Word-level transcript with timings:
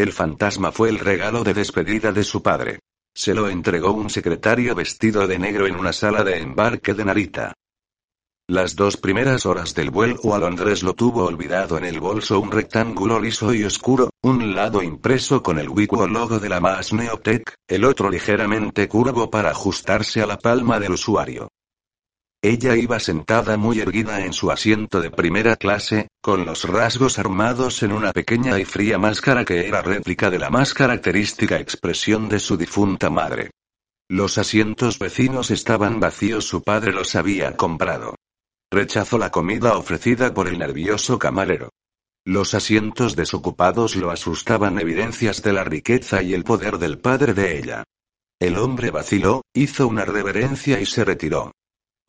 El 0.00 0.12
fantasma 0.12 0.72
fue 0.72 0.88
el 0.88 0.98
regalo 0.98 1.44
de 1.44 1.52
despedida 1.52 2.10
de 2.10 2.24
su 2.24 2.42
padre. 2.42 2.78
Se 3.14 3.34
lo 3.34 3.50
entregó 3.50 3.92
un 3.92 4.08
secretario 4.08 4.74
vestido 4.74 5.26
de 5.26 5.38
negro 5.38 5.66
en 5.66 5.76
una 5.76 5.92
sala 5.92 6.24
de 6.24 6.38
embarque 6.38 6.94
de 6.94 7.04
Narita. 7.04 7.52
Las 8.48 8.76
dos 8.76 8.96
primeras 8.96 9.44
horas 9.44 9.74
del 9.74 9.90
vuelo 9.90 10.34
a 10.34 10.38
Londres 10.38 10.82
lo 10.82 10.94
tuvo 10.94 11.26
olvidado 11.26 11.76
en 11.76 11.84
el 11.84 12.00
bolso 12.00 12.40
un 12.40 12.50
rectángulo 12.50 13.20
liso 13.20 13.52
y 13.52 13.62
oscuro, 13.62 14.08
un 14.22 14.54
lado 14.54 14.82
impreso 14.82 15.42
con 15.42 15.58
el 15.58 15.68
Wico 15.68 16.06
logo 16.06 16.38
de 16.38 16.48
la 16.48 16.60
más 16.60 16.94
Neotech, 16.94 17.52
el 17.68 17.84
otro 17.84 18.08
ligeramente 18.08 18.88
curvo 18.88 19.28
para 19.28 19.50
ajustarse 19.50 20.22
a 20.22 20.26
la 20.26 20.38
palma 20.38 20.80
del 20.80 20.92
usuario. 20.92 21.50
Ella 22.42 22.74
iba 22.74 22.98
sentada 23.00 23.58
muy 23.58 23.80
erguida 23.80 24.24
en 24.24 24.32
su 24.32 24.50
asiento 24.50 25.02
de 25.02 25.10
primera 25.10 25.56
clase, 25.56 26.08
con 26.22 26.46
los 26.46 26.64
rasgos 26.64 27.18
armados 27.18 27.82
en 27.82 27.92
una 27.92 28.14
pequeña 28.14 28.58
y 28.58 28.64
fría 28.64 28.96
máscara 28.96 29.44
que 29.44 29.68
era 29.68 29.82
réplica 29.82 30.30
de 30.30 30.38
la 30.38 30.48
más 30.48 30.72
característica 30.72 31.60
expresión 31.60 32.30
de 32.30 32.38
su 32.38 32.56
difunta 32.56 33.10
madre. 33.10 33.50
Los 34.08 34.38
asientos 34.38 34.98
vecinos 34.98 35.50
estaban 35.50 36.00
vacíos, 36.00 36.46
su 36.46 36.62
padre 36.62 36.92
los 36.92 37.14
había 37.14 37.56
comprado. 37.56 38.14
Rechazó 38.72 39.18
la 39.18 39.30
comida 39.30 39.76
ofrecida 39.76 40.32
por 40.32 40.48
el 40.48 40.58
nervioso 40.58 41.18
camarero. 41.18 41.68
Los 42.24 42.54
asientos 42.54 43.16
desocupados 43.16 43.96
lo 43.96 44.10
asustaban 44.10 44.78
evidencias 44.78 45.42
de 45.42 45.52
la 45.52 45.64
riqueza 45.64 46.22
y 46.22 46.32
el 46.32 46.44
poder 46.44 46.78
del 46.78 46.98
padre 46.98 47.34
de 47.34 47.58
ella. 47.58 47.84
El 48.40 48.56
hombre 48.56 48.90
vaciló, 48.90 49.42
hizo 49.52 49.86
una 49.86 50.06
reverencia 50.06 50.80
y 50.80 50.86
se 50.86 51.04
retiró. 51.04 51.52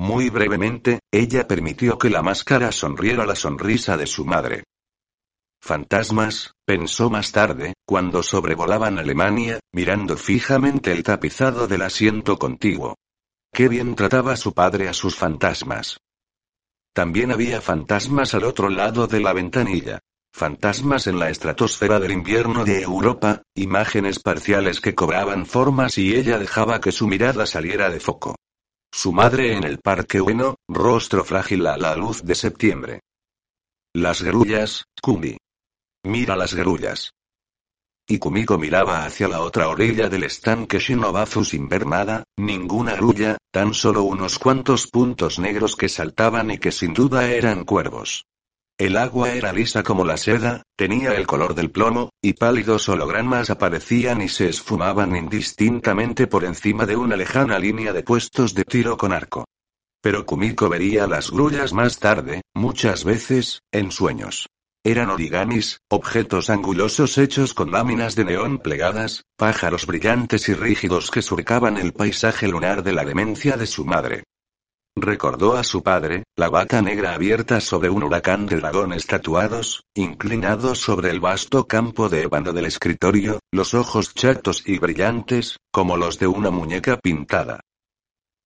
Muy 0.02 0.32
brevemente, 0.32 1.02
ella 1.12 1.48
permitió 1.48 2.00
que 2.00 2.10
la 2.10 2.24
máscara 2.24 2.72
sonriera 2.72 3.24
la 3.24 3.36
sonrisa 3.36 3.98
de 3.98 4.08
su 4.08 4.26
madre. 4.26 4.64
Fantasmas, 5.62 6.56
pensó 6.66 7.12
más 7.12 7.32
tarde, 7.32 7.76
cuando 7.86 8.24
sobrevolaban 8.24 8.98
Alemania, 8.98 9.60
mirando 9.72 10.18
fijamente 10.18 10.92
el 10.92 11.04
tapizado 11.04 11.68
del 11.68 11.84
asiento 11.84 12.40
contiguo. 12.40 12.96
Qué 13.54 13.68
bien 13.68 13.94
trataba 13.94 14.36
su 14.38 14.56
padre 14.56 14.90
a 14.90 14.94
sus 14.94 15.16
fantasmas. 15.16 16.00
También 16.96 17.32
había 17.32 17.62
fantasmas 17.62 18.34
al 18.34 18.46
otro 18.46 18.70
lado 18.70 19.06
de 19.06 19.20
la 19.20 19.34
ventanilla. 19.34 20.00
Fantasmas 20.34 21.06
en 21.06 21.20
la 21.20 21.30
estratosfera 21.30 22.00
del 22.00 22.14
invierno 22.14 22.66
de 22.66 22.82
Europa, 22.82 23.44
imágenes 23.54 24.18
parciales 24.18 24.82
que 24.82 24.96
cobraban 24.96 25.46
formas 25.46 26.00
y 26.00 26.16
ella 26.16 26.40
dejaba 26.40 26.82
que 26.82 26.92
su 26.92 27.06
mirada 27.06 27.46
saliera 27.46 27.92
de 27.92 28.00
foco. 28.00 28.36
Su 28.94 29.14
madre 29.14 29.56
en 29.56 29.64
el 29.64 29.80
parque 29.80 30.20
bueno, 30.20 30.56
rostro 30.68 31.24
frágil 31.24 31.66
a 31.68 31.78
la 31.78 31.96
luz 31.96 32.24
de 32.24 32.36
septiembre. 32.36 33.00
Las 33.94 34.22
grullas, 34.22 34.86
Kumi. 35.02 35.38
Mira 36.04 36.36
las 36.36 36.54
grullas. 36.54 37.14
Y 38.08 38.20
Kumiko 38.20 38.58
miraba 38.58 39.06
hacia 39.06 39.30
la 39.30 39.42
otra 39.42 39.70
orilla 39.70 40.10
del 40.10 40.24
estanque 40.24 40.80
Shinobazu 40.80 41.46
sin 41.46 41.70
ver 41.70 41.88
nada, 41.88 42.26
ninguna 42.38 42.96
grulla, 42.96 43.38
tan 43.52 43.74
solo 43.74 44.04
unos 44.04 44.38
cuantos 44.38 44.88
puntos 44.88 45.40
negros 45.40 45.78
que 45.78 45.88
saltaban 45.88 46.52
y 46.52 46.58
que 46.58 46.74
sin 46.74 46.94
duda 46.94 47.32
eran 47.32 47.64
cuervos. 47.64 48.26
El 48.82 48.98
agua 48.98 49.32
era 49.34 49.54
lisa 49.54 49.84
como 49.84 50.04
la 50.04 50.18
seda, 50.18 50.64
tenía 50.76 51.14
el 51.14 51.28
color 51.28 51.54
del 51.54 51.70
plomo, 51.70 52.10
y 52.20 52.34
pálidos 52.34 52.90
hologramas 52.90 53.52
aparecían 53.52 54.24
y 54.24 54.28
se 54.28 54.50
esfumaban 54.50 55.16
indistintamente 55.16 56.26
por 56.26 56.44
encima 56.44 56.88
de 56.88 56.96
una 56.96 57.16
lejana 57.16 57.60
línea 57.60 57.94
de 57.94 58.02
puestos 58.02 58.56
de 58.56 58.64
tiro 58.64 58.98
con 58.98 59.14
arco. 59.14 59.46
Pero 60.02 60.26
Kumiko 60.26 60.68
vería 60.68 61.06
las 61.06 61.30
grullas 61.30 61.74
más 61.74 62.00
tarde, 62.00 62.42
muchas 62.56 63.04
veces, 63.04 63.62
en 63.72 63.92
sueños. 63.92 64.48
Eran 64.84 65.12
origamis, 65.12 65.78
objetos 65.88 66.50
angulosos 66.50 67.20
hechos 67.20 67.54
con 67.54 67.72
láminas 67.72 68.16
de 68.16 68.26
neón 68.26 68.58
plegadas, 68.58 69.26
pájaros 69.38 69.86
brillantes 69.86 70.50
y 70.50 70.56
rígidos 70.56 71.12
que 71.12 71.22
surcaban 71.22 71.78
el 71.78 71.94
paisaje 71.94 72.48
lunar 72.48 72.82
de 72.82 72.94
la 72.94 73.06
demencia 73.06 73.58
de 73.58 73.68
su 73.68 73.86
madre. 73.86 74.24
Recordó 74.96 75.56
a 75.56 75.64
su 75.64 75.84
padre, 75.84 76.24
la 76.36 76.50
bata 76.50 76.82
negra 76.82 77.14
abierta 77.14 77.62
sobre 77.62 77.90
un 77.90 78.04
huracán 78.04 78.46
de 78.46 78.58
dragones 78.58 79.08
tatuados, 79.08 79.86
inclinados 79.96 80.80
sobre 80.80 81.12
el 81.12 81.22
vasto 81.22 81.66
campo 81.66 82.10
de 82.10 82.24
ébano 82.24 82.52
del 82.52 82.66
escritorio, 82.66 83.40
los 83.54 83.74
ojos 83.74 84.14
chatos 84.14 84.68
y 84.68 84.80
brillantes, 84.80 85.58
como 85.72 85.96
los 85.96 86.20
de 86.20 86.28
una 86.28 86.52
muñeca 86.52 86.98
pintada. 86.98 87.62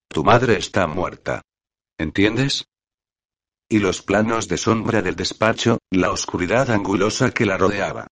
Tu 0.08 0.24
madre 0.24 0.58
está 0.58 0.86
muerta. 0.86 1.42
¿Entiendes? 1.98 2.66
Y 3.68 3.80
los 3.80 4.04
planos 4.04 4.48
de 4.48 4.58
sombra 4.58 5.02
del 5.02 5.16
despacho, 5.16 5.80
la 5.90 6.12
oscuridad 6.12 6.70
angulosa 6.70 7.32
que 7.32 7.48
la 7.48 7.58
rodeaba. 7.58 8.06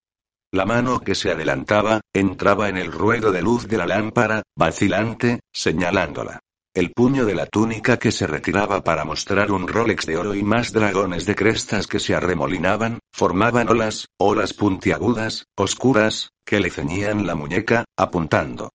La 0.52 0.66
mano 0.66 1.00
que 1.00 1.14
se 1.14 1.30
adelantaba, 1.30 2.00
entraba 2.12 2.68
en 2.68 2.78
el 2.78 2.90
ruedo 2.90 3.30
de 3.30 3.42
luz 3.42 3.68
de 3.68 3.76
la 3.76 3.86
lámpara, 3.86 4.42
vacilante, 4.56 5.40
señalándola. 5.52 6.40
El 6.74 6.90
puño 6.90 7.24
de 7.24 7.36
la 7.36 7.46
túnica 7.46 8.00
que 8.00 8.10
se 8.10 8.26
retiraba 8.26 8.82
para 8.82 9.04
mostrar 9.04 9.52
un 9.52 9.68
Rolex 9.68 10.06
de 10.06 10.16
oro 10.16 10.34
y 10.34 10.42
más 10.42 10.72
dragones 10.72 11.24
de 11.24 11.36
crestas 11.36 11.86
que 11.86 12.00
se 12.00 12.16
arremolinaban, 12.16 12.98
formaban 13.12 13.68
olas, 13.68 14.08
olas 14.18 14.54
puntiagudas, 14.54 15.46
oscuras, 15.56 16.30
que 16.44 16.58
le 16.58 16.70
ceñían 16.70 17.28
la 17.28 17.36
muñeca, 17.36 17.84
apuntando. 17.96 18.72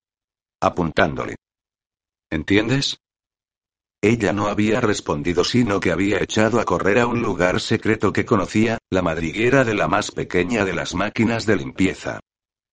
Apuntándole. 0.62 1.36
¿Entiendes? 2.30 3.00
Ella 4.02 4.32
no 4.32 4.48
había 4.48 4.80
respondido 4.80 5.44
sino 5.44 5.82
que 5.82 5.92
había 5.92 6.24
echado 6.24 6.62
a 6.62 6.64
correr 6.64 7.00
a 7.00 7.08
un 7.08 7.22
lugar 7.22 7.60
secreto 7.60 8.14
que 8.14 8.24
conocía, 8.24 8.78
la 8.90 9.02
madriguera 9.02 9.66
de 9.66 9.74
la 9.74 9.90
más 9.90 10.12
pequeña 10.12 10.64
de 10.64 10.72
las 10.72 10.96
máquinas 10.96 11.46
de 11.46 11.58
limpieza. 11.58 12.22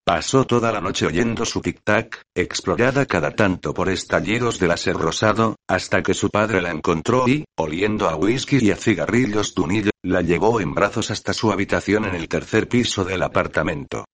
Pasó 0.08 0.46
toda 0.46 0.70
la 0.70 0.80
noche 0.80 1.04
oyendo 1.04 1.44
su 1.44 1.60
tic-tac, 1.60 2.22
explorada 2.32 3.06
cada 3.06 3.32
tanto 3.32 3.74
por 3.74 3.88
estallidos 3.88 4.60
de 4.60 4.68
láser 4.68 4.94
rosado, 4.94 5.56
hasta 5.68 6.04
que 6.04 6.14
su 6.14 6.30
padre 6.30 6.62
la 6.62 6.70
encontró 6.70 7.26
y, 7.26 7.44
oliendo 7.58 8.08
a 8.08 8.14
whisky 8.14 8.58
y 8.60 8.70
a 8.70 8.76
cigarrillos 8.76 9.52
tunillo, 9.52 9.90
la 10.04 10.22
llevó 10.22 10.60
en 10.60 10.74
brazos 10.74 11.10
hasta 11.10 11.32
su 11.32 11.50
habitación 11.50 12.04
en 12.04 12.14
el 12.14 12.28
tercer 12.28 12.68
piso 12.68 13.04
del 13.04 13.20
apartamento. 13.20 14.04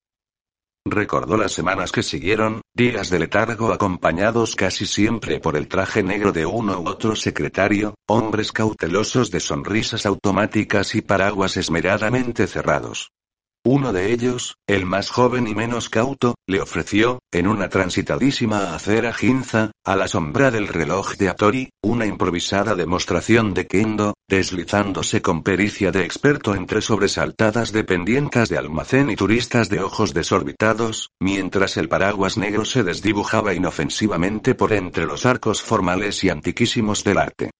Recordó 0.86 1.36
las 1.36 1.52
semanas 1.52 1.92
que 1.92 2.02
siguieron, 2.02 2.62
días 2.74 3.10
de 3.10 3.18
letargo 3.18 3.70
acompañados 3.70 4.56
casi 4.56 4.86
siempre 4.86 5.40
por 5.40 5.58
el 5.58 5.68
traje 5.68 6.02
negro 6.02 6.32
de 6.32 6.46
uno 6.46 6.80
u 6.80 6.88
otro 6.88 7.14
secretario, 7.14 7.96
hombres 8.08 8.50
cautelosos 8.50 9.30
de 9.30 9.40
sonrisas 9.40 10.06
automáticas 10.06 10.94
y 10.94 11.02
paraguas 11.02 11.58
esmeradamente 11.58 12.46
cerrados. 12.46 13.10
Uno 13.64 13.92
de 13.92 14.12
ellos, 14.12 14.56
el 14.66 14.86
más 14.86 15.08
joven 15.08 15.46
y 15.46 15.54
menos 15.54 15.88
cauto, 15.88 16.34
le 16.48 16.60
ofreció, 16.60 17.20
en 17.30 17.46
una 17.46 17.68
transitadísima 17.68 18.74
acera 18.74 19.12
Ginza, 19.12 19.70
a 19.84 19.94
la 19.94 20.08
sombra 20.08 20.50
del 20.50 20.66
reloj 20.66 21.14
de 21.14 21.28
Atori, 21.28 21.70
una 21.80 22.04
improvisada 22.04 22.74
demostración 22.74 23.54
de 23.54 23.68
kendo, 23.68 24.14
deslizándose 24.28 25.22
con 25.22 25.44
pericia 25.44 25.92
de 25.92 26.04
experto 26.04 26.56
entre 26.56 26.80
sobresaltadas 26.80 27.70
dependientes 27.70 28.48
de 28.48 28.58
almacén 28.58 29.10
y 29.10 29.14
turistas 29.14 29.68
de 29.68 29.80
ojos 29.80 30.12
desorbitados, 30.12 31.10
mientras 31.20 31.76
el 31.76 31.88
paraguas 31.88 32.36
negro 32.38 32.64
se 32.64 32.82
desdibujaba 32.82 33.54
inofensivamente 33.54 34.56
por 34.56 34.72
entre 34.72 35.06
los 35.06 35.24
arcos 35.24 35.62
formales 35.62 36.24
y 36.24 36.30
antiquísimos 36.30 37.04
del 37.04 37.18
arte. 37.18 37.50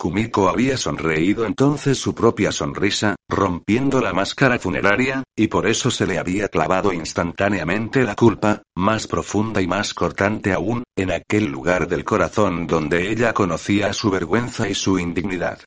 Kumiko 0.00 0.48
había 0.48 0.78
sonreído 0.78 1.44
entonces 1.44 1.98
su 1.98 2.14
propia 2.14 2.52
sonrisa, 2.52 3.16
rompiendo 3.28 4.00
la 4.00 4.14
máscara 4.14 4.58
funeraria, 4.58 5.24
y 5.36 5.48
por 5.48 5.66
eso 5.66 5.90
se 5.90 6.06
le 6.06 6.18
había 6.18 6.48
clavado 6.48 6.94
instantáneamente 6.94 8.02
la 8.02 8.14
culpa, 8.14 8.62
más 8.74 9.06
profunda 9.06 9.60
y 9.60 9.66
más 9.66 9.92
cortante 9.92 10.54
aún, 10.54 10.84
en 10.96 11.10
aquel 11.10 11.48
lugar 11.48 11.86
del 11.86 12.06
corazón 12.06 12.66
donde 12.66 13.10
ella 13.10 13.34
conocía 13.34 13.92
su 13.92 14.10
vergüenza 14.10 14.70
y 14.70 14.74
su 14.74 14.98
indignidad. 14.98 15.58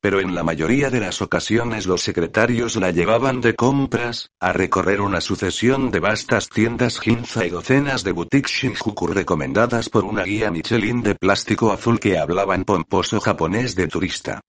Pero 0.00 0.20
en 0.20 0.34
la 0.34 0.44
mayoría 0.44 0.90
de 0.90 1.00
las 1.00 1.20
ocasiones 1.22 1.86
los 1.86 2.02
secretarios 2.02 2.76
la 2.76 2.92
llevaban 2.92 3.40
de 3.40 3.54
compras, 3.54 4.30
a 4.38 4.52
recorrer 4.52 5.00
una 5.00 5.20
sucesión 5.20 5.90
de 5.90 5.98
vastas 5.98 6.48
tiendas 6.48 7.00
Ginza 7.00 7.44
y 7.44 7.50
docenas 7.50 8.04
de 8.04 8.12
boutiques 8.12 8.52
Shinjuku 8.52 9.08
recomendadas 9.08 9.88
por 9.88 10.04
una 10.04 10.22
guía 10.22 10.52
Michelin 10.52 11.02
de 11.02 11.16
plástico 11.16 11.72
azul 11.72 11.98
que 11.98 12.16
hablaba 12.16 12.54
en 12.54 12.64
pomposo 12.64 13.20
japonés 13.20 13.74
de 13.74 13.88
turista. 13.88 14.40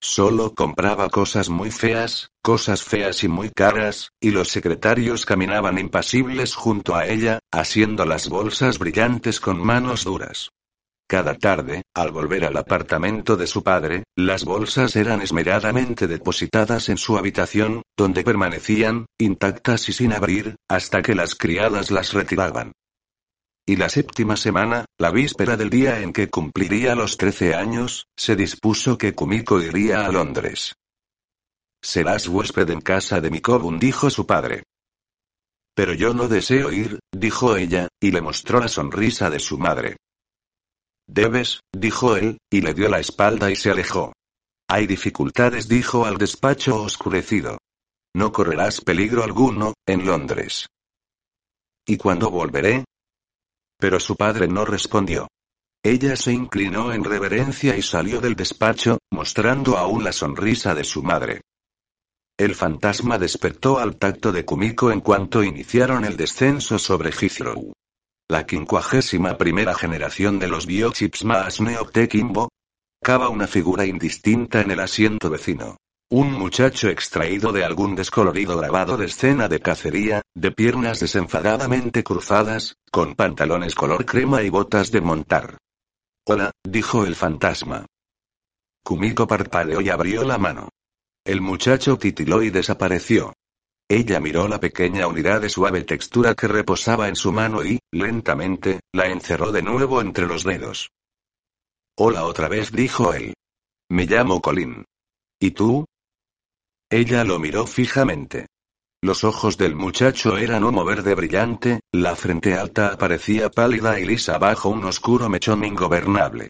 Solo 0.00 0.54
compraba 0.54 1.08
cosas 1.08 1.48
muy 1.48 1.70
feas, 1.70 2.30
cosas 2.42 2.82
feas 2.82 3.22
y 3.24 3.28
muy 3.28 3.50
caras, 3.50 4.10
y 4.20 4.30
los 4.30 4.48
secretarios 4.48 5.26
caminaban 5.26 5.78
impasibles 5.78 6.54
junto 6.54 6.94
a 6.94 7.06
ella, 7.06 7.38
haciendo 7.52 8.04
las 8.04 8.28
bolsas 8.28 8.78
brillantes 8.78 9.38
con 9.38 9.60
manos 9.60 10.04
duras. 10.04 10.50
Cada 11.12 11.34
tarde, 11.34 11.82
al 11.94 12.10
volver 12.10 12.46
al 12.46 12.56
apartamento 12.56 13.36
de 13.36 13.46
su 13.46 13.62
padre, 13.62 14.04
las 14.16 14.46
bolsas 14.46 14.96
eran 14.96 15.20
esmeradamente 15.20 16.06
depositadas 16.06 16.88
en 16.88 16.96
su 16.96 17.18
habitación, 17.18 17.82
donde 17.98 18.24
permanecían, 18.24 19.04
intactas 19.20 19.90
y 19.90 19.92
sin 19.92 20.14
abrir, 20.14 20.56
hasta 20.70 21.02
que 21.02 21.14
las 21.14 21.34
criadas 21.34 21.90
las 21.90 22.14
retiraban. 22.14 22.72
Y 23.66 23.76
la 23.76 23.90
séptima 23.90 24.38
semana, 24.38 24.86
la 24.96 25.10
víspera 25.10 25.58
del 25.58 25.68
día 25.68 26.00
en 26.00 26.14
que 26.14 26.30
cumpliría 26.30 26.94
los 26.94 27.18
trece 27.18 27.54
años, 27.54 28.06
se 28.16 28.34
dispuso 28.34 28.96
que 28.96 29.12
Kumiko 29.12 29.60
iría 29.60 30.06
a 30.06 30.12
Londres. 30.12 30.76
Serás 31.82 32.26
huésped 32.26 32.70
en 32.70 32.80
casa 32.80 33.20
de 33.20 33.28
Mikobun, 33.28 33.78
dijo 33.78 34.08
su 34.08 34.26
padre. 34.26 34.62
Pero 35.74 35.92
yo 35.92 36.14
no 36.14 36.26
deseo 36.26 36.72
ir, 36.72 37.00
dijo 37.14 37.54
ella, 37.58 37.88
y 38.00 38.12
le 38.12 38.22
mostró 38.22 38.60
la 38.60 38.68
sonrisa 38.68 39.28
de 39.28 39.40
su 39.40 39.58
madre. 39.58 39.98
Debes, 41.06 41.60
dijo 41.72 42.16
él, 42.16 42.38
y 42.50 42.60
le 42.60 42.74
dio 42.74 42.88
la 42.88 43.00
espalda 43.00 43.50
y 43.50 43.56
se 43.56 43.70
alejó. 43.70 44.12
Hay 44.68 44.86
dificultades, 44.86 45.68
dijo 45.68 46.06
al 46.06 46.16
despacho 46.16 46.82
oscurecido. 46.82 47.58
No 48.14 48.32
correrás 48.32 48.80
peligro 48.80 49.24
alguno, 49.24 49.74
en 49.86 50.06
Londres. 50.06 50.66
¿Y 51.86 51.96
cuándo 51.96 52.30
volveré? 52.30 52.84
Pero 53.78 53.98
su 53.98 54.16
padre 54.16 54.48
no 54.48 54.64
respondió. 54.64 55.28
Ella 55.84 56.14
se 56.14 56.32
inclinó 56.32 56.92
en 56.92 57.02
reverencia 57.02 57.76
y 57.76 57.82
salió 57.82 58.20
del 58.20 58.36
despacho, 58.36 58.98
mostrando 59.10 59.76
aún 59.76 60.04
la 60.04 60.12
sonrisa 60.12 60.74
de 60.74 60.84
su 60.84 61.02
madre. 61.02 61.40
El 62.38 62.54
fantasma 62.54 63.18
despertó 63.18 63.78
al 63.78 63.96
tacto 63.96 64.30
de 64.32 64.44
Kumiko 64.44 64.92
en 64.92 65.00
cuanto 65.00 65.42
iniciaron 65.42 66.04
el 66.04 66.16
descenso 66.16 66.78
sobre 66.78 67.10
Heathrow. 67.10 67.72
La 68.28 68.46
quincuagésima 68.46 69.36
primera 69.36 69.74
generación 69.74 70.38
de 70.38 70.48
los 70.48 70.66
biochips 70.66 71.24
más 71.24 71.60
Neoptekimbo. 71.60 72.48
Cava 73.02 73.28
una 73.28 73.46
figura 73.46 73.84
indistinta 73.84 74.60
en 74.60 74.70
el 74.70 74.80
asiento 74.80 75.28
vecino. 75.28 75.76
Un 76.08 76.32
muchacho 76.32 76.88
extraído 76.88 77.52
de 77.52 77.64
algún 77.64 77.94
descolorido 77.94 78.58
grabado 78.58 78.96
de 78.96 79.06
escena 79.06 79.48
de 79.48 79.60
cacería, 79.60 80.22
de 80.34 80.52
piernas 80.52 81.00
desenfadadamente 81.00 82.04
cruzadas, 82.04 82.76
con 82.90 83.14
pantalones 83.14 83.74
color 83.74 84.04
crema 84.04 84.42
y 84.42 84.50
botas 84.50 84.92
de 84.92 85.00
montar. 85.00 85.58
Hola, 86.26 86.52
dijo 86.62 87.04
el 87.04 87.16
fantasma. 87.16 87.86
Kumiko 88.84 89.26
parpadeó 89.26 89.80
y 89.80 89.88
abrió 89.88 90.24
la 90.24 90.38
mano. 90.38 90.68
El 91.24 91.40
muchacho 91.40 91.98
titiló 91.98 92.42
y 92.42 92.50
desapareció. 92.50 93.32
Ella 93.92 94.20
miró 94.20 94.48
la 94.48 94.58
pequeña 94.58 95.06
unidad 95.06 95.42
de 95.42 95.50
suave 95.50 95.82
textura 95.82 96.34
que 96.34 96.48
reposaba 96.48 97.08
en 97.08 97.14
su 97.14 97.30
mano 97.30 97.62
y, 97.62 97.78
lentamente, 97.90 98.80
la 98.90 99.08
encerró 99.08 99.52
de 99.52 99.60
nuevo 99.60 100.00
entre 100.00 100.26
los 100.26 100.44
dedos. 100.44 100.88
Hola 101.98 102.24
otra 102.24 102.48
vez, 102.48 102.72
dijo 102.72 103.12
él. 103.12 103.34
Me 103.90 104.06
llamo 104.06 104.40
Colin. 104.40 104.86
¿Y 105.38 105.50
tú? 105.50 105.84
Ella 106.88 107.22
lo 107.24 107.38
miró 107.38 107.66
fijamente. 107.66 108.46
Los 109.02 109.24
ojos 109.24 109.58
del 109.58 109.76
muchacho 109.76 110.38
eran 110.38 110.64
humo 110.64 110.86
verde 110.86 111.14
brillante, 111.14 111.80
la 111.92 112.16
frente 112.16 112.54
alta 112.54 112.94
aparecía 112.94 113.50
pálida 113.50 114.00
y 114.00 114.06
lisa 114.06 114.38
bajo 114.38 114.70
un 114.70 114.86
oscuro 114.86 115.28
mechón 115.28 115.66
ingobernable. 115.66 116.48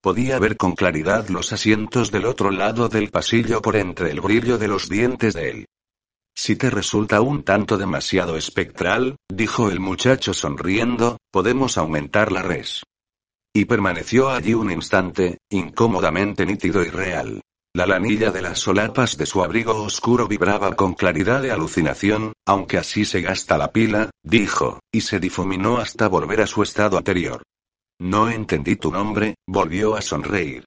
Podía 0.00 0.38
ver 0.38 0.56
con 0.56 0.72
claridad 0.72 1.28
los 1.28 1.52
asientos 1.52 2.10
del 2.10 2.24
otro 2.24 2.50
lado 2.50 2.88
del 2.88 3.10
pasillo 3.10 3.60
por 3.60 3.76
entre 3.76 4.10
el 4.10 4.22
brillo 4.22 4.56
de 4.56 4.68
los 4.68 4.88
dientes 4.88 5.34
de 5.34 5.50
él. 5.50 5.66
Si 6.40 6.54
te 6.54 6.70
resulta 6.70 7.20
un 7.20 7.42
tanto 7.42 7.76
demasiado 7.76 8.36
espectral, 8.36 9.16
dijo 9.28 9.70
el 9.70 9.80
muchacho 9.80 10.32
sonriendo, 10.32 11.18
podemos 11.32 11.76
aumentar 11.76 12.30
la 12.30 12.42
res. 12.42 12.84
Y 13.52 13.64
permaneció 13.64 14.30
allí 14.30 14.54
un 14.54 14.70
instante, 14.70 15.38
incómodamente 15.50 16.46
nítido 16.46 16.84
y 16.84 16.90
real. 16.90 17.40
La 17.74 17.86
lanilla 17.86 18.30
de 18.30 18.42
las 18.42 18.60
solapas 18.60 19.18
de 19.18 19.26
su 19.26 19.42
abrigo 19.42 19.82
oscuro 19.82 20.28
vibraba 20.28 20.76
con 20.76 20.94
claridad 20.94 21.42
de 21.42 21.50
alucinación, 21.50 22.34
aunque 22.46 22.78
así 22.78 23.04
se 23.04 23.20
gasta 23.20 23.58
la 23.58 23.72
pila, 23.72 24.10
dijo, 24.22 24.78
y 24.92 25.00
se 25.00 25.18
difuminó 25.18 25.78
hasta 25.78 26.06
volver 26.06 26.42
a 26.42 26.46
su 26.46 26.62
estado 26.62 26.98
anterior. 26.98 27.42
No 28.00 28.30
entendí 28.30 28.76
tu 28.76 28.92
nombre, 28.92 29.34
volvió 29.44 29.96
a 29.96 30.02
sonreír. 30.02 30.64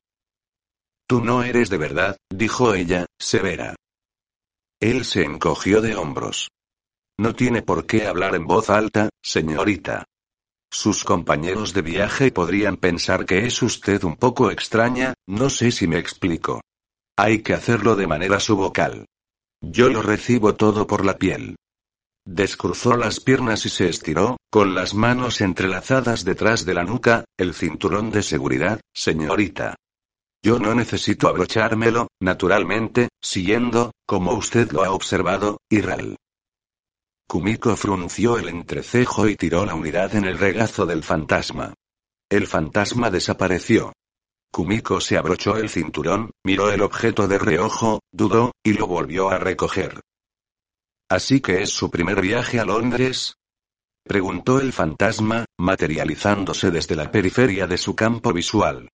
Tú 1.07 1.24
no 1.24 1.44
eres 1.44 1.69
de 1.69 1.77
verdad, 1.77 2.17
dijo 2.29 2.74
ella, 2.74 3.06
severa. 3.17 3.75
Él 4.81 5.05
se 5.05 5.23
encogió 5.23 5.79
de 5.79 5.95
hombros. 5.95 6.49
No 7.19 7.35
tiene 7.35 7.61
por 7.61 7.85
qué 7.85 8.07
hablar 8.07 8.33
en 8.33 8.47
voz 8.47 8.71
alta, 8.71 9.09
señorita. 9.21 10.05
Sus 10.71 11.03
compañeros 11.03 11.73
de 11.73 11.83
viaje 11.83 12.31
podrían 12.31 12.77
pensar 12.77 13.27
que 13.27 13.45
es 13.45 13.61
usted 13.61 14.03
un 14.03 14.15
poco 14.15 14.49
extraña, 14.49 15.13
no 15.27 15.51
sé 15.51 15.71
si 15.71 15.85
me 15.85 15.99
explico. 15.99 16.61
Hay 17.15 17.43
que 17.43 17.53
hacerlo 17.53 17.95
de 17.95 18.07
manera 18.07 18.39
subvocal. 18.39 19.05
Yo 19.61 19.89
lo 19.89 20.01
recibo 20.01 20.55
todo 20.55 20.87
por 20.87 21.05
la 21.05 21.17
piel. 21.17 21.57
Descruzó 22.25 22.97
las 22.97 23.19
piernas 23.19 23.67
y 23.67 23.69
se 23.69 23.87
estiró, 23.87 24.37
con 24.49 24.73
las 24.73 24.95
manos 24.95 25.41
entrelazadas 25.41 26.23
detrás 26.23 26.65
de 26.65 26.73
la 26.73 26.83
nuca, 26.83 27.25
el 27.37 27.53
cinturón 27.53 28.09
de 28.09 28.23
seguridad, 28.23 28.81
señorita. 28.93 29.75
Yo 30.43 30.57
no 30.57 30.73
necesito 30.73 31.27
abrochármelo, 31.27 32.07
naturalmente, 32.19 33.09
siguiendo, 33.21 33.91
como 34.07 34.33
usted 34.33 34.71
lo 34.71 34.83
ha 34.83 34.91
observado, 34.91 35.59
Irral. 35.69 36.17
Kumiko 37.27 37.75
frunció 37.75 38.38
el 38.39 38.49
entrecejo 38.49 39.27
y 39.29 39.35
tiró 39.35 39.65
la 39.65 39.75
unidad 39.75 40.15
en 40.15 40.25
el 40.25 40.38
regazo 40.38 40.85
del 40.85 41.03
fantasma. 41.03 41.73
El 42.29 42.47
fantasma 42.47 43.09
desapareció. 43.09 43.93
Kumiko 44.51 44.99
se 44.99 45.17
abrochó 45.17 45.57
el 45.57 45.69
cinturón, 45.69 46.31
miró 46.43 46.71
el 46.71 46.81
objeto 46.81 47.27
de 47.27 47.38
reojo, 47.38 48.01
dudó, 48.11 48.51
y 48.63 48.73
lo 48.73 48.88
volvió 48.88 49.29
a 49.29 49.38
recoger. 49.38 50.01
¿Así 51.07 51.39
que 51.39 51.61
es 51.61 51.69
su 51.69 51.89
primer 51.91 52.19
viaje 52.19 52.59
a 52.59 52.65
Londres? 52.65 53.35
Preguntó 54.03 54.59
el 54.59 54.73
fantasma, 54.73 55.45
materializándose 55.57 56.71
desde 56.71 56.95
la 56.95 57.11
periferia 57.11 57.67
de 57.67 57.77
su 57.77 57.95
campo 57.95 58.33
visual. 58.33 58.89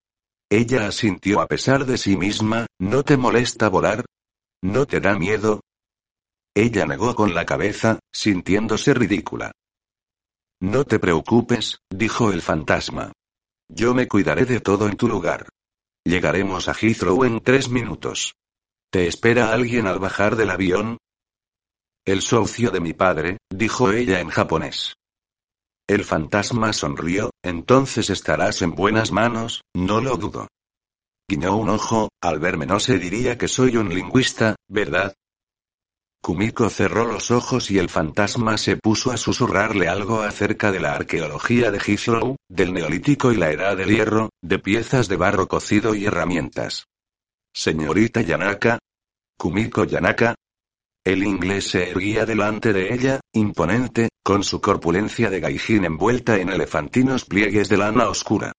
Ella 0.49 0.87
asintió 0.87 1.41
a 1.41 1.47
pesar 1.47 1.85
de 1.85 1.97
sí 1.97 2.15
misma, 2.15 2.67
¿no 2.79 3.03
te 3.03 3.17
molesta 3.17 3.67
volar? 3.67 4.05
¿No 4.61 4.85
te 4.85 5.01
da 5.01 5.17
miedo? 5.17 5.61
Ella 6.55 6.85
negó 6.85 7.13
con 7.15 7.35
la 7.35 7.45
cabeza, 7.45 7.99
sintiéndose 8.13 8.93
ridícula. 8.93 9.51
No 10.61 10.85
te 10.85 10.99
preocupes, 10.99 11.79
dijo 11.89 12.31
el 12.31 12.41
fantasma. 12.41 13.11
Yo 13.69 13.93
me 13.93 14.07
cuidaré 14.07 14.45
de 14.45 14.61
todo 14.61 14.87
en 14.87 14.95
tu 14.95 15.07
lugar. 15.07 15.49
Llegaremos 16.05 16.69
a 16.69 16.73
Heathrow 16.73 17.25
en 17.25 17.41
tres 17.41 17.69
minutos. 17.69 18.33
¿Te 18.89 19.05
espera 19.07 19.51
alguien 19.51 19.85
al 19.85 19.99
bajar 19.99 20.37
del 20.37 20.49
avión? 20.49 20.97
El 22.05 22.21
socio 22.21 22.71
de 22.71 22.79
mi 22.79 22.93
padre, 22.93 23.37
dijo 23.49 23.91
ella 23.91 24.21
en 24.21 24.29
japonés. 24.29 24.95
El 25.87 26.03
fantasma 26.03 26.73
sonrió, 26.73 27.31
entonces 27.41 28.09
estarás 28.09 28.61
en 28.61 28.75
buenas 28.75 29.13
manos, 29.13 29.61
no 29.73 30.01
lo 30.01 30.17
dudo. 30.17 30.49
Guiñó 31.29 31.55
un 31.55 31.69
ojo, 31.69 32.09
al 32.21 32.39
verme 32.39 32.65
no 32.65 32.81
se 32.81 32.99
diría 32.99 33.37
que 33.37 33.47
soy 33.47 33.77
un 33.77 33.87
lingüista, 33.89 34.57
¿verdad? 34.67 35.13
Kumiko 36.21 36.69
cerró 36.69 37.05
los 37.05 37.31
ojos 37.31 37.71
y 37.71 37.79
el 37.79 37.87
fantasma 37.87 38.57
se 38.57 38.75
puso 38.75 39.11
a 39.11 39.17
susurrarle 39.17 39.87
algo 39.87 40.23
acerca 40.23 40.73
de 40.73 40.81
la 40.81 40.93
arqueología 40.93 41.71
de 41.71 41.79
Heathrow, 41.79 42.35
del 42.49 42.73
neolítico 42.73 43.31
y 43.31 43.37
la 43.37 43.51
edad 43.51 43.77
del 43.77 43.89
hierro, 43.89 44.31
de 44.41 44.59
piezas 44.59 45.07
de 45.07 45.15
barro 45.15 45.47
cocido 45.47 45.95
y 45.95 46.05
herramientas. 46.05 46.85
Señorita 47.53 48.21
Yanaka. 48.21 48.79
Kumiko 49.37 49.85
Yanaka. 49.85 50.35
El 51.05 51.23
inglés 51.23 51.69
se 51.69 51.91
erguía 51.91 52.25
delante 52.25 52.73
de 52.73 52.93
ella, 52.93 53.21
imponente, 53.31 54.09
con 54.27 54.43
su 54.43 54.59
corpulencia 54.59 55.29
de 55.29 55.39
gaijin 55.39 55.85
envuelta 55.85 56.35
en 56.35 56.49
elefantinos 56.49 57.23
pliegues 57.23 57.69
de 57.69 57.77
lana 57.77 58.09
oscura. 58.09 58.51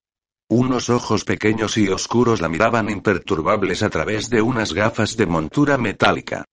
Unos 0.49 0.89
ojos 0.89 1.27
pequeños 1.27 1.77
y 1.77 1.89
oscuros 1.89 2.41
la 2.41 2.49
miraban 2.49 2.89
imperturbables 2.89 3.83
a 3.83 3.91
través 3.91 4.31
de 4.31 4.41
unas 4.41 4.73
gafas 4.73 5.19
de 5.19 5.27
montura 5.27 5.77
metálica. 5.77 6.47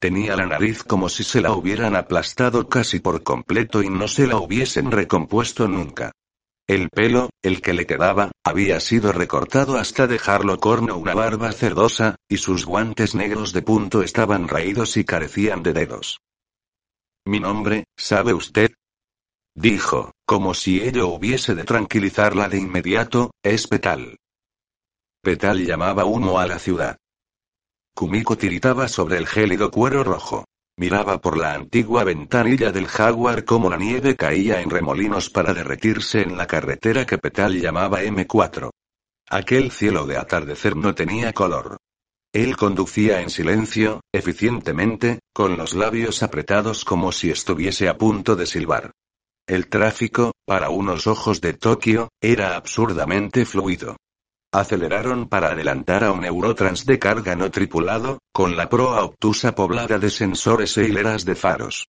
Tenía 0.00 0.34
la 0.34 0.46
nariz 0.46 0.82
como 0.82 1.08
si 1.08 1.22
se 1.22 1.40
la 1.40 1.52
hubieran 1.52 1.94
aplastado 1.94 2.68
casi 2.68 2.98
por 2.98 3.22
completo 3.22 3.84
y 3.84 3.88
no 3.88 4.08
se 4.08 4.26
la 4.26 4.36
hubiesen 4.38 4.90
recompuesto 4.90 5.68
nunca. 5.68 6.10
El 6.66 6.88
pelo, 6.88 7.30
el 7.42 7.62
que 7.62 7.72
le 7.72 7.86
quedaba, 7.86 8.32
había 8.42 8.80
sido 8.80 9.12
recortado 9.12 9.78
hasta 9.78 10.08
dejarlo 10.08 10.58
corno 10.58 10.96
una 10.96 11.14
barba 11.14 11.52
cerdosa, 11.52 12.16
y 12.28 12.38
sus 12.38 12.66
guantes 12.66 13.14
negros 13.14 13.52
de 13.52 13.62
punto 13.62 14.02
estaban 14.02 14.48
raídos 14.48 14.96
y 14.96 15.04
carecían 15.04 15.62
de 15.62 15.72
dedos. 15.72 16.18
Mi 17.26 17.40
nombre, 17.40 17.86
¿sabe 17.96 18.32
usted? 18.32 18.70
Dijo, 19.52 20.12
como 20.24 20.54
si 20.54 20.80
ello 20.80 21.08
hubiese 21.08 21.56
de 21.56 21.64
tranquilizarla 21.64 22.48
de 22.48 22.58
inmediato, 22.58 23.32
es 23.42 23.66
Petal. 23.66 24.16
Petal 25.24 25.66
llamaba 25.66 26.04
humo 26.04 26.38
a 26.38 26.46
la 26.46 26.60
ciudad. 26.60 26.96
Kumiko 27.96 28.38
tiritaba 28.38 28.86
sobre 28.86 29.18
el 29.18 29.26
gélido 29.26 29.72
cuero 29.72 30.04
rojo. 30.04 30.44
Miraba 30.76 31.20
por 31.20 31.36
la 31.36 31.54
antigua 31.54 32.04
ventanilla 32.04 32.70
del 32.70 32.86
jaguar 32.86 33.44
como 33.44 33.70
la 33.70 33.76
nieve 33.76 34.14
caía 34.14 34.60
en 34.60 34.70
remolinos 34.70 35.28
para 35.28 35.52
derretirse 35.52 36.22
en 36.22 36.36
la 36.36 36.46
carretera 36.46 37.06
que 37.06 37.18
Petal 37.18 37.60
llamaba 37.60 38.02
M4. 38.02 38.70
Aquel 39.30 39.72
cielo 39.72 40.06
de 40.06 40.16
atardecer 40.16 40.76
no 40.76 40.94
tenía 40.94 41.32
color. 41.32 41.78
Él 42.36 42.54
conducía 42.54 43.22
en 43.22 43.30
silencio, 43.30 44.02
eficientemente, 44.12 45.20
con 45.32 45.56
los 45.56 45.72
labios 45.72 46.22
apretados 46.22 46.84
como 46.84 47.10
si 47.10 47.30
estuviese 47.30 47.88
a 47.88 47.96
punto 47.96 48.36
de 48.36 48.44
silbar. 48.44 48.90
El 49.48 49.68
tráfico, 49.68 50.32
para 50.44 50.68
unos 50.68 51.06
ojos 51.06 51.40
de 51.40 51.54
Tokio, 51.54 52.10
era 52.20 52.54
absurdamente 52.54 53.46
fluido. 53.46 53.96
Aceleraron 54.52 55.30
para 55.30 55.52
adelantar 55.52 56.04
a 56.04 56.12
un 56.12 56.26
Eurotrans 56.26 56.84
de 56.84 56.98
carga 56.98 57.36
no 57.36 57.50
tripulado, 57.50 58.18
con 58.34 58.54
la 58.54 58.68
proa 58.68 59.02
obtusa 59.02 59.54
poblada 59.54 59.98
de 59.98 60.10
sensores 60.10 60.76
e 60.76 60.84
hileras 60.84 61.24
de 61.24 61.36
faros. 61.36 61.86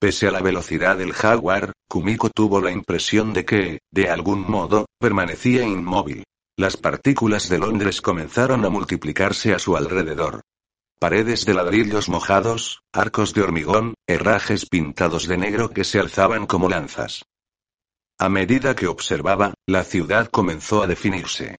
Pese 0.00 0.26
a 0.26 0.32
la 0.32 0.40
velocidad 0.40 0.96
del 0.96 1.12
jaguar, 1.12 1.70
Kumiko 1.88 2.30
tuvo 2.30 2.60
la 2.60 2.72
impresión 2.72 3.32
de 3.32 3.44
que, 3.44 3.78
de 3.92 4.10
algún 4.10 4.40
modo, 4.50 4.86
permanecía 4.98 5.62
inmóvil. 5.62 6.24
Las 6.56 6.76
partículas 6.76 7.48
de 7.48 7.58
Londres 7.58 8.00
comenzaron 8.00 8.64
a 8.64 8.70
multiplicarse 8.70 9.52
a 9.54 9.58
su 9.58 9.76
alrededor. 9.76 10.42
Paredes 11.00 11.44
de 11.46 11.54
ladrillos 11.54 12.08
mojados, 12.08 12.82
arcos 12.92 13.34
de 13.34 13.42
hormigón, 13.42 13.94
herrajes 14.06 14.66
pintados 14.66 15.26
de 15.26 15.36
negro 15.36 15.70
que 15.70 15.82
se 15.82 15.98
alzaban 15.98 16.46
como 16.46 16.68
lanzas. 16.68 17.24
A 18.18 18.28
medida 18.28 18.76
que 18.76 18.86
observaba, 18.86 19.54
la 19.66 19.82
ciudad 19.82 20.28
comenzó 20.28 20.84
a 20.84 20.86
definirse. 20.86 21.56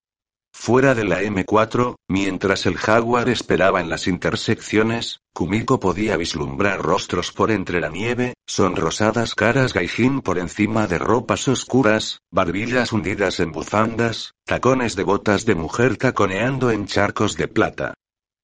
Fuera 0.57 0.95
de 0.95 1.03
la 1.03 1.21
M4, 1.21 1.95
mientras 2.07 2.65
el 2.65 2.77
jaguar 2.77 3.29
esperaba 3.29 3.81
en 3.81 3.89
las 3.89 4.07
intersecciones, 4.07 5.19
Kumiko 5.31 5.79
podía 5.79 6.17
vislumbrar 6.17 6.81
rostros 6.81 7.31
por 7.31 7.51
entre 7.51 7.79
la 7.81 7.89
nieve, 7.89 8.33
sonrosadas 8.47 9.35
caras 9.35 9.73
gaijin 9.73 10.21
por 10.21 10.39
encima 10.39 10.87
de 10.87 10.97
ropas 10.97 11.47
oscuras, 11.49 12.21
barbillas 12.31 12.93
hundidas 12.93 13.39
en 13.41 13.51
bufandas, 13.51 14.31
tacones 14.43 14.95
de 14.95 15.03
botas 15.03 15.45
de 15.45 15.53
mujer 15.53 15.97
taconeando 15.97 16.71
en 16.71 16.87
charcos 16.87 17.37
de 17.37 17.47
plata. 17.47 17.93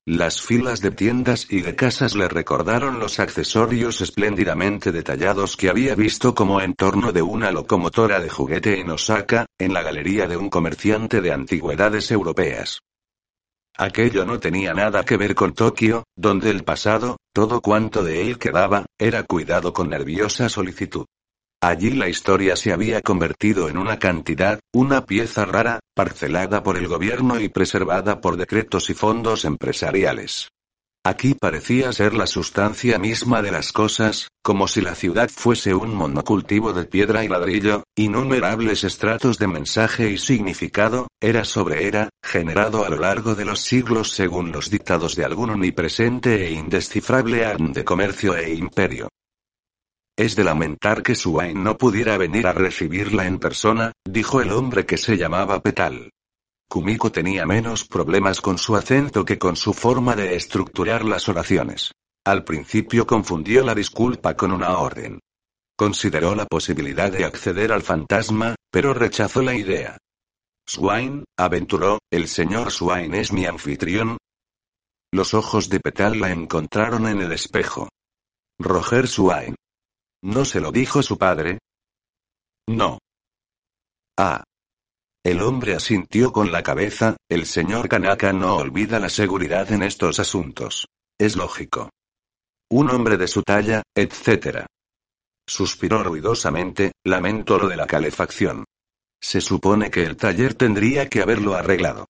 Las 0.07 0.41
filas 0.41 0.81
de 0.81 0.89
tiendas 0.89 1.45
y 1.47 1.61
de 1.61 1.75
casas 1.75 2.15
le 2.15 2.27
recordaron 2.27 2.97
los 2.97 3.19
accesorios 3.19 4.01
espléndidamente 4.01 4.91
detallados 4.91 5.55
que 5.55 5.69
había 5.69 5.93
visto 5.93 6.33
como 6.33 6.59
entorno 6.59 7.11
de 7.11 7.21
una 7.21 7.51
locomotora 7.51 8.19
de 8.19 8.27
juguete 8.27 8.79
en 8.79 8.89
Osaka, 8.89 9.45
en 9.59 9.73
la 9.75 9.83
galería 9.83 10.27
de 10.27 10.37
un 10.37 10.49
comerciante 10.49 11.21
de 11.21 11.31
antigüedades 11.31 12.09
europeas. 12.09 12.79
Aquello 13.77 14.25
no 14.25 14.39
tenía 14.39 14.73
nada 14.73 15.05
que 15.05 15.17
ver 15.17 15.35
con 15.35 15.53
Tokio, 15.53 16.05
donde 16.15 16.49
el 16.49 16.63
pasado, 16.63 17.17
todo 17.31 17.61
cuanto 17.61 18.03
de 18.03 18.23
él 18.23 18.39
quedaba, 18.39 18.87
era 18.97 19.21
cuidado 19.21 19.71
con 19.71 19.89
nerviosa 19.89 20.49
solicitud. 20.49 21.05
Allí 21.63 21.91
la 21.91 22.09
historia 22.09 22.55
se 22.55 22.73
había 22.73 23.01
convertido 23.01 23.69
en 23.69 23.77
una 23.77 23.99
cantidad, 23.99 24.59
una 24.73 25.05
pieza 25.05 25.45
rara, 25.45 25.79
parcelada 25.93 26.63
por 26.63 26.75
el 26.75 26.87
gobierno 26.87 27.39
y 27.39 27.49
preservada 27.49 28.19
por 28.19 28.35
decretos 28.35 28.89
y 28.89 28.95
fondos 28.95 29.45
empresariales. 29.45 30.49
Aquí 31.03 31.35
parecía 31.35 31.93
ser 31.93 32.15
la 32.15 32.25
sustancia 32.25 32.97
misma 32.97 33.43
de 33.43 33.51
las 33.51 33.71
cosas, 33.73 34.29
como 34.43 34.67
si 34.67 34.81
la 34.81 34.95
ciudad 34.95 35.29
fuese 35.29 35.75
un 35.75 35.93
monocultivo 35.93 36.73
de 36.73 36.85
piedra 36.85 37.23
y 37.23 37.27
ladrillo, 37.27 37.83
innumerables 37.95 38.83
estratos 38.83 39.37
de 39.37 39.47
mensaje 39.47 40.09
y 40.09 40.17
significado, 40.17 41.09
era 41.19 41.43
sobre 41.43 41.87
era, 41.87 42.09
generado 42.23 42.85
a 42.85 42.89
lo 42.89 42.97
largo 42.97 43.35
de 43.35 43.45
los 43.45 43.61
siglos 43.61 44.11
según 44.11 44.51
los 44.51 44.71
dictados 44.71 45.15
de 45.15 45.25
algún 45.25 45.51
omnipresente 45.51 46.47
e 46.47 46.51
indescifrable 46.53 47.45
arte 47.45 47.71
de 47.71 47.83
comercio 47.83 48.35
e 48.35 48.53
imperio. 48.55 49.09
Es 50.17 50.35
de 50.35 50.43
lamentar 50.43 51.03
que 51.03 51.15
Swain 51.15 51.63
no 51.63 51.77
pudiera 51.77 52.17
venir 52.17 52.47
a 52.47 52.53
recibirla 52.53 53.25
en 53.25 53.39
persona, 53.39 53.91
dijo 54.05 54.41
el 54.41 54.51
hombre 54.51 54.85
que 54.85 54.97
se 54.97 55.17
llamaba 55.17 55.61
Petal. 55.61 56.11
Kumiko 56.69 57.11
tenía 57.11 57.45
menos 57.45 57.85
problemas 57.85 58.39
con 58.39 58.57
su 58.57 58.75
acento 58.75 59.25
que 59.25 59.37
con 59.37 59.55
su 59.55 59.73
forma 59.73 60.15
de 60.15 60.35
estructurar 60.35 61.03
las 61.03 61.27
oraciones. 61.27 61.91
Al 62.25 62.43
principio 62.43 63.07
confundió 63.07 63.63
la 63.63 63.73
disculpa 63.73 64.35
con 64.35 64.51
una 64.51 64.77
orden. 64.77 65.19
Consideró 65.75 66.35
la 66.35 66.45
posibilidad 66.45 67.11
de 67.11 67.25
acceder 67.25 67.71
al 67.71 67.81
fantasma, 67.81 68.55
pero 68.71 68.93
rechazó 68.93 69.41
la 69.41 69.55
idea. 69.55 69.97
Swain, 70.67 71.25
aventuró, 71.37 71.99
el 72.11 72.27
señor 72.27 72.71
Swain 72.71 73.13
es 73.15 73.33
mi 73.33 73.45
anfitrión. 73.45 74.17
Los 75.11 75.33
ojos 75.33 75.67
de 75.69 75.79
Petal 75.79 76.19
la 76.19 76.31
encontraron 76.31 77.07
en 77.07 77.21
el 77.21 77.31
espejo. 77.31 77.89
Roger 78.59 79.07
Swain. 79.07 79.55
¿No 80.23 80.45
se 80.45 80.59
lo 80.59 80.71
dijo 80.71 81.01
su 81.01 81.17
padre? 81.17 81.59
No. 82.67 82.99
Ah. 84.17 84.43
El 85.23 85.41
hombre 85.41 85.75
asintió 85.75 86.31
con 86.31 86.51
la 86.51 86.63
cabeza, 86.63 87.17
el 87.29 87.45
señor 87.45 87.87
Kanaka 87.89 88.33
no 88.33 88.55
olvida 88.55 88.99
la 88.99 89.09
seguridad 89.09 89.71
en 89.71 89.83
estos 89.83 90.19
asuntos. 90.19 90.87
Es 91.19 91.35
lógico. 91.35 91.89
Un 92.69 92.89
hombre 92.89 93.17
de 93.17 93.27
su 93.27 93.43
talla, 93.43 93.83
etc. 93.95 94.65
Suspiró 95.47 96.03
ruidosamente, 96.03 96.93
lamento 97.03 97.59
lo 97.59 97.67
de 97.67 97.75
la 97.75 97.85
calefacción. 97.85 98.65
Se 99.21 99.41
supone 99.41 99.91
que 99.91 100.03
el 100.03 100.17
taller 100.17 100.55
tendría 100.55 101.07
que 101.07 101.21
haberlo 101.21 101.53
arreglado. 101.53 102.07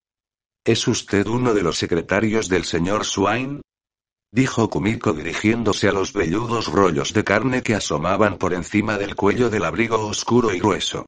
¿Es 0.64 0.88
usted 0.88 1.28
uno 1.28 1.54
de 1.54 1.64
los 1.64 1.78
secretarios 1.78 2.48
del 2.48 2.64
señor 2.64 3.06
Swain? 3.06 3.62
Dijo 4.32 4.70
Kumiko 4.70 5.12
dirigiéndose 5.12 5.90
a 5.90 5.92
los 5.92 6.14
velludos 6.14 6.68
rollos 6.68 7.14
de 7.14 7.24
carne 7.24 7.62
que 7.62 7.76
asomaban 7.76 8.38
por 8.38 8.54
encima 8.54 8.98
del 8.98 9.16
cuello 9.16 9.50
del 9.50 9.66
abrigo 9.66 10.08
oscuro 10.08 10.54
y 10.54 10.60
grueso. 10.60 11.06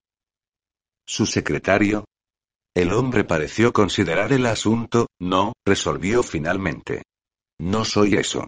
¿Su 1.06 1.25
secretario? 1.25 2.06
El 2.75 2.92
hombre 2.92 3.24
pareció 3.24 3.72
considerar 3.72 4.34
el 4.34 4.46
asunto, 4.46 5.08
no, 5.20 5.53
resolvió 5.65 6.24
finalmente. 6.24 7.03
No 7.60 7.86
soy 7.86 8.15
eso. 8.15 8.48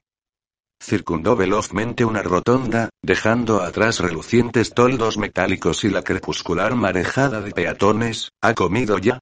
Circundó 0.81 1.35
velozmente 1.35 2.03
una 2.03 2.21
rotonda, 2.21 2.89
dejando 3.01 3.61
atrás 3.61 3.99
relucientes 3.99 4.73
toldos 4.73 5.17
metálicos 5.17 5.83
y 5.85 5.89
la 5.89 6.03
crepuscular 6.03 6.75
marejada 6.75 7.39
de 7.39 7.51
peatones. 7.51 8.29
¿Ha 8.41 8.53
comido 8.53 8.97
ya? 8.97 9.19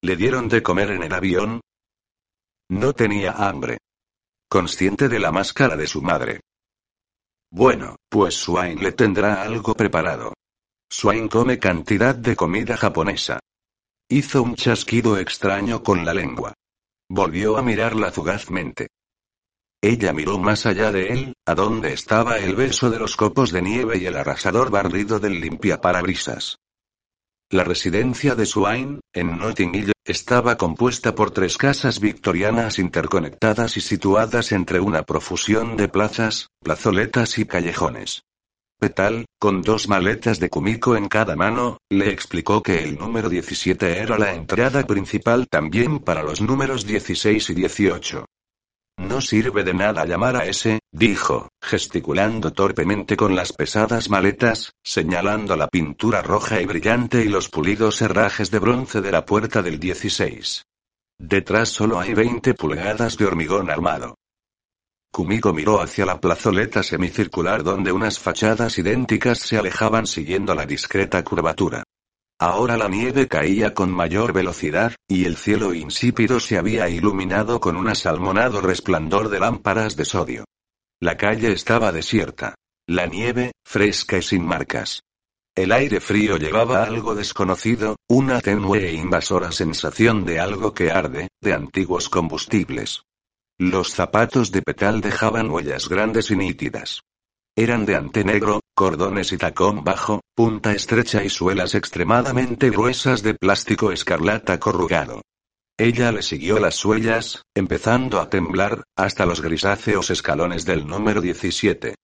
¿Le 0.00 0.16
dieron 0.16 0.48
de 0.48 0.62
comer 0.62 0.90
en 0.90 1.02
el 1.02 1.12
avión? 1.12 1.60
No 2.68 2.92
tenía 2.92 3.32
hambre 3.32 3.78
consciente 4.52 5.08
de 5.08 5.18
la 5.18 5.32
máscara 5.32 5.78
de 5.78 5.86
su 5.86 6.02
madre. 6.02 6.42
Bueno, 7.50 7.96
pues 8.10 8.34
Swain 8.34 8.78
le 8.82 8.92
tendrá 8.92 9.40
algo 9.40 9.72
preparado. 9.72 10.34
Swain 10.90 11.28
come 11.28 11.58
cantidad 11.58 12.14
de 12.14 12.36
comida 12.36 12.76
japonesa. 12.76 13.40
Hizo 14.10 14.42
un 14.42 14.54
chasquido 14.54 15.16
extraño 15.16 15.82
con 15.82 16.04
la 16.04 16.12
lengua. 16.12 16.52
Volvió 17.08 17.56
a 17.56 17.62
mirarla 17.62 18.12
fugazmente. 18.12 18.88
Ella 19.80 20.12
miró 20.12 20.38
más 20.38 20.66
allá 20.66 20.92
de 20.92 21.06
él, 21.14 21.34
a 21.46 21.54
donde 21.54 21.94
estaba 21.94 22.36
el 22.36 22.54
beso 22.54 22.90
de 22.90 22.98
los 22.98 23.16
copos 23.16 23.52
de 23.52 23.62
nieve 23.62 23.96
y 23.96 24.04
el 24.04 24.16
arrasador 24.16 24.70
barrido 24.70 25.18
del 25.18 25.40
limpiaparabrisas. 25.40 26.58
La 27.48 27.64
residencia 27.64 28.34
de 28.34 28.44
Swain, 28.44 29.00
en 29.14 29.38
Notting 29.38 29.74
Hill, 29.74 29.91
estaba 30.04 30.56
compuesta 30.56 31.14
por 31.14 31.30
tres 31.30 31.56
casas 31.56 32.00
victorianas 32.00 32.78
interconectadas 32.78 33.76
y 33.76 33.80
situadas 33.80 34.50
entre 34.50 34.80
una 34.80 35.04
profusión 35.04 35.76
de 35.76 35.88
plazas, 35.88 36.48
plazoletas 36.60 37.38
y 37.38 37.44
callejones. 37.44 38.22
Petal, 38.80 39.26
con 39.38 39.62
dos 39.62 39.86
maletas 39.86 40.40
de 40.40 40.50
Kumiko 40.50 40.96
en 40.96 41.08
cada 41.08 41.36
mano, 41.36 41.78
le 41.88 42.10
explicó 42.10 42.64
que 42.64 42.82
el 42.82 42.98
número 42.98 43.28
17 43.28 43.98
era 43.98 44.18
la 44.18 44.34
entrada 44.34 44.84
principal 44.88 45.46
también 45.48 46.00
para 46.00 46.24
los 46.24 46.40
números 46.40 46.84
16 46.84 47.50
y 47.50 47.54
18. 47.54 48.24
No 48.98 49.20
sirve 49.20 49.62
de 49.62 49.74
nada 49.74 50.04
llamar 50.04 50.34
a 50.34 50.46
ese, 50.46 50.80
dijo, 50.92 51.48
gesticulando 51.60 52.52
torpemente 52.52 53.16
con 53.16 53.34
las 53.34 53.52
pesadas 53.52 54.10
maletas, 54.10 54.74
señalando 54.84 55.56
la 55.56 55.68
pintura 55.68 56.22
roja 56.22 56.60
y 56.60 56.66
brillante 56.66 57.24
y 57.24 57.28
los 57.28 57.48
pulidos 57.48 58.02
herrajes 58.02 58.50
de 58.50 58.58
bronce 58.58 59.00
de 59.00 59.10
la 59.10 59.24
puerta 59.24 59.62
del 59.62 59.80
16. 59.80 60.64
Detrás 61.18 61.70
solo 61.70 61.98
hay 61.98 62.14
20 62.14 62.54
pulgadas 62.54 63.16
de 63.16 63.24
hormigón 63.24 63.70
armado. 63.70 64.16
Kumiko 65.10 65.52
miró 65.52 65.80
hacia 65.80 66.06
la 66.06 66.20
plazoleta 66.20 66.82
semicircular 66.82 67.62
donde 67.62 67.92
unas 67.92 68.18
fachadas 68.18 68.78
idénticas 68.78 69.38
se 69.38 69.58
alejaban 69.58 70.06
siguiendo 70.06 70.54
la 70.54 70.66
discreta 70.66 71.22
curvatura. 71.22 71.84
Ahora 72.38 72.76
la 72.76 72.88
nieve 72.88 73.28
caía 73.28 73.72
con 73.72 73.90
mayor 73.90 74.32
velocidad, 74.32 74.94
y 75.06 75.26
el 75.26 75.36
cielo 75.36 75.74
insípido 75.74 76.40
se 76.40 76.58
había 76.58 76.88
iluminado 76.88 77.60
con 77.60 77.76
un 77.76 77.88
asalmonado 77.88 78.60
resplandor 78.60 79.28
de 79.28 79.38
lámparas 79.38 79.96
de 79.96 80.04
sodio. 80.04 80.44
La 81.02 81.16
calle 81.16 81.50
estaba 81.50 81.90
desierta. 81.90 82.54
La 82.86 83.06
nieve, 83.06 83.50
fresca 83.66 84.18
y 84.18 84.22
sin 84.22 84.46
marcas. 84.46 85.00
El 85.52 85.72
aire 85.72 85.98
frío 85.98 86.36
llevaba 86.36 86.84
algo 86.84 87.16
desconocido, 87.16 87.96
una 88.08 88.40
tenue 88.40 88.86
e 88.86 88.92
invasora 88.92 89.50
sensación 89.50 90.24
de 90.24 90.38
algo 90.38 90.72
que 90.72 90.92
arde, 90.92 91.26
de 91.40 91.54
antiguos 91.54 92.08
combustibles. 92.08 93.02
Los 93.58 93.92
zapatos 93.92 94.52
de 94.52 94.62
petal 94.62 95.00
dejaban 95.00 95.50
huellas 95.50 95.88
grandes 95.88 96.30
y 96.30 96.36
nítidas. 96.36 97.00
Eran 97.56 97.84
de 97.84 97.96
ante 97.96 98.22
negro, 98.22 98.60
cordones 98.72 99.32
y 99.32 99.38
tacón 99.38 99.82
bajo, 99.82 100.20
punta 100.36 100.70
estrecha 100.70 101.24
y 101.24 101.30
suelas 101.30 101.74
extremadamente 101.74 102.70
gruesas 102.70 103.24
de 103.24 103.34
plástico 103.34 103.90
escarlata 103.90 104.60
corrugado. 104.60 105.20
Ella 105.82 106.12
le 106.12 106.22
siguió 106.22 106.60
las 106.60 106.84
huellas, 106.84 107.42
empezando 107.56 108.20
a 108.20 108.30
temblar, 108.30 108.84
hasta 108.96 109.26
los 109.26 109.40
grisáceos 109.40 110.10
escalones 110.10 110.64
del 110.64 110.86
número 110.86 111.20
17. 111.20 111.96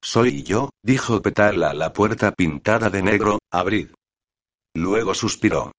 Soy 0.00 0.44
yo, 0.44 0.70
dijo 0.80 1.20
Petal 1.20 1.64
a 1.64 1.74
la 1.74 1.92
puerta 1.92 2.30
pintada 2.30 2.88
de 2.88 3.02
negro, 3.02 3.40
abrid. 3.50 3.88
Luego 4.76 5.12
suspiró. 5.14 5.72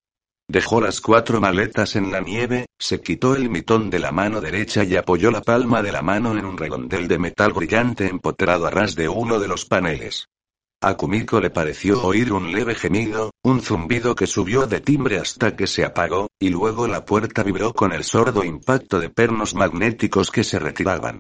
Dejó 0.49 0.81
las 0.81 0.99
cuatro 0.99 1.39
maletas 1.39 1.95
en 1.95 2.11
la 2.11 2.19
nieve, 2.19 2.65
se 2.77 2.99
quitó 2.99 3.33
el 3.33 3.49
mitón 3.49 3.89
de 3.89 3.99
la 3.99 4.11
mano 4.11 4.41
derecha 4.41 4.83
y 4.83 4.97
apoyó 4.97 5.31
la 5.31 5.41
palma 5.41 5.81
de 5.81 5.93
la 5.93 6.01
mano 6.01 6.37
en 6.37 6.43
un 6.43 6.57
redondel 6.57 7.07
de 7.07 7.17
metal 7.17 7.53
brillante 7.53 8.07
empotrado 8.07 8.67
a 8.67 8.71
ras 8.71 8.95
de 8.95 9.07
uno 9.07 9.39
de 9.39 9.47
los 9.47 9.63
paneles. 9.63 10.25
A 10.81 10.95
Kumiko 10.95 11.41
le 11.41 11.50
pareció 11.50 12.01
oír 12.03 12.31
un 12.31 12.53
leve 12.53 12.74
gemido, 12.74 13.31
un 13.43 13.62
zumbido 13.62 14.15
que 14.15 14.27
subió 14.27 14.65
de 14.65 14.79
timbre 14.79 15.19
hasta 15.19 15.53
que 15.53 15.67
se 15.67 15.83
apagó, 15.83 16.29
y 16.39 16.50
luego 16.50 16.88
la 16.88 17.03
puerta 17.03 17.43
vibró 17.43 17.74
con 17.74 17.91
el 17.91 18.05
sordo 18.05 18.45
impacto 18.45 19.01
de 19.01 19.09
pernos 19.09 19.55
magnéticos 19.55 20.31
que 20.31 20.45
se 20.45 20.57
retiraban. 20.57 21.19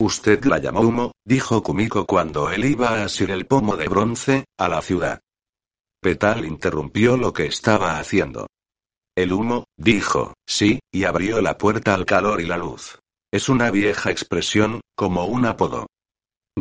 Usted 0.00 0.44
la 0.46 0.58
llamó 0.58 0.80
humo, 0.80 1.12
dijo 1.24 1.62
Kumiko 1.62 2.06
cuando 2.06 2.50
él 2.50 2.64
iba 2.64 2.88
a 2.88 3.04
asir 3.04 3.30
el 3.30 3.46
pomo 3.46 3.76
de 3.76 3.86
bronce, 3.86 4.46
a 4.58 4.68
la 4.68 4.82
ciudad. 4.82 5.20
Petal 6.00 6.44
interrumpió 6.44 7.16
lo 7.16 7.32
que 7.32 7.46
estaba 7.46 8.00
haciendo. 8.00 8.48
El 9.14 9.32
humo, 9.32 9.64
dijo, 9.76 10.34
sí, 10.44 10.80
y 10.90 11.04
abrió 11.04 11.40
la 11.40 11.56
puerta 11.56 11.94
al 11.94 12.04
calor 12.04 12.40
y 12.40 12.46
la 12.46 12.56
luz. 12.56 12.98
Es 13.32 13.48
una 13.48 13.70
vieja 13.70 14.10
expresión, 14.10 14.80
como 14.96 15.26
un 15.26 15.46
apodo. 15.46 15.86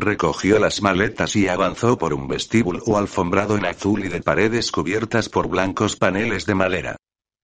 Recogió 0.01 0.59
las 0.59 0.81
maletas 0.81 1.35
y 1.35 1.49
avanzó 1.49 1.97
por 1.97 2.13
un 2.13 2.29
vestíbulo 2.29 2.97
alfombrado 2.97 3.57
en 3.57 3.65
azul 3.65 4.05
y 4.05 4.07
de 4.07 4.21
paredes 4.21 4.71
cubiertas 4.71 5.27
por 5.27 5.49
blancos 5.49 5.97
paneles 5.97 6.45
de 6.45 6.55
madera. 6.55 6.95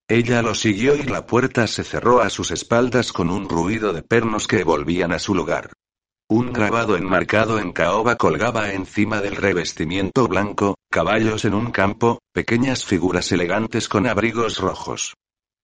Ella 0.08 0.42
lo 0.42 0.56
siguió 0.56 0.96
y 0.96 1.04
la 1.04 1.26
puerta 1.26 1.68
se 1.68 1.84
cerró 1.84 2.22
a 2.22 2.30
sus 2.30 2.52
espaldas 2.52 3.12
con 3.12 3.30
un 3.30 3.50
ruido 3.50 3.92
de 3.92 4.04
pernos 4.04 4.48
que 4.48 4.64
volvían 4.64 5.12
a 5.12 5.20
su 5.20 5.36
lugar. 5.36 5.74
Un 6.30 6.54
grabado 6.54 6.96
enmarcado 6.96 7.60
en 7.60 7.74
caoba 7.74 8.16
colgaba 8.16 8.72
encima 8.72 9.20
del 9.20 9.36
revestimiento 9.36 10.26
blanco, 10.30 10.76
caballos 10.90 11.44
en 11.44 11.56
un 11.56 11.72
campo, 11.72 12.20
pequeñas 12.34 12.86
figuras 12.86 13.34
elegantes 13.34 13.90
con 13.90 14.08
abrigos 14.08 14.60
rojos. 14.60 15.14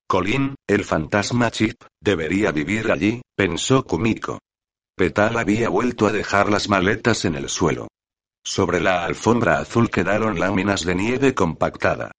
Colin, 0.08 0.56
el 0.68 0.84
fantasma 0.84 1.52
Chip, 1.52 1.82
debería 2.02 2.52
vivir 2.52 2.92
allí, 2.92 3.22
pensó 3.34 3.86
Kumiko. 3.86 4.40
Petal 5.02 5.40
había 5.40 5.68
vuelto 5.68 6.06
a 6.06 6.12
dejar 6.12 6.52
las 6.52 6.70
maletas 6.70 7.26
en 7.26 7.34
el 7.34 7.50
suelo. 7.50 7.88
Sobre 8.46 8.80
la 8.80 9.04
alfombra 9.04 9.58
azul 9.58 9.90
quedaron 9.90 10.40
láminas 10.40 10.86
de 10.86 10.94
nieve 10.94 11.34
compactada. 11.34 12.12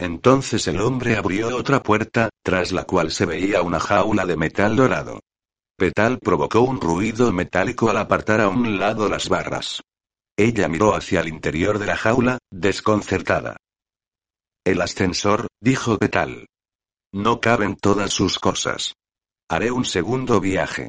Entonces 0.00 0.66
el 0.66 0.80
hombre 0.80 1.18
abrió 1.18 1.54
otra 1.54 1.82
puerta, 1.82 2.30
tras 2.42 2.72
la 2.72 2.84
cual 2.84 3.10
se 3.10 3.26
veía 3.26 3.60
una 3.60 3.78
jaula 3.78 4.24
de 4.24 4.38
metal 4.38 4.76
dorado. 4.76 5.20
Petal 5.76 6.20
provocó 6.20 6.62
un 6.62 6.80
ruido 6.80 7.30
metálico 7.32 7.90
al 7.90 7.98
apartar 7.98 8.40
a 8.40 8.48
un 8.48 8.78
lado 8.78 9.10
las 9.10 9.28
barras. 9.28 9.82
Ella 10.34 10.68
miró 10.68 10.94
hacia 10.94 11.20
el 11.20 11.28
interior 11.28 11.78
de 11.78 11.84
la 11.84 11.98
jaula, 11.98 12.38
desconcertada. 12.50 13.58
El 14.64 14.80
ascensor, 14.80 15.48
dijo 15.60 15.98
Petal. 15.98 16.46
No 17.12 17.42
caben 17.42 17.76
todas 17.76 18.10
sus 18.10 18.38
cosas. 18.38 18.94
Haré 19.50 19.70
un 19.70 19.84
segundo 19.84 20.40
viaje. 20.40 20.88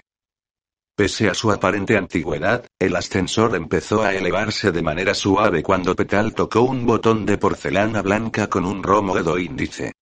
Pese 0.96 1.28
a 1.28 1.34
su 1.34 1.52
aparente 1.52 1.98
antigüedad, 1.98 2.68
el 2.78 2.96
ascensor 2.96 3.56
empezó 3.56 4.04
a 4.04 4.14
elevarse 4.14 4.72
de 4.72 4.84
manera 4.84 5.16
suave 5.16 5.64
cuando 5.64 5.96
Petal 5.96 6.36
tocó 6.36 6.62
un 6.62 6.86
botón 6.86 7.26
de 7.26 7.40
porcelana 7.40 8.04
blanca 8.04 8.48
con 8.48 8.64
un 8.64 8.84
romo 8.84 9.16
dedo 9.16 9.40
índice. 9.40 9.94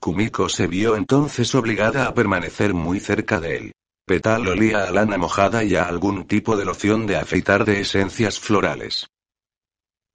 Kumiko 0.00 0.48
se 0.48 0.66
vio 0.66 0.96
entonces 0.96 1.54
obligada 1.54 2.08
a 2.08 2.14
permanecer 2.14 2.74
muy 2.74 2.98
cerca 2.98 3.38
de 3.38 3.56
él. 3.56 3.72
Petal 4.04 4.48
olía 4.48 4.82
a 4.82 4.90
lana 4.90 5.16
mojada 5.16 5.62
y 5.62 5.76
a 5.76 5.84
algún 5.84 6.26
tipo 6.26 6.56
de 6.56 6.64
loción 6.64 7.06
de 7.06 7.18
afeitar 7.18 7.64
de 7.64 7.80
esencias 7.80 8.40
florales. 8.40 9.06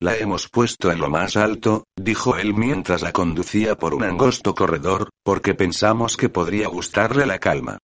La 0.02 0.18
hemos 0.18 0.50
puesto 0.50 0.92
en 0.92 1.00
lo 1.00 1.10
más 1.10 1.38
alto, 1.38 1.86
dijo 1.96 2.36
él 2.36 2.54
mientras 2.54 3.02
la 3.02 3.14
conducía 3.14 3.78
por 3.78 3.94
un 3.94 4.04
angosto 4.04 4.54
corredor, 4.54 5.10
porque 5.24 5.56
pensamos 5.56 6.18
que 6.18 6.28
podría 6.28 6.68
gustarle 6.68 7.26
la 7.26 7.40
calma. 7.40 7.78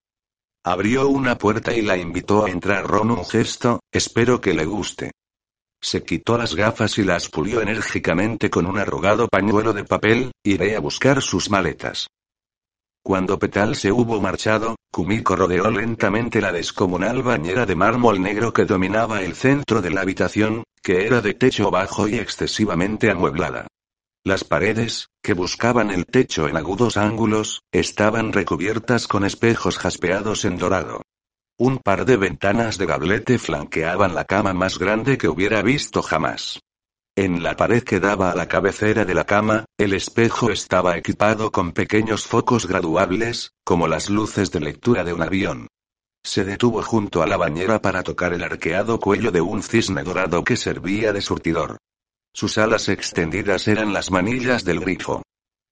Abrió 0.65 1.09
una 1.09 1.37
puerta 1.37 1.73
y 1.73 1.81
la 1.81 1.97
invitó 1.97 2.45
a 2.45 2.49
entrar 2.49 2.87
Ron 2.87 3.11
un 3.11 3.25
gesto, 3.25 3.81
espero 3.91 4.39
que 4.39 4.53
le 4.53 4.63
guste. 4.63 5.11
Se 5.81 6.03
quitó 6.03 6.37
las 6.37 6.55
gafas 6.55 6.97
y 6.97 7.03
las 7.03 7.27
pulió 7.27 7.59
enérgicamente 7.59 8.49
con 8.49 8.65
un 8.65 8.79
arrugado 8.79 9.27
pañuelo 9.27 9.73
de 9.73 9.83
papel, 9.83 10.31
iré 10.41 10.77
a 10.77 10.79
buscar 10.79 11.21
sus 11.21 11.49
maletas. 11.49 12.07
Cuando 13.03 13.37
Petal 13.37 13.75
se 13.75 13.91
hubo 13.91 14.21
marchado, 14.21 14.77
Kumiko 14.89 15.35
rodeó 15.35 15.69
lentamente 15.69 16.39
la 16.39 16.53
descomunal 16.53 17.21
bañera 17.21 17.65
de 17.65 17.75
mármol 17.75 18.21
negro 18.21 18.53
que 18.53 18.63
dominaba 18.63 19.21
el 19.21 19.35
centro 19.35 19.81
de 19.81 19.89
la 19.89 19.99
habitación, 19.99 20.63
que 20.81 21.05
era 21.05 21.19
de 21.19 21.33
techo 21.33 21.69
bajo 21.71 22.07
y 22.07 22.15
excesivamente 22.15 23.11
amueblada. 23.11 23.67
Las 24.25 24.45
paredes, 24.45 25.09
que 25.21 25.33
buscaban 25.33 25.91
el 25.91 26.05
techo 26.05 26.47
en 26.47 26.55
agudos 26.55 26.95
ángulos, 26.95 27.63
estaban 27.73 28.31
recubiertas 28.31 29.05
con 29.05 29.25
espejos 29.25 29.77
jaspeados 29.77 30.45
en 30.45 30.57
dorado. 30.57 31.01
Un 31.57 31.79
par 31.79 32.05
de 32.05 32.15
ventanas 32.15 32.77
de 32.77 32.85
gablete 32.85 33.37
flanqueaban 33.37 34.15
la 34.15 34.23
cama 34.23 34.53
más 34.53 34.79
grande 34.79 35.17
que 35.17 35.27
hubiera 35.27 35.61
visto 35.61 36.01
jamás. 36.01 36.61
En 37.17 37.43
la 37.43 37.57
pared 37.57 37.83
que 37.83 37.99
daba 37.99 38.31
a 38.31 38.35
la 38.35 38.47
cabecera 38.47 39.03
de 39.03 39.13
la 39.13 39.25
cama, 39.25 39.65
el 39.77 39.93
espejo 39.93 40.51
estaba 40.51 40.97
equipado 40.97 41.51
con 41.51 41.73
pequeños 41.73 42.25
focos 42.25 42.65
graduables, 42.65 43.51
como 43.65 43.89
las 43.89 44.09
luces 44.09 44.51
de 44.51 44.61
lectura 44.61 45.03
de 45.03 45.11
un 45.11 45.21
avión. 45.21 45.67
Se 46.23 46.45
detuvo 46.45 46.81
junto 46.81 47.23
a 47.23 47.27
la 47.27 47.35
bañera 47.35 47.81
para 47.81 48.03
tocar 48.03 48.31
el 48.31 48.43
arqueado 48.43 49.01
cuello 49.01 49.31
de 49.31 49.41
un 49.41 49.61
cisne 49.61 50.01
dorado 50.03 50.45
que 50.45 50.55
servía 50.55 51.11
de 51.11 51.19
surtidor. 51.19 51.77
Sus 52.33 52.57
alas 52.57 52.89
extendidas 52.89 53.67
eran 53.67 53.93
las 53.93 54.09
manillas 54.09 54.65
del 54.65 54.79
grifo. 54.79 55.21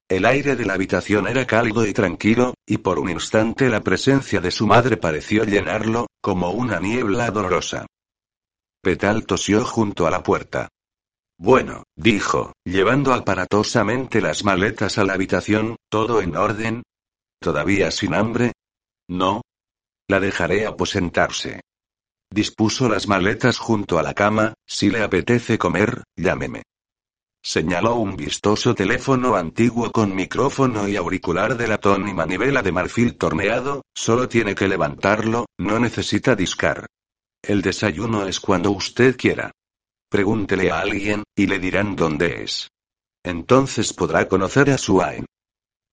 El 0.08 0.26
aire 0.26 0.56
de 0.56 0.66
la 0.66 0.74
habitación 0.74 1.28
era 1.28 1.48
cálido 1.48 1.86
y 1.88 1.94
tranquilo, 1.94 2.54
y 2.68 2.78
por 2.78 3.00
un 3.00 3.10
instante 3.10 3.70
la 3.70 3.82
presencia 3.82 4.42
de 4.42 4.52
su 4.52 4.68
madre 4.68 4.98
pareció 4.98 5.44
llenarlo, 5.44 6.08
como 6.22 6.52
una 6.52 6.80
niebla 6.80 7.32
dolorosa. 7.32 7.88
Petal 8.82 9.26
tosió 9.26 9.64
junto 9.64 10.06
a 10.06 10.12
la 10.12 10.22
puerta. 10.22 10.68
Bueno, 11.38 11.84
dijo, 11.96 12.54
llevando 12.64 13.14
aparatosamente 13.14 14.22
las 14.22 14.44
maletas 14.44 14.98
a 14.98 15.04
la 15.04 15.14
habitación, 15.14 15.78
¿todo 15.90 16.22
en 16.22 16.36
orden? 16.36 16.84
¿Todavía 17.40 17.90
sin 17.90 18.14
hambre? 18.14 18.52
No. 19.08 19.42
La 20.08 20.20
dejaré 20.20 20.68
aposentarse. 20.68 21.62
Dispuso 22.34 22.88
las 22.88 23.10
maletas 23.10 23.58
junto 23.58 24.00
a 24.00 24.04
la 24.04 24.14
cama, 24.14 24.54
si 24.66 24.90
le 24.90 25.04
apetece 25.04 25.58
comer, 25.58 26.04
llámeme. 26.16 26.64
Señaló 27.44 27.96
un 27.96 28.16
vistoso 28.16 28.74
teléfono 28.74 29.36
antiguo 29.36 29.92
con 29.92 30.16
micrófono 30.16 30.88
y 30.88 30.96
auricular 30.96 31.58
de 31.58 31.68
latón 31.68 32.08
y 32.08 32.14
manivela 32.14 32.62
de 32.62 32.72
marfil 32.72 33.18
torneado, 33.18 33.82
solo 33.94 34.30
tiene 34.30 34.56
que 34.56 34.70
levantarlo, 34.70 35.48
no 35.58 35.78
necesita 35.80 36.36
discar. 36.36 36.86
El 37.42 37.62
desayuno 37.62 38.26
es 38.26 38.40
cuando 38.40 38.72
usted 38.72 39.18
quiera. 39.18 39.52
Pregúntele 40.10 40.72
a 40.72 40.80
alguien, 40.80 41.24
y 41.36 41.48
le 41.48 41.60
dirán 41.60 41.98
dónde 41.98 42.44
es. 42.44 42.70
Entonces 43.24 43.92
podrá 43.92 44.30
conocer 44.30 44.70
a 44.70 44.78
Suaen. 44.78 45.26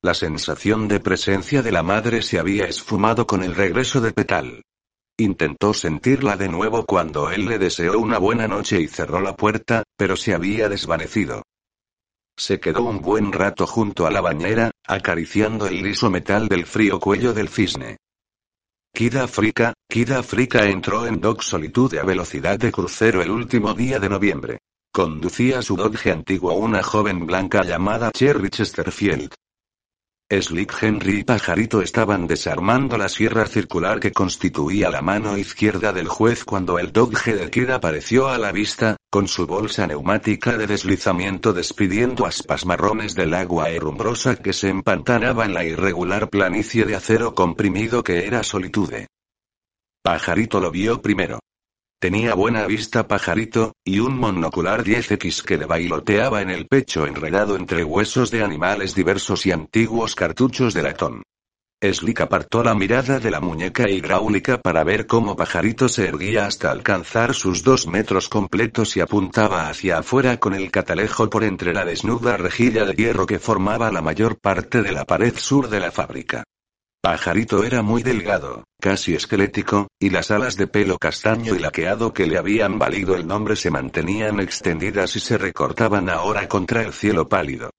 La 0.02 0.14
sensación 0.14 0.86
de 0.86 1.00
presencia 1.00 1.62
de 1.62 1.72
la 1.72 1.82
madre 1.82 2.22
se 2.22 2.38
había 2.38 2.66
esfumado 2.66 3.26
con 3.26 3.42
el 3.42 3.56
regreso 3.56 4.00
de 4.00 4.12
Petal. 4.12 4.62
Intentó 5.20 5.74
sentirla 5.74 6.36
de 6.36 6.48
nuevo 6.48 6.86
cuando 6.86 7.32
él 7.32 7.46
le 7.46 7.58
deseó 7.58 7.98
una 7.98 8.18
buena 8.18 8.46
noche 8.46 8.80
y 8.80 8.86
cerró 8.86 9.20
la 9.20 9.34
puerta, 9.34 9.82
pero 9.96 10.14
se 10.14 10.32
había 10.32 10.68
desvanecido. 10.68 11.42
Se 12.38 12.60
quedó 12.60 12.84
un 12.84 13.00
buen 13.00 13.32
rato 13.32 13.66
junto 13.66 14.06
a 14.06 14.12
la 14.12 14.20
bañera, 14.20 14.70
acariciando 14.86 15.66
el 15.66 15.82
liso 15.82 16.08
metal 16.08 16.46
del 16.46 16.66
frío 16.66 17.00
cuello 17.00 17.32
del 17.34 17.48
cisne. 17.48 17.96
Kid 18.94 19.16
Africa, 19.16 19.74
Kid 19.90 20.12
Africa 20.12 20.64
entró 20.66 21.04
en 21.04 21.20
Dog 21.20 21.42
Solitude 21.42 21.98
a 21.98 22.04
velocidad 22.04 22.56
de 22.56 22.70
crucero 22.70 23.20
el 23.20 23.32
último 23.32 23.74
día 23.74 23.98
de 23.98 24.08
noviembre. 24.08 24.58
Conducía 24.92 25.62
su 25.62 25.74
Dodge 25.74 26.12
antiguo 26.12 26.54
una 26.54 26.84
joven 26.84 27.26
blanca 27.26 27.64
llamada 27.64 28.12
Cherry 28.12 28.50
Chesterfield. 28.50 29.34
Slick 30.30 30.82
Henry 30.82 31.20
y 31.20 31.24
Pajarito 31.24 31.80
estaban 31.80 32.26
desarmando 32.26 32.98
la 32.98 33.08
sierra 33.08 33.46
circular 33.46 33.98
que 33.98 34.12
constituía 34.12 34.90
la 34.90 35.00
mano 35.00 35.38
izquierda 35.38 35.90
del 35.94 36.06
juez 36.06 36.44
cuando 36.44 36.78
el 36.78 36.92
Dodge 36.92 37.34
de 37.34 37.48
Kid 37.48 37.70
apareció 37.70 38.28
a 38.28 38.36
la 38.36 38.52
vista, 38.52 38.98
con 39.10 39.26
su 39.26 39.46
bolsa 39.46 39.86
neumática 39.86 40.58
de 40.58 40.66
deslizamiento 40.66 41.54
despidiendo 41.54 42.26
aspas 42.26 42.66
marrones 42.66 43.14
del 43.14 43.32
agua 43.32 43.70
herrumbrosa 43.70 44.36
que 44.36 44.52
se 44.52 44.68
empantanaba 44.68 45.46
en 45.46 45.54
la 45.54 45.64
irregular 45.64 46.28
planicie 46.28 46.84
de 46.84 46.94
acero 46.94 47.34
comprimido 47.34 48.04
que 48.04 48.26
era 48.26 48.42
Solitude. 48.42 49.06
Pajarito 50.02 50.60
lo 50.60 50.70
vio 50.70 51.00
primero. 51.00 51.40
Tenía 52.00 52.34
buena 52.34 52.64
vista 52.64 53.08
pajarito, 53.08 53.72
y 53.84 53.98
un 53.98 54.16
monocular 54.16 54.84
10X 54.84 55.42
que 55.42 55.58
le 55.58 55.66
bailoteaba 55.66 56.42
en 56.42 56.50
el 56.50 56.68
pecho 56.68 57.08
enredado 57.08 57.56
entre 57.56 57.82
huesos 57.82 58.30
de 58.30 58.44
animales 58.44 58.94
diversos 58.94 59.46
y 59.46 59.50
antiguos 59.50 60.14
cartuchos 60.14 60.74
de 60.74 60.84
latón. 60.84 61.22
Slick 61.82 62.20
apartó 62.20 62.62
la 62.62 62.76
mirada 62.76 63.18
de 63.18 63.32
la 63.32 63.40
muñeca 63.40 63.88
hidráulica 63.88 64.60
para 64.60 64.84
ver 64.84 65.08
cómo 65.08 65.34
Pajarito 65.34 65.88
se 65.88 66.06
erguía 66.06 66.46
hasta 66.46 66.70
alcanzar 66.70 67.34
sus 67.34 67.64
dos 67.64 67.88
metros 67.88 68.28
completos 68.28 68.96
y 68.96 69.00
apuntaba 69.00 69.68
hacia 69.68 69.98
afuera 69.98 70.38
con 70.38 70.54
el 70.54 70.70
catalejo 70.70 71.28
por 71.28 71.42
entre 71.42 71.72
la 71.72 71.84
desnuda 71.84 72.36
rejilla 72.36 72.84
de 72.84 72.94
hierro 72.94 73.26
que 73.26 73.40
formaba 73.40 73.90
la 73.90 74.02
mayor 74.02 74.38
parte 74.38 74.82
de 74.82 74.92
la 74.92 75.04
pared 75.04 75.36
sur 75.36 75.68
de 75.68 75.80
la 75.80 75.90
fábrica. 75.90 76.44
Pajarito 77.00 77.62
era 77.62 77.82
muy 77.82 78.02
delgado, 78.02 78.64
casi 78.80 79.14
esquelético, 79.14 79.86
y 80.00 80.10
las 80.10 80.32
alas 80.32 80.56
de 80.56 80.66
pelo 80.66 80.98
castaño 80.98 81.54
y 81.54 81.60
laqueado 81.60 82.12
que 82.12 82.26
le 82.26 82.38
habían 82.38 82.78
valido 82.80 83.14
el 83.14 83.24
nombre 83.24 83.54
se 83.54 83.70
mantenían 83.70 84.40
extendidas 84.40 85.14
y 85.14 85.20
se 85.20 85.38
recortaban 85.38 86.10
ahora 86.10 86.48
contra 86.48 86.82
el 86.82 86.92
cielo 86.92 87.28
pálido. 87.28 87.70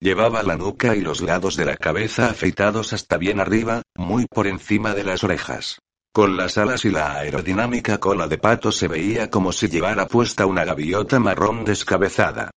Llevaba 0.00 0.42
la 0.42 0.56
nuca 0.56 0.96
y 0.96 1.02
los 1.02 1.20
lados 1.20 1.56
de 1.56 1.66
la 1.66 1.76
cabeza 1.76 2.30
afeitados 2.30 2.94
hasta 2.94 3.18
bien 3.18 3.40
arriba, 3.40 3.82
muy 3.94 4.26
por 4.26 4.46
encima 4.46 4.94
de 4.94 5.04
las 5.04 5.22
orejas. 5.22 5.78
Con 6.14 6.38
las 6.38 6.56
alas 6.56 6.86
y 6.86 6.90
la 6.90 7.18
aerodinámica 7.18 7.98
cola 7.98 8.26
de 8.26 8.38
pato 8.38 8.72
se 8.72 8.88
veía 8.88 9.30
como 9.30 9.52
si 9.52 9.68
llevara 9.68 10.06
puesta 10.06 10.46
una 10.46 10.64
gaviota 10.64 11.20
marrón 11.20 11.64
descabezada. 11.64 12.50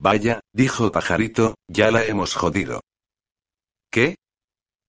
Vaya, 0.00 0.40
dijo 0.52 0.90
Pajarito, 0.90 1.54
ya 1.68 1.90
la 1.90 2.02
hemos 2.04 2.34
jodido. 2.34 2.80
¿Qué? 3.90 4.16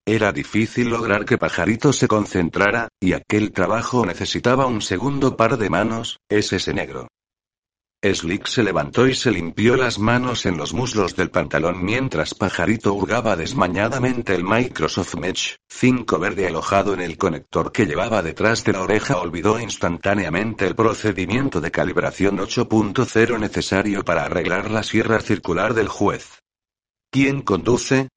Era 0.05 0.33
difícil 0.33 0.89
lograr 0.89 1.23
que 1.23 1.37
Pajarito 1.37 1.93
se 1.93 2.09
concentrara, 2.09 2.89
y 2.99 3.13
aquel 3.13 3.53
trabajo 3.53 4.05
necesitaba 4.05 4.65
un 4.65 4.81
segundo 4.81 5.37
par 5.37 5.57
de 5.57 5.69
manos, 5.69 6.17
es 6.29 6.51
ese 6.51 6.73
negro. 6.73 7.07
Slick 8.03 8.47
se 8.47 8.63
levantó 8.63 9.07
y 9.07 9.15
se 9.15 9.31
limpió 9.31 9.77
las 9.77 9.97
manos 9.97 10.45
en 10.45 10.57
los 10.57 10.73
muslos 10.73 11.15
del 11.15 11.29
pantalón 11.29 11.85
mientras 11.85 12.33
Pajarito 12.33 12.93
hurgaba 12.93 13.37
desmañadamente 13.37 14.35
el 14.35 14.43
Microsoft 14.43 15.15
Mesh 15.15 15.55
5 15.69 16.19
verde 16.19 16.47
alojado 16.47 16.93
en 16.93 16.99
el 16.99 17.17
conector 17.17 17.71
que 17.71 17.85
llevaba 17.85 18.21
detrás 18.21 18.65
de 18.65 18.73
la 18.73 18.81
oreja. 18.81 19.15
Olvidó 19.15 19.57
instantáneamente 19.57 20.67
el 20.67 20.75
procedimiento 20.75 21.61
de 21.61 21.71
calibración 21.71 22.39
8.0 22.39 23.39
necesario 23.39 24.03
para 24.03 24.25
arreglar 24.25 24.69
la 24.69 24.83
sierra 24.83 25.21
circular 25.21 25.73
del 25.73 25.87
juez. 25.87 26.41
¿Quién 27.09 27.41
conduce? 27.41 28.09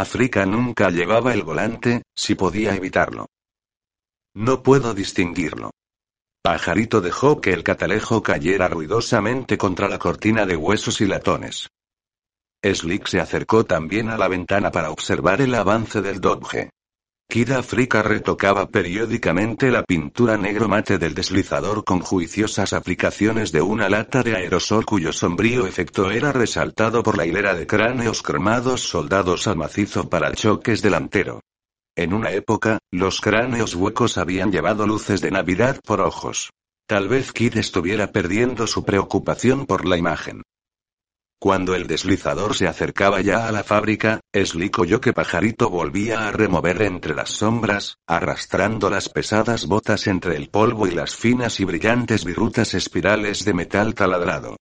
África 0.00 0.46
nunca 0.46 0.90
llevaba 0.90 1.34
el 1.34 1.42
volante, 1.42 2.02
si 2.14 2.36
podía 2.36 2.74
evitarlo. 2.74 3.26
No 4.34 4.62
puedo 4.62 4.94
distinguirlo. 4.94 5.72
Pajarito 6.40 7.00
dejó 7.00 7.40
que 7.40 7.52
el 7.52 7.64
catalejo 7.64 8.22
cayera 8.22 8.68
ruidosamente 8.68 9.58
contra 9.58 9.88
la 9.88 9.98
cortina 9.98 10.46
de 10.46 10.54
huesos 10.54 11.00
y 11.00 11.06
latones. 11.06 11.68
Slick 12.62 13.08
se 13.08 13.20
acercó 13.20 13.64
también 13.64 14.08
a 14.08 14.16
la 14.16 14.28
ventana 14.28 14.70
para 14.70 14.90
observar 14.90 15.40
el 15.40 15.54
avance 15.54 16.00
del 16.00 16.20
Dodge. 16.20 16.70
Kid 17.30 17.50
Africa 17.50 18.00
retocaba 18.00 18.70
periódicamente 18.70 19.70
la 19.70 19.82
pintura 19.82 20.38
negro 20.38 20.66
mate 20.66 20.96
del 20.96 21.12
deslizador 21.12 21.84
con 21.84 22.00
juiciosas 22.00 22.72
aplicaciones 22.72 23.52
de 23.52 23.60
una 23.60 23.90
lata 23.90 24.22
de 24.22 24.34
aerosol 24.34 24.86
cuyo 24.86 25.12
sombrío 25.12 25.66
efecto 25.66 26.10
era 26.10 26.32
resaltado 26.32 27.02
por 27.02 27.18
la 27.18 27.26
hilera 27.26 27.52
de 27.52 27.66
cráneos 27.66 28.22
cromados 28.22 28.80
soldados 28.80 29.46
al 29.46 29.56
macizo 29.56 30.08
para 30.08 30.32
choques 30.32 30.80
delantero. 30.80 31.42
En 31.94 32.14
una 32.14 32.30
época, 32.30 32.78
los 32.90 33.20
cráneos 33.20 33.74
huecos 33.74 34.16
habían 34.16 34.50
llevado 34.50 34.86
luces 34.86 35.20
de 35.20 35.30
Navidad 35.30 35.80
por 35.84 36.00
ojos. 36.00 36.48
Tal 36.86 37.08
vez 37.08 37.32
Kid 37.32 37.58
estuviera 37.58 38.10
perdiendo 38.10 38.66
su 38.66 38.86
preocupación 38.86 39.66
por 39.66 39.84
la 39.84 39.98
imagen. 39.98 40.44
Cuando 41.40 41.76
el 41.76 41.86
deslizador 41.86 42.56
se 42.56 42.66
acercaba 42.66 43.20
ya 43.20 43.46
a 43.46 43.52
la 43.52 43.62
fábrica, 43.62 44.20
Slick 44.34 44.76
oyó 44.80 45.00
que 45.00 45.12
Pajarito 45.12 45.70
volvía 45.70 46.26
a 46.26 46.32
remover 46.32 46.82
entre 46.82 47.14
las 47.14 47.30
sombras, 47.30 47.98
arrastrando 48.08 48.90
las 48.90 49.08
pesadas 49.08 49.66
botas 49.66 50.08
entre 50.08 50.34
el 50.34 50.50
polvo 50.50 50.88
y 50.88 50.90
las 50.90 51.14
finas 51.14 51.60
y 51.60 51.64
brillantes 51.64 52.24
virutas 52.24 52.74
espirales 52.74 53.44
de 53.44 53.54
metal 53.54 53.94
taladrado. 53.94 54.56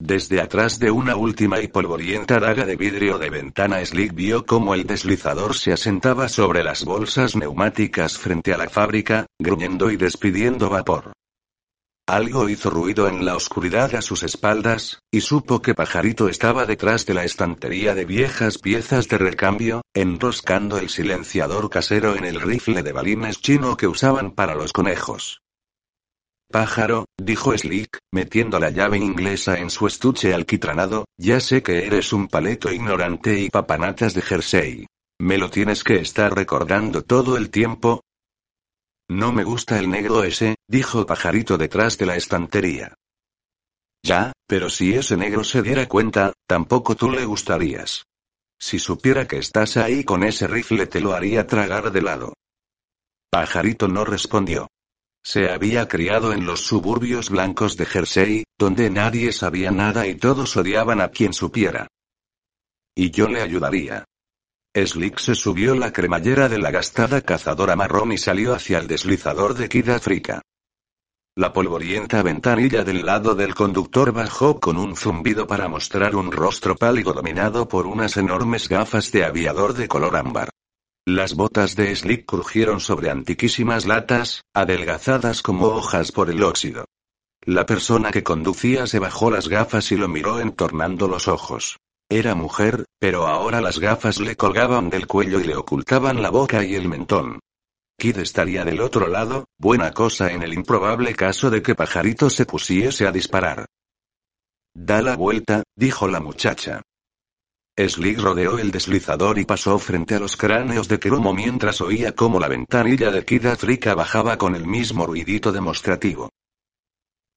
Desde 0.00 0.40
atrás 0.40 0.80
de 0.80 0.90
una 0.90 1.14
última 1.14 1.60
y 1.60 1.68
polvorienta 1.68 2.40
daga 2.40 2.66
de 2.66 2.74
vidrio 2.74 3.18
de 3.18 3.30
ventana 3.30 3.82
Slick 3.86 4.12
vio 4.12 4.44
cómo 4.44 4.74
el 4.74 4.86
deslizador 4.86 5.54
se 5.54 5.72
asentaba 5.72 6.28
sobre 6.28 6.64
las 6.64 6.84
bolsas 6.84 7.36
neumáticas 7.36 8.18
frente 8.18 8.52
a 8.52 8.58
la 8.58 8.68
fábrica, 8.68 9.26
gruñendo 9.38 9.92
y 9.92 9.96
despidiendo 9.96 10.68
vapor. 10.68 11.12
Algo 12.08 12.48
hizo 12.48 12.70
ruido 12.70 13.08
en 13.08 13.24
la 13.24 13.34
oscuridad 13.34 13.92
a 13.96 14.00
sus 14.00 14.22
espaldas, 14.22 15.00
y 15.10 15.22
supo 15.22 15.60
que 15.60 15.74
Pajarito 15.74 16.28
estaba 16.28 16.64
detrás 16.64 17.04
de 17.04 17.14
la 17.14 17.24
estantería 17.24 17.96
de 17.96 18.04
viejas 18.04 18.58
piezas 18.58 19.08
de 19.08 19.18
recambio, 19.18 19.82
enroscando 19.92 20.78
el 20.78 20.88
silenciador 20.88 21.68
casero 21.68 22.14
en 22.14 22.24
el 22.24 22.40
rifle 22.40 22.84
de 22.84 22.92
balines 22.92 23.40
chino 23.40 23.76
que 23.76 23.88
usaban 23.88 24.30
para 24.30 24.54
los 24.54 24.72
conejos. 24.72 25.42
Pájaro, 26.48 27.06
dijo 27.20 27.58
Slick, 27.58 27.98
metiendo 28.12 28.60
la 28.60 28.70
llave 28.70 28.98
inglesa 28.98 29.58
en 29.58 29.68
su 29.68 29.88
estuche 29.88 30.32
alquitranado, 30.32 31.06
ya 31.18 31.40
sé 31.40 31.64
que 31.64 31.86
eres 31.86 32.12
un 32.12 32.28
paleto 32.28 32.70
ignorante 32.70 33.40
y 33.40 33.50
papanatas 33.50 34.14
de 34.14 34.22
jersey. 34.22 34.86
¿Me 35.18 35.38
lo 35.38 35.50
tienes 35.50 35.82
que 35.82 35.96
estar 35.96 36.32
recordando 36.32 37.02
todo 37.02 37.36
el 37.36 37.50
tiempo? 37.50 38.02
No 39.08 39.32
me 39.32 39.44
gusta 39.44 39.78
el 39.78 39.88
negro 39.88 40.24
ese, 40.24 40.56
dijo 40.68 41.06
Pajarito 41.06 41.56
detrás 41.56 41.96
de 41.96 42.06
la 42.06 42.16
estantería. 42.16 42.94
Ya, 44.02 44.32
pero 44.46 44.68
si 44.68 44.94
ese 44.94 45.16
negro 45.16 45.44
se 45.44 45.62
diera 45.62 45.86
cuenta, 45.86 46.32
tampoco 46.46 46.96
tú 46.96 47.10
le 47.10 47.24
gustarías. 47.24 48.04
Si 48.58 48.78
supiera 48.78 49.26
que 49.26 49.38
estás 49.38 49.76
ahí 49.76 50.04
con 50.04 50.24
ese 50.24 50.46
rifle 50.46 50.86
te 50.86 51.00
lo 51.00 51.12
haría 51.12 51.46
tragar 51.46 51.90
de 51.92 52.02
lado. 52.02 52.34
Pajarito 53.30 53.88
no 53.88 54.04
respondió. 54.04 54.68
Se 55.22 55.50
había 55.50 55.88
criado 55.88 56.32
en 56.32 56.46
los 56.46 56.60
suburbios 56.60 57.30
blancos 57.30 57.76
de 57.76 57.86
Jersey, 57.86 58.44
donde 58.56 58.90
nadie 58.90 59.32
sabía 59.32 59.72
nada 59.72 60.06
y 60.06 60.14
todos 60.14 60.56
odiaban 60.56 61.00
a 61.00 61.08
quien 61.08 61.32
supiera. 61.32 61.88
Y 62.94 63.10
yo 63.10 63.28
le 63.28 63.42
ayudaría. 63.42 64.04
Slick 64.84 65.18
se 65.18 65.34
subió 65.34 65.74
la 65.74 65.92
cremallera 65.92 66.50
de 66.50 66.58
la 66.58 66.70
gastada 66.70 67.22
cazadora 67.22 67.76
marrón 67.76 68.12
y 68.12 68.18
salió 68.18 68.54
hacia 68.54 68.78
el 68.78 68.86
deslizador 68.86 69.54
de 69.54 69.70
Kid 69.70 69.88
Africa. 69.88 70.42
La 71.34 71.52
polvorienta 71.52 72.22
ventanilla 72.22 72.84
del 72.84 73.04
lado 73.04 73.34
del 73.34 73.54
conductor 73.54 74.12
bajó 74.12 74.60
con 74.60 74.76
un 74.76 74.96
zumbido 74.96 75.46
para 75.46 75.68
mostrar 75.68 76.14
un 76.14 76.30
rostro 76.32 76.76
pálido 76.76 77.12
dominado 77.12 77.68
por 77.68 77.86
unas 77.86 78.16
enormes 78.16 78.68
gafas 78.68 79.12
de 79.12 79.24
aviador 79.24 79.74
de 79.74 79.88
color 79.88 80.16
ámbar. 80.16 80.50
Las 81.06 81.34
botas 81.34 81.76
de 81.76 81.94
Slick 81.94 82.26
crujieron 82.26 82.80
sobre 82.80 83.10
antiquísimas 83.10 83.86
latas, 83.86 84.42
adelgazadas 84.54 85.40
como 85.40 85.66
hojas 85.66 86.10
por 86.10 86.30
el 86.30 86.42
óxido. 86.42 86.84
La 87.42 87.64
persona 87.64 88.10
que 88.10 88.24
conducía 88.24 88.86
se 88.86 88.98
bajó 88.98 89.30
las 89.30 89.48
gafas 89.48 89.92
y 89.92 89.96
lo 89.96 90.08
miró 90.08 90.40
entornando 90.40 91.06
los 91.06 91.28
ojos. 91.28 91.78
Era 92.08 92.36
mujer, 92.36 92.84
pero 93.00 93.26
ahora 93.26 93.60
las 93.60 93.80
gafas 93.80 94.20
le 94.20 94.36
colgaban 94.36 94.90
del 94.90 95.08
cuello 95.08 95.40
y 95.40 95.44
le 95.44 95.56
ocultaban 95.56 96.22
la 96.22 96.30
boca 96.30 96.64
y 96.64 96.76
el 96.76 96.88
mentón. 96.88 97.40
Kid 97.98 98.18
estaría 98.18 98.64
del 98.64 98.80
otro 98.80 99.08
lado, 99.08 99.46
buena 99.58 99.90
cosa 99.92 100.30
en 100.30 100.42
el 100.42 100.52
improbable 100.52 101.14
caso 101.16 101.50
de 101.50 101.62
que 101.62 101.74
Pajarito 101.74 102.30
se 102.30 102.46
pusiese 102.46 103.08
a 103.08 103.12
disparar. 103.12 103.66
Da 104.72 105.02
la 105.02 105.16
vuelta, 105.16 105.64
dijo 105.74 106.06
la 106.06 106.20
muchacha. 106.20 106.82
Slick 107.76 108.20
rodeó 108.20 108.58
el 108.58 108.70
deslizador 108.70 109.38
y 109.38 109.44
pasó 109.44 109.78
frente 109.78 110.14
a 110.14 110.20
los 110.20 110.36
cráneos 110.36 110.88
de 110.88 111.00
Kerumo 111.00 111.34
mientras 111.34 111.80
oía 111.80 112.14
cómo 112.14 112.38
la 112.38 112.48
ventanilla 112.48 113.10
de 113.10 113.24
Kid 113.24 113.46
Africa 113.46 113.94
bajaba 113.94 114.38
con 114.38 114.54
el 114.54 114.66
mismo 114.66 115.06
ruidito 115.06 115.50
demostrativo. 115.50 116.30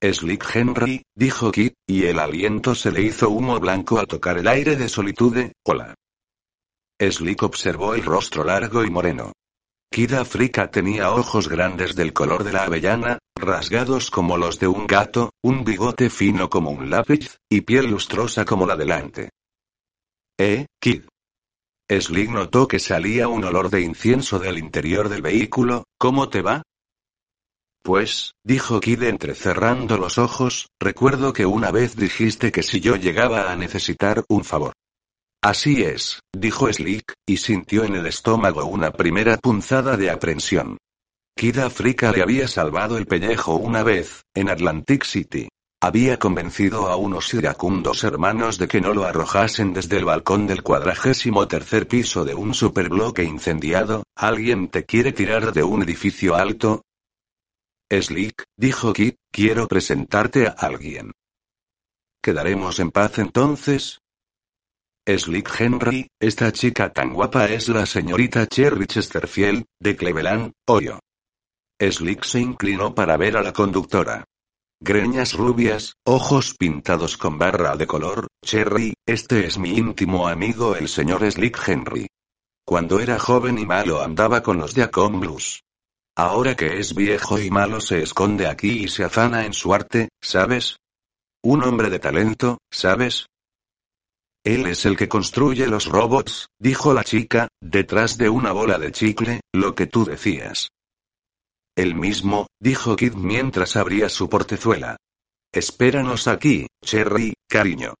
Slick 0.02 0.44
Henry, 0.54 1.02
dijo 1.14 1.52
Kid, 1.52 1.72
y 1.86 2.04
el 2.06 2.18
aliento 2.18 2.74
se 2.74 2.90
le 2.90 3.02
hizo 3.02 3.28
humo 3.28 3.60
blanco 3.60 3.98
al 3.98 4.06
tocar 4.06 4.38
el 4.38 4.48
aire 4.48 4.76
de 4.76 4.88
solitude, 4.88 5.52
hola. 5.62 5.94
Slick 6.98 7.42
observó 7.42 7.94
el 7.94 8.02
rostro 8.02 8.42
largo 8.42 8.82
y 8.82 8.90
moreno. 8.90 9.32
Kid 9.92 10.14
Africa 10.14 10.70
tenía 10.70 11.12
ojos 11.12 11.48
grandes 11.48 11.96
del 11.96 12.14
color 12.14 12.44
de 12.44 12.52
la 12.52 12.64
avellana, 12.64 13.18
rasgados 13.34 14.10
como 14.10 14.38
los 14.38 14.58
de 14.58 14.68
un 14.68 14.86
gato, 14.86 15.30
un 15.42 15.64
bigote 15.64 16.08
fino 16.08 16.48
como 16.48 16.70
un 16.70 16.88
lápiz, 16.88 17.36
y 17.50 17.60
piel 17.62 17.90
lustrosa 17.90 18.46
como 18.46 18.66
la 18.66 18.76
delante. 18.76 19.30
¿Eh, 20.38 20.66
Kid? 20.80 21.02
Slick 21.90 22.30
notó 22.30 22.68
que 22.68 22.78
salía 22.78 23.28
un 23.28 23.44
olor 23.44 23.68
de 23.68 23.82
incienso 23.82 24.38
del 24.38 24.56
interior 24.58 25.10
del 25.10 25.20
vehículo, 25.22 25.84
¿cómo 25.98 26.30
te 26.30 26.40
va? 26.40 26.62
Pues, 27.82 28.34
dijo 28.44 28.80
Kid 28.80 29.02
entrecerrando 29.04 29.96
los 29.96 30.18
ojos, 30.18 30.68
recuerdo 30.78 31.32
que 31.32 31.46
una 31.46 31.70
vez 31.70 31.96
dijiste 31.96 32.52
que 32.52 32.62
si 32.62 32.80
yo 32.80 32.96
llegaba 32.96 33.50
a 33.50 33.56
necesitar 33.56 34.24
un 34.28 34.44
favor. 34.44 34.74
Así 35.42 35.82
es, 35.82 36.20
dijo 36.36 36.70
Slick, 36.70 37.14
y 37.26 37.38
sintió 37.38 37.84
en 37.84 37.96
el 37.96 38.06
estómago 38.06 38.66
una 38.66 38.90
primera 38.90 39.38
punzada 39.38 39.96
de 39.96 40.10
aprensión. 40.10 40.76
Kid 41.34 41.58
Africa 41.58 42.12
le 42.12 42.22
había 42.22 42.46
salvado 42.46 42.98
el 42.98 43.06
pellejo 43.06 43.54
una 43.54 43.82
vez, 43.82 44.24
en 44.34 44.50
Atlantic 44.50 45.04
City. 45.04 45.48
Había 45.82 46.18
convencido 46.18 46.88
a 46.88 46.96
unos 46.96 47.32
iracundos 47.32 48.04
hermanos 48.04 48.58
de 48.58 48.68
que 48.68 48.82
no 48.82 48.92
lo 48.92 49.06
arrojasen 49.06 49.72
desde 49.72 49.96
el 49.96 50.04
balcón 50.04 50.46
del 50.46 50.62
cuadragésimo 50.62 51.48
tercer 51.48 51.88
piso 51.88 52.26
de 52.26 52.34
un 52.34 52.52
superbloque 52.52 53.24
incendiado. 53.24 54.02
¿Alguien 54.14 54.68
te 54.68 54.84
quiere 54.84 55.12
tirar 55.12 55.54
de 55.54 55.62
un 55.62 55.82
edificio 55.82 56.36
alto? 56.36 56.82
Slick, 57.92 58.44
dijo 58.56 58.92
Kit, 58.92 59.16
quiero 59.32 59.66
presentarte 59.66 60.46
a 60.46 60.50
alguien. 60.50 61.10
¿Quedaremos 62.22 62.78
en 62.78 62.92
paz 62.92 63.18
entonces? 63.18 63.98
Slick 65.08 65.50
Henry, 65.58 66.06
esta 66.20 66.52
chica 66.52 66.92
tan 66.92 67.12
guapa 67.12 67.46
es 67.46 67.68
la 67.68 67.86
señorita 67.86 68.46
Cherry 68.46 68.86
Chesterfield, 68.86 69.64
de 69.80 69.96
Cleveland, 69.96 70.52
Ohio. 70.68 71.00
Slick 71.80 72.24
se 72.24 72.38
inclinó 72.38 72.94
para 72.94 73.16
ver 73.16 73.36
a 73.36 73.42
la 73.42 73.52
conductora. 73.52 74.24
Greñas 74.80 75.34
rubias, 75.34 75.94
ojos 76.06 76.54
pintados 76.54 77.16
con 77.16 77.38
barra 77.38 77.76
de 77.76 77.86
color, 77.88 78.28
Cherry, 78.44 78.94
este 79.04 79.46
es 79.46 79.58
mi 79.58 79.76
íntimo 79.76 80.28
amigo 80.28 80.76
el 80.76 80.88
señor 80.88 81.28
Slick 81.28 81.58
Henry. 81.66 82.06
Cuando 82.64 83.00
era 83.00 83.18
joven 83.18 83.58
y 83.58 83.66
malo 83.66 84.00
andaba 84.00 84.42
con 84.42 84.58
los 84.58 84.74
Jacom 84.74 85.18
Blues. 85.18 85.62
Ahora 86.22 86.54
que 86.54 86.78
es 86.78 86.94
viejo 86.94 87.38
y 87.38 87.50
malo 87.50 87.80
se 87.80 88.02
esconde 88.02 88.46
aquí 88.46 88.84
y 88.84 88.88
se 88.88 89.04
afana 89.04 89.46
en 89.46 89.54
su 89.54 89.72
arte, 89.72 90.10
¿sabes? 90.20 90.76
Un 91.42 91.64
hombre 91.64 91.88
de 91.88 91.98
talento, 91.98 92.58
¿sabes? 92.70 93.24
Él 94.44 94.66
es 94.66 94.84
el 94.84 94.98
que 94.98 95.08
construye 95.08 95.66
los 95.66 95.86
robots, 95.86 96.48
dijo 96.58 96.92
la 96.92 97.04
chica, 97.04 97.48
detrás 97.58 98.18
de 98.18 98.28
una 98.28 98.52
bola 98.52 98.78
de 98.78 98.92
chicle, 98.92 99.40
lo 99.54 99.74
que 99.74 99.86
tú 99.86 100.04
decías. 100.04 100.68
El 101.74 101.94
mismo, 101.94 102.48
dijo 102.60 102.96
Kid 102.96 103.14
mientras 103.14 103.76
abría 103.76 104.10
su 104.10 104.28
portezuela. 104.28 104.98
Espéranos 105.54 106.28
aquí, 106.28 106.66
Cherry, 106.84 107.32
cariño. 107.48 107.94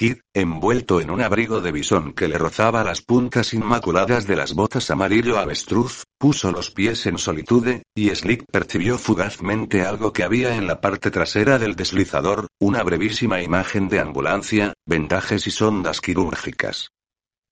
Kid, 0.00 0.20
envuelto 0.32 1.02
en 1.02 1.10
un 1.10 1.20
abrigo 1.20 1.60
de 1.60 1.72
bisón 1.72 2.14
que 2.14 2.26
le 2.26 2.38
rozaba 2.38 2.82
las 2.82 3.02
puntas 3.02 3.52
inmaculadas 3.52 4.26
de 4.26 4.34
las 4.34 4.54
botas 4.54 4.90
amarillo 4.90 5.38
avestruz, 5.38 6.04
puso 6.16 6.50
los 6.52 6.70
pies 6.70 7.04
en 7.04 7.18
solitude, 7.18 7.82
y 7.94 8.08
Slick 8.08 8.46
percibió 8.50 8.96
fugazmente 8.96 9.82
algo 9.82 10.14
que 10.14 10.22
había 10.22 10.56
en 10.56 10.66
la 10.66 10.80
parte 10.80 11.10
trasera 11.10 11.58
del 11.58 11.76
deslizador, 11.76 12.46
una 12.58 12.82
brevísima 12.82 13.42
imagen 13.42 13.90
de 13.90 14.00
ambulancia, 14.00 14.72
vendajes 14.86 15.46
y 15.46 15.50
sondas 15.50 16.00
quirúrgicas. 16.00 16.88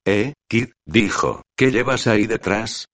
Eh, 0.07 0.33
Kid, 0.49 0.69
dijo, 0.87 1.43
¿qué 1.55 1.71
llevas 1.71 2.07
ahí 2.07 2.27
detrás? 2.27 2.87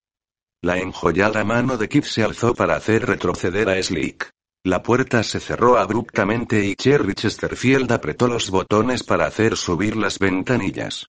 La 0.61 0.79
enjollada 0.79 1.45
mano 1.45 1.77
de 1.77 1.87
Kid 1.87 2.03
se 2.03 2.23
alzó 2.23 2.55
para 2.55 2.75
hacer 2.75 3.05
retroceder 3.05 3.69
a 3.69 3.81
Slick. 3.81 4.34
La 4.65 4.81
puerta 4.81 5.21
se 5.21 5.39
cerró 5.39 5.77
abruptamente 5.77 6.65
y 6.65 6.73
Cherry 6.75 7.13
Chesterfield 7.13 7.91
apretó 7.91 8.27
los 8.27 8.49
botones 8.49 9.03
para 9.03 9.27
hacer 9.27 9.57
subir 9.57 9.95
las 9.95 10.17
ventanillas. 10.17 11.05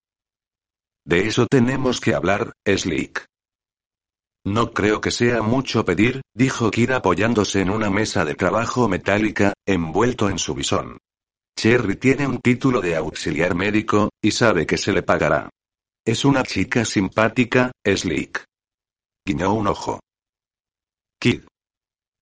De 1.06 1.26
eso 1.26 1.46
tenemos 1.46 1.98
que 1.98 2.14
hablar, 2.14 2.52
Slick. 2.66 3.24
No 4.44 4.74
creo 4.74 5.00
que 5.00 5.10
sea 5.10 5.40
mucho 5.40 5.86
pedir, 5.86 6.20
dijo 6.34 6.70
Kira 6.70 6.96
apoyándose 6.96 7.62
en 7.62 7.70
una 7.70 7.88
mesa 7.88 8.26
de 8.26 8.34
trabajo 8.34 8.90
metálica, 8.90 9.54
envuelto 9.66 10.28
en 10.28 10.38
su 10.38 10.54
bisón. 10.54 10.98
Cherry 11.58 11.96
tiene 11.96 12.26
un 12.26 12.42
título 12.42 12.82
de 12.82 12.94
auxiliar 12.94 13.54
médico, 13.54 14.10
y 14.20 14.32
sabe 14.32 14.66
que 14.66 14.76
se 14.76 14.92
le 14.92 15.02
pagará. 15.02 15.48
Es 16.04 16.26
una 16.26 16.42
chica 16.42 16.84
simpática, 16.84 17.72
Slick. 17.82 18.44
Guiñó 19.24 19.54
un 19.54 19.68
ojo. 19.68 20.00
Kid. 21.18 21.44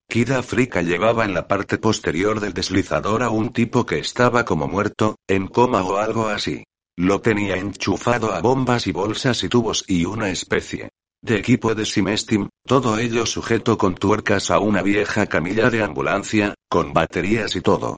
Kid 0.08 0.30
Africa 0.30 0.82
llevaba 0.82 1.24
en 1.24 1.34
la 1.34 1.48
parte 1.48 1.78
posterior 1.78 2.40
del 2.40 2.52
deslizador 2.52 3.22
a 3.22 3.30
un 3.30 3.52
tipo 3.52 3.84
que 3.86 3.98
estaba 3.98 4.44
como 4.44 4.68
muerto, 4.68 5.16
en 5.28 5.48
coma 5.48 5.82
o 5.82 5.96
algo 5.96 6.28
así. 6.28 6.64
Lo 6.96 7.20
tenía 7.20 7.56
enchufado 7.56 8.32
a 8.32 8.40
bombas 8.40 8.86
y 8.86 8.92
bolsas 8.92 9.42
y 9.42 9.48
tubos 9.48 9.84
y 9.88 10.04
una 10.04 10.30
especie 10.30 10.90
de 11.24 11.36
equipo 11.36 11.74
de 11.74 11.86
Simestim, 11.86 12.50
todo 12.66 12.98
ello 12.98 13.24
sujeto 13.24 13.78
con 13.78 13.94
tuercas 13.94 14.50
a 14.50 14.58
una 14.58 14.82
vieja 14.82 15.26
camilla 15.26 15.70
de 15.70 15.82
ambulancia, 15.82 16.54
con 16.68 16.92
baterías 16.92 17.56
y 17.56 17.62
todo. 17.62 17.96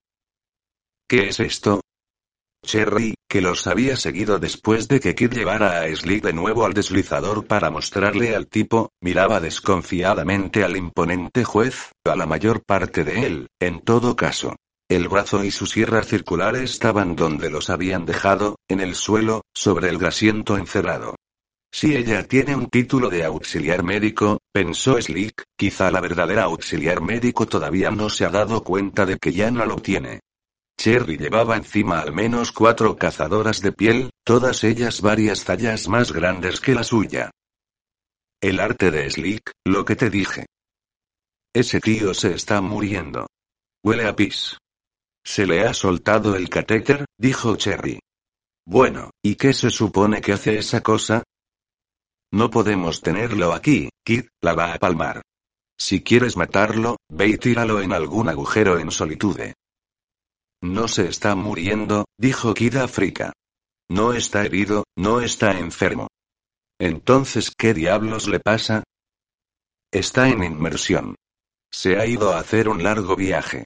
¿Qué 1.09 1.29
es 1.31 1.40
esto? 1.40 1.81
Cherry, 2.66 3.14
que 3.29 3.40
los 3.40 3.66
había 3.66 3.96
seguido 3.96 4.38
después 4.38 4.88
de 4.88 5.00
que 5.00 5.14
Kid 5.14 5.33
llevara 5.33 5.81
a 5.81 5.96
Slick 5.96 6.24
de 6.24 6.33
nuevo 6.33 6.66
al 6.66 6.74
deslizador 6.74 7.46
para 7.46 7.70
mostrarle 7.70 8.37
al 8.37 8.48
tipo, 8.48 8.90
miraba 9.00 9.40
desconfiadamente 9.40 10.64
al 10.64 10.76
imponente 10.76 11.44
juez, 11.44 11.92
a 12.05 12.16
la 12.16 12.26
mayor 12.26 12.62
parte 12.62 13.05
de 13.05 13.24
él, 13.24 13.48
en 13.61 13.81
todo 13.81 14.16
caso. 14.16 14.57
El 14.88 15.09
brazo 15.09 15.44
y 15.44 15.50
su 15.50 15.66
sierra 15.66 16.02
circular 16.02 16.57
estaban 16.57 17.16
donde 17.16 17.50
los 17.50 17.70
habían 17.70 18.05
dejado, 18.05 18.57
en 18.68 18.81
el 18.81 18.94
suelo, 18.94 19.42
sobre 19.55 19.88
el 19.88 19.98
grasiento 19.98 20.59
encerrado. 20.59 21.14
Si 21.72 21.94
ella 21.94 22.26
tiene 22.26 22.57
un 22.57 22.68
título 22.68 23.11
de 23.11 23.24
auxiliar 23.24 23.83
médico, 23.83 24.38
pensó 24.52 25.00
Slick, 25.00 25.44
quizá 25.57 25.90
la 25.90 26.00
verdadera 26.00 26.44
auxiliar 26.44 27.00
médico 27.00 27.46
todavía 27.46 27.90
no 27.90 28.09
se 28.11 28.24
ha 28.24 28.31
dado 28.31 28.64
cuenta 28.64 29.07
de 29.07 29.18
que 29.18 29.33
ya 29.33 29.50
no 29.50 29.66
lo 29.66 29.76
tiene. 29.76 30.20
Cherry 30.79 31.17
llevaba 31.17 31.57
encima 31.57 32.01
al 32.01 32.12
menos 32.12 32.53
cuatro 32.53 32.97
cazadoras 32.97 33.61
de 33.62 33.73
piel, 33.73 34.11
todas 34.25 34.62
ellas 34.65 35.01
varias 35.01 35.45
tallas 35.45 35.89
más 35.89 36.12
grandes 36.12 36.61
que 36.61 36.75
la 36.75 36.85
suya. 36.85 37.31
El 38.41 38.61
arte 38.61 38.91
de 38.91 39.11
Slick, 39.11 39.53
lo 39.65 39.85
que 39.85 39.97
te 39.97 40.11
dije. 40.11 40.47
Ese 41.55 41.81
tío 41.81 42.12
se 42.12 42.35
está 42.35 42.61
muriendo. 42.61 43.27
Huele 43.83 44.07
a 44.07 44.15
pis. 44.15 44.59
Se 45.25 45.47
le 45.47 45.67
ha 45.67 45.73
soltado 45.73 46.37
el 46.37 46.51
catéter, 46.51 47.07
dijo 47.19 47.57
Cherry. 47.57 47.99
Bueno, 48.67 49.11
¿y 49.23 49.37
qué 49.37 49.55
se 49.55 49.71
supone 49.71 50.21
que 50.21 50.33
hace 50.33 50.59
esa 50.59 50.83
cosa? 50.83 51.23
No 52.33 52.51
podemos 52.51 53.01
tenerlo 53.01 53.53
aquí, 53.53 53.89
Kid, 54.05 54.27
la 54.43 54.55
va 54.55 54.75
a 54.75 54.79
palmar. 54.79 55.23
Si 55.79 56.03
quieres 56.03 56.37
matarlo, 56.37 56.97
ve 57.09 57.29
y 57.29 57.39
tíralo 57.39 57.81
en 57.81 57.93
algún 57.93 58.29
agujero 58.29 58.79
en 58.79 58.91
solitude. 58.91 59.55
No 60.62 60.88
se 60.88 61.09
está 61.09 61.35
muriendo, 61.35 62.07
dijo 62.19 62.55
Kid 62.55 62.77
Africa. 62.77 63.33
No 63.88 64.12
está 64.12 64.45
herido, 64.45 64.85
no 64.97 65.21
está 65.21 65.59
enfermo. 65.59 66.09
Entonces, 66.79 67.53
¿qué 67.57 67.73
diablos 67.73 68.29
le 68.29 68.40
pasa? 68.40 68.83
Está 69.92 70.29
en 70.29 70.42
inmersión. 70.42 71.14
Se 71.73 71.99
ha 71.99 72.07
ido 72.07 72.33
a 72.33 72.40
hacer 72.40 72.69
un 72.69 72.83
largo 72.83 73.16
viaje. 73.16 73.64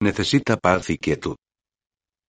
Necesita 0.00 0.56
paz 0.56 0.90
y 0.90 0.98
quietud. 0.98 1.36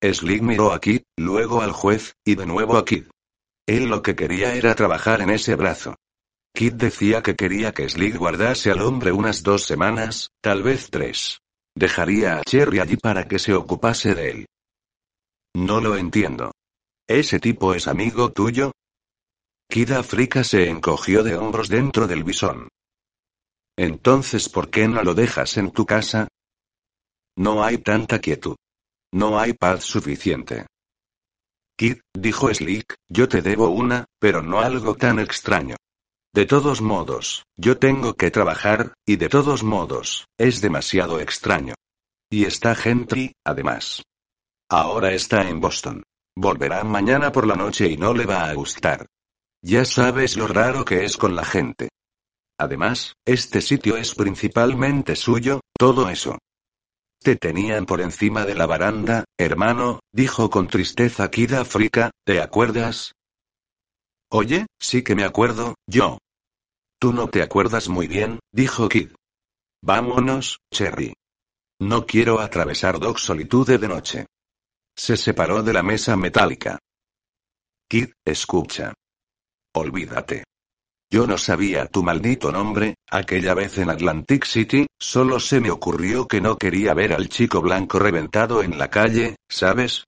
Slick 0.02 0.42
miró 0.42 0.74
a 0.74 0.80
Kid, 0.80 1.02
luego 1.18 1.62
al 1.62 1.72
juez, 1.72 2.14
y 2.26 2.36
de 2.36 2.46
nuevo 2.46 2.78
a 2.78 2.86
Kid. 2.86 3.06
Él 3.68 3.86
lo 3.86 4.02
que 4.02 4.16
quería 4.16 4.56
era 4.56 4.76
trabajar 4.76 5.22
en 5.22 5.30
ese 5.30 5.56
brazo. 5.56 5.96
Kid 6.54 6.74
decía 6.74 7.22
que 7.22 7.36
quería 7.36 7.74
que 7.74 7.88
Slick 7.88 8.16
guardase 8.16 8.72
al 8.72 8.82
hombre 8.82 9.12
unas 9.12 9.44
dos 9.44 9.64
semanas, 9.64 10.30
tal 10.42 10.64
vez 10.64 10.90
tres. 10.90 11.40
Dejaría 11.78 12.40
a 12.40 12.44
Cherry 12.44 12.80
allí 12.80 12.98
para 12.98 13.28
que 13.28 13.38
se 13.38 13.54
ocupase 13.54 14.16
de 14.16 14.32
él. 14.32 14.46
No 15.56 15.80
lo 15.80 15.96
entiendo. 15.96 16.52
¿Ese 17.08 17.40
tipo 17.40 17.76
es 17.76 17.88
amigo 17.88 18.32
tuyo? 18.32 18.72
Kid 19.70 19.92
Africa 19.92 20.44
se 20.44 20.72
encogió 20.72 21.22
de 21.22 21.36
hombros 21.36 21.70
dentro 21.70 22.08
del 22.08 22.24
bisón. 22.24 22.68
Entonces, 23.78 24.50
¿por 24.50 24.72
qué 24.72 24.88
no 24.88 25.04
lo 25.04 25.14
dejas 25.14 25.56
en 25.58 25.70
tu 25.70 25.86
casa? 25.86 26.28
No 27.38 27.64
hay 27.64 27.78
tanta 27.78 28.18
quietud. 28.18 28.56
No 29.14 29.40
hay 29.40 29.54
paz 29.54 29.84
suficiente. 29.84 30.66
Kid, 31.78 32.00
dijo 32.12 32.52
Slick, 32.52 32.96
yo 33.08 33.30
te 33.30 33.44
debo 33.44 33.70
una, 33.70 34.06
pero 34.20 34.42
no 34.42 34.62
algo 34.62 34.96
tan 34.96 35.20
extraño. 35.20 35.76
De 36.38 36.46
todos 36.46 36.84
modos, 36.84 37.48
yo 37.56 37.80
tengo 37.80 38.14
que 38.14 38.30
trabajar, 38.30 38.94
y 39.08 39.16
de 39.16 39.28
todos 39.28 39.64
modos, 39.64 40.28
es 40.38 40.62
demasiado 40.62 41.20
extraño. 41.20 41.74
Y 42.30 42.46
está 42.46 42.76
Gentry, 42.76 43.34
además. 43.44 44.04
Ahora 44.70 45.14
está 45.14 45.50
en 45.50 45.60
Boston. 45.60 46.04
Volverá 46.36 46.84
mañana 46.84 47.32
por 47.32 47.48
la 47.48 47.56
noche 47.56 47.88
y 47.88 47.98
no 47.98 48.14
le 48.14 48.28
va 48.28 48.48
a 48.48 48.54
gustar. 48.54 49.08
Ya 49.64 49.84
sabes 49.84 50.38
lo 50.38 50.48
raro 50.48 50.86
que 50.86 51.06
es 51.06 51.18
con 51.18 51.36
la 51.36 51.44
gente. 51.44 51.90
Además, 52.60 53.16
este 53.26 53.60
sitio 53.60 53.98
es 53.98 54.14
principalmente 54.14 55.16
suyo, 55.16 55.62
todo 55.76 56.08
eso. 56.08 56.38
Te 57.20 57.36
tenían 57.36 57.88
por 57.88 58.00
encima 58.00 58.46
de 58.46 58.54
la 58.54 58.68
baranda, 58.68 59.26
hermano, 59.40 60.02
dijo 60.14 60.52
con 60.52 60.68
tristeza 60.68 61.32
Kid 61.32 61.54
Africa, 61.54 62.12
¿te 62.24 62.40
acuerdas? 62.44 63.14
Oye, 64.30 64.68
sí 64.80 65.02
que 65.02 65.16
me 65.16 65.24
acuerdo, 65.24 65.74
yo. 65.88 66.20
Tú 67.00 67.14
no 67.14 67.28
te 67.28 67.44
acuerdas 67.44 67.90
muy 67.90 68.08
bien, 68.08 68.40
dijo 68.52 68.90
Kid. 68.90 69.12
Vámonos, 69.84 70.60
Cherry. 70.74 71.14
No 71.80 72.08
quiero 72.08 72.40
atravesar 72.40 73.00
Doc 73.00 73.20
Solitude 73.20 73.78
de 73.78 73.88
noche. 73.88 74.26
Se 74.98 75.16
separó 75.16 75.62
de 75.62 75.74
la 75.74 75.84
mesa 75.84 76.16
metálica. 76.16 76.80
Kid, 77.88 78.10
escucha. 78.26 78.94
Olvídate. 79.76 80.44
Yo 81.10 81.28
no 81.28 81.38
sabía 81.38 81.86
tu 81.86 82.04
maldito 82.04 82.52
nombre, 82.52 82.96
aquella 83.10 83.54
vez 83.54 83.78
en 83.78 83.90
Atlantic 83.90 84.44
City, 84.46 84.88
solo 85.00 85.40
se 85.40 85.62
me 85.62 85.70
ocurrió 85.70 86.28
que 86.28 86.42
no 86.42 86.58
quería 86.58 86.94
ver 86.94 87.14
al 87.14 87.30
chico 87.30 87.62
blanco 87.62 88.00
reventado 88.00 88.62
en 88.62 88.78
la 88.78 88.90
calle, 88.90 89.38
¿sabes? 89.48 90.04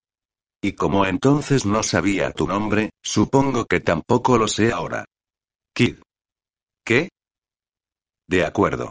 Y 0.62 0.73
como 0.73 1.06
entonces 1.06 1.65
no 1.65 1.84
sabía 1.84 2.32
tu 2.32 2.47
nombre, 2.47 2.89
supongo 3.02 3.65
que 3.65 3.80
tampoco 3.80 4.38
lo 4.38 4.47
sé 4.47 4.73
ahora. 4.73 5.06
Kid. 5.73 5.99
¿Qué? 6.89 7.10
De 8.28 8.43
acuerdo. 8.43 8.89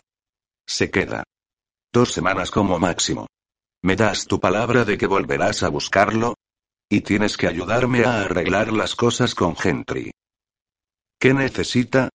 Se 0.69 0.89
queda. 0.89 1.25
Dos 1.93 2.13
semanas 2.13 2.53
como 2.53 2.79
máximo. 2.79 3.27
¿Me 3.83 3.97
das 3.97 4.29
tu 4.29 4.39
palabra 4.39 4.85
de 4.85 4.97
que 4.97 5.09
volverás 5.09 5.65
a 5.65 5.69
buscarlo? 5.69 6.37
Y 6.89 7.01
tienes 7.01 7.37
que 7.37 7.49
ayudarme 7.49 8.05
a 8.05 8.21
arreglar 8.21 8.73
las 8.73 8.95
cosas 8.95 9.35
con 9.35 9.57
Gentry. 9.57 10.13
¿Qué 11.19 11.35
necesita? 11.35 12.09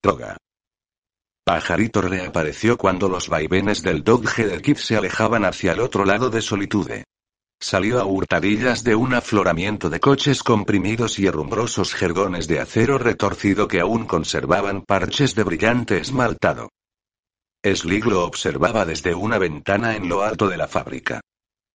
Toga. 0.00 0.38
Pajarito 1.44 2.00
reapareció 2.00 2.78
cuando 2.78 3.10
los 3.10 3.28
vaivenes 3.28 3.82
del 3.82 4.02
Dodge 4.02 4.46
de 4.46 4.62
Kip 4.62 4.78
se 4.78 4.96
alejaban 4.96 5.44
hacia 5.44 5.72
el 5.72 5.80
otro 5.80 6.06
lado 6.06 6.30
de 6.30 6.40
Solitude. 6.40 7.04
Salió 7.62 8.00
a 8.00 8.06
hurtadillas 8.06 8.84
de 8.84 8.94
un 8.94 9.12
afloramiento 9.12 9.90
de 9.90 10.00
coches 10.00 10.42
comprimidos 10.42 11.18
y 11.18 11.26
herrumbrosos 11.26 11.92
jergones 11.92 12.48
de 12.48 12.58
acero 12.58 12.96
retorcido 12.96 13.68
que 13.68 13.80
aún 13.80 14.06
conservaban 14.06 14.80
parches 14.80 15.34
de 15.34 15.44
brillante 15.44 15.98
esmaltado. 15.98 16.70
Slig 17.62 18.06
lo 18.06 18.24
observaba 18.24 18.86
desde 18.86 19.14
una 19.14 19.36
ventana 19.36 19.94
en 19.94 20.08
lo 20.08 20.22
alto 20.22 20.48
de 20.48 20.56
la 20.56 20.68
fábrica. 20.68 21.20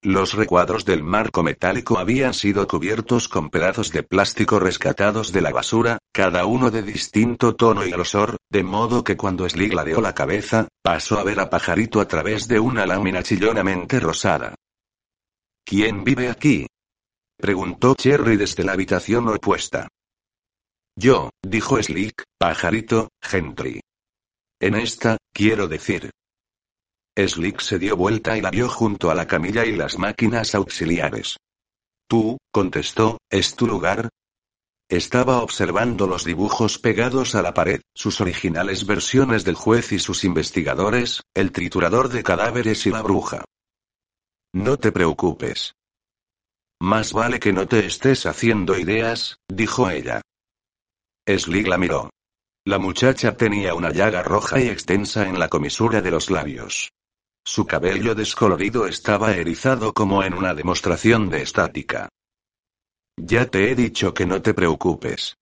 Los 0.02 0.34
recuadros 0.34 0.86
del 0.86 1.04
marco 1.04 1.44
metálico 1.44 2.00
habían 2.00 2.34
sido 2.34 2.68
cubiertos 2.68 3.30
con 3.30 3.52
pedazos 3.52 3.92
de 3.92 4.02
plástico 4.02 4.60
rescatados 4.60 5.32
de 5.32 5.42
la 5.42 5.52
basura, 5.52 6.00
cada 6.12 6.48
uno 6.48 6.72
de 6.72 6.82
distinto 6.82 7.56
tono 7.56 7.86
y 7.86 7.92
grosor, 7.92 8.38
de 8.50 8.64
modo 8.64 9.04
que 9.04 9.18
cuando 9.18 9.48
Slig 9.48 9.74
ladeó 9.76 10.02
la 10.02 10.16
cabeza, 10.16 10.68
pasó 10.82 11.20
a 11.20 11.24
ver 11.24 11.40
a 11.40 11.52
Pajarito 11.52 12.02
a 12.02 12.08
través 12.08 12.48
de 12.48 12.60
una 12.60 12.88
lámina 12.88 13.22
chillonamente 13.22 14.00
rosada. 14.00 14.56
¿Quién 15.66 16.04
vive 16.04 16.30
aquí? 16.30 16.68
preguntó 17.38 17.96
Cherry 17.96 18.38
desde 18.38 18.64
la 18.64 18.74
habitación 18.74 19.28
opuesta. 19.30 19.88
Yo, 20.96 21.32
dijo 21.42 21.82
Slick, 21.82 22.24
pajarito, 22.38 23.10
Gentry. 23.20 23.82
En 24.62 24.76
esta, 24.76 25.18
quiero 25.34 25.68
decir. 25.68 26.12
Slick 27.18 27.62
se 27.62 27.80
dio 27.80 27.98
vuelta 27.98 28.38
y 28.38 28.42
la 28.42 28.52
vio 28.52 28.70
junto 28.70 29.10
a 29.10 29.16
la 29.16 29.26
camilla 29.26 29.66
y 29.66 29.76
las 29.76 29.98
máquinas 29.98 30.54
auxiliares. 30.54 31.38
Tú, 32.08 32.38
contestó, 32.52 33.18
¿es 33.32 33.56
tu 33.56 33.66
lugar? 33.66 34.10
Estaba 34.88 35.42
observando 35.42 36.06
los 36.06 36.26
dibujos 36.26 36.78
pegados 36.78 37.34
a 37.34 37.42
la 37.42 37.56
pared, 37.56 37.82
sus 37.96 38.22
originales 38.22 38.86
versiones 38.86 39.44
del 39.44 39.56
juez 39.56 39.92
y 39.92 39.98
sus 39.98 40.24
investigadores, 40.24 41.24
el 41.34 41.52
triturador 41.52 42.10
de 42.10 42.22
cadáveres 42.22 42.86
y 42.86 42.92
la 42.92 43.02
bruja. 43.02 43.44
No 44.56 44.78
te 44.78 44.94
preocupes. 44.94 45.76
Más 46.82 47.12
vale 47.12 47.42
que 47.42 47.52
no 47.52 47.68
te 47.68 47.86
estés 47.86 48.26
haciendo 48.26 48.78
ideas, 48.78 49.36
dijo 49.50 49.90
ella. 49.90 50.22
Slig 51.28 51.68
la 51.68 51.78
miró. 51.78 52.10
La 52.66 52.80
muchacha 52.80 53.36
tenía 53.36 53.76
una 53.76 53.92
llaga 53.92 54.24
roja 54.24 54.62
y 54.62 54.70
extensa 54.70 55.28
en 55.28 55.40
la 55.40 55.50
comisura 55.50 56.02
de 56.02 56.10
los 56.10 56.30
labios. 56.30 56.94
Su 57.46 57.66
cabello 57.66 58.16
descolorido 58.16 58.88
estaba 58.88 59.34
erizado 59.36 59.94
como 59.94 60.24
en 60.24 60.34
una 60.34 60.54
demostración 60.54 61.30
de 61.30 61.42
estática. 61.42 62.08
Ya 63.18 63.48
te 63.48 63.70
he 63.70 63.76
dicho 63.76 64.14
que 64.14 64.26
no 64.26 64.42
te 64.42 64.54
preocupes. 64.54 65.36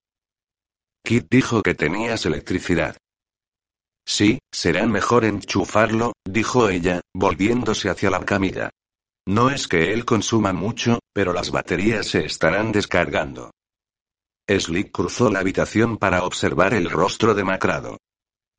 Kit 1.04 1.28
dijo 1.30 1.62
que 1.62 1.76
tenías 1.76 2.26
electricidad. 2.26 2.96
Sí, 4.04 4.40
será 4.52 4.84
mejor 4.86 5.24
enchufarlo, 5.24 6.14
dijo 6.24 6.68
ella, 6.68 7.00
volviéndose 7.14 7.88
hacia 7.90 8.10
la 8.10 8.24
camilla. 8.24 8.70
No 9.26 9.50
es 9.50 9.68
que 9.68 9.92
él 9.92 10.04
consuma 10.04 10.52
mucho, 10.52 10.98
pero 11.14 11.32
las 11.32 11.50
baterías 11.50 12.08
se 12.08 12.24
estarán 12.26 12.72
descargando. 12.72 13.50
Slick 14.46 14.92
cruzó 14.92 15.30
la 15.30 15.38
habitación 15.38 15.96
para 15.96 16.24
observar 16.24 16.74
el 16.74 16.90
rostro 16.90 17.34
demacrado. 17.34 17.96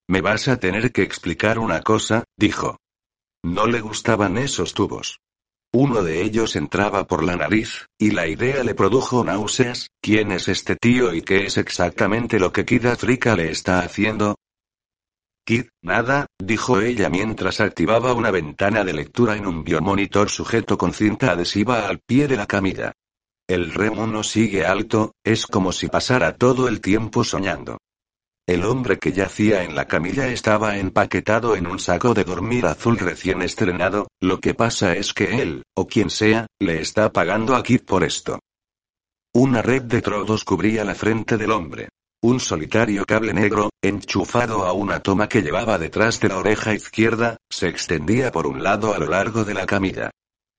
Me 0.07 0.21
vas 0.21 0.47
a 0.47 0.57
tener 0.57 0.91
que 0.91 1.03
explicar 1.03 1.59
una 1.59 1.81
cosa, 1.81 2.23
dijo. 2.37 2.77
No 3.43 3.67
le 3.67 3.81
gustaban 3.81 4.37
esos 4.37 4.73
tubos. 4.73 5.19
Uno 5.71 6.03
de 6.03 6.23
ellos 6.23 6.55
entraba 6.55 7.05
por 7.05 7.23
la 7.23 7.35
nariz, 7.35 7.85
y 7.99 8.11
la 8.11 8.27
idea 8.27 8.63
le 8.63 8.73
produjo 8.73 9.23
náuseas. 9.23 9.89
¿Quién 10.01 10.31
es 10.31 10.47
este 10.47 10.75
tío 10.75 11.13
y 11.13 11.21
qué 11.21 11.45
es 11.45 11.57
exactamente 11.57 12.39
lo 12.39 12.51
que 12.51 12.65
Kid 12.65 12.85
Africa 12.85 13.35
le 13.35 13.51
está 13.51 13.79
haciendo? 13.79 14.35
Kid, 15.45 15.65
nada, 15.83 16.25
dijo 16.39 16.81
ella 16.81 17.07
mientras 17.09 17.61
activaba 17.61 18.13
una 18.13 18.31
ventana 18.31 18.83
de 18.83 18.93
lectura 18.93 19.35
en 19.35 19.45
un 19.45 19.63
biomonitor 19.63 20.31
sujeto 20.31 20.75
con 20.75 20.91
cinta 20.91 21.33
adhesiva 21.33 21.87
al 21.87 21.99
pie 21.99 22.27
de 22.27 22.35
la 22.35 22.47
camilla. 22.47 22.93
El 23.47 23.71
remo 23.71 24.07
no 24.07 24.23
sigue 24.23 24.65
alto, 24.65 25.11
es 25.23 25.45
como 25.45 25.71
si 25.71 25.87
pasara 25.87 26.35
todo 26.35 26.67
el 26.67 26.81
tiempo 26.81 27.23
soñando. 27.23 27.77
El 28.47 28.65
hombre 28.65 28.97
que 28.97 29.11
yacía 29.11 29.63
en 29.63 29.75
la 29.75 29.85
camilla 29.85 30.29
estaba 30.29 30.77
empaquetado 30.79 31.55
en 31.55 31.67
un 31.67 31.77
saco 31.77 32.15
de 32.15 32.23
dormir 32.23 32.65
azul 32.65 32.97
recién 32.97 33.43
estrenado, 33.43 34.07
lo 34.19 34.39
que 34.39 34.55
pasa 34.55 34.95
es 34.95 35.13
que 35.13 35.43
él, 35.43 35.61
o 35.75 35.85
quien 35.85 36.09
sea, 36.09 36.47
le 36.59 36.81
está 36.81 37.11
pagando 37.11 37.55
a 37.55 37.61
Kid 37.61 37.81
por 37.81 38.03
esto. 38.03 38.39
Una 39.31 39.61
red 39.61 39.83
de 39.83 40.01
trodos 40.01 40.43
cubría 40.43 40.83
la 40.83 40.95
frente 40.95 41.37
del 41.37 41.51
hombre. 41.51 41.89
Un 42.25 42.39
solitario 42.39 43.05
cable 43.05 43.35
negro, 43.35 43.69
enchufado 43.83 44.65
a 44.65 44.73
una 44.73 44.99
toma 44.99 45.29
que 45.29 45.43
llevaba 45.43 45.77
detrás 45.77 46.19
de 46.19 46.29
la 46.29 46.39
oreja 46.39 46.73
izquierda, 46.73 47.37
se 47.51 47.67
extendía 47.67 48.31
por 48.31 48.47
un 48.47 48.63
lado 48.63 48.95
a 48.95 48.97
lo 48.97 49.05
largo 49.05 49.45
de 49.45 49.53
la 49.53 49.67
camilla. 49.67 50.09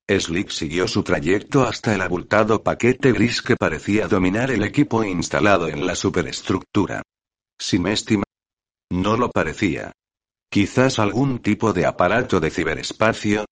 Slick 0.09 0.51
siguió 0.51 0.87
su 0.87 1.03
trayecto 1.03 1.65
hasta 1.65 1.93
el 1.93 2.03
abultado 2.03 2.63
paquete 2.63 3.11
gris 3.11 3.43
que 3.43 3.57
parecía 3.57 4.07
dominar 4.07 4.53
el 4.53 4.63
equipo 4.63 5.03
instalado 5.03 5.67
en 5.67 5.85
la 5.85 5.97
superestructura. 5.97 7.03
Si 7.59 7.81
me 7.81 7.95
estima. 7.95 8.23
No 8.93 9.17
lo 9.17 9.33
parecía. 9.33 9.91
Quizás 10.49 11.01
algún 11.01 11.41
tipo 11.41 11.73
de 11.73 11.85
aparato 11.85 12.39
de 12.39 12.51
ciberespacio, 12.51 13.45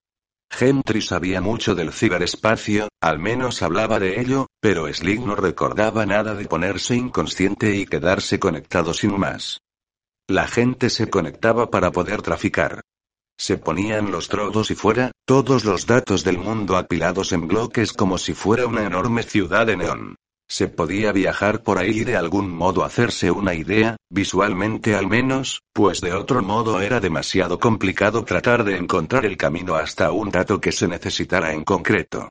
Gentry 0.54 1.02
sabía 1.02 1.40
mucho 1.40 1.74
del 1.74 1.92
ciberespacio, 1.92 2.88
al 3.00 3.18
menos 3.18 3.60
hablaba 3.62 3.98
de 3.98 4.20
ello, 4.20 4.46
pero 4.60 4.86
Slick 4.92 5.20
no 5.20 5.34
recordaba 5.34 6.06
nada 6.06 6.34
de 6.34 6.46
ponerse 6.46 6.94
inconsciente 6.94 7.74
y 7.74 7.86
quedarse 7.86 8.38
conectado 8.38 8.94
sin 8.94 9.18
más. 9.18 9.60
La 10.28 10.46
gente 10.46 10.90
se 10.90 11.10
conectaba 11.10 11.70
para 11.70 11.90
poder 11.90 12.22
traficar. 12.22 12.82
Se 13.36 13.58
ponían 13.58 14.12
los 14.12 14.28
trodos 14.28 14.70
y 14.70 14.76
fuera, 14.76 15.10
todos 15.26 15.64
los 15.64 15.86
datos 15.86 16.22
del 16.22 16.38
mundo 16.38 16.76
apilados 16.76 17.32
en 17.32 17.48
bloques 17.48 17.92
como 17.92 18.16
si 18.16 18.32
fuera 18.32 18.66
una 18.66 18.84
enorme 18.84 19.24
ciudad 19.24 19.66
de 19.66 19.76
neón. 19.76 20.14
Se 20.48 20.68
podía 20.68 21.12
viajar 21.12 21.62
por 21.62 21.78
ahí 21.78 22.00
y 22.00 22.04
de 22.04 22.16
algún 22.16 22.50
modo 22.50 22.84
hacerse 22.84 23.30
una 23.30 23.54
idea, 23.54 23.96
visualmente 24.10 24.94
al 24.94 25.06
menos, 25.06 25.62
pues 25.72 26.00
de 26.00 26.12
otro 26.12 26.42
modo 26.42 26.80
era 26.80 27.00
demasiado 27.00 27.58
complicado 27.58 28.24
tratar 28.24 28.64
de 28.64 28.76
encontrar 28.76 29.24
el 29.24 29.36
camino 29.36 29.74
hasta 29.74 30.12
un 30.12 30.30
dato 30.30 30.60
que 30.60 30.72
se 30.72 30.86
necesitara 30.86 31.52
en 31.52 31.64
concreto. 31.64 32.28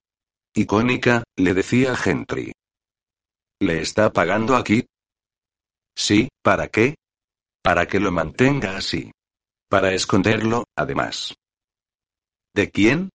Icónica, 0.55 1.23
le 1.35 1.53
decía 1.53 1.95
Gentry. 1.95 2.51
¿Le 3.59 3.81
está 3.81 4.11
pagando 4.11 4.55
aquí? 4.55 4.85
Sí, 5.95 6.29
¿para 6.43 6.67
qué? 6.67 6.95
Para 7.63 7.87
que 7.87 7.99
lo 7.99 8.11
mantenga 8.11 8.77
así. 8.77 9.11
Para 9.69 9.93
esconderlo, 9.93 10.65
además. 10.75 11.33
¿De 12.53 12.69
quién? 12.69 13.09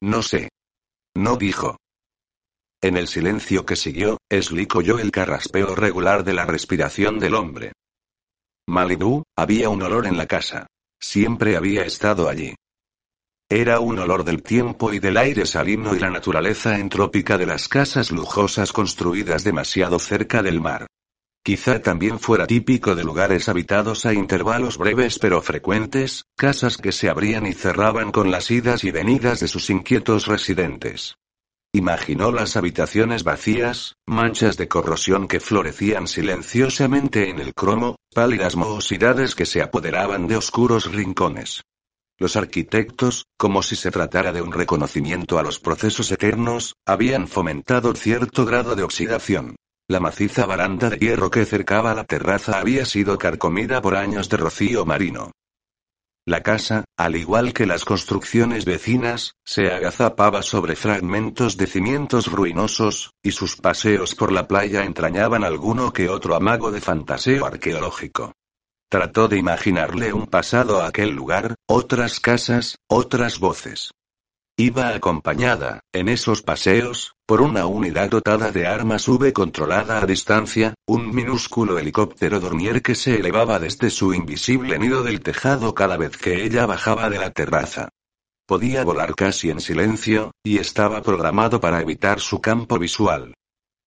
No 0.00 0.22
sé. 0.22 0.48
No 1.14 1.36
dijo. 1.36 1.76
En 2.86 2.96
el 2.96 3.08
silencio 3.08 3.66
que 3.66 3.74
siguió, 3.74 4.18
Slick 4.30 4.76
oyó 4.76 5.00
el 5.00 5.10
carraspeo 5.10 5.74
regular 5.74 6.22
de 6.22 6.32
la 6.32 6.46
respiración 6.46 7.18
del 7.18 7.34
hombre. 7.34 7.72
Malibu, 8.68 9.24
había 9.36 9.70
un 9.70 9.82
olor 9.82 10.06
en 10.06 10.16
la 10.16 10.26
casa. 10.26 10.68
Siempre 11.00 11.56
había 11.56 11.82
estado 11.82 12.28
allí. 12.28 12.54
Era 13.50 13.80
un 13.80 13.98
olor 13.98 14.22
del 14.22 14.40
tiempo 14.40 14.92
y 14.92 15.00
del 15.00 15.16
aire 15.16 15.46
salino 15.46 15.96
y 15.96 15.98
la 15.98 16.10
naturaleza 16.10 16.78
entrópica 16.78 17.36
de 17.36 17.46
las 17.46 17.66
casas 17.66 18.12
lujosas 18.12 18.72
construidas 18.72 19.42
demasiado 19.42 19.98
cerca 19.98 20.40
del 20.44 20.60
mar. 20.60 20.86
Quizá 21.42 21.82
también 21.82 22.20
fuera 22.20 22.46
típico 22.46 22.94
de 22.94 23.02
lugares 23.02 23.48
habitados 23.48 24.06
a 24.06 24.14
intervalos 24.14 24.78
breves 24.78 25.18
pero 25.18 25.42
frecuentes, 25.42 26.26
casas 26.36 26.76
que 26.76 26.92
se 26.92 27.08
abrían 27.08 27.46
y 27.46 27.52
cerraban 27.52 28.12
con 28.12 28.30
las 28.30 28.48
idas 28.52 28.84
y 28.84 28.92
venidas 28.92 29.40
de 29.40 29.48
sus 29.48 29.70
inquietos 29.70 30.28
residentes. 30.28 31.16
Imaginó 31.76 32.32
las 32.32 32.56
habitaciones 32.56 33.22
vacías, 33.22 33.96
manchas 34.06 34.56
de 34.56 34.66
corrosión 34.66 35.28
que 35.28 35.40
florecían 35.40 36.08
silenciosamente 36.08 37.28
en 37.28 37.38
el 37.38 37.52
cromo, 37.52 37.96
pálidas 38.14 38.56
mohosidades 38.56 39.34
que 39.34 39.44
se 39.44 39.60
apoderaban 39.60 40.26
de 40.26 40.38
oscuros 40.38 40.90
rincones. 40.90 41.64
Los 42.16 42.36
arquitectos, 42.36 43.26
como 43.36 43.62
si 43.62 43.76
se 43.76 43.90
tratara 43.90 44.32
de 44.32 44.40
un 44.40 44.52
reconocimiento 44.52 45.38
a 45.38 45.42
los 45.42 45.60
procesos 45.60 46.10
eternos, 46.10 46.76
habían 46.86 47.28
fomentado 47.28 47.94
cierto 47.94 48.46
grado 48.46 48.74
de 48.74 48.82
oxidación. 48.82 49.56
La 49.86 50.00
maciza 50.00 50.46
baranda 50.46 50.88
de 50.88 50.96
hierro 50.96 51.30
que 51.30 51.44
cercaba 51.44 51.94
la 51.94 52.04
terraza 52.04 52.58
había 52.58 52.86
sido 52.86 53.18
carcomida 53.18 53.82
por 53.82 53.96
años 53.96 54.30
de 54.30 54.38
rocío 54.38 54.86
marino. 54.86 55.32
La 56.28 56.42
casa, 56.42 56.84
al 56.96 57.14
igual 57.14 57.52
que 57.52 57.66
las 57.66 57.84
construcciones 57.84 58.64
vecinas, 58.64 59.36
se 59.44 59.70
agazapaba 59.70 60.42
sobre 60.42 60.74
fragmentos 60.74 61.56
de 61.56 61.68
cimientos 61.68 62.32
ruinosos, 62.32 63.12
y 63.22 63.30
sus 63.30 63.54
paseos 63.54 64.16
por 64.16 64.32
la 64.32 64.48
playa 64.48 64.82
entrañaban 64.82 65.44
alguno 65.44 65.92
que 65.92 66.08
otro 66.08 66.34
amago 66.34 66.72
de 66.72 66.80
fantaseo 66.80 67.46
arqueológico. 67.46 68.32
Trató 68.90 69.28
de 69.28 69.38
imaginarle 69.38 70.12
un 70.12 70.26
pasado 70.26 70.80
a 70.80 70.88
aquel 70.88 71.10
lugar, 71.10 71.54
otras 71.68 72.18
casas, 72.18 72.76
otras 72.88 73.38
voces. 73.38 73.92
Iba 74.58 74.94
acompañada, 74.94 75.80
en 75.92 76.08
esos 76.08 76.40
paseos, 76.40 77.14
por 77.26 77.42
una 77.42 77.66
unidad 77.66 78.08
dotada 78.08 78.52
de 78.52 78.66
armas 78.66 79.06
V 79.06 79.34
controlada 79.34 80.00
a 80.00 80.06
distancia, 80.06 80.72
un 80.86 81.14
minúsculo 81.14 81.78
helicóptero 81.78 82.40
dormier 82.40 82.80
que 82.80 82.94
se 82.94 83.16
elevaba 83.16 83.58
desde 83.58 83.90
su 83.90 84.14
invisible 84.14 84.78
nido 84.78 85.02
del 85.02 85.20
tejado 85.20 85.74
cada 85.74 85.98
vez 85.98 86.16
que 86.16 86.42
ella 86.42 86.64
bajaba 86.64 87.10
de 87.10 87.18
la 87.18 87.32
terraza. 87.32 87.90
Podía 88.46 88.82
volar 88.82 89.14
casi 89.14 89.50
en 89.50 89.60
silencio, 89.60 90.30
y 90.42 90.56
estaba 90.56 91.02
programado 91.02 91.60
para 91.60 91.82
evitar 91.82 92.18
su 92.20 92.40
campo 92.40 92.78
visual. 92.78 93.34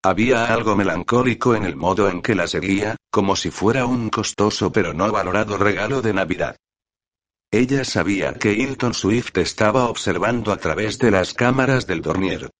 Había 0.03 0.53
algo 0.53 0.75
melancólico 0.75 1.55
en 1.55 1.63
el 1.63 1.77
modo 1.77 2.09
en 2.09 2.21
que 2.21 2.35
la 2.35 2.45
seguía, 2.45 2.95
como 3.09 3.35
si 3.35 3.49
fuera 3.49 3.87
un 3.87 4.11
costoso 4.11 4.71
pero 4.71 4.93
no 4.93 5.11
valorado 5.11 5.57
regalo 5.57 6.03
de 6.03 6.13
Navidad. 6.13 6.57
Ella 7.51 7.83
sabía 7.83 8.35
que 8.35 8.53
Hilton 8.53 8.93
Swift 8.93 9.35
estaba 9.37 9.89
observando 9.89 10.51
a 10.51 10.57
través 10.57 10.99
de 10.99 11.09
las 11.09 11.33
cámaras 11.33 11.87
del 11.87 12.01
Dornier. 12.01 12.51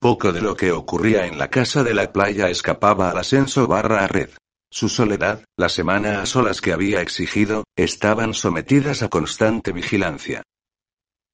Poco 0.00 0.32
de 0.32 0.40
lo 0.40 0.56
que 0.56 0.72
ocurría 0.72 1.26
en 1.26 1.38
la 1.38 1.50
casa 1.50 1.84
de 1.84 1.92
la 1.92 2.10
playa 2.10 2.48
escapaba 2.48 3.10
al 3.10 3.18
ascenso 3.18 3.66
barra 3.66 4.06
red. 4.06 4.30
Su 4.70 4.88
soledad, 4.88 5.44
la 5.58 5.68
semana 5.68 6.22
a 6.22 6.26
solas 6.26 6.62
que 6.62 6.72
había 6.72 7.02
exigido, 7.02 7.64
estaban 7.76 8.32
sometidas 8.32 9.02
a 9.02 9.08
constante 9.08 9.72
vigilancia. 9.72 10.42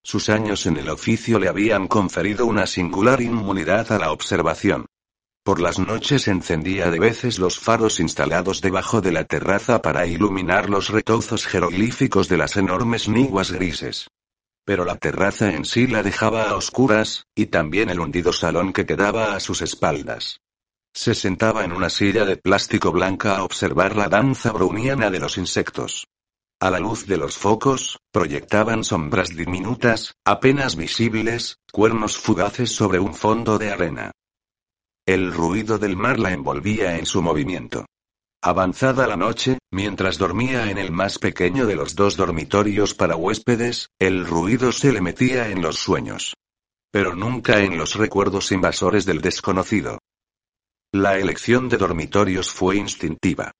Sus 0.02 0.28
años 0.28 0.66
en 0.66 0.76
el 0.76 0.88
oficio 0.88 1.38
le 1.38 1.48
habían 1.48 1.86
conferido 1.86 2.44
una 2.46 2.66
singular 2.66 3.20
inmunidad 3.20 3.92
a 3.92 3.98
la 3.98 4.10
observación. 4.10 4.86
Por 5.46 5.60
las 5.60 5.78
noches 5.78 6.26
encendía 6.26 6.90
de 6.90 6.98
veces 6.98 7.38
los 7.38 7.60
faros 7.60 8.00
instalados 8.00 8.60
debajo 8.60 9.00
de 9.00 9.12
la 9.12 9.22
terraza 9.22 9.80
para 9.80 10.04
iluminar 10.04 10.68
los 10.68 10.88
retozos 10.88 11.46
jeroglíficos 11.46 12.28
de 12.28 12.36
las 12.36 12.56
enormes 12.56 13.08
niguas 13.08 13.52
grises. 13.52 14.08
Pero 14.64 14.84
la 14.84 14.96
terraza 14.96 15.52
en 15.52 15.64
sí 15.64 15.86
la 15.86 16.02
dejaba 16.02 16.50
a 16.50 16.56
oscuras, 16.56 17.28
y 17.36 17.46
también 17.46 17.90
el 17.90 18.00
hundido 18.00 18.32
salón 18.32 18.72
que 18.72 18.86
quedaba 18.86 19.36
a 19.36 19.38
sus 19.38 19.62
espaldas. 19.62 20.40
Se 20.92 21.14
sentaba 21.14 21.64
en 21.64 21.70
una 21.70 21.90
silla 21.90 22.24
de 22.24 22.38
plástico 22.38 22.90
blanca 22.90 23.36
a 23.36 23.44
observar 23.44 23.94
la 23.94 24.08
danza 24.08 24.50
browniana 24.50 25.10
de 25.10 25.20
los 25.20 25.38
insectos. 25.38 26.08
A 26.58 26.72
la 26.72 26.80
luz 26.80 27.06
de 27.06 27.18
los 27.18 27.38
focos, 27.38 28.00
proyectaban 28.10 28.82
sombras 28.82 29.28
diminutas, 29.28 30.16
apenas 30.24 30.74
visibles, 30.74 31.60
cuernos 31.70 32.18
fugaces 32.18 32.72
sobre 32.72 32.98
un 32.98 33.14
fondo 33.14 33.58
de 33.58 33.70
arena. 33.70 34.10
El 35.06 35.32
ruido 35.32 35.78
del 35.78 35.96
mar 35.96 36.18
la 36.18 36.32
envolvía 36.32 36.98
en 36.98 37.06
su 37.06 37.22
movimiento. 37.22 37.86
Avanzada 38.42 39.06
la 39.06 39.16
noche, 39.16 39.58
mientras 39.70 40.18
dormía 40.18 40.68
en 40.68 40.78
el 40.78 40.90
más 40.90 41.20
pequeño 41.20 41.64
de 41.64 41.76
los 41.76 41.94
dos 41.94 42.16
dormitorios 42.16 42.92
para 42.92 43.14
huéspedes, 43.14 43.90
el 44.00 44.26
ruido 44.26 44.72
se 44.72 44.92
le 44.92 45.00
metía 45.00 45.48
en 45.50 45.62
los 45.62 45.76
sueños. 45.76 46.34
Pero 46.90 47.14
nunca 47.14 47.60
en 47.60 47.78
los 47.78 47.94
recuerdos 47.94 48.50
invasores 48.50 49.06
del 49.06 49.20
desconocido. 49.20 50.00
La 50.92 51.18
elección 51.18 51.68
de 51.68 51.76
dormitorios 51.76 52.50
fue 52.50 52.76
instintiva. 52.76 53.52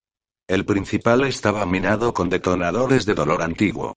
El 0.49 0.65
principal 0.65 1.23
estaba 1.23 1.65
minado 1.65 2.13
con 2.13 2.27
detonadores 2.27 3.05
de 3.05 3.13
dolor 3.13 3.41
antiguo. 3.41 3.95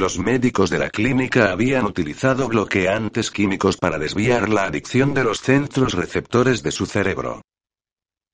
Los 0.00 0.18
médicos 0.18 0.70
de 0.70 0.78
la 0.78 0.88
clínica 0.88 1.52
habían 1.52 1.84
utilizado 1.84 2.48
bloqueantes 2.48 3.30
químicos 3.30 3.76
para 3.76 3.98
desviar 3.98 4.48
la 4.48 4.64
adicción 4.64 5.12
de 5.12 5.24
los 5.24 5.42
centros 5.42 5.92
receptores 5.92 6.62
de 6.62 6.72
su 6.72 6.86
cerebro. 6.86 7.42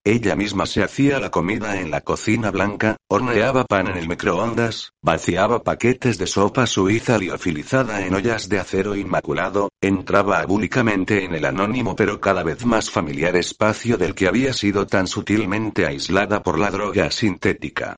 Ella 0.05 0.37
misma 0.37 0.67
se 0.67 0.85
hacía 0.85 1.19
la 1.19 1.33
comida 1.33 1.81
en 1.81 1.91
la 1.91 2.03
cocina 2.03 2.53
blanca, 2.53 2.99
horneaba 3.09 3.65
pan 3.65 3.89
en 3.89 3.97
el 3.97 4.07
microondas, 4.07 4.93
vaciaba 5.03 5.65
paquetes 5.65 6.19
de 6.19 6.29
sopa 6.29 6.69
suiza 6.69 7.19
liofilizada 7.19 8.07
en 8.07 8.15
ollas 8.15 8.49
de 8.49 8.61
acero 8.61 8.95
inmaculado, 8.95 9.69
entraba 9.81 10.39
abúlicamente 10.39 11.25
en 11.25 11.35
el 11.35 11.45
anónimo 11.45 11.97
pero 11.97 12.21
cada 12.21 12.45
vez 12.45 12.65
más 12.65 12.93
familiar 12.93 13.35
espacio 13.35 13.97
del 13.97 14.15
que 14.15 14.29
había 14.29 14.53
sido 14.53 14.87
tan 14.87 15.09
sutilmente 15.09 15.85
aislada 15.85 16.45
por 16.45 16.61
la 16.61 16.71
droga 16.71 17.11
sintética. 17.11 17.97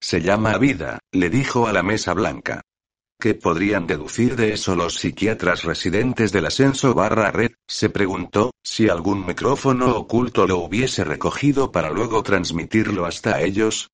Se 0.00 0.20
llama 0.20 0.58
vida, 0.58 0.98
le 1.12 1.30
dijo 1.30 1.66
a 1.66 1.72
la 1.72 1.82
mesa 1.82 2.14
blanca. 2.14 2.62
¿Qué 3.18 3.34
podrían 3.34 3.86
deducir 3.86 4.36
de 4.36 4.52
eso 4.52 4.76
los 4.76 4.96
psiquiatras 4.96 5.64
residentes 5.64 6.32
del 6.32 6.46
ascenso 6.46 6.92
barra 6.92 7.30
red? 7.30 7.52
Se 7.66 7.88
preguntó, 7.88 8.50
si 8.62 8.90
algún 8.90 9.24
micrófono 9.24 9.96
oculto 9.96 10.46
lo 10.46 10.58
hubiese 10.58 11.02
recogido 11.02 11.72
para 11.72 11.90
luego 11.90 12.22
transmitirlo 12.22 13.06
hasta 13.06 13.40
ellos. 13.40 13.88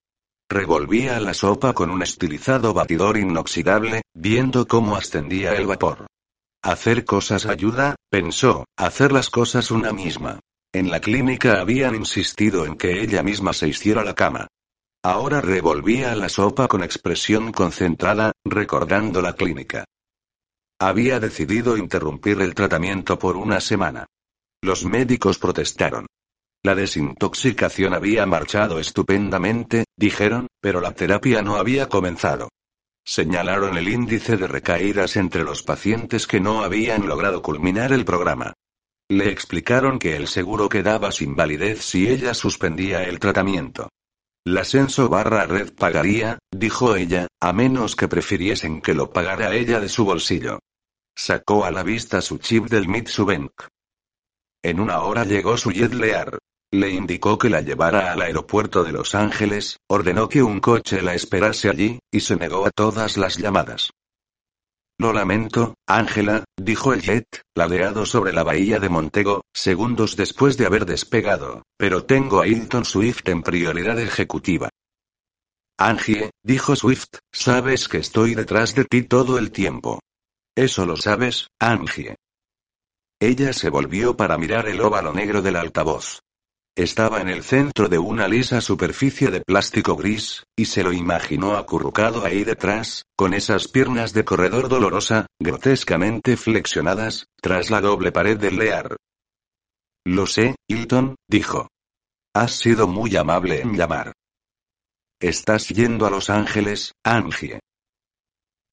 Revolvía 0.49 1.21
la 1.21 1.35
sopa 1.35 1.73
con 1.73 1.91
un 1.91 2.03
estilizado 2.03 2.75
batidor 2.75 3.17
inoxidable, 3.17 4.03
viendo 4.13 4.67
cómo 4.67 4.97
ascendía 4.97 5.55
el 5.55 5.67
vapor. 5.67 6.07
Hacer 6.63 7.05
cosas 7.05 7.47
ayuda, 7.47 7.95
pensó, 8.11 8.65
hacer 8.77 9.13
las 9.13 9.31
cosas 9.31 9.71
una 9.71 9.93
misma. 9.93 10.41
En 10.73 10.91
la 10.91 11.01
clínica 11.01 11.61
habían 11.61 11.95
insistido 11.95 12.67
en 12.67 12.77
que 12.77 13.03
ella 13.03 13.23
misma 13.23 13.53
se 13.53 13.69
hiciera 13.69 14.05
la 14.05 14.15
cama. 14.15 14.49
Ahora 15.05 15.41
revolvía 15.41 16.15
la 16.15 16.29
sopa 16.29 16.69
con 16.69 16.85
expresión 16.85 17.51
concentrada, 17.51 18.31
recordando 18.45 19.21
la 19.21 19.33
clínica. 19.33 19.85
Había 20.81 21.19
decidido 21.19 21.77
interrumpir 21.77 22.41
el 22.41 22.55
tratamiento 22.55 23.19
por 23.19 23.37
una 23.37 23.61
semana. 23.61 24.07
Los 24.63 24.85
médicos 24.85 25.39
protestaron. 25.39 26.07
La 26.63 26.77
desintoxicación 26.77 27.95
había 27.95 28.27
marchado 28.27 28.79
estupendamente, 28.79 29.87
dijeron, 29.97 30.47
pero 30.61 30.81
la 30.81 30.93
terapia 30.93 31.43
no 31.43 31.57
había 31.57 31.89
comenzado. 31.89 32.49
Señalaron 33.05 33.77
el 33.77 33.89
índice 33.89 34.37
de 34.37 34.47
recaídas 34.47 35.17
entre 35.17 35.43
los 35.43 35.65
pacientes 35.65 36.29
que 36.29 36.39
no 36.39 36.63
habían 36.63 37.09
logrado 37.09 37.43
culminar 37.43 37.93
el 37.93 38.05
programa. 38.05 38.53
Le 39.09 39.33
explicaron 39.33 39.99
que 39.99 40.15
el 40.15 40.29
seguro 40.29 40.69
quedaba 40.69 41.11
sin 41.11 41.35
validez 41.35 41.83
si 41.85 42.09
ella 42.09 42.35
suspendía 42.35 43.03
el 43.03 43.19
tratamiento. 43.19 43.89
La 44.45 44.63
ascenso 44.63 45.09
barra 45.09 45.47
red 45.47 45.73
pagaría, 45.73 46.39
dijo 46.51 46.97
ella, 46.97 47.29
a 47.41 47.53
menos 47.53 47.95
que 47.95 48.09
prefiriesen 48.09 48.81
que 48.81 48.93
lo 48.93 49.13
pagara 49.13 49.55
ella 49.55 49.79
de 49.79 49.89
su 49.89 50.05
bolsillo. 50.05 50.59
Sacó 51.15 51.65
a 51.65 51.71
la 51.71 51.85
vista 51.85 52.21
su 52.21 52.39
chip 52.39 52.67
del 52.67 52.89
Mitsubank. 52.89 53.53
En 54.65 54.81
una 54.81 55.03
hora 55.03 55.25
llegó 55.25 55.57
su 55.57 55.71
jet 55.71 55.95
Lear. 55.95 56.39
Le 56.73 56.91
indicó 56.91 57.39
que 57.39 57.51
la 57.51 57.61
llevara 57.61 58.13
al 58.13 58.23
aeropuerto 58.23 58.83
de 58.83 58.93
Los 58.93 59.15
Ángeles, 59.15 59.77
ordenó 59.89 60.29
que 60.29 60.43
un 60.43 60.59
coche 60.59 61.03
la 61.03 61.15
esperase 61.15 61.69
allí, 61.69 62.01
y 62.11 62.21
se 62.21 62.35
negó 62.35 62.67
a 62.67 62.71
todas 62.71 63.17
las 63.19 63.37
llamadas. 63.37 63.91
Lo 65.03 65.13
lamento, 65.13 65.75
Ángela, 65.85 66.45
dijo 66.57 66.93
el 66.93 67.03
jet, 67.03 67.27
ladeado 67.57 68.07
sobre 68.07 68.33
la 68.33 68.45
bahía 68.45 68.79
de 68.79 68.89
Montego, 68.89 69.43
segundos 69.53 70.15
después 70.15 70.57
de 70.57 70.65
haber 70.65 70.87
despegado, 70.87 71.65
pero 71.77 72.05
tengo 72.05 72.41
a 72.41 72.47
Hilton 72.47 72.85
Swift 72.85 73.29
en 73.29 73.43
prioridad 73.43 73.99
ejecutiva. 73.99 74.69
Angie, 75.77 76.31
dijo 76.45 76.77
Swift, 76.77 77.09
sabes 77.33 77.89
que 77.89 77.99
estoy 77.99 78.37
detrás 78.37 78.77
de 78.77 78.85
ti 78.85 79.03
todo 79.03 79.39
el 79.39 79.51
tiempo. 79.51 79.99
Eso 80.55 80.87
lo 80.87 80.97
sabes, 80.97 81.49
Angie. 81.59 82.15
Ella 83.21 83.53
se 83.55 83.71
volvió 83.71 84.17
para 84.17 84.39
mirar 84.39 84.69
el 84.69 84.81
óvalo 84.81 85.13
negro 85.13 85.43
del 85.43 85.57
altavoz. 85.57 86.21
Estaba 86.75 87.21
en 87.21 87.29
el 87.29 87.43
centro 87.43 87.91
de 87.91 87.99
una 87.99 88.27
lisa 88.27 88.63
superficie 88.63 89.31
de 89.31 89.43
plástico 89.43 89.95
gris, 89.95 90.45
y 90.57 90.65
se 90.65 90.83
lo 90.83 90.95
imaginó 90.95 91.57
acurrucado 91.57 92.25
ahí 92.25 92.45
detrás, 92.45 93.05
con 93.15 93.35
esas 93.35 93.69
piernas 93.69 94.15
de 94.15 94.25
corredor 94.25 94.71
dolorosa, 94.71 95.27
grotescamente 95.39 96.39
flexionadas, 96.39 97.27
tras 97.43 97.71
la 97.71 97.83
doble 97.83 98.11
pared 98.11 98.39
del 98.39 98.57
lear. 98.57 98.97
Lo 100.07 100.27
sé, 100.27 100.57
Hilton, 100.67 101.17
dijo. 101.29 101.69
Has 102.35 102.53
sido 102.53 102.89
muy 102.89 103.15
amable 103.17 103.61
en 103.61 103.77
llamar. 103.77 104.15
¿Estás 105.21 105.69
yendo 105.69 106.07
a 106.07 106.11
Los 106.11 106.31
Ángeles, 106.31 106.93
Angie? 107.05 107.61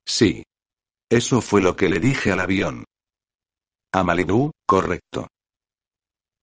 Sí. 0.08 0.44
Eso 1.12 1.42
fue 1.42 1.62
lo 1.62 1.76
que 1.76 1.90
le 1.90 2.00
dije 2.00 2.32
al 2.32 2.40
avión. 2.40 2.86
A 3.94 4.04
Malibu, 4.04 4.52
correcto. 4.66 5.28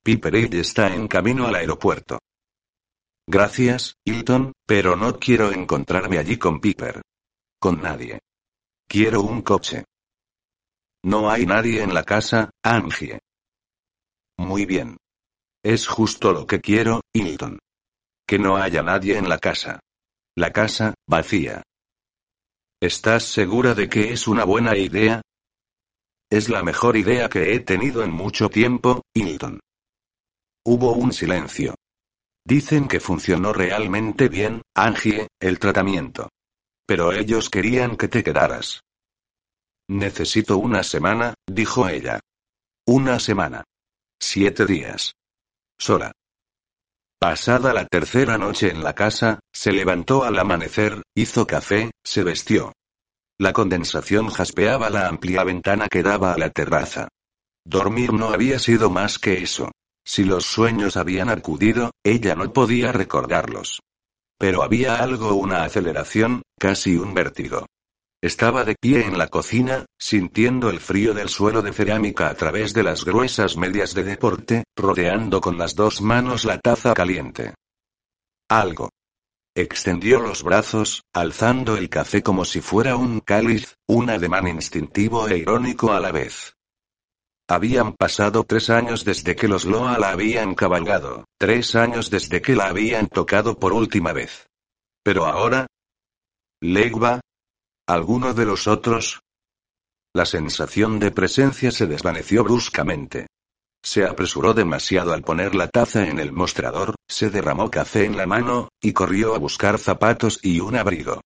Piper 0.06 0.54
está 0.54 0.94
en 0.94 1.08
camino 1.08 1.48
al 1.48 1.56
aeropuerto. 1.56 2.20
Gracias, 3.26 3.96
Hilton, 4.04 4.52
pero 4.64 4.94
no 4.94 5.18
quiero 5.18 5.50
encontrarme 5.50 6.18
allí 6.18 6.38
con 6.38 6.60
Piper. 6.60 7.02
Con 7.58 7.82
nadie. 7.82 8.20
Quiero 8.86 9.22
un 9.22 9.42
coche. 9.42 9.84
No 11.02 11.28
hay 11.28 11.44
nadie 11.44 11.82
en 11.82 11.92
la 11.92 12.04
casa, 12.04 12.50
Angie. 12.62 13.18
Muy 14.38 14.64
bien. 14.64 14.96
Es 15.64 15.88
justo 15.88 16.32
lo 16.32 16.46
que 16.46 16.60
quiero, 16.60 17.00
Hilton. 17.12 17.58
Que 18.28 18.38
no 18.38 18.58
haya 18.58 18.84
nadie 18.84 19.18
en 19.18 19.28
la 19.28 19.38
casa. 19.38 19.80
La 20.36 20.52
casa, 20.52 20.94
vacía. 21.08 21.64
¿Estás 22.80 23.24
segura 23.24 23.74
de 23.74 23.88
que 23.88 24.12
es 24.12 24.28
una 24.28 24.44
buena 24.44 24.76
idea? 24.76 25.20
Es 26.30 26.48
la 26.48 26.62
mejor 26.62 26.96
idea 26.96 27.28
que 27.28 27.54
he 27.54 27.58
tenido 27.58 28.04
en 28.04 28.12
mucho 28.12 28.48
tiempo, 28.48 29.02
Hilton. 29.12 29.58
Hubo 30.68 30.94
un 30.94 31.12
silencio. 31.12 31.76
Dicen 32.44 32.88
que 32.88 32.98
funcionó 32.98 33.52
realmente 33.52 34.28
bien, 34.28 34.62
Angie, 34.74 35.28
el 35.38 35.60
tratamiento. 35.60 36.28
Pero 36.84 37.12
ellos 37.12 37.50
querían 37.50 37.96
que 37.96 38.08
te 38.08 38.24
quedaras. 38.24 38.80
Necesito 39.88 40.58
una 40.58 40.82
semana, 40.82 41.34
dijo 41.46 41.88
ella. 41.88 42.18
Una 42.84 43.20
semana. 43.20 43.62
Siete 44.20 44.66
días. 44.66 45.12
Sola. 45.78 46.10
Pasada 47.20 47.72
la 47.72 47.86
tercera 47.86 48.36
noche 48.36 48.68
en 48.68 48.82
la 48.82 48.96
casa, 48.96 49.38
se 49.52 49.70
levantó 49.70 50.24
al 50.24 50.36
amanecer, 50.36 51.00
hizo 51.14 51.46
café, 51.46 51.92
se 52.02 52.24
vestió. 52.24 52.72
La 53.38 53.52
condensación 53.52 54.30
jaspeaba 54.30 54.90
la 54.90 55.06
amplia 55.06 55.44
ventana 55.44 55.86
que 55.86 56.02
daba 56.02 56.32
a 56.32 56.38
la 56.38 56.50
terraza. 56.50 57.06
Dormir 57.64 58.12
no 58.12 58.30
había 58.30 58.58
sido 58.58 58.90
más 58.90 59.20
que 59.20 59.44
eso. 59.44 59.70
Si 60.06 60.22
los 60.24 60.46
sueños 60.46 60.96
habían 60.96 61.28
acudido, 61.28 61.90
ella 62.04 62.36
no 62.36 62.52
podía 62.52 62.92
recordarlos. 62.92 63.80
Pero 64.38 64.62
había 64.62 65.02
algo, 65.02 65.34
una 65.34 65.64
aceleración, 65.64 66.42
casi 66.58 66.96
un 66.96 67.12
vértigo. 67.12 67.66
Estaba 68.22 68.64
de 68.64 68.76
pie 68.80 69.04
en 69.04 69.18
la 69.18 69.28
cocina, 69.28 69.84
sintiendo 69.98 70.70
el 70.70 70.78
frío 70.78 71.12
del 71.12 71.28
suelo 71.28 71.60
de 71.60 71.72
cerámica 71.72 72.28
a 72.28 72.34
través 72.34 72.72
de 72.72 72.84
las 72.84 73.04
gruesas 73.04 73.56
medias 73.56 73.94
de 73.94 74.04
deporte, 74.04 74.64
rodeando 74.76 75.40
con 75.40 75.58
las 75.58 75.74
dos 75.74 76.00
manos 76.00 76.44
la 76.44 76.58
taza 76.58 76.94
caliente. 76.94 77.54
Algo. 78.48 78.90
Extendió 79.56 80.20
los 80.20 80.42
brazos, 80.42 81.02
alzando 81.12 81.76
el 81.76 81.88
café 81.88 82.22
como 82.22 82.44
si 82.44 82.60
fuera 82.60 82.96
un 82.96 83.20
cáliz, 83.20 83.74
un 83.88 84.10
ademán 84.10 84.46
instintivo 84.46 85.28
e 85.28 85.38
irónico 85.38 85.92
a 85.92 86.00
la 86.00 86.12
vez. 86.12 86.55
Habían 87.48 87.94
pasado 87.94 88.44
tres 88.44 88.70
años 88.70 89.04
desde 89.04 89.36
que 89.36 89.46
los 89.46 89.64
Loa 89.64 89.98
la 89.98 90.10
habían 90.10 90.54
cabalgado, 90.54 91.24
tres 91.38 91.76
años 91.76 92.10
desde 92.10 92.42
que 92.42 92.56
la 92.56 92.66
habían 92.66 93.08
tocado 93.08 93.58
por 93.58 93.72
última 93.72 94.12
vez. 94.12 94.46
Pero 95.04 95.26
ahora... 95.26 95.66
Legba, 96.60 97.20
¿Alguno 97.88 98.34
de 98.34 98.44
los 98.44 98.66
otros? 98.66 99.20
La 100.12 100.26
sensación 100.26 100.98
de 100.98 101.12
presencia 101.12 101.70
se 101.70 101.86
desvaneció 101.86 102.42
bruscamente. 102.42 103.28
Se 103.80 104.04
apresuró 104.04 104.54
demasiado 104.54 105.12
al 105.12 105.22
poner 105.22 105.54
la 105.54 105.68
taza 105.68 106.08
en 106.08 106.18
el 106.18 106.32
mostrador, 106.32 106.96
se 107.08 107.30
derramó 107.30 107.70
café 107.70 108.04
en 108.04 108.16
la 108.16 108.26
mano, 108.26 108.70
y 108.82 108.92
corrió 108.92 109.36
a 109.36 109.38
buscar 109.38 109.78
zapatos 109.78 110.40
y 110.42 110.58
un 110.58 110.74
abrigo. 110.74 111.20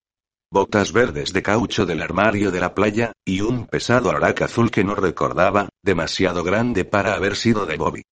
Botas 0.53 0.93
verdes 0.93 1.33
de 1.33 1.45
caucho 1.45 1.87
del 1.87 2.03
armario 2.03 2.51
de 2.51 2.59
la 2.59 2.75
playa, 2.75 3.13
y 3.25 3.41
un 3.41 3.67
pesado 3.67 4.11
arac 4.11 4.43
azul 4.43 4.73
que 4.73 4.83
no 4.83 4.97
recordaba, 4.97 5.69
demasiado 5.81 6.43
grande 6.43 6.85
para 6.85 7.15
haber 7.15 7.37
sido 7.37 7.67
de 7.67 7.77
Bobby. 7.77 8.03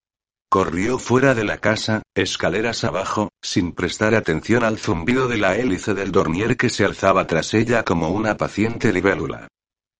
Corrió 0.49 0.99
fuera 0.99 1.35
de 1.35 1.43
la 1.43 1.57
casa, 1.57 2.01
escaleras 2.15 2.85
abajo, 2.85 3.27
sin 3.41 3.73
prestar 3.73 4.15
atención 4.15 4.63
al 4.63 4.79
zumbido 4.79 5.27
de 5.27 5.37
la 5.37 5.57
hélice 5.57 5.93
del 5.93 6.13
dormier 6.13 6.55
que 6.55 6.69
se 6.69 6.85
alzaba 6.85 7.27
tras 7.27 7.53
ella 7.53 7.83
como 7.83 8.09
una 8.09 8.37
paciente 8.37 8.93
libélula. 8.93 9.49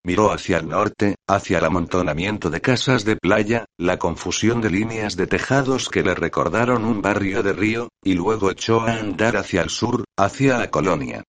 Miró 0.05 0.31
hacia 0.31 0.59
el 0.59 0.69
norte, 0.69 1.15
hacia 1.27 1.57
el 1.57 1.65
amontonamiento 1.65 2.49
de 2.49 2.61
casas 2.61 3.03
de 3.03 3.17
playa, 3.17 3.65
la 3.77 3.99
confusión 3.99 4.61
de 4.61 4.69
líneas 4.69 5.17
de 5.17 5.27
tejados 5.27 5.89
que 5.89 6.03
le 6.03 6.15
recordaron 6.15 6.85
un 6.85 7.01
barrio 7.01 7.43
de 7.43 7.51
río, 7.51 7.89
y 8.01 8.13
luego 8.13 8.49
echó 8.49 8.79
a 8.79 8.93
andar 8.93 9.35
hacia 9.35 9.61
el 9.61 9.69
sur, 9.69 10.05
hacia 10.17 10.57
la 10.57 10.71
colonia. 10.71 11.25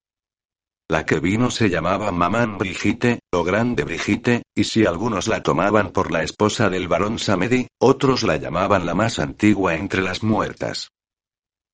La 0.90 1.06
que 1.06 1.20
vino 1.20 1.52
se 1.52 1.70
llamaba 1.70 2.10
Mamán 2.10 2.58
Brigitte, 2.58 3.20
o 3.32 3.44
Grande 3.44 3.84
Brigitte, 3.84 4.42
y 4.56 4.64
si 4.64 4.86
algunos 4.86 5.28
la 5.28 5.40
tomaban 5.40 5.92
por 5.92 6.10
la 6.10 6.24
esposa 6.24 6.68
del 6.68 6.88
barón 6.88 7.20
Samedi, 7.20 7.68
otros 7.78 8.24
la 8.24 8.38
llamaban 8.38 8.86
la 8.86 8.96
más 8.96 9.20
antigua 9.20 9.76
entre 9.76 10.02
las 10.02 10.24
muertas. 10.24 10.90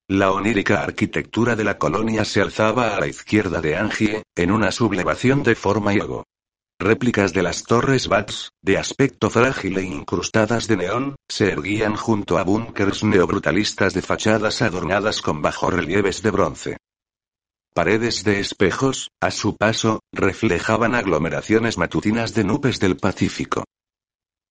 La 0.06 0.32
onírica 0.32 0.82
arquitectura 0.82 1.56
de 1.56 1.64
la 1.64 1.78
colonia 1.78 2.26
se 2.26 2.42
alzaba 2.42 2.94
a 2.94 3.00
la 3.00 3.06
izquierda 3.06 3.62
de 3.62 3.78
Angie, 3.78 4.22
en 4.36 4.50
una 4.50 4.70
sublevación 4.70 5.42
de 5.42 5.54
forma 5.54 5.94
y 5.94 5.96
ego. 5.96 6.24
Réplicas 6.78 7.32
de 7.32 7.42
las 7.42 7.62
torres 7.62 8.08
Bats, 8.08 8.50
de 8.60 8.76
aspecto 8.76 9.30
frágil 9.30 9.78
e 9.78 9.82
incrustadas 9.82 10.68
de 10.68 10.76
neón, 10.76 11.16
se 11.26 11.52
erguían 11.52 11.96
junto 11.96 12.36
a 12.36 12.44
búnkers 12.44 13.02
neobrutalistas 13.02 13.94
de 13.94 14.02
fachadas 14.02 14.60
adornadas 14.60 15.22
con 15.22 15.40
bajorrelieves 15.40 16.20
de 16.20 16.30
bronce. 16.30 16.76
Paredes 17.76 18.24
de 18.24 18.40
espejos, 18.40 19.10
a 19.20 19.30
su 19.30 19.54
paso, 19.54 20.00
reflejaban 20.10 20.94
aglomeraciones 20.94 21.76
matutinas 21.76 22.32
de 22.32 22.42
nubes 22.42 22.80
del 22.80 22.96
Pacífico. 22.96 23.64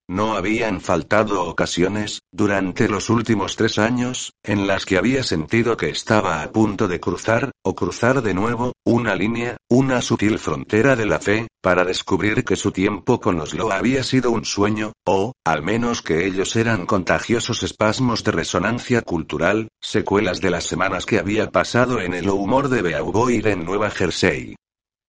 No 0.08 0.36
habían 0.36 0.82
faltado 0.82 1.44
ocasiones, 1.46 2.22
durante 2.32 2.88
los 2.88 3.10
últimos 3.10 3.56
tres 3.56 3.80
años, 3.80 4.34
en 4.44 4.68
las 4.68 4.86
que 4.86 5.00
había 5.00 5.24
sentido 5.24 5.78
que 5.78 5.90
estaba 5.90 6.44
a 6.44 6.52
punto 6.52 6.88
de 6.88 7.00
cruzar, 7.00 7.50
o 7.64 7.74
cruzar 7.74 8.22
de 8.22 8.36
nuevo, 8.36 8.74
una 8.86 9.16
línea, 9.16 9.58
una 9.68 10.04
sutil 10.04 10.38
frontera 10.38 10.96
de 10.96 11.08
la 11.08 11.18
fe, 11.18 11.48
para 11.60 11.84
descubrir 11.84 12.44
que 12.44 12.56
su 12.56 12.72
tiempo 12.72 13.20
con 13.20 13.38
los 13.38 13.56
Lo 13.56 13.72
había 13.72 14.04
sido 14.04 14.30
un 14.30 14.46
sueño, 14.46 14.94
o, 15.08 15.34
al 15.44 15.64
menos 15.64 16.04
que 16.04 16.28
ellos 16.28 16.56
eran 16.56 16.86
contagiosos 16.86 17.64
espasmos 17.64 18.24
de 18.24 18.32
resonancia 18.32 19.02
cultural, 19.02 19.70
secuelas 19.82 20.40
de 20.40 20.52
las 20.52 20.66
semanas 20.66 21.08
que 21.08 21.18
había 21.18 21.50
pasado 21.50 22.00
en 22.00 22.14
el 22.14 22.30
humor 22.30 22.70
de 22.70 22.84
Beauvoir 22.84 23.48
en 23.48 23.66
Nueva 23.66 23.90
Jersey. 23.90 24.56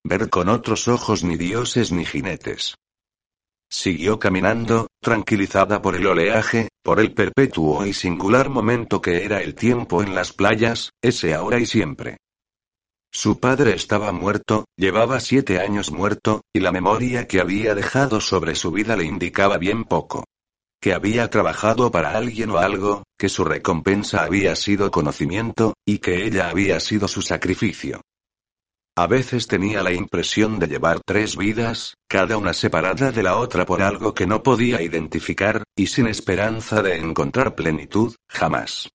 Ver 0.03 0.31
con 0.31 0.49
otros 0.49 0.87
ojos 0.87 1.23
ni 1.23 1.37
dioses 1.37 1.91
ni 1.91 2.03
jinetes. 2.03 2.73
Siguió 3.69 4.17
caminando, 4.17 4.86
tranquilizada 5.07 5.81
por 5.81 5.95
el 5.95 6.05
oleaje, 6.05 6.67
por 6.83 6.99
el 6.99 7.13
perpetuo 7.13 7.85
y 7.85 7.93
singular 7.93 8.49
momento 8.49 8.99
que 8.99 9.23
era 9.23 9.41
el 9.41 9.55
tiempo 9.55 10.03
en 10.03 10.13
las 10.13 10.33
playas, 10.33 10.91
ese 11.01 11.33
ahora 11.33 11.59
y 11.59 11.65
siempre. 11.65 12.17
Su 13.09 13.39
padre 13.39 13.73
estaba 13.73 14.11
muerto, 14.11 14.65
llevaba 14.75 15.21
siete 15.21 15.61
años 15.61 15.91
muerto, 15.91 16.41
y 16.53 16.59
la 16.59 16.73
memoria 16.73 17.25
que 17.25 17.39
había 17.39 17.73
dejado 17.73 18.19
sobre 18.19 18.53
su 18.53 18.69
vida 18.71 18.97
le 18.97 19.05
indicaba 19.05 19.57
bien 19.57 19.85
poco. 19.85 20.25
Que 20.81 20.93
había 20.93 21.29
trabajado 21.29 21.89
para 21.89 22.17
alguien 22.17 22.49
o 22.49 22.57
algo, 22.57 23.03
que 23.17 23.29
su 23.29 23.45
recompensa 23.45 24.25
había 24.25 24.57
sido 24.57 24.91
conocimiento, 24.91 25.73
y 25.85 25.99
que 25.99 26.25
ella 26.25 26.49
había 26.49 26.81
sido 26.81 27.07
su 27.07 27.21
sacrificio. 27.21 28.01
A 28.97 29.05
veces 29.05 29.45
tenía 29.45 29.83
la 29.83 29.91
impresión 29.91 30.57
de 30.57 30.65
llevar 30.65 31.01
tres 31.05 31.37
vidas, 31.37 31.93
cada 32.07 32.35
una 32.35 32.51
separada 32.53 33.11
de 33.11 33.21
la 33.21 33.37
otra 33.37 33.63
por 33.63 33.83
algo 33.83 34.15
que 34.15 34.25
no 34.25 34.41
podía 34.41 34.81
identificar, 34.81 35.61
y 35.75 35.85
sin 35.85 36.07
esperanza 36.07 36.81
de 36.81 36.97
encontrar 36.97 37.53
plenitud, 37.53 38.15
jamás. 38.27 38.89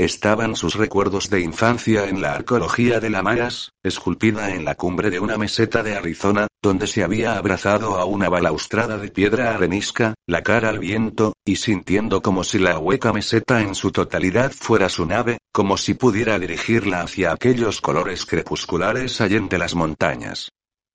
Estaban 0.00 0.56
sus 0.56 0.76
recuerdos 0.76 1.28
de 1.28 1.42
infancia 1.42 2.08
en 2.08 2.22
la 2.22 2.32
arqueología 2.32 3.00
de 3.00 3.10
la 3.10 3.20
Mayas, 3.20 3.72
esculpida 3.82 4.54
en 4.54 4.64
la 4.64 4.74
cumbre 4.74 5.10
de 5.10 5.20
una 5.20 5.36
meseta 5.36 5.82
de 5.82 5.94
Arizona, 5.94 6.46
donde 6.62 6.86
se 6.86 7.04
había 7.04 7.36
abrazado 7.36 7.98
a 7.98 8.06
una 8.06 8.30
balaustrada 8.30 8.96
de 8.96 9.10
piedra 9.10 9.54
arenisca, 9.54 10.14
la 10.26 10.42
cara 10.42 10.70
al 10.70 10.78
viento, 10.78 11.34
y 11.44 11.56
sintiendo 11.56 12.22
como 12.22 12.44
si 12.44 12.58
la 12.58 12.78
hueca 12.78 13.12
meseta 13.12 13.60
en 13.60 13.74
su 13.74 13.92
totalidad 13.92 14.52
fuera 14.52 14.88
su 14.88 15.04
nave, 15.04 15.36
como 15.52 15.76
si 15.76 15.92
pudiera 15.92 16.38
dirigirla 16.38 17.02
hacia 17.02 17.32
aquellos 17.32 17.82
colores 17.82 18.24
crepusculares 18.24 19.20
allende 19.20 19.58
las 19.58 19.74
montañas. 19.74 20.48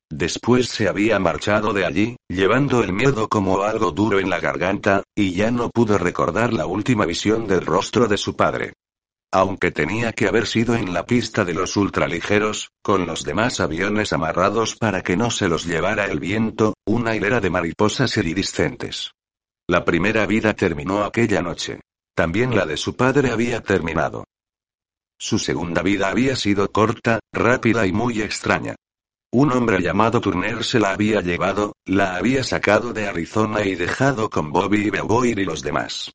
Después 0.10 0.70
se 0.70 0.88
había 0.88 1.20
marchado 1.20 1.74
de 1.74 1.86
allí, 1.86 2.18
llevando 2.28 2.82
el 2.82 2.91
miedo 2.91 3.30
como 3.30 3.62
algo 3.62 3.91
duro 3.91 4.18
en 4.18 4.32
la 4.32 4.39
garganta, 4.39 5.03
y 5.16 5.34
ya 5.34 5.51
no 5.51 5.70
pudo 5.70 5.99
recordar 5.99 6.53
la 6.53 6.66
última 6.66 7.06
visión 7.06 7.45
del 7.45 7.64
rostro 7.64 8.08
de 8.08 8.18
su 8.18 8.36
padre. 8.36 8.74
Aunque 9.36 9.69
tenía 9.69 10.13
que 10.13 10.29
haber 10.29 10.47
sido 10.47 10.75
en 10.75 10.93
la 10.93 11.05
pista 11.05 11.43
de 11.43 11.53
los 11.53 11.75
ultraligeros, 11.75 12.71
con 12.81 13.05
los 13.05 13.25
demás 13.25 13.59
aviones 13.59 14.13
amarrados 14.13 14.77
para 14.77 15.01
que 15.01 15.17
no 15.17 15.29
se 15.29 15.49
los 15.49 15.65
llevara 15.65 16.05
el 16.05 16.21
viento, 16.21 16.75
una 16.86 17.17
hilera 17.17 17.41
de 17.41 17.49
mariposas 17.49 18.15
iridiscentes. 18.15 19.11
La 19.67 19.83
primera 19.83 20.25
vida 20.25 20.53
terminó 20.53 21.03
aquella 21.03 21.41
noche. 21.41 21.81
También 22.15 22.55
la 22.55 22.65
de 22.65 22.77
su 22.77 22.95
padre 22.95 23.31
había 23.31 23.61
terminado. 23.61 24.23
Su 25.19 25.38
segunda 25.38 25.81
vida 25.81 26.07
había 26.07 26.38
sido 26.38 26.71
corta, 26.71 27.19
rápida 27.33 27.86
y 27.86 27.91
muy 27.91 28.21
extraña. 28.21 28.75
Un 29.33 29.51
hombre 29.51 29.81
llamado 29.81 30.21
Turner 30.21 30.63
se 30.63 30.79
la 30.79 30.91
había 30.91 31.19
llevado, 31.19 31.73
la 31.83 32.15
había 32.15 32.41
sacado 32.45 32.93
de 32.93 33.09
Arizona 33.09 33.65
y 33.65 33.75
dejado 33.75 34.29
con 34.29 34.53
Bobby 34.53 34.89
Beauvoir 34.89 35.39
y 35.39 35.43
los 35.43 35.61
demás. 35.61 36.13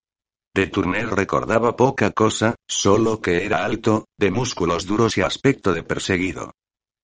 De 0.55 0.67
Turner 0.67 1.09
recordaba 1.09 1.77
poca 1.77 2.11
cosa, 2.11 2.57
solo 2.69 3.21
que 3.21 3.45
era 3.45 3.65
alto, 3.65 4.07
de 4.19 4.33
músculos 4.33 4.85
duros 4.85 5.17
y 5.17 5.21
aspecto 5.21 5.73
de 5.73 5.85
perseguido. 5.85 6.53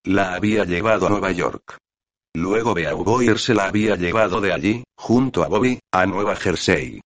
La 0.05 0.35
había 0.35 0.65
llevado 0.65 1.07
a 1.07 1.11
Nueva 1.11 1.31
York. 1.31 1.79
Luego 2.35 2.75
Beauvoir 2.75 3.39
se 3.39 3.55
la 3.55 3.67
había 3.67 3.95
llevado 3.97 4.41
de 4.41 4.53
allí, 4.53 4.85
junto 4.97 5.45
a 5.45 5.49
Bobby, 5.49 5.79
a 5.93 6.07
Nueva 6.07 6.35
Jersey. 6.35 7.01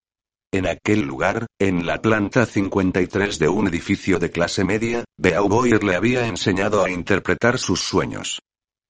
En 0.51 0.67
aquel 0.67 1.01
lugar, 1.01 1.45
en 1.59 1.85
la 1.85 2.01
planta 2.01 2.45
53 2.45 3.39
de 3.39 3.47
un 3.47 3.67
edificio 3.67 4.19
de 4.19 4.31
clase 4.31 4.65
media, 4.65 5.05
Beauvoir 5.17 5.83
le 5.83 5.95
había 5.95 6.27
enseñado 6.27 6.83
a 6.83 6.89
interpretar 6.89 7.59
sus 7.59 7.79
sueños. 7.81 8.41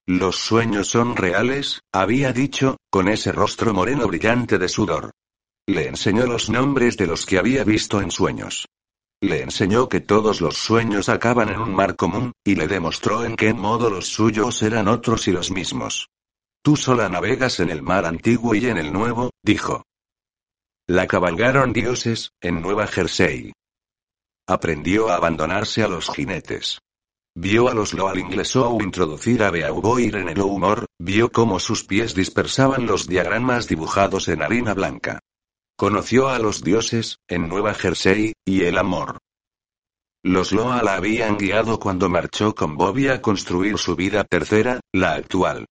Los 0.06 0.36
sueños 0.36 0.88
son 0.88 1.16
reales, 1.16 1.80
había 1.92 2.32
dicho, 2.32 2.78
con 2.90 3.08
ese 3.08 3.30
rostro 3.30 3.72
moreno 3.72 4.08
brillante 4.08 4.58
de 4.58 4.68
sudor. 4.68 5.12
Le 5.68 5.86
enseñó 5.86 6.26
los 6.26 6.50
nombres 6.50 6.96
de 6.96 7.06
los 7.06 7.24
que 7.24 7.38
había 7.38 7.62
visto 7.62 8.00
en 8.00 8.10
sueños. 8.10 8.66
Le 9.20 9.42
enseñó 9.42 9.88
que 9.88 10.00
todos 10.00 10.40
los 10.40 10.56
sueños 10.56 11.08
acaban 11.08 11.48
en 11.48 11.60
un 11.60 11.72
mar 11.72 11.94
común, 11.94 12.32
y 12.44 12.56
le 12.56 12.66
demostró 12.66 13.24
en 13.24 13.36
qué 13.36 13.54
modo 13.54 13.88
los 13.88 14.08
suyos 14.08 14.60
eran 14.62 14.88
otros 14.88 15.28
y 15.28 15.32
los 15.32 15.52
mismos. 15.52 16.08
Tú 16.62 16.76
sola 16.76 17.08
navegas 17.08 17.60
en 17.60 17.70
el 17.70 17.82
mar 17.82 18.06
antiguo 18.06 18.56
y 18.56 18.66
en 18.66 18.78
el 18.78 18.92
nuevo, 18.92 19.30
dijo. 19.44 19.84
La 20.88 21.06
cabalgaron 21.06 21.72
dioses, 21.72 22.32
en 22.40 22.60
Nueva 22.60 22.88
Jersey. 22.88 23.52
Aprendió 24.48 25.10
a 25.10 25.14
abandonarse 25.14 25.84
a 25.84 25.88
los 25.88 26.10
jinetes. 26.10 26.80
Vio 27.36 27.68
a 27.68 27.74
los 27.74 27.94
Loal 27.94 28.18
Inglesou 28.18 28.82
introducir 28.82 29.42
a 29.44 29.50
Beauvoir 29.50 30.16
en 30.16 30.28
el 30.28 30.40
humor, 30.40 30.86
vio 30.98 31.30
cómo 31.30 31.60
sus 31.60 31.84
pies 31.84 32.14
dispersaban 32.14 32.84
los 32.84 33.06
diagramas 33.06 33.68
dibujados 33.68 34.28
en 34.28 34.42
harina 34.42 34.74
blanca. 34.74 35.21
Conoció 35.82 36.28
a 36.28 36.38
los 36.38 36.62
dioses, 36.62 37.18
en 37.26 37.48
Nueva 37.48 37.74
Jersey, 37.74 38.34
y 38.46 38.62
el 38.62 38.78
amor. 38.78 39.18
Los 40.22 40.52
Loa 40.52 40.80
la 40.80 40.94
habían 40.94 41.36
guiado 41.36 41.80
cuando 41.80 42.08
marchó 42.08 42.54
con 42.54 42.76
Bobby 42.76 43.08
a 43.08 43.20
construir 43.20 43.76
su 43.78 43.96
vida 43.96 44.22
tercera, 44.22 44.78
la 44.92 45.14
actual. 45.14 45.66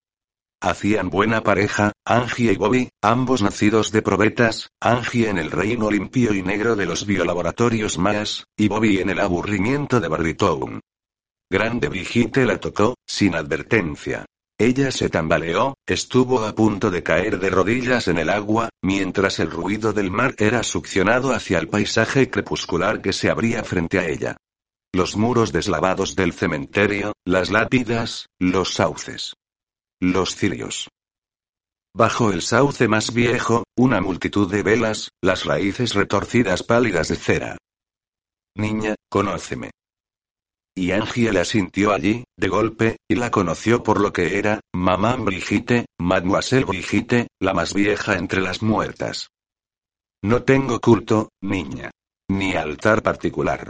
Hacían 0.62 1.09
buena 1.09 1.43
pareja, 1.43 1.93
Angie 2.05 2.51
y 2.51 2.57
Bobby, 2.57 2.89
ambos 3.01 3.41
nacidos 3.41 3.93
de 3.93 4.01
probetas, 4.01 4.68
Angie 4.82 5.30
en 5.30 5.38
el 5.38 5.49
reino 5.49 5.89
limpio 5.89 6.34
y 6.34 6.41
negro 6.41 6.76
de 6.76 6.88
los 6.88 7.05
biolaboratorios 7.05 7.97
más, 7.97 8.43
y 8.57 8.68
Bobby 8.68 8.99
en 8.99 9.12
el 9.12 9.20
aburrimiento 9.22 10.01
de 10.01 10.09
Barrytown. 10.09 10.82
Grande 11.49 11.88
Brigitte 11.88 12.45
la 12.45 12.59
tocó, 12.59 12.95
sin 13.07 13.34
advertencia. 13.34 14.26
Ella 14.62 14.91
se 14.91 15.09
tambaleó, 15.09 15.74
estuvo 15.88 16.45
a 16.45 16.53
punto 16.53 16.91
de 16.91 17.01
caer 17.01 17.39
de 17.39 17.49
rodillas 17.49 18.07
en 18.07 18.20
el 18.20 18.30
agua, 18.30 18.70
mientras 18.84 19.39
el 19.39 19.49
ruido 19.49 19.91
del 19.91 20.12
mar 20.12 20.36
era 20.38 20.62
succionado 20.62 21.34
hacia 21.34 21.57
el 21.57 21.68
paisaje 21.68 22.30
crepuscular 22.30 23.01
que 23.01 23.12
se 23.12 23.32
abría 23.32 23.64
frente 23.64 23.97
a 23.97 24.07
ella. 24.07 24.38
Los 24.93 25.18
muros 25.18 25.51
deslavados 25.51 26.16
del 26.16 26.32
cementerio, 26.34 27.14
las 27.26 27.49
lápidas, 27.49 28.28
los 28.39 28.76
sauces. 28.76 29.34
Los 29.99 30.36
cirios. 30.36 30.89
Bajo 31.95 32.32
el 32.32 32.43
sauce 32.43 32.88
más 32.88 33.16
viejo, 33.16 33.64
una 33.76 33.99
multitud 33.99 34.47
de 34.47 34.62
velas, 34.62 35.09
las 35.24 35.45
raíces 35.45 35.95
retorcidas 35.95 36.62
pálidas 36.62 37.07
de 37.07 37.16
cera. 37.16 37.57
Niña, 38.53 38.93
conóceme. 39.09 39.72
Y 40.76 40.91
Angie 40.91 41.34
la 41.34 41.43
sintió 41.43 41.91
allí, 41.91 42.24
de 42.38 42.47
golpe, 42.47 42.97
y 43.09 43.15
la 43.15 43.30
conoció 43.30 43.84
por 43.84 43.99
lo 43.99 44.13
que 44.13 44.38
era, 44.38 44.61
mamá 44.74 45.15
Brigitte, 45.17 45.86
mademoiselle 45.99 46.65
Brigitte, 46.65 47.28
la 47.41 47.53
más 47.53 47.74
vieja 47.74 48.17
entre 48.17 48.41
las 48.41 48.61
muertas. 48.61 49.28
No 50.24 50.43
tengo 50.43 50.80
culto, 50.80 51.30
niña. 51.41 51.91
Ni 52.30 52.53
altar 52.53 53.03
particular. 53.03 53.69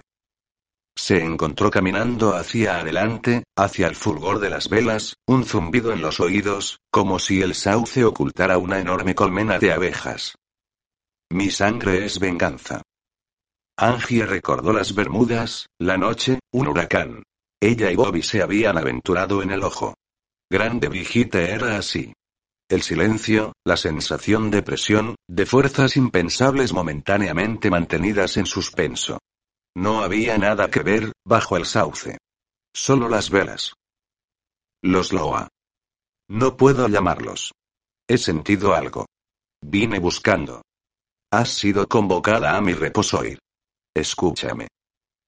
Se 0.96 1.24
encontró 1.24 1.72
caminando 1.72 2.36
hacia 2.36 2.80
adelante, 2.80 3.44
hacia 3.58 3.88
el 3.88 3.96
fulgor 3.96 4.40
de 4.40 4.50
las 4.50 4.70
velas, 4.70 5.16
un 5.26 5.46
zumbido 5.46 5.94
en 5.94 6.02
los 6.02 6.20
oídos, 6.20 6.78
como 6.92 7.18
si 7.18 7.42
el 7.42 7.56
sauce 7.56 8.04
ocultara 8.04 8.58
una 8.58 8.80
enorme 8.80 9.16
colmena 9.16 9.58
de 9.58 9.72
abejas. 9.72 10.36
Mi 11.32 11.50
sangre 11.50 12.06
es 12.06 12.20
venganza. 12.20 12.84
Angie 13.82 14.28
recordó 14.28 14.74
las 14.74 14.94
Bermudas, 14.94 15.66
la 15.80 15.98
noche, 15.98 16.40
un 16.54 16.68
huracán. 16.68 17.24
Ella 17.60 17.90
y 17.90 17.96
Bobby 17.96 18.22
se 18.22 18.44
habían 18.44 18.78
aventurado 18.78 19.42
en 19.42 19.50
el 19.50 19.64
ojo. 19.64 19.96
Grande 20.52 20.88
Brigitte 20.88 21.50
era 21.50 21.78
así. 21.78 22.14
El 22.70 22.84
silencio, 22.84 23.54
la 23.66 23.78
sensación 23.78 24.52
de 24.52 24.62
presión, 24.62 25.16
de 25.28 25.48
fuerzas 25.48 25.98
impensables 25.98 26.74
momentáneamente 26.74 27.72
mantenidas 27.72 28.38
en 28.38 28.46
suspenso. 28.46 29.18
No 29.76 30.04
había 30.04 30.38
nada 30.38 30.70
que 30.70 30.84
ver, 30.84 31.12
bajo 31.26 31.58
el 31.58 31.66
sauce. 31.66 32.20
Solo 32.76 33.10
las 33.10 33.32
velas. 33.32 33.74
Los 34.84 35.12
Loa. 35.12 35.48
No 36.30 36.56
puedo 36.56 36.88
llamarlos. 36.88 37.52
He 38.08 38.20
sentido 38.20 38.76
algo. 38.76 39.08
Vine 39.60 39.98
buscando. 39.98 40.62
Has 41.32 41.50
sido 41.50 41.88
convocada 41.88 42.56
a 42.56 42.62
mi 42.62 42.74
reposoir. 42.74 43.40
Escúchame. 43.94 44.68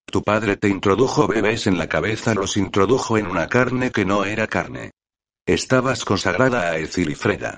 Tu 0.05 0.21
padre 0.21 0.57
te 0.57 0.69
introdujo 0.69 1.27
bebés 1.27 1.67
en 1.67 1.77
la 1.77 1.89
cabeza, 1.89 2.33
los 2.33 2.55
introdujo 2.55 3.17
en 3.17 3.27
una 3.27 3.47
carne 3.47 3.91
que 3.91 4.05
no 4.05 4.25
era 4.25 4.47
carne. 4.47 4.91
Estabas 5.45 6.05
consagrada 6.05 6.69
a 6.69 6.77
Ezilifreda. 6.77 7.57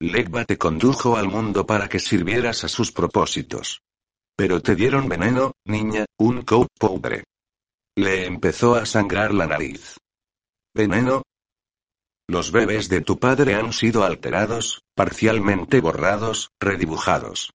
Legba 0.00 0.44
te 0.44 0.56
condujo 0.56 1.16
al 1.16 1.28
mundo 1.28 1.66
para 1.66 1.88
que 1.88 1.98
sirvieras 1.98 2.64
a 2.64 2.68
sus 2.68 2.90
propósitos. 2.90 3.82
Pero 4.34 4.62
te 4.62 4.74
dieron 4.74 5.08
veneno, 5.08 5.52
niña, 5.66 6.06
un 6.18 6.42
coat 6.42 6.68
pobre. 6.78 7.24
Le 7.96 8.26
empezó 8.26 8.74
a 8.74 8.86
sangrar 8.86 9.34
la 9.34 9.46
nariz. 9.46 9.98
¿Veneno? 10.74 11.22
Los 12.26 12.50
bebés 12.50 12.88
de 12.88 13.02
tu 13.02 13.18
padre 13.18 13.54
han 13.54 13.72
sido 13.72 14.04
alterados, 14.04 14.80
parcialmente 14.94 15.80
borrados, 15.80 16.48
redibujados. 16.58 17.50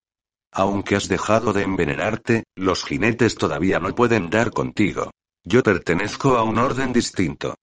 Aunque 0.58 0.96
has 0.96 1.10
dejado 1.10 1.52
de 1.52 1.64
envenenarte, 1.64 2.46
los 2.56 2.86
jinetes 2.86 3.36
todavía 3.36 3.78
no 3.80 3.94
pueden 3.94 4.30
dar 4.30 4.52
contigo. 4.52 5.12
Yo 5.44 5.62
pertenezco 5.62 6.38
a 6.38 6.44
un 6.44 6.58
orden 6.58 6.94
distinto. 6.94 7.56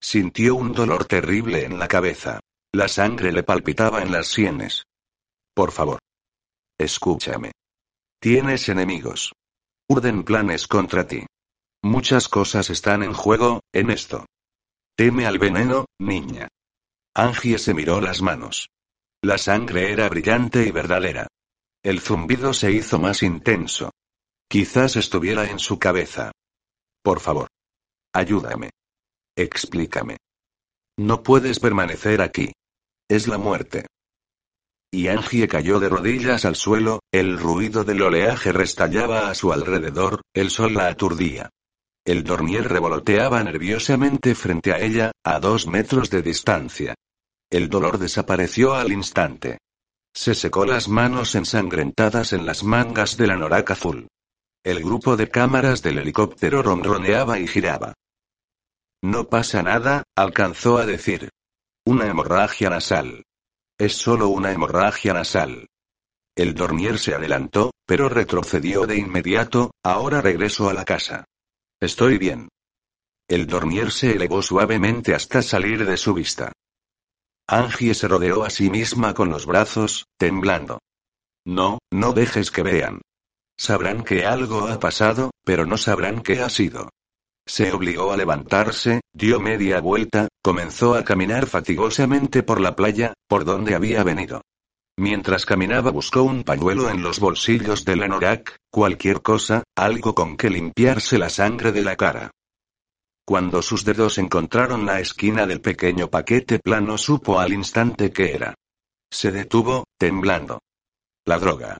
Sintió 0.00 0.54
un 0.54 0.72
dolor 0.72 1.06
terrible 1.06 1.64
en 1.64 1.80
la 1.80 1.88
cabeza. 1.88 2.38
La 2.72 2.86
sangre 2.86 3.32
le 3.32 3.42
palpitaba 3.42 4.02
en 4.02 4.12
las 4.12 4.28
sienes. 4.28 4.84
Por 5.52 5.72
favor. 5.72 5.98
Escúchame. 6.78 7.50
Tienes 8.20 8.68
enemigos. 8.68 9.32
Urden 9.88 10.22
planes 10.22 10.68
contra 10.68 11.08
ti. 11.08 11.26
Muchas 11.82 12.28
cosas 12.28 12.70
están 12.70 13.02
en 13.02 13.14
juego, 13.14 13.62
en 13.72 13.90
esto. 13.90 14.26
Teme 14.94 15.26
al 15.26 15.40
veneno, 15.40 15.86
niña. 15.98 16.46
Angie 17.14 17.58
se 17.58 17.74
miró 17.74 18.00
las 18.00 18.22
manos. 18.22 18.68
La 19.22 19.38
sangre 19.38 19.90
era 19.90 20.08
brillante 20.08 20.64
y 20.64 20.70
verdadera. 20.70 21.26
El 21.86 22.00
zumbido 22.00 22.52
se 22.52 22.72
hizo 22.72 22.98
más 22.98 23.22
intenso. 23.22 23.92
Quizás 24.50 24.96
estuviera 24.96 25.48
en 25.48 25.60
su 25.60 25.78
cabeza. 25.78 26.32
Por 27.00 27.20
favor. 27.20 27.46
Ayúdame. 28.12 28.70
Explícame. 29.36 30.16
No 30.98 31.22
puedes 31.22 31.60
permanecer 31.60 32.22
aquí. 32.22 32.50
Es 33.08 33.28
la 33.28 33.38
muerte. 33.38 33.86
Y 34.90 35.06
Angie 35.06 35.46
cayó 35.46 35.78
de 35.78 35.88
rodillas 35.88 36.44
al 36.44 36.56
suelo, 36.56 36.98
el 37.12 37.38
ruido 37.38 37.84
del 37.84 38.02
oleaje 38.02 38.50
restallaba 38.50 39.30
a 39.30 39.36
su 39.36 39.52
alrededor, 39.52 40.22
el 40.34 40.50
sol 40.50 40.74
la 40.74 40.88
aturdía. 40.88 41.50
El 42.04 42.24
dormier 42.24 42.68
revoloteaba 42.68 43.44
nerviosamente 43.44 44.34
frente 44.34 44.72
a 44.72 44.80
ella, 44.80 45.12
a 45.22 45.38
dos 45.38 45.68
metros 45.68 46.10
de 46.10 46.22
distancia. 46.22 46.96
El 47.48 47.68
dolor 47.68 47.98
desapareció 47.98 48.74
al 48.74 48.90
instante. 48.90 49.58
Se 50.16 50.34
secó 50.34 50.64
las 50.64 50.88
manos 50.88 51.34
ensangrentadas 51.34 52.32
en 52.32 52.46
las 52.46 52.64
mangas 52.64 53.18
del 53.18 53.32
anorak 53.32 53.72
azul. 53.72 54.08
El 54.64 54.82
grupo 54.82 55.14
de 55.14 55.28
cámaras 55.28 55.82
del 55.82 55.98
helicóptero 55.98 56.62
ronroneaba 56.62 57.38
y 57.38 57.46
giraba. 57.46 57.92
No 59.02 59.28
pasa 59.28 59.62
nada, 59.62 60.04
alcanzó 60.16 60.78
a 60.78 60.86
decir. 60.86 61.28
Una 61.84 62.06
hemorragia 62.06 62.70
nasal. 62.70 63.24
Es 63.78 63.94
solo 63.94 64.28
una 64.28 64.52
hemorragia 64.52 65.12
nasal. 65.12 65.66
El 66.34 66.54
dormier 66.54 66.98
se 66.98 67.14
adelantó, 67.14 67.72
pero 67.84 68.08
retrocedió 68.08 68.86
de 68.86 68.96
inmediato, 68.96 69.72
ahora 69.84 70.22
regreso 70.22 70.70
a 70.70 70.72
la 70.72 70.86
casa. 70.86 71.26
Estoy 71.78 72.16
bien. 72.16 72.48
El 73.28 73.46
dormier 73.46 73.92
se 73.92 74.12
elevó 74.12 74.40
suavemente 74.40 75.14
hasta 75.14 75.42
salir 75.42 75.84
de 75.84 75.98
su 75.98 76.14
vista. 76.14 76.52
Angie 77.48 77.94
se 77.94 78.08
rodeó 78.08 78.44
a 78.44 78.50
sí 78.50 78.70
misma 78.70 79.14
con 79.14 79.30
los 79.30 79.46
brazos, 79.46 80.06
temblando. 80.18 80.80
No, 81.46 81.78
no 81.92 82.12
dejes 82.12 82.50
que 82.50 82.62
vean. 82.62 83.02
Sabrán 83.56 84.02
que 84.02 84.26
algo 84.26 84.66
ha 84.66 84.80
pasado, 84.80 85.30
pero 85.44 85.64
no 85.64 85.76
sabrán 85.76 86.22
qué 86.22 86.40
ha 86.40 86.50
sido. 86.50 86.90
Se 87.46 87.72
obligó 87.72 88.12
a 88.12 88.16
levantarse, 88.16 89.00
dio 89.12 89.38
media 89.38 89.80
vuelta, 89.80 90.26
comenzó 90.42 90.96
a 90.96 91.04
caminar 91.04 91.46
fatigosamente 91.46 92.42
por 92.42 92.60
la 92.60 92.74
playa, 92.74 93.14
por 93.28 93.44
donde 93.44 93.76
había 93.76 94.02
venido. 94.02 94.42
Mientras 94.98 95.46
caminaba 95.46 95.92
buscó 95.92 96.24
un 96.24 96.42
pañuelo 96.42 96.90
en 96.90 97.02
los 97.02 97.20
bolsillos 97.20 97.84
del 97.84 98.02
anorak, 98.02 98.56
cualquier 98.70 99.22
cosa, 99.22 99.62
algo 99.76 100.14
con 100.14 100.36
que 100.36 100.50
limpiarse 100.50 101.18
la 101.18 101.28
sangre 101.28 101.70
de 101.70 101.82
la 101.82 101.96
cara. 101.96 102.30
Cuando 103.26 103.60
sus 103.60 103.84
dedos 103.84 104.18
encontraron 104.18 104.86
la 104.86 105.00
esquina 105.00 105.46
del 105.46 105.60
pequeño 105.60 106.08
paquete 106.08 106.60
plano 106.60 106.96
supo 106.96 107.40
al 107.40 107.52
instante 107.52 108.12
que 108.12 108.32
era. 108.32 108.54
Se 109.10 109.32
detuvo, 109.32 109.84
temblando. 109.98 110.60
La 111.24 111.40
droga. 111.40 111.76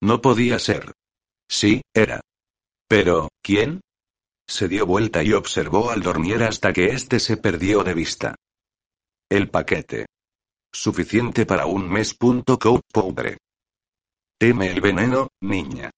No 0.00 0.20
podía 0.20 0.58
ser. 0.58 0.92
Sí, 1.48 1.82
era. 1.94 2.20
Pero, 2.88 3.28
¿quién? 3.42 3.80
Se 4.48 4.66
dio 4.66 4.84
vuelta 4.84 5.22
y 5.22 5.32
observó 5.34 5.92
al 5.92 6.02
dormier 6.02 6.42
hasta 6.42 6.72
que 6.72 6.86
éste 6.86 7.20
se 7.20 7.36
perdió 7.36 7.84
de 7.84 7.94
vista. 7.94 8.34
El 9.30 9.50
paquete. 9.50 10.06
Suficiente 10.72 11.46
para 11.46 11.66
un 11.66 11.88
mes. 11.88 12.12
Pobre. 12.14 13.38
Teme 14.36 14.66
el 14.66 14.80
veneno, 14.80 15.28
niña. 15.40 15.92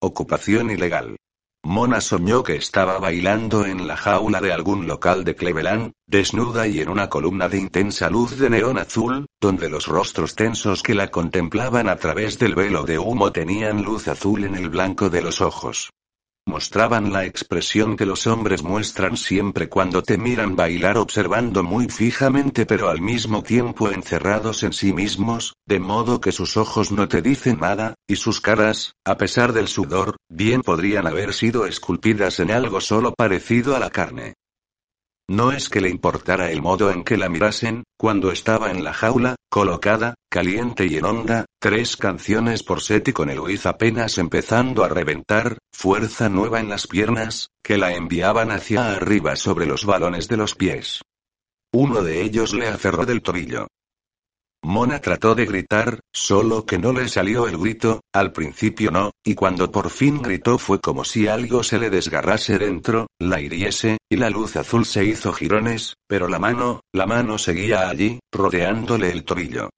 Ocupación 0.00 0.70
ilegal. 0.70 1.16
Mona 1.64 2.00
soñó 2.00 2.42
que 2.42 2.56
estaba 2.56 2.98
bailando 2.98 3.66
en 3.66 3.86
la 3.86 3.96
jaula 3.96 4.40
de 4.40 4.52
algún 4.52 4.86
local 4.86 5.24
de 5.24 5.34
Cleveland, 5.34 5.92
desnuda 6.06 6.66
y 6.66 6.80
en 6.80 6.88
una 6.88 7.08
columna 7.08 7.48
de 7.48 7.58
intensa 7.58 8.08
luz 8.10 8.38
de 8.38 8.48
neón 8.48 8.78
azul, 8.78 9.26
donde 9.40 9.68
los 9.68 9.86
rostros 9.86 10.34
tensos 10.34 10.82
que 10.82 10.94
la 10.94 11.08
contemplaban 11.08 11.88
a 11.88 11.96
través 11.96 12.38
del 12.38 12.54
velo 12.54 12.84
de 12.84 12.98
humo 12.98 13.32
tenían 13.32 13.82
luz 13.82 14.08
azul 14.08 14.44
en 14.44 14.54
el 14.54 14.70
blanco 14.70 15.10
de 15.10 15.22
los 15.22 15.40
ojos 15.40 15.90
mostraban 16.48 17.12
la 17.12 17.24
expresión 17.24 17.96
que 17.96 18.06
los 18.06 18.26
hombres 18.26 18.64
muestran 18.64 19.16
siempre 19.16 19.68
cuando 19.68 20.02
te 20.02 20.18
miran 20.18 20.56
bailar 20.56 20.96
observando 20.96 21.62
muy 21.62 21.88
fijamente 21.88 22.66
pero 22.66 22.88
al 22.88 23.00
mismo 23.00 23.42
tiempo 23.42 23.90
encerrados 23.90 24.62
en 24.62 24.72
sí 24.72 24.92
mismos, 24.92 25.54
de 25.66 25.78
modo 25.78 26.20
que 26.20 26.32
sus 26.32 26.56
ojos 26.56 26.90
no 26.90 27.06
te 27.06 27.22
dicen 27.22 27.60
nada, 27.60 27.94
y 28.08 28.16
sus 28.16 28.40
caras, 28.40 28.94
a 29.04 29.16
pesar 29.16 29.52
del 29.52 29.68
sudor, 29.68 30.16
bien 30.28 30.62
podrían 30.62 31.06
haber 31.06 31.34
sido 31.34 31.66
esculpidas 31.66 32.40
en 32.40 32.50
algo 32.50 32.80
solo 32.80 33.14
parecido 33.14 33.76
a 33.76 33.78
la 33.78 33.90
carne. 33.90 34.34
No 35.30 35.52
es 35.52 35.68
que 35.68 35.82
le 35.82 35.90
importara 35.90 36.50
el 36.50 36.62
modo 36.62 36.90
en 36.90 37.04
que 37.04 37.18
la 37.18 37.28
mirasen, 37.28 37.84
cuando 37.98 38.32
estaba 38.32 38.70
en 38.70 38.82
la 38.82 38.94
jaula, 38.94 39.36
colocada, 39.50 40.14
caliente 40.30 40.86
y 40.86 40.96
en 40.96 41.04
onda, 41.04 41.44
tres 41.60 41.98
canciones 41.98 42.62
por 42.62 42.80
set 42.80 43.08
y 43.08 43.12
con 43.12 43.28
el 43.28 43.38
apenas 43.64 44.16
empezando 44.16 44.84
a 44.84 44.88
reventar, 44.88 45.58
fuerza 45.70 46.30
nueva 46.30 46.60
en 46.60 46.70
las 46.70 46.86
piernas, 46.86 47.50
que 47.62 47.76
la 47.76 47.92
enviaban 47.92 48.50
hacia 48.50 48.92
arriba 48.92 49.36
sobre 49.36 49.66
los 49.66 49.84
balones 49.84 50.28
de 50.28 50.38
los 50.38 50.54
pies. 50.54 51.02
Uno 51.74 52.02
de 52.02 52.22
ellos 52.22 52.54
le 52.54 52.66
aferró 52.66 53.04
del 53.04 53.20
tobillo. 53.20 53.66
Mona 54.62 55.00
trató 55.00 55.34
de 55.34 55.46
gritar, 55.46 56.00
solo 56.12 56.66
que 56.66 56.78
no 56.78 56.92
le 56.92 57.08
salió 57.08 57.46
el 57.46 57.56
grito, 57.58 58.00
al 58.12 58.32
principio 58.32 58.90
no, 58.90 59.12
y 59.24 59.34
cuando 59.34 59.70
por 59.70 59.88
fin 59.88 60.20
gritó 60.20 60.58
fue 60.58 60.80
como 60.80 61.04
si 61.04 61.28
algo 61.28 61.62
se 61.62 61.78
le 61.78 61.90
desgarrase 61.90 62.58
dentro, 62.58 63.06
la 63.18 63.40
hiriese, 63.40 63.98
y 64.10 64.16
la 64.16 64.30
luz 64.30 64.56
azul 64.56 64.84
se 64.84 65.04
hizo 65.04 65.32
jirones, 65.32 65.94
pero 66.08 66.28
la 66.28 66.38
mano, 66.38 66.80
la 66.92 67.06
mano 67.06 67.38
seguía 67.38 67.88
allí, 67.88 68.18
rodeándole 68.32 69.10
el 69.10 69.24
tobillo. 69.24 69.70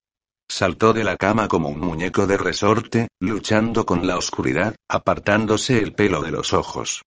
Saltó 0.50 0.92
de 0.92 1.04
la 1.04 1.16
cama 1.16 1.46
como 1.46 1.68
un 1.68 1.78
muñeco 1.78 2.26
de 2.26 2.36
resorte, 2.36 3.08
luchando 3.20 3.86
con 3.86 4.06
la 4.06 4.16
oscuridad, 4.16 4.74
apartándose 4.88 5.78
el 5.78 5.92
pelo 5.92 6.22
de 6.22 6.32
los 6.32 6.52
ojos. 6.52 7.02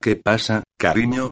¿Qué 0.00 0.14
pasa, 0.14 0.62
cariño? 0.78 1.30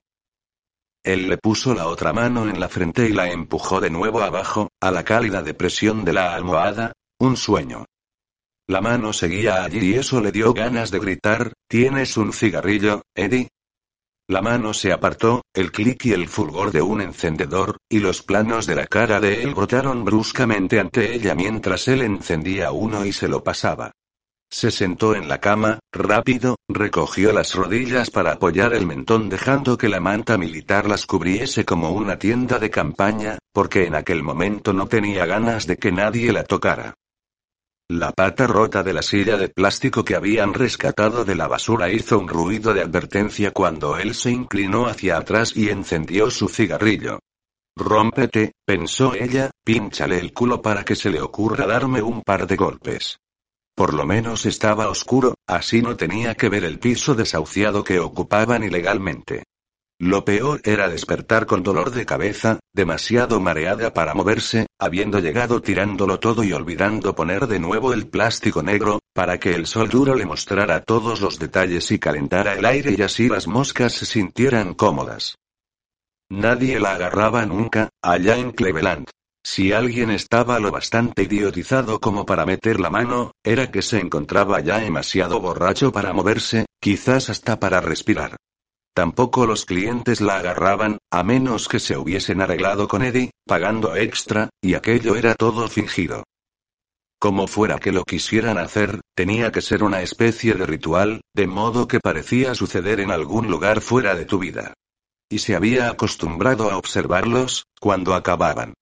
Él 1.07 1.29
le 1.29 1.39
puso 1.39 1.73
la 1.73 1.87
otra 1.87 2.13
mano 2.13 2.49
en 2.49 2.59
la 2.59 2.69
frente 2.69 3.09
y 3.09 3.13
la 3.13 3.31
empujó 3.31 3.81
de 3.81 3.91
nuevo 3.91 4.23
abajo, 4.23 4.71
a 4.81 4.91
la 4.91 5.05
cálida 5.05 5.41
depresión 5.41 6.05
de 6.05 6.13
la 6.13 6.35
almohada, 6.35 6.95
un 7.21 7.37
sueño. 7.37 7.85
La 8.67 8.81
mano 8.81 9.13
seguía 9.13 9.63
allí 9.63 9.93
y 9.93 9.95
eso 9.95 10.21
le 10.21 10.33
dio 10.33 10.53
ganas 10.53 10.91
de 10.91 10.99
gritar, 10.99 11.53
¿tienes 11.69 12.17
un 12.17 12.33
cigarrillo, 12.33 13.03
Eddie? 13.15 13.51
La 14.27 14.43
mano 14.43 14.75
se 14.75 14.93
apartó, 14.93 15.43
el 15.55 15.71
clic 15.71 16.07
y 16.07 16.13
el 16.13 16.27
fulgor 16.27 16.73
de 16.73 16.83
un 16.83 17.01
encendedor, 17.01 17.77
y 17.89 18.01
los 18.01 18.25
planos 18.25 18.67
de 18.67 18.75
la 18.75 18.89
cara 18.89 19.21
de 19.21 19.45
él 19.45 19.55
brotaron 19.55 20.05
bruscamente 20.05 20.81
ante 20.81 21.15
ella 21.15 21.37
mientras 21.37 21.87
él 21.87 22.03
encendía 22.03 22.73
uno 22.73 23.07
y 23.07 23.13
se 23.13 23.29
lo 23.29 23.45
pasaba. 23.45 23.93
Se 24.51 24.71
sentó 24.71 25.15
en 25.15 25.29
la 25.29 25.41
cama, 25.41 25.81
rápido, 25.93 26.57
recogió 26.69 27.33
las 27.33 27.55
rodillas 27.55 28.11
para 28.11 28.33
apoyar 28.33 28.75
el 28.75 28.87
mentón 28.87 29.29
dejando 29.29 29.77
que 29.77 29.89
la 29.89 30.01
manta 30.01 30.39
militar 30.39 30.89
las 30.89 31.05
cubriese 31.05 31.65
como 31.65 31.91
una 31.91 32.19
tienda 32.19 32.59
de 32.59 32.71
campaña, 32.71 33.39
porque 33.53 33.87
en 33.87 33.95
aquel 33.95 34.23
momento 34.23 34.73
no 34.73 34.87
tenía 34.87 35.27
ganas 35.27 35.67
de 35.67 35.77
que 35.77 35.91
nadie 35.91 36.33
la 36.33 36.45
tocara. 36.45 36.95
La 37.89 38.11
pata 38.11 38.47
rota 38.47 38.83
de 38.83 38.93
la 38.93 39.03
silla 39.03 39.37
de 39.37 39.49
plástico 39.49 40.05
que 40.05 40.17
habían 40.17 40.55
rescatado 40.55 41.25
de 41.25 41.37
la 41.37 41.47
basura 41.47 41.91
hizo 41.91 42.19
un 42.19 42.27
ruido 42.27 42.75
de 42.75 42.83
advertencia 42.83 43.53
cuando 43.53 43.97
él 43.97 44.15
se 44.15 44.31
inclinó 44.31 44.87
hacia 44.87 45.19
atrás 45.19 45.57
y 45.57 45.69
encendió 45.69 46.31
su 46.31 46.49
cigarrillo. 46.49 47.21
Rómpete, 47.77 48.53
pensó 48.65 49.15
ella, 49.15 49.51
pínchale 49.65 50.19
el 50.19 50.33
culo 50.33 50.63
para 50.63 50.85
que 50.85 50.97
se 50.97 51.11
le 51.11 51.21
ocurra 51.21 51.67
darme 51.67 52.03
un 52.03 52.23
par 52.23 52.47
de 52.47 52.57
golpes. 52.57 53.19
Por 53.77 53.93
lo 53.93 54.07
menos 54.07 54.47
estaba 54.47 54.89
oscuro, 54.89 55.35
así 55.47 55.83
no 55.83 55.97
tenía 55.97 56.35
que 56.35 56.49
ver 56.49 56.65
el 56.65 56.79
piso 56.79 57.15
desahuciado 57.15 57.85
que 57.85 57.99
ocupaban 58.01 58.65
ilegalmente. 58.65 59.45
Lo 59.99 60.25
peor 60.25 60.63
era 60.65 60.89
despertar 60.89 61.45
con 61.45 61.63
dolor 61.63 61.91
de 61.91 62.07
cabeza, 62.07 62.59
demasiado 62.73 63.39
mareada 63.39 63.93
para 63.93 64.15
moverse, 64.15 64.67
habiendo 64.79 65.19
llegado 65.19 65.61
tirándolo 65.61 66.19
todo 66.21 66.43
y 66.43 66.55
olvidando 66.55 67.15
poner 67.15 67.47
de 67.47 67.59
nuevo 67.59 67.93
el 67.93 68.07
plástico 68.07 68.63
negro, 68.63 68.99
para 69.15 69.39
que 69.39 69.55
el 69.55 69.67
sol 69.67 69.91
duro 69.91 70.15
le 70.15 70.25
mostrara 70.25 70.83
todos 70.83 71.21
los 71.21 71.39
detalles 71.39 71.91
y 71.91 71.99
calentara 71.99 72.55
el 72.55 72.65
aire 72.65 72.95
y 72.97 73.03
así 73.03 73.29
las 73.29 73.47
moscas 73.47 73.93
se 73.93 74.07
sintieran 74.07 74.73
cómodas. 74.73 75.37
Nadie 76.31 76.81
la 76.81 76.93
agarraba 76.93 77.45
nunca, 77.45 77.91
allá 78.03 78.37
en 78.39 78.53
Cleveland. 78.53 79.09
Si 79.49 79.73
alguien 79.73 80.11
estaba 80.11 80.59
lo 80.59 80.73
bastante 80.73 81.23
idiotizado 81.23 82.01
como 82.01 82.27
para 82.27 82.45
meter 82.45 82.81
la 82.81 82.91
mano, 82.91 83.31
era 83.45 83.71
que 83.71 83.81
se 83.81 84.01
encontraba 84.01 84.59
ya 84.59 84.79
demasiado 84.79 85.41
borracho 85.41 85.93
para 85.93 86.13
moverse, 86.13 86.67
quizás 86.81 87.31
hasta 87.31 87.61
para 87.61 87.81
respirar. 87.81 88.35
Tampoco 88.93 89.47
los 89.47 89.65
clientes 89.65 90.21
la 90.21 90.39
agarraban, 90.39 90.99
a 91.13 91.23
menos 91.23 91.69
que 91.69 91.79
se 91.79 91.97
hubiesen 91.97 92.41
arreglado 92.41 92.89
con 92.89 93.05
Eddie, 93.05 93.31
pagando 93.47 93.95
extra, 93.95 94.51
y 94.61 94.75
aquello 94.75 95.15
era 95.15 95.37
todo 95.37 95.69
fingido. 95.69 96.25
Como 97.21 97.47
fuera 97.47 97.79
que 97.79 97.93
lo 97.93 98.03
quisieran 98.03 98.59
hacer, 98.59 99.01
tenía 99.15 99.53
que 99.53 99.63
ser 99.63 99.85
una 99.85 100.03
especie 100.03 100.55
de 100.55 100.67
ritual, 100.67 101.21
de 101.37 101.47
modo 101.47 101.87
que 101.87 102.01
parecía 102.01 102.57
suceder 102.57 102.99
en 102.99 103.13
algún 103.13 103.49
lugar 103.49 103.81
fuera 103.81 104.17
de 104.17 104.25
tu 104.25 104.41
vida. 104.41 104.75
Y 105.31 105.39
se 105.39 105.55
había 105.55 105.89
acostumbrado 105.89 106.69
a 106.69 106.77
observarlos, 106.77 107.67
cuando 107.79 108.13
acababan. 108.17 108.75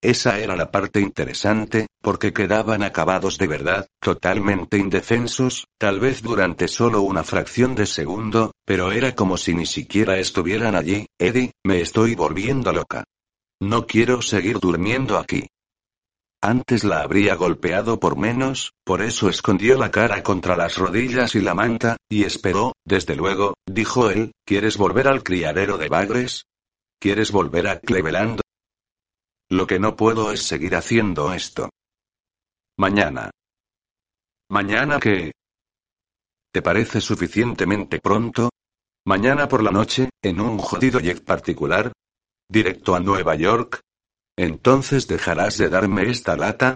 Esa 0.00 0.38
era 0.38 0.54
la 0.54 0.70
parte 0.70 1.00
interesante, 1.00 1.88
porque 2.00 2.32
quedaban 2.32 2.84
acabados 2.84 3.36
de 3.36 3.48
verdad, 3.48 3.88
totalmente 4.00 4.78
indefensos, 4.78 5.66
tal 5.76 5.98
vez 5.98 6.22
durante 6.22 6.68
solo 6.68 7.02
una 7.02 7.24
fracción 7.24 7.74
de 7.74 7.86
segundo, 7.86 8.52
pero 8.64 8.92
era 8.92 9.16
como 9.16 9.36
si 9.36 9.54
ni 9.54 9.66
siquiera 9.66 10.18
estuvieran 10.18 10.76
allí. 10.76 11.06
Eddie, 11.18 11.50
me 11.64 11.80
estoy 11.80 12.14
volviendo 12.14 12.72
loca. 12.72 13.04
No 13.60 13.88
quiero 13.88 14.22
seguir 14.22 14.60
durmiendo 14.60 15.18
aquí. 15.18 15.48
Antes 16.40 16.84
la 16.84 17.00
habría 17.00 17.34
golpeado 17.34 17.98
por 17.98 18.16
menos, 18.16 18.72
por 18.84 19.02
eso 19.02 19.28
escondió 19.28 19.76
la 19.76 19.90
cara 19.90 20.22
contra 20.22 20.56
las 20.56 20.78
rodillas 20.78 21.34
y 21.34 21.40
la 21.40 21.54
manta, 21.54 21.96
y 22.08 22.22
esperó, 22.22 22.74
desde 22.84 23.16
luego, 23.16 23.54
dijo 23.66 24.10
él, 24.10 24.30
¿quieres 24.46 24.76
volver 24.76 25.08
al 25.08 25.24
criadero 25.24 25.76
de 25.76 25.88
bagres? 25.88 26.44
¿Quieres 27.00 27.32
volver 27.32 27.66
a 27.66 27.80
Cleveland? 27.80 28.40
Lo 29.50 29.66
que 29.66 29.78
no 29.78 29.96
puedo 29.96 30.30
es 30.30 30.42
seguir 30.42 30.76
haciendo 30.76 31.32
esto. 31.32 31.70
Mañana. 32.76 33.30
¿Mañana 34.50 35.00
qué? 35.00 35.32
¿Te 36.52 36.60
parece 36.60 37.00
suficientemente 37.00 37.98
pronto? 37.98 38.50
Mañana 39.06 39.48
por 39.48 39.62
la 39.62 39.70
noche, 39.70 40.10
en 40.22 40.40
un 40.40 40.58
jodido 40.58 41.00
jet 41.00 41.24
particular. 41.24 41.92
Directo 42.50 42.94
a 42.94 43.00
Nueva 43.00 43.36
York. 43.36 43.80
Entonces 44.36 45.08
dejarás 45.08 45.56
de 45.56 45.70
darme 45.70 46.10
esta 46.10 46.36
lata. 46.36 46.74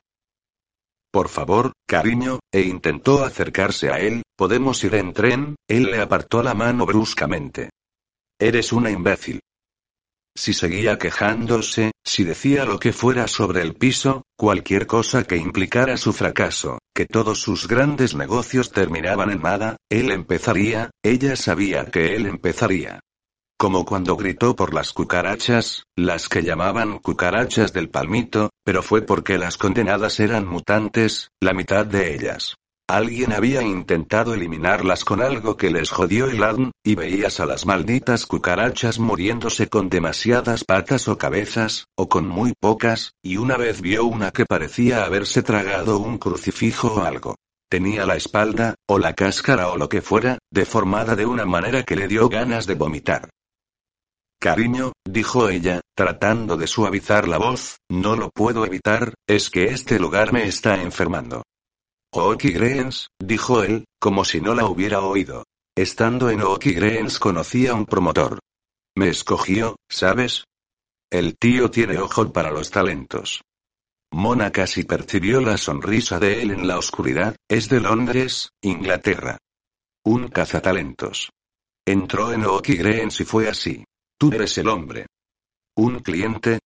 Por 1.12 1.28
favor, 1.28 1.72
cariño, 1.86 2.40
e 2.50 2.62
intentó 2.62 3.22
acercarse 3.22 3.90
a 3.90 4.00
él, 4.00 4.22
¿podemos 4.34 4.82
ir 4.82 4.94
en 4.94 5.12
tren? 5.12 5.56
Él 5.68 5.84
le 5.84 6.00
apartó 6.00 6.42
la 6.42 6.54
mano 6.54 6.86
bruscamente. 6.86 7.68
Eres 8.40 8.72
una 8.72 8.90
imbécil. 8.90 9.40
Si 10.34 10.54
seguía 10.54 10.98
quejándose, 10.98 11.91
si 12.04 12.24
decía 12.24 12.64
lo 12.64 12.78
que 12.78 12.92
fuera 12.92 13.28
sobre 13.28 13.62
el 13.62 13.74
piso, 13.74 14.22
cualquier 14.36 14.86
cosa 14.86 15.24
que 15.24 15.36
implicara 15.36 15.96
su 15.96 16.12
fracaso, 16.12 16.78
que 16.94 17.06
todos 17.06 17.40
sus 17.40 17.68
grandes 17.68 18.14
negocios 18.14 18.72
terminaban 18.72 19.30
en 19.30 19.42
nada, 19.42 19.76
él 19.88 20.10
empezaría, 20.10 20.90
ella 21.02 21.36
sabía 21.36 21.86
que 21.86 22.16
él 22.16 22.26
empezaría. 22.26 23.00
Como 23.58 23.84
cuando 23.84 24.16
gritó 24.16 24.56
por 24.56 24.74
las 24.74 24.92
cucarachas, 24.92 25.84
las 25.96 26.28
que 26.28 26.42
llamaban 26.42 26.98
cucarachas 26.98 27.72
del 27.72 27.90
palmito, 27.90 28.50
pero 28.64 28.82
fue 28.82 29.02
porque 29.02 29.38
las 29.38 29.56
condenadas 29.56 30.18
eran 30.18 30.46
mutantes, 30.46 31.28
la 31.40 31.52
mitad 31.52 31.86
de 31.86 32.14
ellas. 32.14 32.56
Alguien 32.92 33.32
había 33.32 33.62
intentado 33.62 34.34
eliminarlas 34.34 35.02
con 35.02 35.22
algo 35.22 35.56
que 35.56 35.70
les 35.70 35.90
jodió 35.90 36.26
el 36.26 36.42
ADN, 36.42 36.72
y 36.84 36.94
veías 36.94 37.40
a 37.40 37.46
las 37.46 37.64
malditas 37.64 38.26
cucarachas 38.26 38.98
muriéndose 38.98 39.68
con 39.68 39.88
demasiadas 39.88 40.64
patas 40.64 41.08
o 41.08 41.16
cabezas, 41.16 41.86
o 41.96 42.10
con 42.10 42.28
muy 42.28 42.52
pocas, 42.52 43.12
y 43.22 43.38
una 43.38 43.56
vez 43.56 43.80
vio 43.80 44.04
una 44.04 44.30
que 44.30 44.44
parecía 44.44 45.06
haberse 45.06 45.42
tragado 45.42 46.00
un 46.00 46.18
crucifijo 46.18 46.96
o 46.96 47.04
algo. 47.04 47.36
Tenía 47.70 48.04
la 48.04 48.16
espalda, 48.16 48.74
o 48.86 48.98
la 48.98 49.14
cáscara 49.14 49.70
o 49.70 49.78
lo 49.78 49.88
que 49.88 50.02
fuera, 50.02 50.36
deformada 50.50 51.16
de 51.16 51.24
una 51.24 51.46
manera 51.46 51.84
que 51.84 51.96
le 51.96 52.08
dio 52.08 52.28
ganas 52.28 52.66
de 52.66 52.74
vomitar. 52.74 53.30
Cariño, 54.38 54.92
dijo 55.08 55.48
ella, 55.48 55.80
tratando 55.96 56.58
de 56.58 56.66
suavizar 56.66 57.26
la 57.26 57.38
voz, 57.38 57.78
no 57.88 58.16
lo 58.16 58.28
puedo 58.28 58.66
evitar, 58.66 59.14
es 59.26 59.48
que 59.48 59.64
este 59.64 59.98
lugar 59.98 60.34
me 60.34 60.44
está 60.44 60.82
enfermando. 60.82 61.42
Ooki 62.14 62.52
Greens, 62.52 63.08
dijo 63.18 63.62
él, 63.62 63.86
como 63.98 64.26
si 64.26 64.42
no 64.42 64.54
la 64.54 64.66
hubiera 64.66 65.00
oído. 65.00 65.44
Estando 65.74 66.28
en 66.28 66.42
Ooki 66.42 66.74
Greens 66.74 67.18
conocí 67.18 67.66
a 67.66 67.74
un 67.74 67.86
promotor. 67.86 68.38
Me 68.94 69.08
escogió, 69.08 69.76
¿sabes? 69.88 70.44
El 71.10 71.38
tío 71.38 71.70
tiene 71.70 71.98
ojo 71.98 72.30
para 72.30 72.50
los 72.50 72.70
talentos. 72.70 73.40
Mona 74.12 74.52
casi 74.52 74.84
percibió 74.84 75.40
la 75.40 75.56
sonrisa 75.56 76.18
de 76.18 76.42
él 76.42 76.50
en 76.50 76.68
la 76.68 76.76
oscuridad, 76.76 77.34
es 77.48 77.70
de 77.70 77.80
Londres, 77.80 78.50
Inglaterra. 78.60 79.38
Un 80.04 80.28
cazatalentos. 80.28 81.30
Entró 81.86 82.30
en 82.34 82.44
Ooki 82.44 82.76
Greens 82.76 83.20
y 83.20 83.24
fue 83.24 83.48
así. 83.48 83.84
Tú 84.18 84.30
eres 84.32 84.58
el 84.58 84.68
hombre. 84.68 85.06
¿Un 85.76 86.00
cliente? 86.00 86.58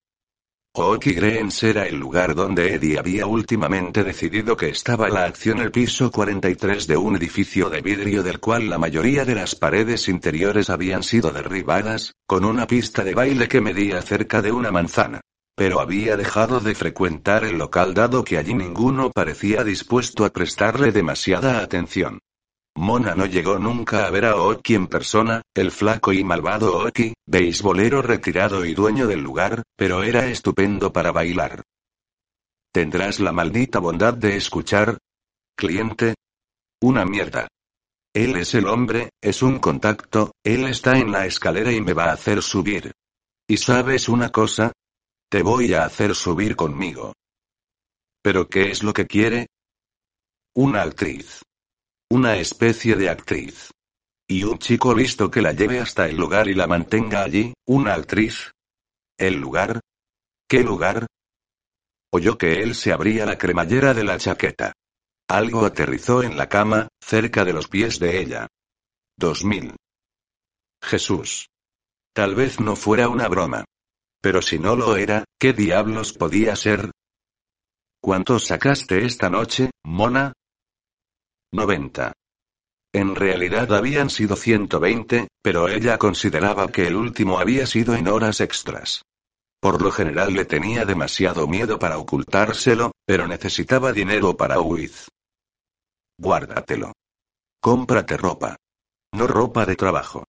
Oki 0.79 1.13
Greens 1.13 1.63
era 1.63 1.87
el 1.87 1.95
lugar 1.95 2.35
donde 2.35 2.75
Eddie 2.75 2.99
había 2.99 3.25
últimamente 3.25 4.03
decidido 4.03 4.55
que 4.55 4.69
estaba 4.69 5.09
la 5.09 5.23
acción 5.23 5.59
el 5.59 5.71
piso 5.71 6.11
43 6.11 6.85
de 6.85 6.95
un 6.95 7.15
edificio 7.15 7.71
de 7.71 7.81
vidrio 7.81 8.21
del 8.21 8.39
cual 8.39 8.69
la 8.69 8.77
mayoría 8.77 9.25
de 9.25 9.33
las 9.33 9.55
paredes 9.55 10.07
interiores 10.07 10.69
habían 10.69 11.01
sido 11.01 11.31
derribadas, 11.31 12.13
con 12.27 12.45
una 12.45 12.67
pista 12.67 13.03
de 13.03 13.15
baile 13.15 13.47
que 13.47 13.59
medía 13.59 14.01
cerca 14.03 14.43
de 14.43 14.51
una 14.51 14.71
manzana. 14.71 15.21
Pero 15.55 15.79
había 15.79 16.15
dejado 16.15 16.59
de 16.59 16.75
frecuentar 16.75 17.43
el 17.43 17.57
local 17.57 17.95
dado 17.95 18.23
que 18.23 18.37
allí 18.37 18.53
ninguno 18.53 19.09
parecía 19.09 19.63
dispuesto 19.63 20.25
a 20.25 20.29
prestarle 20.29 20.91
demasiada 20.91 21.59
atención. 21.59 22.19
Mona 22.77 23.15
no 23.15 23.25
llegó 23.25 23.57
nunca 23.57 24.05
a 24.05 24.11
ver 24.11 24.25
a 24.25 24.35
Oki 24.35 24.75
en 24.75 24.85
persona, 24.85 25.41
el 25.55 25.71
flaco 25.71 26.13
y 26.13 26.23
malvado 26.23 26.77
Oki, 26.77 27.11
beisbolero 27.25 28.03
retirado 28.03 28.63
y 28.65 28.75
dueño 28.75 29.07
del 29.07 29.19
lugar, 29.19 29.63
pero 29.75 30.03
era 30.03 30.27
estupendo 30.27 30.93
para 30.93 31.11
bailar. 31.11 31.63
¿Tendrás 32.71 33.19
la 33.19 33.31
maldita 33.31 33.79
bondad 33.79 34.13
de 34.13 34.37
escuchar? 34.37 34.99
Cliente. 35.55 36.13
Una 36.79 37.03
mierda. 37.03 37.47
Él 38.13 38.35
es 38.35 38.53
el 38.53 38.67
hombre, 38.67 39.09
es 39.21 39.41
un 39.41 39.57
contacto, 39.57 40.33
él 40.43 40.65
está 40.65 40.99
en 40.99 41.11
la 41.11 41.25
escalera 41.25 41.71
y 41.71 41.81
me 41.81 41.93
va 41.93 42.05
a 42.05 42.13
hacer 42.13 42.43
subir. 42.43 42.91
¿Y 43.47 43.57
sabes 43.57 44.07
una 44.07 44.31
cosa? 44.31 44.71
Te 45.31 45.41
voy 45.41 45.73
a 45.73 45.83
hacer 45.83 46.13
subir 46.13 46.55
conmigo. 46.55 47.13
¿Pero 48.21 48.47
qué 48.47 48.69
es 48.69 48.83
lo 48.83 48.93
que 48.93 49.07
quiere? 49.07 49.47
Una 50.53 50.83
actriz. 50.83 51.41
Una 52.09 52.37
especie 52.37 52.95
de 52.95 53.09
actriz. 53.09 53.69
Y 54.29 54.43
un 54.43 54.59
chico 54.59 54.95
listo 54.95 55.29
que 55.29 55.41
la 55.41 55.51
lleve 55.51 55.79
hasta 55.79 56.07
el 56.07 56.15
lugar 56.15 56.47
y 56.47 56.53
la 56.53 56.65
mantenga 56.65 57.21
allí, 57.21 57.53
una 57.65 57.95
actriz. 57.95 58.51
¿El 59.17 59.35
lugar? 59.35 59.81
¿Qué 60.47 60.63
lugar? 60.63 61.07
Oyó 62.13 62.37
que 62.37 62.61
él 62.61 62.75
se 62.75 62.93
abría 62.93 63.25
la 63.25 63.37
cremallera 63.37 63.93
de 63.93 64.05
la 64.05 64.17
chaqueta. 64.17 64.71
Algo 65.27 65.65
aterrizó 65.65 66.23
en 66.23 66.37
la 66.37 66.47
cama, 66.47 66.87
cerca 67.01 67.43
de 67.43 67.51
los 67.51 67.67
pies 67.67 67.99
de 67.99 68.21
ella. 68.21 68.47
2000. 69.17 69.75
Jesús. 70.81 71.47
Tal 72.13 72.35
vez 72.35 72.61
no 72.61 72.77
fuera 72.77 73.09
una 73.09 73.27
broma. 73.27 73.65
Pero 74.21 74.41
si 74.41 74.59
no 74.59 74.77
lo 74.77 74.95
era, 74.95 75.25
¿qué 75.37 75.51
diablos 75.51 76.13
podía 76.13 76.55
ser? 76.55 76.91
¿Cuánto 77.99 78.39
sacaste 78.39 79.05
esta 79.05 79.29
noche, 79.29 79.71
mona? 79.83 80.31
90. 81.51 82.13
En 82.93 83.15
realidad 83.15 83.73
habían 83.73 84.09
sido 84.09 84.35
120, 84.35 85.27
pero 85.41 85.69
ella 85.69 85.97
consideraba 85.97 86.67
que 86.67 86.87
el 86.87 86.95
último 86.95 87.39
había 87.39 87.65
sido 87.65 87.95
en 87.95 88.07
horas 88.07 88.41
extras. 88.41 89.03
Por 89.59 89.81
lo 89.81 89.91
general 89.91 90.33
le 90.33 90.45
tenía 90.45 90.85
demasiado 90.85 91.47
miedo 91.47 91.79
para 91.79 91.97
ocultárselo, 91.97 92.91
pero 93.05 93.27
necesitaba 93.27 93.91
dinero 93.91 94.35
para 94.35 94.59
huir. 94.59 94.91
Guárdatelo. 96.19 96.93
Cómprate 97.61 98.17
ropa. 98.17 98.55
No 99.13 99.27
ropa 99.27 99.65
de 99.65 99.75
trabajo. 99.75 100.25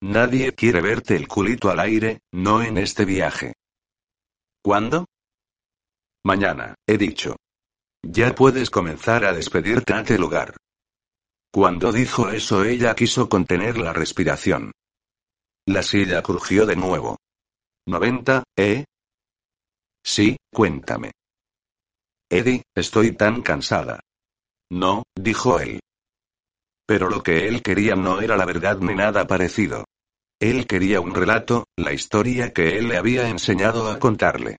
Nadie 0.00 0.52
quiere 0.52 0.80
verte 0.80 1.16
el 1.16 1.26
culito 1.26 1.70
al 1.70 1.80
aire, 1.80 2.20
no 2.32 2.62
en 2.62 2.78
este 2.78 3.04
viaje. 3.04 3.54
¿Cuándo? 4.62 5.06
Mañana, 6.24 6.74
he 6.86 6.98
dicho. 6.98 7.36
Ya 8.02 8.34
puedes 8.34 8.70
comenzar 8.70 9.24
a 9.24 9.32
despedirte 9.32 9.92
ante 9.92 10.18
lugar. 10.18 10.56
Cuando 11.52 11.92
dijo 11.92 12.28
eso 12.28 12.64
ella 12.64 12.94
quiso 12.94 13.28
contener 13.28 13.78
la 13.78 13.92
respiración. 13.92 14.72
La 15.66 15.82
silla 15.82 16.22
crujió 16.22 16.66
de 16.66 16.76
nuevo. 16.76 17.16
¿90, 17.86 18.42
eh? 18.56 18.84
Sí, 20.04 20.36
cuéntame. 20.52 21.12
Eddie, 22.30 22.62
estoy 22.74 23.12
tan 23.12 23.42
cansada. 23.42 24.00
No, 24.70 25.02
dijo 25.14 25.60
él. 25.60 25.80
Pero 26.86 27.08
lo 27.08 27.22
que 27.22 27.48
él 27.48 27.62
quería 27.62 27.96
no 27.96 28.20
era 28.20 28.36
la 28.36 28.44
verdad 28.44 28.78
ni 28.78 28.94
nada 28.94 29.26
parecido. 29.26 29.84
Él 30.40 30.66
quería 30.66 31.00
un 31.00 31.14
relato, 31.14 31.64
la 31.76 31.92
historia 31.92 32.52
que 32.52 32.78
él 32.78 32.88
le 32.88 32.96
había 32.96 33.28
enseñado 33.28 33.90
a 33.90 33.98
contarle. 33.98 34.58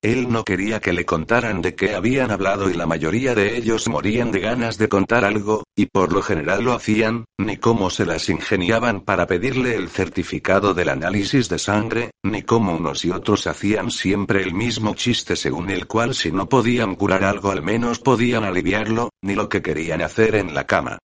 Él 0.00 0.30
no 0.30 0.44
quería 0.44 0.78
que 0.78 0.92
le 0.92 1.04
contaran 1.04 1.60
de 1.60 1.74
qué 1.74 1.96
habían 1.96 2.30
hablado 2.30 2.70
y 2.70 2.74
la 2.74 2.86
mayoría 2.86 3.34
de 3.34 3.56
ellos 3.56 3.88
morían 3.88 4.30
de 4.30 4.38
ganas 4.38 4.78
de 4.78 4.88
contar 4.88 5.24
algo, 5.24 5.64
y 5.74 5.86
por 5.86 6.12
lo 6.12 6.22
general 6.22 6.62
lo 6.62 6.72
hacían, 6.72 7.24
ni 7.36 7.56
cómo 7.56 7.90
se 7.90 8.06
las 8.06 8.28
ingeniaban 8.28 9.00
para 9.00 9.26
pedirle 9.26 9.74
el 9.74 9.88
certificado 9.88 10.72
del 10.72 10.90
análisis 10.90 11.48
de 11.48 11.58
sangre, 11.58 12.12
ni 12.22 12.42
cómo 12.42 12.76
unos 12.76 13.04
y 13.04 13.10
otros 13.10 13.48
hacían 13.48 13.90
siempre 13.90 14.40
el 14.40 14.54
mismo 14.54 14.94
chiste 14.94 15.34
según 15.34 15.68
el 15.68 15.88
cual 15.88 16.14
si 16.14 16.30
no 16.30 16.48
podían 16.48 16.94
curar 16.94 17.24
algo 17.24 17.50
al 17.50 17.64
menos 17.64 17.98
podían 17.98 18.44
aliviarlo, 18.44 19.10
ni 19.22 19.34
lo 19.34 19.48
que 19.48 19.62
querían 19.62 20.00
hacer 20.00 20.36
en 20.36 20.54
la 20.54 20.64
cama. 20.64 20.98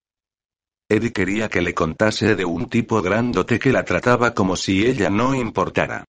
Eddie 0.88 1.12
quería 1.12 1.49
que 1.49 1.62
le 1.62 1.74
contase 1.74 2.36
de 2.36 2.45
un 2.45 2.68
tipo 2.68 3.03
grandote 3.03 3.59
que 3.59 3.72
la 3.72 3.84
trataba 3.84 4.34
como 4.34 4.55
si 4.55 4.86
ella 4.86 5.11
no 5.11 5.34
importara. 5.34 6.05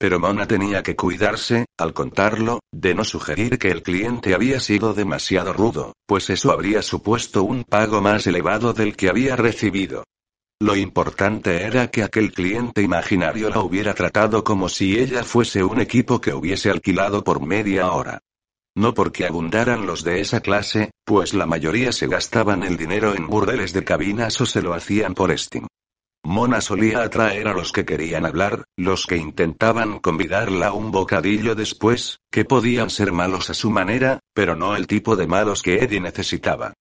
Pero 0.00 0.18
Mona 0.18 0.46
tenía 0.46 0.82
que 0.82 0.96
cuidarse, 0.96 1.66
al 1.76 1.92
contarlo, 1.92 2.60
de 2.72 2.94
no 2.94 3.04
sugerir 3.04 3.58
que 3.58 3.70
el 3.70 3.82
cliente 3.82 4.34
había 4.34 4.58
sido 4.58 4.94
demasiado 4.94 5.52
rudo, 5.52 5.92
pues 6.06 6.30
eso 6.30 6.52
habría 6.52 6.80
supuesto 6.80 7.42
un 7.42 7.64
pago 7.64 8.00
más 8.00 8.26
elevado 8.26 8.72
del 8.72 8.96
que 8.96 9.10
había 9.10 9.36
recibido. 9.36 10.04
Lo 10.58 10.74
importante 10.74 11.64
era 11.64 11.90
que 11.90 12.02
aquel 12.02 12.32
cliente 12.32 12.80
imaginario 12.80 13.50
la 13.50 13.60
hubiera 13.60 13.92
tratado 13.92 14.42
como 14.42 14.70
si 14.70 14.98
ella 14.98 15.22
fuese 15.22 15.62
un 15.62 15.82
equipo 15.82 16.18
que 16.18 16.32
hubiese 16.32 16.70
alquilado 16.70 17.22
por 17.22 17.44
media 17.44 17.92
hora. 17.92 18.20
No 18.74 18.94
porque 18.94 19.26
abundaran 19.26 19.86
los 19.86 20.02
de 20.02 20.22
esa 20.22 20.40
clase, 20.40 20.92
pues 21.04 21.34
la 21.34 21.44
mayoría 21.44 21.92
se 21.92 22.06
gastaban 22.06 22.62
el 22.62 22.78
dinero 22.78 23.14
en 23.14 23.26
burdeles 23.26 23.74
de 23.74 23.84
cabinas 23.84 24.40
o 24.40 24.46
se 24.46 24.62
lo 24.62 24.72
hacían 24.72 25.12
por 25.12 25.36
Steam. 25.38 25.66
Mona 26.22 26.60
solía 26.60 27.02
atraer 27.02 27.48
a 27.48 27.54
los 27.54 27.72
que 27.72 27.84
querían 27.84 28.26
hablar, 28.26 28.64
los 28.76 29.06
que 29.06 29.16
intentaban 29.16 30.00
convidarla 30.00 30.68
a 30.68 30.72
un 30.72 30.90
bocadillo 30.90 31.54
después, 31.54 32.20
que 32.30 32.44
podían 32.44 32.90
ser 32.90 33.10
malos 33.10 33.48
a 33.48 33.54
su 33.54 33.70
manera, 33.70 34.20
pero 34.34 34.54
no 34.54 34.76
el 34.76 34.86
tipo 34.86 35.16
de 35.16 35.26
malos 35.26 35.62
que 35.62 35.78
Eddie 35.82 36.00
necesitaba. 36.00 36.74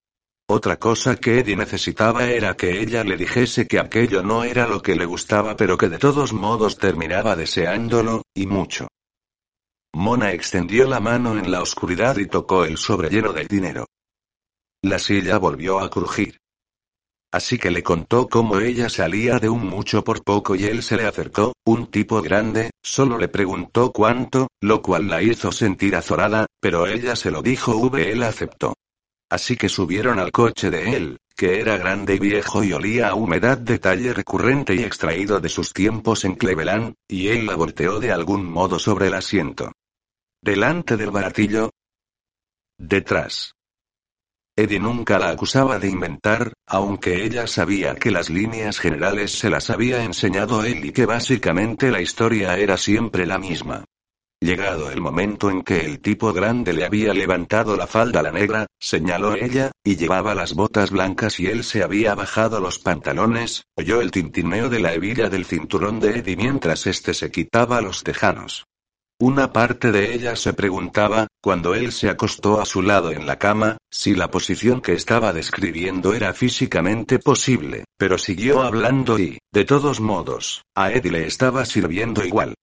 Otra 0.51 0.77
cosa 0.77 1.15
que 1.15 1.39
Eddie 1.39 1.55
necesitaba 1.55 2.25
era 2.25 2.57
que 2.57 2.81
ella 2.81 3.03
le 3.03 3.15
dijese 3.15 3.67
que 3.67 3.79
aquello 3.79 4.23
no 4.23 4.43
era 4.43 4.67
lo 4.67 4.81
que 4.81 4.95
le 4.95 5.05
gustaba 5.05 5.55
pero 5.55 5.77
que 5.77 5.89
de 5.89 5.99
todos 5.99 6.33
modos 6.33 6.77
terminaba 6.77 7.35
deseándolo, 7.35 8.23
y 8.33 8.45
mucho. 8.45 8.87
Mona 9.93 10.33
extendió 10.33 10.87
la 10.87 10.99
mano 10.99 11.37
en 11.37 11.49
la 11.49 11.61
oscuridad 11.61 12.17
y 12.17 12.27
tocó 12.27 12.65
el 12.65 12.77
sobre 12.77 13.09
lleno 13.09 13.31
de 13.31 13.45
dinero. 13.45 13.85
La 14.81 14.99
silla 14.99 15.37
volvió 15.37 15.79
a 15.79 15.89
crujir. 15.89 16.37
Así 17.31 17.59
que 17.59 17.69
le 17.69 17.83
contó 17.83 18.27
cómo 18.27 18.59
ella 18.59 18.89
salía 18.89 19.37
de 19.37 19.49
un 19.49 19.67
mucho 19.67 20.03
por 20.03 20.23
poco 20.23 20.55
y 20.55 20.65
él 20.65 20.81
se 20.81 20.97
le 20.97 21.05
acercó, 21.05 21.53
un 21.63 21.87
tipo 21.87 22.21
grande, 22.23 22.71
solo 22.81 23.19
le 23.19 23.27
preguntó 23.27 23.91
cuánto, 23.91 24.47
lo 24.61 24.81
cual 24.81 25.07
la 25.07 25.21
hizo 25.21 25.51
sentir 25.51 25.95
azorada, 25.95 26.47
pero 26.59 26.87
ella 26.87 27.15
se 27.15 27.29
lo 27.29 27.43
dijo 27.43 27.77
v 27.77 28.11
él 28.11 28.23
aceptó. 28.23 28.73
Así 29.29 29.55
que 29.55 29.69
subieron 29.69 30.17
al 30.17 30.31
coche 30.31 30.71
de 30.71 30.95
él, 30.95 31.17
que 31.35 31.59
era 31.59 31.77
grande 31.77 32.15
y 32.15 32.19
viejo 32.19 32.63
y 32.63 32.73
olía 32.73 33.09
a 33.09 33.15
humedad 33.15 33.59
de 33.59 33.77
talle 33.77 34.11
recurrente 34.11 34.73
y 34.73 34.79
extraído 34.79 35.39
de 35.39 35.49
sus 35.49 35.71
tiempos 35.71 36.25
en 36.25 36.33
Cleveland, 36.33 36.95
y 37.07 37.27
él 37.27 37.45
la 37.45 37.55
volteó 37.55 37.99
de 37.99 38.11
algún 38.11 38.43
modo 38.43 38.79
sobre 38.79 39.07
el 39.07 39.13
asiento. 39.13 39.71
Delante 40.41 40.97
del 40.97 41.11
baratillo. 41.11 41.69
Detrás. 42.79 43.53
Eddie 44.59 44.79
nunca 44.79 45.17
la 45.19 45.29
acusaba 45.29 45.79
de 45.79 45.87
inventar, 45.87 46.51
aunque 46.67 47.23
ella 47.23 47.47
sabía 47.47 47.95
que 47.95 48.11
las 48.11 48.29
líneas 48.29 48.77
generales 48.77 49.31
se 49.31 49.49
las 49.49 49.69
había 49.69 50.03
enseñado 50.03 50.65
él 50.65 50.83
y 50.83 50.91
que 50.91 51.05
básicamente 51.05 51.89
la 51.91 52.01
historia 52.01 52.57
era 52.57 52.75
siempre 52.75 53.25
la 53.25 53.37
misma. 53.37 53.85
Llegado 54.41 54.91
el 54.91 54.99
momento 54.99 55.49
en 55.49 55.63
que 55.63 55.85
el 55.85 56.01
tipo 56.01 56.33
grande 56.33 56.73
le 56.73 56.83
había 56.83 57.13
levantado 57.13 57.77
la 57.77 57.87
falda 57.87 58.19
a 58.19 58.23
la 58.23 58.33
negra, 58.33 58.67
señaló 58.79 59.33
ella, 59.35 59.71
y 59.81 59.95
llevaba 59.95 60.35
las 60.35 60.53
botas 60.53 60.91
blancas 60.91 61.39
y 61.39 61.47
él 61.47 61.63
se 61.63 61.81
había 61.81 62.13
bajado 62.13 62.59
los 62.59 62.79
pantalones, 62.79 63.63
oyó 63.75 64.01
el 64.01 64.11
tintineo 64.11 64.67
de 64.67 64.81
la 64.81 64.93
hebilla 64.93 65.29
del 65.29 65.45
cinturón 65.45 66.01
de 66.01 66.19
Eddie 66.19 66.35
mientras 66.35 66.85
éste 66.85 67.13
se 67.13 67.31
quitaba 67.31 67.79
los 67.79 68.03
tejanos. 68.03 68.65
Una 69.21 69.51
parte 69.51 69.91
de 69.91 70.13
ella 70.13 70.37
se 70.37 70.53
preguntaba, 70.53 71.27
cuando 71.41 71.75
él 71.75 71.91
se 71.91 72.09
acostó 72.09 72.61
a 72.61 72.65
su 72.65 72.81
lado 72.81 73.11
en 73.11 73.27
la 73.27 73.37
cama, 73.37 73.77
si 73.91 74.15
la 74.15 74.31
posición 74.31 74.79
que 74.79 74.93
estaba 74.93 75.33
describiendo 75.33 76.13
era 76.13 76.33
físicamente 76.33 77.19
posible, 77.19 77.83
pero 77.97 78.17
siguió 78.17 78.61
hablando 78.61 79.19
y, 79.19 79.37
de 79.51 79.65
todos 79.65 79.99
modos, 79.99 80.63
a 80.73 80.93
Eddie 80.93 81.11
le 81.11 81.27
estaba 81.27 81.65
sirviendo 81.65 82.23
igual. 82.23 82.53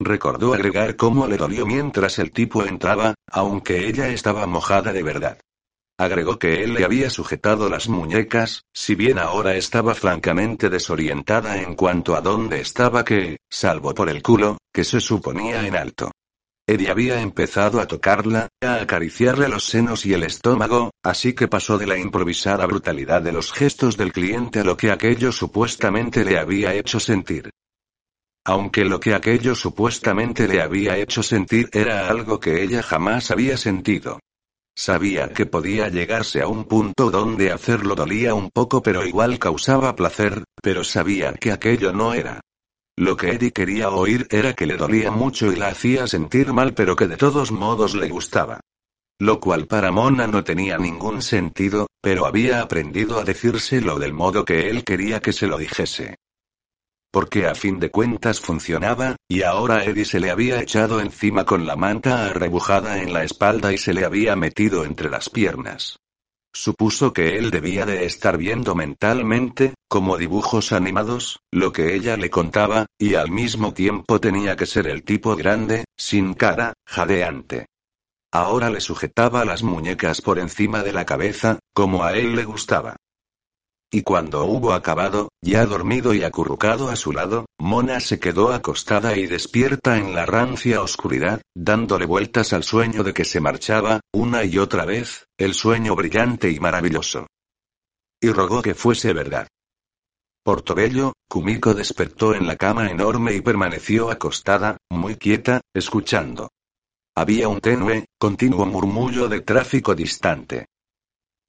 Recordó 0.00 0.54
agregar 0.54 0.96
cómo 0.96 1.26
le 1.26 1.36
dolió 1.36 1.66
mientras 1.66 2.18
el 2.18 2.30
tipo 2.30 2.64
entraba, 2.64 3.12
aunque 3.30 3.86
ella 3.86 4.08
estaba 4.08 4.46
mojada 4.46 4.94
de 4.94 5.02
verdad. 5.02 5.38
Agregó 6.00 6.38
que 6.38 6.62
él 6.62 6.74
le 6.74 6.84
había 6.84 7.10
sujetado 7.10 7.68
las 7.68 7.88
muñecas, 7.88 8.62
si 8.72 8.94
bien 8.94 9.18
ahora 9.18 9.56
estaba 9.56 9.96
francamente 9.96 10.70
desorientada 10.70 11.60
en 11.60 11.74
cuanto 11.74 12.14
a 12.14 12.20
dónde 12.20 12.60
estaba 12.60 13.04
que, 13.04 13.38
salvo 13.50 13.92
por 13.94 14.08
el 14.08 14.22
culo, 14.22 14.58
que 14.72 14.84
se 14.84 15.00
suponía 15.00 15.66
en 15.66 15.76
alto. 15.76 16.12
Eddie 16.68 16.90
había 16.90 17.20
empezado 17.20 17.80
a 17.80 17.88
tocarla, 17.88 18.48
a 18.62 18.74
acariciarle 18.74 19.48
los 19.48 19.64
senos 19.64 20.06
y 20.06 20.12
el 20.12 20.22
estómago, 20.22 20.92
así 21.02 21.32
que 21.32 21.48
pasó 21.48 21.78
de 21.78 21.86
la 21.86 21.98
improvisada 21.98 22.64
brutalidad 22.66 23.22
de 23.22 23.32
los 23.32 23.52
gestos 23.52 23.96
del 23.96 24.12
cliente 24.12 24.60
a 24.60 24.64
lo 24.64 24.76
que 24.76 24.92
aquello 24.92 25.32
supuestamente 25.32 26.24
le 26.24 26.38
había 26.38 26.74
hecho 26.74 27.00
sentir. 27.00 27.50
Aunque 28.44 28.84
lo 28.84 29.00
que 29.00 29.14
aquello 29.14 29.56
supuestamente 29.56 30.46
le 30.46 30.62
había 30.62 30.96
hecho 30.96 31.24
sentir 31.24 31.70
era 31.72 32.08
algo 32.08 32.38
que 32.38 32.62
ella 32.62 32.82
jamás 32.82 33.32
había 33.32 33.56
sentido. 33.56 34.20
Sabía 34.78 35.30
que 35.30 35.44
podía 35.44 35.88
llegarse 35.88 36.40
a 36.40 36.46
un 36.46 36.62
punto 36.62 37.10
donde 37.10 37.50
hacerlo 37.50 37.96
dolía 37.96 38.34
un 38.34 38.48
poco 38.48 38.80
pero 38.80 39.04
igual 39.04 39.40
causaba 39.40 39.96
placer, 39.96 40.44
pero 40.62 40.84
sabía 40.84 41.32
que 41.32 41.50
aquello 41.50 41.92
no 41.92 42.14
era. 42.14 42.40
Lo 42.96 43.16
que 43.16 43.30
Eddie 43.30 43.50
quería 43.50 43.90
oír 43.90 44.28
era 44.30 44.52
que 44.52 44.66
le 44.66 44.76
dolía 44.76 45.10
mucho 45.10 45.50
y 45.50 45.56
la 45.56 45.66
hacía 45.66 46.06
sentir 46.06 46.52
mal 46.52 46.74
pero 46.74 46.94
que 46.94 47.08
de 47.08 47.16
todos 47.16 47.50
modos 47.50 47.96
le 47.96 48.08
gustaba. 48.08 48.60
Lo 49.18 49.40
cual 49.40 49.66
para 49.66 49.90
Mona 49.90 50.28
no 50.28 50.44
tenía 50.44 50.78
ningún 50.78 51.22
sentido, 51.22 51.88
pero 52.00 52.24
había 52.24 52.62
aprendido 52.62 53.18
a 53.18 53.24
decírselo 53.24 53.98
del 53.98 54.12
modo 54.12 54.44
que 54.44 54.70
él 54.70 54.84
quería 54.84 55.18
que 55.18 55.32
se 55.32 55.48
lo 55.48 55.58
dijese. 55.58 56.14
Porque 57.10 57.46
a 57.46 57.54
fin 57.54 57.80
de 57.80 57.90
cuentas 57.90 58.40
funcionaba, 58.40 59.16
y 59.28 59.42
ahora 59.42 59.84
Eddie 59.84 60.04
se 60.04 60.20
le 60.20 60.30
había 60.30 60.60
echado 60.60 61.00
encima 61.00 61.44
con 61.44 61.66
la 61.66 61.76
manta 61.76 62.26
arrebujada 62.26 63.02
en 63.02 63.12
la 63.12 63.24
espalda 63.24 63.72
y 63.72 63.78
se 63.78 63.94
le 63.94 64.04
había 64.04 64.36
metido 64.36 64.84
entre 64.84 65.08
las 65.08 65.30
piernas. 65.30 65.98
Supuso 66.52 67.12
que 67.12 67.38
él 67.38 67.50
debía 67.50 67.86
de 67.86 68.04
estar 68.04 68.36
viendo 68.36 68.74
mentalmente, 68.74 69.74
como 69.88 70.16
dibujos 70.18 70.72
animados, 70.72 71.40
lo 71.52 71.72
que 71.72 71.94
ella 71.94 72.16
le 72.16 72.30
contaba, 72.30 72.86
y 72.98 73.14
al 73.14 73.30
mismo 73.30 73.72
tiempo 73.72 74.20
tenía 74.20 74.56
que 74.56 74.66
ser 74.66 74.86
el 74.86 75.02
tipo 75.04 75.36
grande, 75.36 75.84
sin 75.96 76.34
cara, 76.34 76.74
jadeante. 76.86 77.66
Ahora 78.32 78.70
le 78.70 78.80
sujetaba 78.80 79.44
las 79.44 79.62
muñecas 79.62 80.20
por 80.20 80.38
encima 80.38 80.82
de 80.82 80.92
la 80.92 81.06
cabeza, 81.06 81.58
como 81.72 82.04
a 82.04 82.12
él 82.12 82.36
le 82.36 82.44
gustaba. 82.44 82.96
Y 83.90 84.02
cuando 84.02 84.44
hubo 84.44 84.74
acabado, 84.74 85.30
ya 85.40 85.64
dormido 85.64 86.12
y 86.12 86.22
acurrucado 86.22 86.90
a 86.90 86.96
su 86.96 87.12
lado, 87.12 87.46
Mona 87.58 88.00
se 88.00 88.20
quedó 88.20 88.52
acostada 88.52 89.16
y 89.16 89.26
despierta 89.26 89.96
en 89.96 90.14
la 90.14 90.26
rancia 90.26 90.82
oscuridad, 90.82 91.40
dándole 91.54 92.04
vueltas 92.04 92.52
al 92.52 92.64
sueño 92.64 93.02
de 93.02 93.14
que 93.14 93.24
se 93.24 93.40
marchaba, 93.40 94.00
una 94.12 94.44
y 94.44 94.58
otra 94.58 94.84
vez, 94.84 95.26
el 95.38 95.54
sueño 95.54 95.96
brillante 95.96 96.50
y 96.50 96.60
maravilloso. 96.60 97.26
Y 98.20 98.30
rogó 98.30 98.60
que 98.60 98.74
fuese 98.74 99.14
verdad. 99.14 99.48
Portobello, 100.44 101.14
Kumiko 101.26 101.72
despertó 101.72 102.34
en 102.34 102.46
la 102.46 102.56
cama 102.56 102.90
enorme 102.90 103.34
y 103.34 103.40
permaneció 103.40 104.10
acostada, 104.10 104.76
muy 104.90 105.16
quieta, 105.16 105.62
escuchando. 105.74 106.50
Había 107.16 107.48
un 107.48 107.60
tenue, 107.60 108.04
continuo 108.18 108.66
murmullo 108.66 109.28
de 109.28 109.40
tráfico 109.40 109.94
distante. 109.94 110.66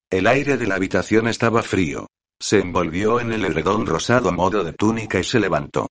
El 0.10 0.26
aire 0.26 0.58
de 0.58 0.68
la 0.68 0.76
habitación 0.76 1.28
estaba 1.28 1.62
frío. 1.64 2.08
Se 2.42 2.60
envolvió 2.60 3.20
en 3.20 3.34
el 3.34 3.44
edredón 3.44 3.86
rosado 3.86 4.30
a 4.30 4.32
modo 4.32 4.64
de 4.64 4.74
túnica 4.74 5.20
y 5.20 5.24
se 5.24 5.40
levantó. 5.40 5.88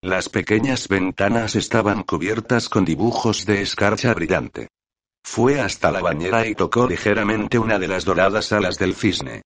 Las 0.00 0.28
pequeñas 0.28 0.86
ventanas 0.86 1.56
estaban 1.56 2.04
cubiertas 2.04 2.68
con 2.68 2.84
dibujos 2.84 3.44
de 3.46 3.62
escarcha 3.62 4.14
brillante. 4.14 4.68
Fue 5.24 5.60
hasta 5.60 5.90
la 5.90 6.00
bañera 6.00 6.46
y 6.46 6.54
tocó 6.54 6.86
ligeramente 6.86 7.58
una 7.58 7.80
de 7.80 7.88
las 7.88 8.04
doradas 8.04 8.52
alas 8.52 8.78
del 8.78 8.94
cisne. 8.94 9.42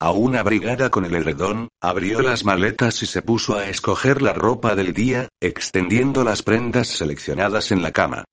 Aún 0.00 0.36
abrigada 0.36 0.90
con 0.90 1.04
el 1.04 1.14
edredón, 1.14 1.68
abrió 1.82 2.22
las 2.22 2.46
maletas 2.46 3.02
y 3.02 3.06
se 3.06 3.20
puso 3.20 3.56
a 3.56 3.68
escoger 3.68 4.22
la 4.22 4.32
ropa 4.32 4.74
del 4.74 4.94
día, 4.94 5.28
extendiendo 5.38 6.24
las 6.24 6.42
prendas 6.42 6.88
seleccionadas 6.88 7.70
en 7.70 7.82
la 7.82 7.92
cama. 7.92 8.24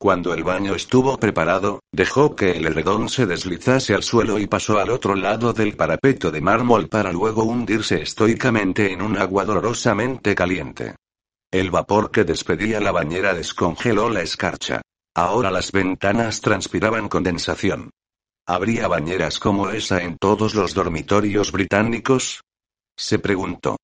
Cuando 0.00 0.32
el 0.32 0.44
baño 0.44 0.76
estuvo 0.76 1.18
preparado, 1.18 1.80
dejó 1.92 2.36
que 2.36 2.52
el 2.52 2.66
edredón 2.66 3.08
se 3.08 3.26
deslizase 3.26 3.94
al 3.94 4.04
suelo 4.04 4.38
y 4.38 4.46
pasó 4.46 4.78
al 4.78 4.90
otro 4.90 5.16
lado 5.16 5.52
del 5.52 5.74
parapeto 5.74 6.30
de 6.30 6.40
mármol 6.40 6.88
para 6.88 7.12
luego 7.12 7.42
hundirse 7.42 8.02
estoicamente 8.02 8.92
en 8.92 9.02
un 9.02 9.18
agua 9.18 9.44
dolorosamente 9.44 10.36
caliente. 10.36 10.94
El 11.50 11.72
vapor 11.72 12.12
que 12.12 12.22
despedía 12.22 12.80
la 12.80 12.92
bañera 12.92 13.34
descongeló 13.34 14.08
la 14.08 14.22
escarcha. 14.22 14.82
Ahora 15.16 15.50
las 15.50 15.72
ventanas 15.72 16.40
transpiraban 16.40 17.08
condensación. 17.08 17.90
¿Habría 18.46 18.86
bañeras 18.86 19.40
como 19.40 19.70
esa 19.70 20.02
en 20.04 20.16
todos 20.16 20.54
los 20.54 20.74
dormitorios 20.74 21.50
británicos? 21.50 22.42
Se 22.96 23.18
preguntó. 23.18 23.76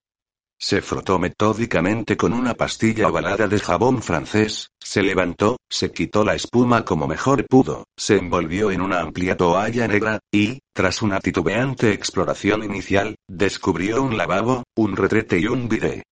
Se 0.66 0.80
frotó 0.80 1.18
metódicamente 1.18 2.16
con 2.16 2.32
una 2.32 2.54
pastilla 2.54 3.08
ovalada 3.08 3.46
de 3.48 3.60
jabón 3.60 4.02
francés, 4.02 4.70
se 4.80 5.02
levantó, 5.02 5.58
se 5.68 5.92
quitó 5.92 6.24
la 6.24 6.34
espuma 6.34 6.86
como 6.86 7.06
mejor 7.06 7.44
pudo, 7.46 7.84
se 7.98 8.16
envolvió 8.16 8.70
en 8.70 8.80
una 8.80 9.00
amplia 9.00 9.36
toalla 9.36 9.86
negra, 9.86 10.20
y, 10.32 10.60
tras 10.72 11.02
una 11.02 11.20
titubeante 11.20 11.92
exploración 11.92 12.64
inicial, 12.64 13.16
descubrió 13.28 14.02
un 14.02 14.16
lavabo, 14.16 14.64
un 14.74 14.96
retrete 14.96 15.38
y 15.38 15.48
un 15.48 15.68
bidé. 15.68 16.04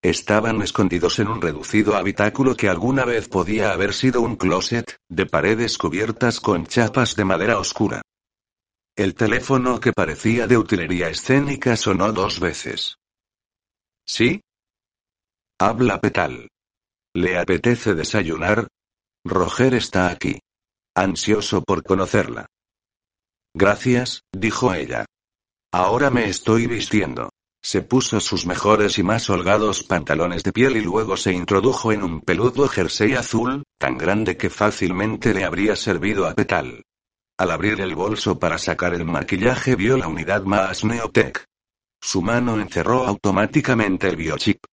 Estaban 0.00 0.62
escondidos 0.62 1.18
en 1.18 1.28
un 1.28 1.42
reducido 1.42 1.94
habitáculo 1.94 2.56
que 2.56 2.70
alguna 2.70 3.04
vez 3.04 3.28
podía 3.28 3.72
haber 3.72 3.92
sido 3.92 4.22
un 4.22 4.36
closet, 4.36 4.96
de 5.10 5.26
paredes 5.26 5.76
cubiertas 5.76 6.40
con 6.40 6.66
chapas 6.66 7.14
de 7.14 7.26
madera 7.26 7.58
oscura. 7.58 8.00
El 8.96 9.14
teléfono 9.14 9.78
que 9.78 9.92
parecía 9.92 10.46
de 10.46 10.56
utilería 10.56 11.10
escénica 11.10 11.76
sonó 11.76 12.10
dos 12.10 12.40
veces. 12.40 12.96
¿Sí? 14.08 14.40
Habla 15.60 16.00
Petal. 16.00 16.48
¿Le 17.14 17.38
apetece 17.38 17.94
desayunar? 17.94 18.66
Roger 19.22 19.74
está 19.74 20.08
aquí. 20.08 20.40
Ansioso 20.96 21.62
por 21.62 21.82
conocerla. 21.82 22.46
Gracias, 23.54 24.22
dijo 24.32 24.72
ella. 24.72 25.04
Ahora 25.72 26.10
me 26.10 26.28
estoy 26.28 26.66
vistiendo. 26.66 27.28
Se 27.62 27.82
puso 27.82 28.20
sus 28.20 28.46
mejores 28.46 28.98
y 28.98 29.02
más 29.02 29.28
holgados 29.28 29.82
pantalones 29.82 30.42
de 30.42 30.52
piel 30.52 30.78
y 30.78 30.80
luego 30.80 31.18
se 31.18 31.32
introdujo 31.32 31.92
en 31.92 32.02
un 32.02 32.22
peludo 32.22 32.66
jersey 32.66 33.14
azul, 33.14 33.64
tan 33.78 33.98
grande 33.98 34.38
que 34.38 34.48
fácilmente 34.48 35.34
le 35.34 35.44
habría 35.44 35.76
servido 35.76 36.26
a 36.26 36.34
Petal. 36.34 36.82
Al 37.36 37.50
abrir 37.50 37.80
el 37.82 37.94
bolso 37.94 38.38
para 38.38 38.56
sacar 38.56 38.94
el 38.94 39.04
maquillaje 39.04 39.76
vio 39.76 39.98
la 39.98 40.08
unidad 40.08 40.44
más 40.44 40.82
Neotech. 40.82 41.44
Su 42.00 42.22
mano 42.22 42.60
encerró 42.60 43.06
automáticamente 43.06 44.08
el 44.08 44.16
biochip. 44.16 44.64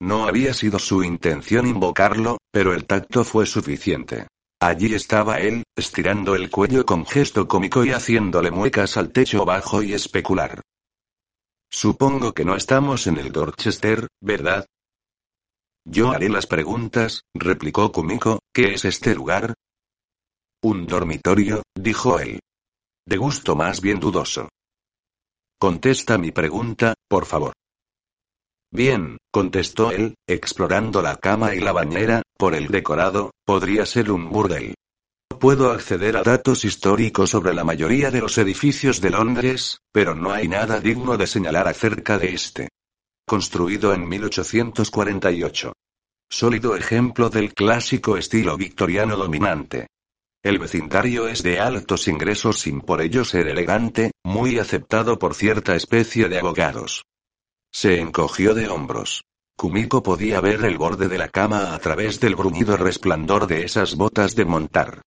No 0.00 0.26
había 0.26 0.52
sido 0.52 0.78
su 0.78 1.02
intención 1.02 1.66
invocarlo, 1.66 2.38
pero 2.50 2.74
el 2.74 2.84
tacto 2.84 3.24
fue 3.24 3.46
suficiente. 3.46 4.26
Allí 4.60 4.94
estaba 4.94 5.38
él, 5.38 5.64
estirando 5.76 6.34
el 6.34 6.50
cuello 6.50 6.84
con 6.86 7.06
gesto 7.06 7.46
cómico 7.46 7.84
y 7.84 7.90
haciéndole 7.90 8.50
muecas 8.50 8.96
al 8.96 9.12
techo 9.12 9.44
bajo 9.44 9.82
y 9.82 9.92
especular. 9.92 10.62
Supongo 11.70 12.32
que 12.32 12.44
no 12.44 12.56
estamos 12.56 13.06
en 13.06 13.18
el 13.18 13.32
Dorchester, 13.32 14.08
¿verdad? 14.20 14.66
Yo 15.84 16.10
haré 16.10 16.28
las 16.28 16.46
preguntas, 16.46 17.22
replicó 17.34 17.92
Kumiko, 17.92 18.40
¿qué 18.52 18.74
es 18.74 18.84
este 18.84 19.14
lugar? 19.14 19.54
Un 20.62 20.86
dormitorio, 20.86 21.62
dijo 21.74 22.18
él. 22.18 22.40
De 23.06 23.16
gusto 23.18 23.54
más 23.54 23.80
bien 23.80 24.00
dudoso. 24.00 24.48
Contesta 25.58 26.18
mi 26.18 26.32
pregunta, 26.32 26.94
por 27.08 27.24
favor. 27.24 27.54
Bien, 28.70 29.16
contestó 29.30 29.90
él, 29.90 30.14
explorando 30.26 31.00
la 31.00 31.16
cama 31.16 31.54
y 31.54 31.60
la 31.60 31.72
bañera, 31.72 32.22
por 32.36 32.54
el 32.54 32.68
decorado, 32.68 33.30
podría 33.46 33.86
ser 33.86 34.10
un 34.10 34.28
burdel. 34.28 34.74
Puedo 35.40 35.70
acceder 35.70 36.16
a 36.18 36.22
datos 36.22 36.64
históricos 36.64 37.30
sobre 37.30 37.54
la 37.54 37.64
mayoría 37.64 38.10
de 38.10 38.20
los 38.20 38.36
edificios 38.36 39.00
de 39.00 39.10
Londres, 39.10 39.78
pero 39.92 40.14
no 40.14 40.30
hay 40.32 40.46
nada 40.48 40.78
digno 40.78 41.16
de 41.16 41.26
señalar 41.26 41.68
acerca 41.68 42.18
de 42.18 42.34
este. 42.34 42.68
Construido 43.26 43.94
en 43.94 44.06
1848. 44.08 45.72
Sólido 46.28 46.76
ejemplo 46.76 47.30
del 47.30 47.54
clásico 47.54 48.16
estilo 48.16 48.56
victoriano 48.56 49.16
dominante. 49.16 49.86
El 50.46 50.60
vecindario 50.60 51.26
es 51.26 51.42
de 51.42 51.58
altos 51.58 52.06
ingresos 52.06 52.60
sin 52.60 52.80
por 52.80 53.02
ello 53.02 53.24
ser 53.24 53.48
elegante, 53.48 54.12
muy 54.22 54.60
aceptado 54.60 55.18
por 55.18 55.34
cierta 55.34 55.74
especie 55.74 56.28
de 56.28 56.38
abogados. 56.38 57.04
Se 57.72 58.00
encogió 58.00 58.54
de 58.54 58.68
hombros. 58.68 59.24
Kumiko 59.56 60.04
podía 60.04 60.40
ver 60.40 60.64
el 60.64 60.78
borde 60.78 61.08
de 61.08 61.18
la 61.18 61.30
cama 61.30 61.74
a 61.74 61.78
través 61.80 62.20
del 62.20 62.36
bruñido 62.36 62.76
resplandor 62.76 63.48
de 63.48 63.64
esas 63.64 63.96
botas 63.96 64.36
de 64.36 64.44
montar. 64.44 65.02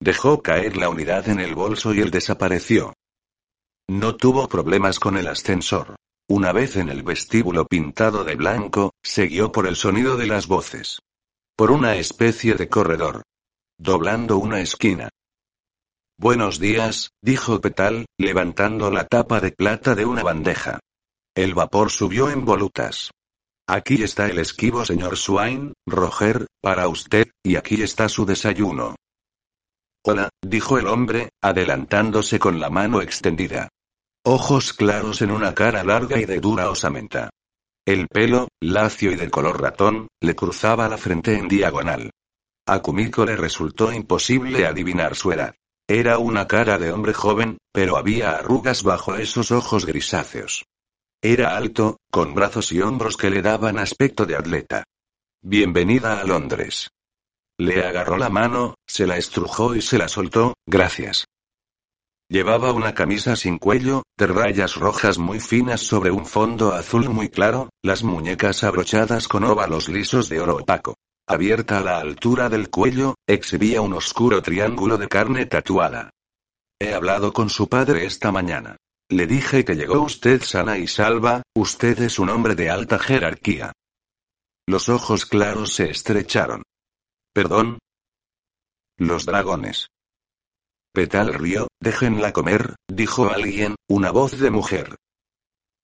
Dejó 0.00 0.42
caer 0.42 0.76
la 0.76 0.88
unidad 0.88 1.28
en 1.28 1.38
el 1.38 1.54
bolso 1.54 1.94
y 1.94 2.00
él 2.00 2.10
desapareció. 2.10 2.92
No 3.88 4.16
tuvo 4.16 4.48
problemas 4.48 4.98
con 4.98 5.16
el 5.16 5.28
ascensor. 5.28 5.94
Una 6.28 6.50
vez 6.50 6.74
en 6.74 6.88
el 6.88 7.04
vestíbulo 7.04 7.66
pintado 7.66 8.24
de 8.24 8.34
blanco, 8.34 8.94
siguió 9.00 9.52
por 9.52 9.68
el 9.68 9.76
sonido 9.76 10.16
de 10.16 10.26
las 10.26 10.48
voces. 10.48 10.98
Por 11.54 11.70
una 11.70 11.94
especie 11.94 12.54
de 12.54 12.68
corredor 12.68 13.22
doblando 13.80 14.36
una 14.36 14.60
esquina. 14.60 15.08
Buenos 16.18 16.60
días, 16.60 17.12
dijo 17.22 17.62
Petal, 17.62 18.04
levantando 18.18 18.90
la 18.90 19.06
tapa 19.06 19.40
de 19.40 19.52
plata 19.52 19.94
de 19.94 20.04
una 20.04 20.22
bandeja. 20.22 20.80
El 21.34 21.54
vapor 21.54 21.90
subió 21.90 22.28
en 22.28 22.44
volutas. 22.44 23.10
Aquí 23.66 24.02
está 24.02 24.26
el 24.26 24.38
esquivo 24.38 24.84
señor 24.84 25.16
Swain, 25.16 25.72
Roger, 25.86 26.46
para 26.60 26.88
usted, 26.88 27.28
y 27.42 27.56
aquí 27.56 27.82
está 27.82 28.10
su 28.10 28.26
desayuno. 28.26 28.96
Hola, 30.04 30.28
dijo 30.42 30.78
el 30.78 30.86
hombre, 30.86 31.30
adelantándose 31.42 32.38
con 32.38 32.60
la 32.60 32.68
mano 32.68 33.00
extendida. 33.00 33.70
Ojos 34.26 34.74
claros 34.74 35.22
en 35.22 35.30
una 35.30 35.54
cara 35.54 35.82
larga 35.84 36.18
y 36.18 36.26
de 36.26 36.38
dura 36.38 36.68
osamenta. 36.68 37.30
El 37.86 38.08
pelo, 38.08 38.48
lacio 38.60 39.10
y 39.10 39.16
de 39.16 39.30
color 39.30 39.58
ratón, 39.58 40.08
le 40.20 40.36
cruzaba 40.36 40.86
la 40.86 40.98
frente 40.98 41.38
en 41.38 41.48
diagonal. 41.48 42.10
A 42.66 42.80
Kumiko 42.80 43.24
le 43.24 43.36
resultó 43.36 43.92
imposible 43.92 44.66
adivinar 44.66 45.16
su 45.16 45.32
edad. 45.32 45.54
Era 45.88 46.18
una 46.18 46.46
cara 46.46 46.78
de 46.78 46.92
hombre 46.92 47.12
joven, 47.12 47.58
pero 47.72 47.96
había 47.96 48.36
arrugas 48.36 48.84
bajo 48.84 49.16
esos 49.16 49.50
ojos 49.50 49.86
grisáceos. 49.86 50.64
Era 51.20 51.56
alto, 51.56 51.96
con 52.12 52.32
brazos 52.32 52.70
y 52.70 52.80
hombros 52.80 53.16
que 53.16 53.28
le 53.28 53.42
daban 53.42 53.78
aspecto 53.78 54.24
de 54.24 54.36
atleta. 54.36 54.84
Bienvenida 55.42 56.20
a 56.20 56.24
Londres. 56.24 56.90
Le 57.58 57.84
agarró 57.84 58.16
la 58.18 58.30
mano, 58.30 58.76
se 58.86 59.06
la 59.06 59.16
estrujó 59.16 59.74
y 59.74 59.82
se 59.82 59.98
la 59.98 60.08
soltó, 60.08 60.54
gracias. 60.64 61.24
Llevaba 62.28 62.72
una 62.72 62.94
camisa 62.94 63.34
sin 63.34 63.58
cuello, 63.58 64.04
de 64.16 64.28
rayas 64.28 64.76
rojas 64.76 65.18
muy 65.18 65.40
finas 65.40 65.80
sobre 65.80 66.12
un 66.12 66.24
fondo 66.24 66.72
azul 66.72 67.08
muy 67.08 67.28
claro, 67.30 67.68
las 67.82 68.04
muñecas 68.04 68.62
abrochadas 68.62 69.26
con 69.26 69.42
óvalos 69.42 69.88
lisos 69.88 70.28
de 70.28 70.40
oro 70.40 70.58
opaco 70.58 70.94
abierta 71.30 71.78
a 71.78 71.82
la 71.82 71.98
altura 71.98 72.48
del 72.48 72.70
cuello, 72.70 73.14
exhibía 73.26 73.80
un 73.80 73.92
oscuro 73.92 74.42
triángulo 74.42 74.98
de 74.98 75.08
carne 75.08 75.46
tatuada. 75.46 76.10
He 76.80 76.92
hablado 76.92 77.32
con 77.32 77.50
su 77.50 77.68
padre 77.68 78.04
esta 78.04 78.32
mañana. 78.32 78.76
Le 79.08 79.26
dije 79.26 79.64
que 79.64 79.74
llegó 79.74 80.02
usted 80.02 80.42
sana 80.42 80.78
y 80.78 80.86
salva, 80.86 81.42
usted 81.54 82.00
es 82.00 82.18
un 82.18 82.30
hombre 82.30 82.54
de 82.54 82.70
alta 82.70 82.98
jerarquía. 82.98 83.72
Los 84.66 84.88
ojos 84.88 85.26
claros 85.26 85.74
se 85.74 85.90
estrecharon. 85.90 86.62
¿Perdón? 87.32 87.78
Los 88.98 89.24
dragones. 89.24 89.88
Petal 90.92 91.32
rió, 91.34 91.68
déjenla 91.80 92.32
comer, 92.32 92.74
dijo 92.88 93.30
alguien, 93.30 93.76
una 93.88 94.10
voz 94.10 94.38
de 94.38 94.50
mujer. 94.50 94.96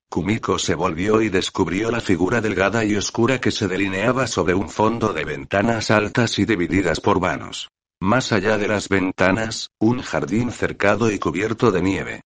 Kumiko 0.08 0.58
se 0.58 0.74
volvió 0.74 1.20
y 1.20 1.28
descubrió 1.28 1.90
la 1.90 2.00
figura 2.00 2.40
delgada 2.40 2.84
y 2.84 2.94
oscura 2.96 3.40
que 3.40 3.50
se 3.50 3.68
delineaba 3.68 4.26
sobre 4.26 4.54
un 4.54 4.70
fondo 4.70 5.12
de 5.12 5.24
ventanas 5.24 5.90
altas 5.90 6.38
y 6.38 6.44
divididas 6.44 7.00
por 7.00 7.20
vanos. 7.20 7.68
Más 8.00 8.32
allá 8.32 8.58
de 8.58 8.68
las 8.68 8.88
ventanas, 8.88 9.70
un 9.78 10.02
jardín 10.02 10.52
cercado 10.52 11.10
y 11.10 11.18
cubierto 11.18 11.72
de 11.72 11.82
nieve. 11.82 12.20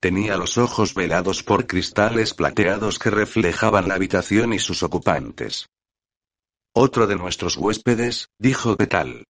Tenía 0.00 0.36
los 0.36 0.58
ojos 0.58 0.94
velados 0.94 1.42
por 1.42 1.66
cristales 1.66 2.34
plateados 2.34 2.98
que 2.98 3.10
reflejaban 3.10 3.88
la 3.88 3.94
habitación 3.94 4.52
y 4.52 4.60
sus 4.60 4.82
ocupantes. 4.82 5.66
Otro 6.72 7.08
de 7.08 7.16
nuestros 7.16 7.56
huéspedes, 7.56 8.28
dijo 8.38 8.76
Petal. 8.76 9.24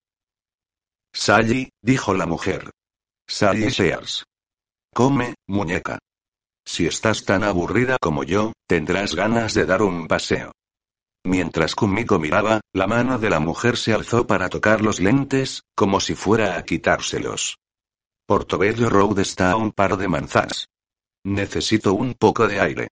Sally, 1.15 1.71
dijo 1.83 2.13
la 2.13 2.27
mujer. 2.27 2.71
Sally 3.27 3.71
Sears. 3.71 4.25
Come, 4.93 5.35
muñeca. 5.47 5.99
Si 6.69 6.87
estás 6.87 7.25
tan 7.25 7.45
aburrida 7.45 7.97
como 7.99 8.25
yo, 8.25 8.53
tendrás 8.67 9.15
ganas 9.15 9.55
de 9.55 9.65
dar 9.65 9.81
un 9.81 10.07
paseo. 10.07 10.53
Mientras 11.25 11.75
Kumiko 11.75 12.19
miraba, 12.19 12.61
la 12.75 12.87
mano 12.87 13.19
de 13.19 13.31
la 13.31 13.41
mujer 13.41 13.79
se 13.79 13.95
alzó 13.95 14.27
para 14.27 14.51
tocar 14.51 14.83
los 14.83 15.01
lentes, 15.01 15.63
como 15.75 15.99
si 15.99 16.15
fuera 16.15 16.59
a 16.59 16.65
quitárselos. 16.67 17.57
Portobello 18.27 18.91
Road 18.91 19.19
está 19.21 19.53
a 19.53 19.57
un 19.57 19.73
par 19.73 19.97
de 19.97 20.09
manzanas. 20.09 20.67
Necesito 21.25 21.95
un 21.95 22.13
poco 22.13 22.47
de 22.47 22.61
aire. 22.61 22.89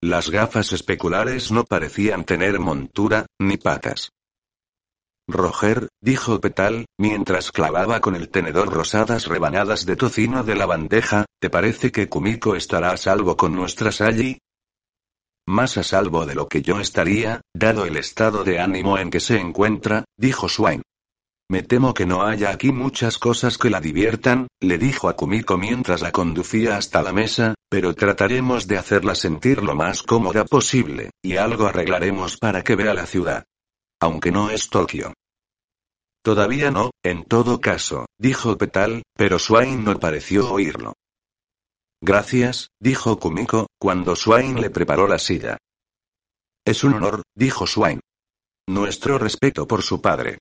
Las 0.00 0.30
gafas 0.30 0.72
especulares 0.72 1.52
no 1.52 1.64
parecían 1.64 2.24
tener 2.24 2.58
montura, 2.60 3.26
ni 3.38 3.58
patas. 3.58 4.08
Roger, 5.28 5.88
dijo 6.00 6.40
Petal, 6.40 6.86
mientras 6.98 7.52
clavaba 7.52 8.00
con 8.00 8.16
el 8.16 8.28
tenedor 8.28 8.72
rosadas 8.72 9.26
rebanadas 9.26 9.86
de 9.86 9.94
tocino 9.94 10.42
de 10.42 10.56
la 10.56 10.66
bandeja, 10.66 11.26
¿te 11.40 11.48
parece 11.48 11.92
que 11.92 12.08
Kumiko 12.08 12.56
estará 12.56 12.90
a 12.90 12.96
salvo 12.96 13.36
con 13.36 13.54
nuestra 13.54 13.92
Sally? 13.92 14.38
Más 15.46 15.76
a 15.78 15.84
salvo 15.84 16.26
de 16.26 16.34
lo 16.34 16.48
que 16.48 16.62
yo 16.62 16.80
estaría, 16.80 17.40
dado 17.54 17.84
el 17.84 17.96
estado 17.96 18.42
de 18.42 18.58
ánimo 18.58 18.98
en 18.98 19.10
que 19.10 19.20
se 19.20 19.38
encuentra, 19.38 20.04
dijo 20.16 20.48
Swain. 20.48 20.82
Me 21.48 21.62
temo 21.62 21.94
que 21.94 22.06
no 22.06 22.22
haya 22.22 22.50
aquí 22.50 22.72
muchas 22.72 23.18
cosas 23.18 23.58
que 23.58 23.70
la 23.70 23.80
diviertan, 23.80 24.48
le 24.60 24.78
dijo 24.78 25.08
a 25.08 25.14
Kumiko 25.14 25.56
mientras 25.56 26.00
la 26.00 26.10
conducía 26.10 26.76
hasta 26.76 27.02
la 27.02 27.12
mesa, 27.12 27.54
pero 27.68 27.94
trataremos 27.94 28.66
de 28.66 28.78
hacerla 28.78 29.14
sentir 29.14 29.62
lo 29.62 29.74
más 29.74 30.02
cómoda 30.02 30.44
posible, 30.44 31.10
y 31.22 31.36
algo 31.36 31.66
arreglaremos 31.66 32.38
para 32.38 32.62
que 32.62 32.74
vea 32.74 32.94
la 32.94 33.06
ciudad 33.06 33.44
aunque 34.02 34.32
no 34.32 34.50
es 34.50 34.68
Tokio. 34.68 35.14
Todavía 36.24 36.72
no, 36.72 36.90
en 37.04 37.24
todo 37.24 37.60
caso, 37.60 38.06
dijo 38.18 38.58
Petal, 38.58 39.04
pero 39.16 39.38
Swain 39.38 39.84
no 39.84 39.98
pareció 40.00 40.52
oírlo. 40.52 40.94
Gracias, 42.00 42.70
dijo 42.80 43.20
Kumiko, 43.20 43.68
cuando 43.78 44.16
Swain 44.16 44.60
le 44.60 44.70
preparó 44.70 45.06
la 45.06 45.20
silla. 45.20 45.56
Es 46.64 46.82
un 46.82 46.94
honor, 46.94 47.22
dijo 47.36 47.64
Swain. 47.68 48.00
Nuestro 48.68 49.18
respeto 49.18 49.68
por 49.68 49.82
su 49.82 50.00
padre. 50.00 50.38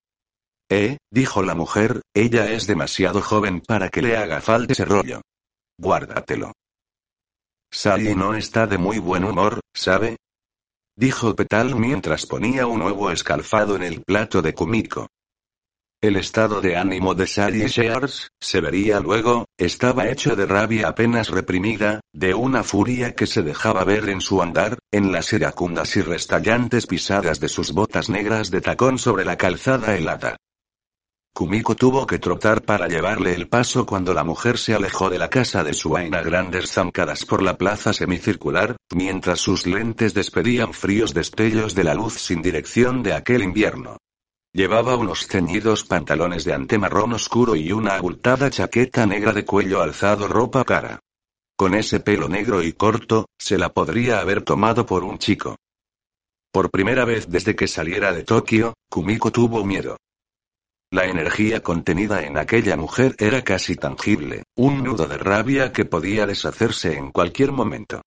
Eh, 0.68 0.98
dijo 1.12 1.44
la 1.44 1.54
mujer, 1.54 2.02
ella 2.16 2.52
es 2.52 2.66
demasiado 2.66 3.22
joven 3.22 3.62
para 3.62 3.90
que 3.90 4.02
le 4.02 4.18
haga 4.18 4.42
falta 4.42 4.74
ese 4.74 4.86
rollo. 4.86 5.22
Guárdatelo. 5.78 6.54
Sally 7.72 8.16
no 8.16 8.34
está 8.34 8.66
de 8.66 8.80
muy 8.80 8.98
buen 8.98 9.24
humor, 9.24 9.60
¿sabe? 9.72 10.18
Dijo 11.02 11.36
Petal 11.36 11.76
mientras 11.76 12.28
ponía 12.28 12.68
un 12.68 12.84
huevo 12.84 13.10
escalfado 13.10 13.76
en 13.76 13.82
el 13.82 14.04
plato 14.04 14.44
de 14.44 14.54
Kumiko. 14.54 15.08
El 16.00 16.16
estado 16.16 16.62
de 16.62 16.78
ánimo 16.78 17.16
de 17.16 17.26
Sally 17.26 17.66
Shears, 17.66 18.30
se 18.40 18.62
vería 18.62 19.00
luego, 19.00 19.46
estaba 19.58 20.10
hecho 20.10 20.36
de 20.36 20.46
rabia 20.46 20.90
apenas 20.90 21.30
reprimida, 21.30 22.02
de 22.14 22.36
una 22.36 22.64
furia 22.64 23.16
que 23.16 23.26
se 23.26 23.42
dejaba 23.42 23.84
ver 23.84 24.10
en 24.10 24.22
su 24.22 24.44
andar, 24.44 24.78
en 24.92 25.12
las 25.12 25.34
iracundas 25.34 25.98
y 25.98 26.04
restallantes 26.04 26.86
pisadas 26.86 27.40
de 27.40 27.50
sus 27.50 27.72
botas 27.72 28.08
negras 28.08 28.52
de 28.52 28.62
tacón 28.62 29.00
sobre 29.00 29.26
la 29.26 29.38
calzada 29.38 29.96
helada. 29.96 30.38
Kumiko 31.34 31.76
tuvo 31.76 32.06
que 32.06 32.20
trotar 32.20 32.62
para 32.64 32.88
llevarle 32.88 33.34
el 33.34 33.48
paso 33.48 33.86
cuando 33.86 34.14
la 34.14 34.24
mujer 34.24 34.58
se 34.58 34.74
alejó 34.74 35.10
de 35.10 35.18
la 35.18 35.30
casa 35.30 35.64
de 35.64 35.74
Swain 35.74 36.14
a 36.14 36.22
grandes 36.22 36.72
zancadas 36.72 37.26
por 37.26 37.42
la 37.42 37.58
plaza 37.58 37.94
semicircular, 37.94 38.76
mientras 38.94 39.40
sus 39.40 39.66
lentes 39.66 40.14
despedían 40.14 40.74
fríos 40.74 41.14
destellos 41.14 41.74
de 41.74 41.86
la 41.86 41.94
luz 41.94 42.16
sin 42.16 42.42
dirección 42.42 43.02
de 43.02 43.14
aquel 43.14 43.44
invierno. 43.44 43.98
Llevaba 44.54 44.98
unos 44.98 45.28
ceñidos 45.28 45.86
pantalones 45.86 46.44
de 46.44 46.54
antemarrón 46.54 47.14
oscuro 47.14 47.56
y 47.56 47.72
una 47.72 47.96
abultada 47.96 48.50
chaqueta 48.50 49.06
negra 49.06 49.32
de 49.32 49.46
cuello 49.46 49.82
alzado 49.82 50.28
ropa 50.28 50.66
cara. 50.66 51.00
Con 51.56 51.74
ese 51.74 52.02
pelo 52.02 52.28
negro 52.28 52.62
y 52.62 52.74
corto, 52.74 53.28
se 53.40 53.58
la 53.58 53.70
podría 53.70 54.20
haber 54.20 54.42
tomado 54.42 54.86
por 54.86 55.06
un 55.06 55.18
chico. 55.20 55.56
Por 56.52 56.70
primera 56.70 57.06
vez 57.06 57.30
desde 57.30 57.56
que 57.56 57.70
saliera 57.70 58.12
de 58.12 58.24
Tokio, 58.24 58.74
Kumiko 58.90 59.32
tuvo 59.32 59.64
miedo. 59.64 59.96
La 60.94 61.06
energía 61.06 61.64
contenida 61.64 62.26
en 62.26 62.38
aquella 62.38 62.76
mujer 62.76 63.16
era 63.18 63.46
casi 63.46 63.78
tangible, 63.78 64.44
un 64.58 64.84
nudo 64.84 65.08
de 65.08 65.18
rabia 65.18 65.72
que 65.72 65.86
podía 65.86 66.26
deshacerse 66.26 66.98
en 66.98 67.12
cualquier 67.12 67.54
momento. 67.54 68.02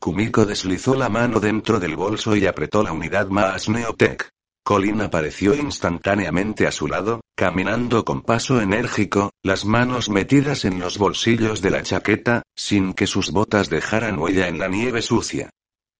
Kumiko 0.00 0.46
deslizó 0.46 0.94
la 0.94 1.10
mano 1.10 1.38
dentro 1.38 1.78
del 1.78 1.94
bolso 1.94 2.34
y 2.34 2.46
apretó 2.46 2.82
la 2.82 2.92
unidad 2.92 3.28
más 3.28 3.68
Neotech. 3.68 4.30
Colin 4.64 5.02
apareció 5.02 5.54
instantáneamente 5.54 6.66
a 6.66 6.72
su 6.72 6.88
lado, 6.88 7.20
caminando 7.36 8.06
con 8.06 8.22
paso 8.22 8.62
enérgico, 8.62 9.32
las 9.42 9.66
manos 9.66 10.08
metidas 10.08 10.64
en 10.64 10.78
los 10.78 10.96
bolsillos 10.96 11.60
de 11.60 11.70
la 11.72 11.82
chaqueta, 11.82 12.42
sin 12.56 12.94
que 12.94 13.06
sus 13.06 13.32
botas 13.32 13.68
dejaran 13.68 14.18
huella 14.18 14.48
en 14.48 14.58
la 14.58 14.68
nieve 14.68 15.02
sucia. 15.02 15.50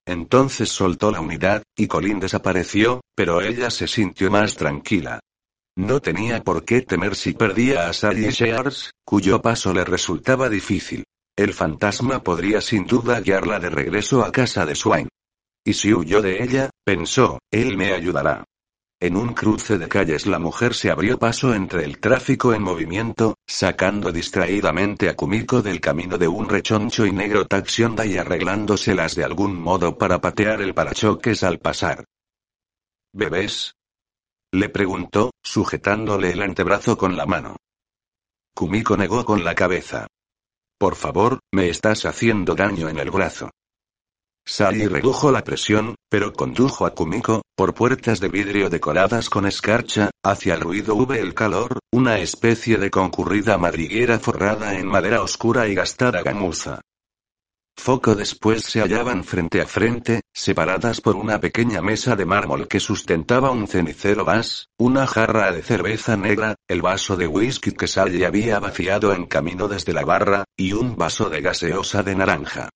Entonces 0.06 0.70
soltó 0.70 1.10
la 1.10 1.20
unidad, 1.20 1.62
y 1.76 1.86
Colin 1.86 2.18
desapareció, 2.18 3.02
pero 3.14 3.42
ella 3.42 3.68
se 3.70 3.86
sintió 3.86 4.30
más 4.30 4.56
tranquila. 4.56 5.20
No 5.76 6.00
tenía 6.00 6.42
por 6.42 6.64
qué 6.64 6.82
temer 6.82 7.14
si 7.16 7.32
perdía 7.32 7.88
a 7.88 7.92
Sally 7.94 8.30
Shears, 8.30 8.90
cuyo 9.04 9.40
paso 9.40 9.72
le 9.72 9.84
resultaba 9.84 10.50
difícil. 10.50 11.04
El 11.34 11.54
fantasma 11.54 12.22
podría 12.22 12.60
sin 12.60 12.86
duda 12.86 13.20
guiarla 13.20 13.58
de 13.58 13.70
regreso 13.70 14.22
a 14.22 14.30
casa 14.30 14.66
de 14.66 14.74
Swain. 14.74 15.08
Y 15.64 15.72
si 15.72 15.94
huyó 15.94 16.20
de 16.20 16.42
ella, 16.42 16.70
pensó, 16.84 17.38
él 17.50 17.78
me 17.78 17.92
ayudará. 17.92 18.44
En 19.00 19.16
un 19.16 19.32
cruce 19.32 19.78
de 19.78 19.88
calles 19.88 20.26
la 20.26 20.38
mujer 20.38 20.74
se 20.74 20.90
abrió 20.90 21.18
paso 21.18 21.54
entre 21.54 21.84
el 21.84 21.98
tráfico 21.98 22.52
en 22.52 22.62
movimiento, 22.62 23.36
sacando 23.46 24.12
distraídamente 24.12 25.08
a 25.08 25.16
Kumiko 25.16 25.62
del 25.62 25.80
camino 25.80 26.18
de 26.18 26.28
un 26.28 26.48
rechoncho 26.48 27.06
y 27.06 27.12
negro 27.12 27.46
taxi 27.46 27.82
Honda 27.82 28.04
y 28.04 28.18
arreglándoselas 28.18 29.14
de 29.14 29.24
algún 29.24 29.58
modo 29.58 29.96
para 29.96 30.20
patear 30.20 30.60
el 30.60 30.74
parachoques 30.74 31.42
al 31.42 31.58
pasar. 31.58 32.04
¿Bebés? 33.12 33.74
Le 34.54 34.68
preguntó, 34.68 35.30
sujetándole 35.42 36.30
el 36.32 36.42
antebrazo 36.42 36.98
con 36.98 37.16
la 37.16 37.24
mano. 37.24 37.56
Kumiko 38.54 38.98
negó 38.98 39.24
con 39.24 39.44
la 39.44 39.54
cabeza. 39.54 40.06
Por 40.78 40.94
favor, 40.94 41.38
me 41.54 41.70
estás 41.70 42.04
haciendo 42.04 42.54
daño 42.54 42.90
en 42.90 42.98
el 42.98 43.10
brazo. 43.10 43.50
Sally 44.44 44.88
redujo 44.88 45.30
la 45.30 45.42
presión, 45.42 45.94
pero 46.10 46.32
condujo 46.34 46.84
a 46.84 46.94
Kumiko, 46.94 47.42
por 47.56 47.72
puertas 47.72 48.20
de 48.20 48.28
vidrio 48.28 48.68
decoradas 48.68 49.30
con 49.30 49.46
escarcha, 49.46 50.10
hacia 50.22 50.54
el 50.54 50.60
ruido 50.60 50.96
V 50.96 51.18
el 51.18 51.32
calor, 51.32 51.78
una 51.90 52.18
especie 52.18 52.76
de 52.76 52.90
concurrida 52.90 53.56
madriguera 53.56 54.18
forrada 54.18 54.78
en 54.78 54.86
madera 54.86 55.22
oscura 55.22 55.66
y 55.68 55.74
gastada 55.74 56.22
gamuza. 56.22 56.80
Foco 57.76 58.14
después 58.14 58.64
se 58.64 58.80
hallaban 58.80 59.24
frente 59.24 59.60
a 59.60 59.66
frente, 59.66 60.20
separadas 60.32 61.00
por 61.00 61.16
una 61.16 61.40
pequeña 61.40 61.80
mesa 61.82 62.14
de 62.14 62.24
mármol 62.24 62.68
que 62.68 62.78
sustentaba 62.78 63.50
un 63.50 63.66
cenicero 63.66 64.24
gas, 64.24 64.68
una 64.78 65.06
jarra 65.06 65.50
de 65.52 65.62
cerveza 65.62 66.16
negra, 66.16 66.54
el 66.68 66.82
vaso 66.82 67.16
de 67.16 67.26
whisky 67.26 67.72
que 67.72 67.88
Sally 67.88 68.24
había 68.24 68.60
vaciado 68.60 69.12
en 69.12 69.26
camino 69.26 69.68
desde 69.68 69.92
la 69.92 70.04
barra, 70.04 70.44
y 70.56 70.72
un 70.74 70.96
vaso 70.96 71.28
de 71.28 71.40
gaseosa 71.40 72.02
de 72.02 72.14
naranja. 72.14 72.68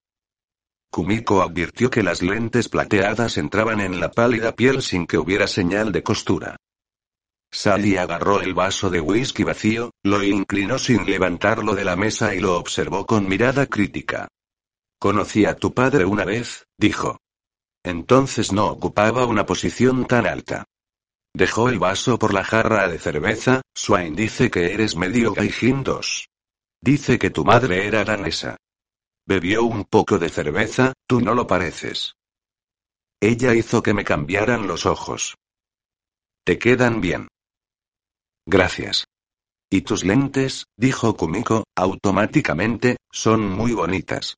Kumiko 0.90 1.42
advirtió 1.42 1.90
que 1.90 2.02
las 2.02 2.22
lentes 2.22 2.68
plateadas 2.68 3.36
entraban 3.36 3.80
en 3.80 4.00
la 4.00 4.10
pálida 4.10 4.56
piel 4.56 4.82
sin 4.82 5.06
que 5.06 5.18
hubiera 5.18 5.46
señal 5.46 5.92
de 5.92 6.02
costura. 6.02 6.56
Sally 7.52 7.96
agarró 7.96 8.40
el 8.40 8.54
vaso 8.54 8.90
de 8.90 9.00
whisky 9.00 9.44
vacío, 9.44 9.90
lo 10.02 10.22
inclinó 10.22 10.78
sin 10.78 11.06
levantarlo 11.06 11.74
de 11.74 11.84
la 11.84 11.96
mesa 11.96 12.34
y 12.34 12.40
lo 12.40 12.58
observó 12.58 13.06
con 13.06 13.28
mirada 13.28 13.66
crítica. 13.66 14.28
Conocí 14.98 15.44
a 15.44 15.56
tu 15.56 15.74
padre 15.74 16.04
una 16.04 16.24
vez, 16.24 16.66
dijo. 16.78 17.18
Entonces 17.84 18.52
no 18.52 18.66
ocupaba 18.66 19.26
una 19.26 19.46
posición 19.46 20.06
tan 20.06 20.26
alta. 20.26 20.64
Dejó 21.34 21.68
el 21.68 21.78
vaso 21.78 22.18
por 22.18 22.32
la 22.32 22.44
jarra 22.44 22.88
de 22.88 22.98
cerveza, 22.98 23.60
Swain 23.74 24.16
dice 24.16 24.50
que 24.50 24.72
eres 24.72 24.96
medio 24.96 25.34
gaijin 25.34 25.84
Dice 26.80 27.18
que 27.18 27.30
tu 27.30 27.44
madre 27.44 27.86
era 27.86 28.04
danesa. 28.04 28.56
Bebió 29.26 29.64
un 29.64 29.84
poco 29.84 30.18
de 30.18 30.30
cerveza, 30.30 30.94
tú 31.06 31.20
no 31.20 31.34
lo 31.34 31.46
pareces. 31.46 32.14
Ella 33.20 33.54
hizo 33.54 33.82
que 33.82 33.92
me 33.92 34.04
cambiaran 34.04 34.66
los 34.66 34.86
ojos. 34.86 35.36
Te 36.44 36.58
quedan 36.58 37.00
bien. 37.00 37.28
Gracias. 38.46 39.06
Y 39.68 39.82
tus 39.82 40.04
lentes, 40.04 40.66
dijo 40.76 41.16
Kumiko, 41.16 41.64
automáticamente, 41.76 42.96
son 43.10 43.48
muy 43.48 43.72
bonitas. 43.72 44.36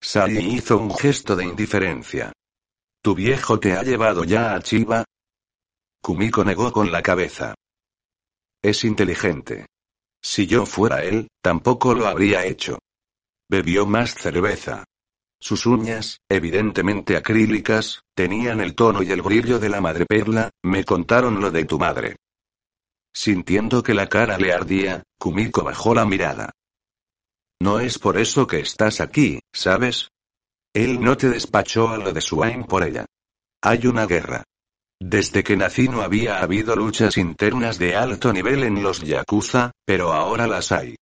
Sally 0.00 0.56
hizo 0.56 0.78
un 0.78 0.94
gesto 0.94 1.36
de 1.36 1.44
indiferencia. 1.44 2.32
¿Tu 3.02 3.14
viejo 3.14 3.58
te 3.58 3.72
ha 3.72 3.82
llevado 3.82 4.24
ya 4.24 4.54
a 4.54 4.60
Chiva? 4.60 5.04
Kumiko 6.02 6.44
negó 6.44 6.72
con 6.72 6.90
la 6.90 7.02
cabeza. 7.02 7.54
Es 8.62 8.84
inteligente. 8.84 9.66
Si 10.22 10.46
yo 10.46 10.66
fuera 10.66 11.04
él, 11.04 11.28
tampoco 11.42 11.94
lo 11.94 12.06
habría 12.06 12.44
hecho. 12.44 12.78
Bebió 13.48 13.86
más 13.86 14.14
cerveza. 14.14 14.84
Sus 15.40 15.66
uñas, 15.66 16.18
evidentemente 16.28 17.16
acrílicas, 17.16 18.02
tenían 18.14 18.60
el 18.60 18.74
tono 18.74 19.02
y 19.02 19.10
el 19.10 19.22
brillo 19.22 19.58
de 19.58 19.68
la 19.68 19.80
madreperla, 19.80 20.50
me 20.64 20.84
contaron 20.84 21.40
lo 21.40 21.50
de 21.50 21.64
tu 21.64 21.78
madre. 21.78 22.16
Sintiendo 23.14 23.82
que 23.82 23.94
la 23.94 24.08
cara 24.08 24.38
le 24.38 24.52
ardía, 24.52 25.02
Kumiko 25.18 25.62
bajó 25.62 25.94
la 25.94 26.04
mirada. 26.04 26.50
No 27.60 27.80
es 27.80 27.98
por 27.98 28.18
eso 28.18 28.46
que 28.46 28.60
estás 28.60 29.00
aquí, 29.00 29.40
¿sabes? 29.52 30.10
Él 30.74 31.00
no 31.00 31.16
te 31.16 31.28
despachó 31.28 31.88
a 31.88 31.98
lo 31.98 32.12
de 32.12 32.20
Swain 32.20 32.64
por 32.64 32.84
ella. 32.84 33.06
Hay 33.62 33.86
una 33.86 34.06
guerra. 34.06 34.44
Desde 35.00 35.42
que 35.42 35.56
nací 35.56 35.88
no 35.88 36.02
había 36.02 36.40
habido 36.40 36.76
luchas 36.76 37.16
internas 37.16 37.78
de 37.78 37.96
alto 37.96 38.32
nivel 38.32 38.64
en 38.64 38.82
los 38.82 39.00
Yakuza, 39.00 39.72
pero 39.84 40.12
ahora 40.12 40.46
las 40.46 40.72
hay. 40.72 40.96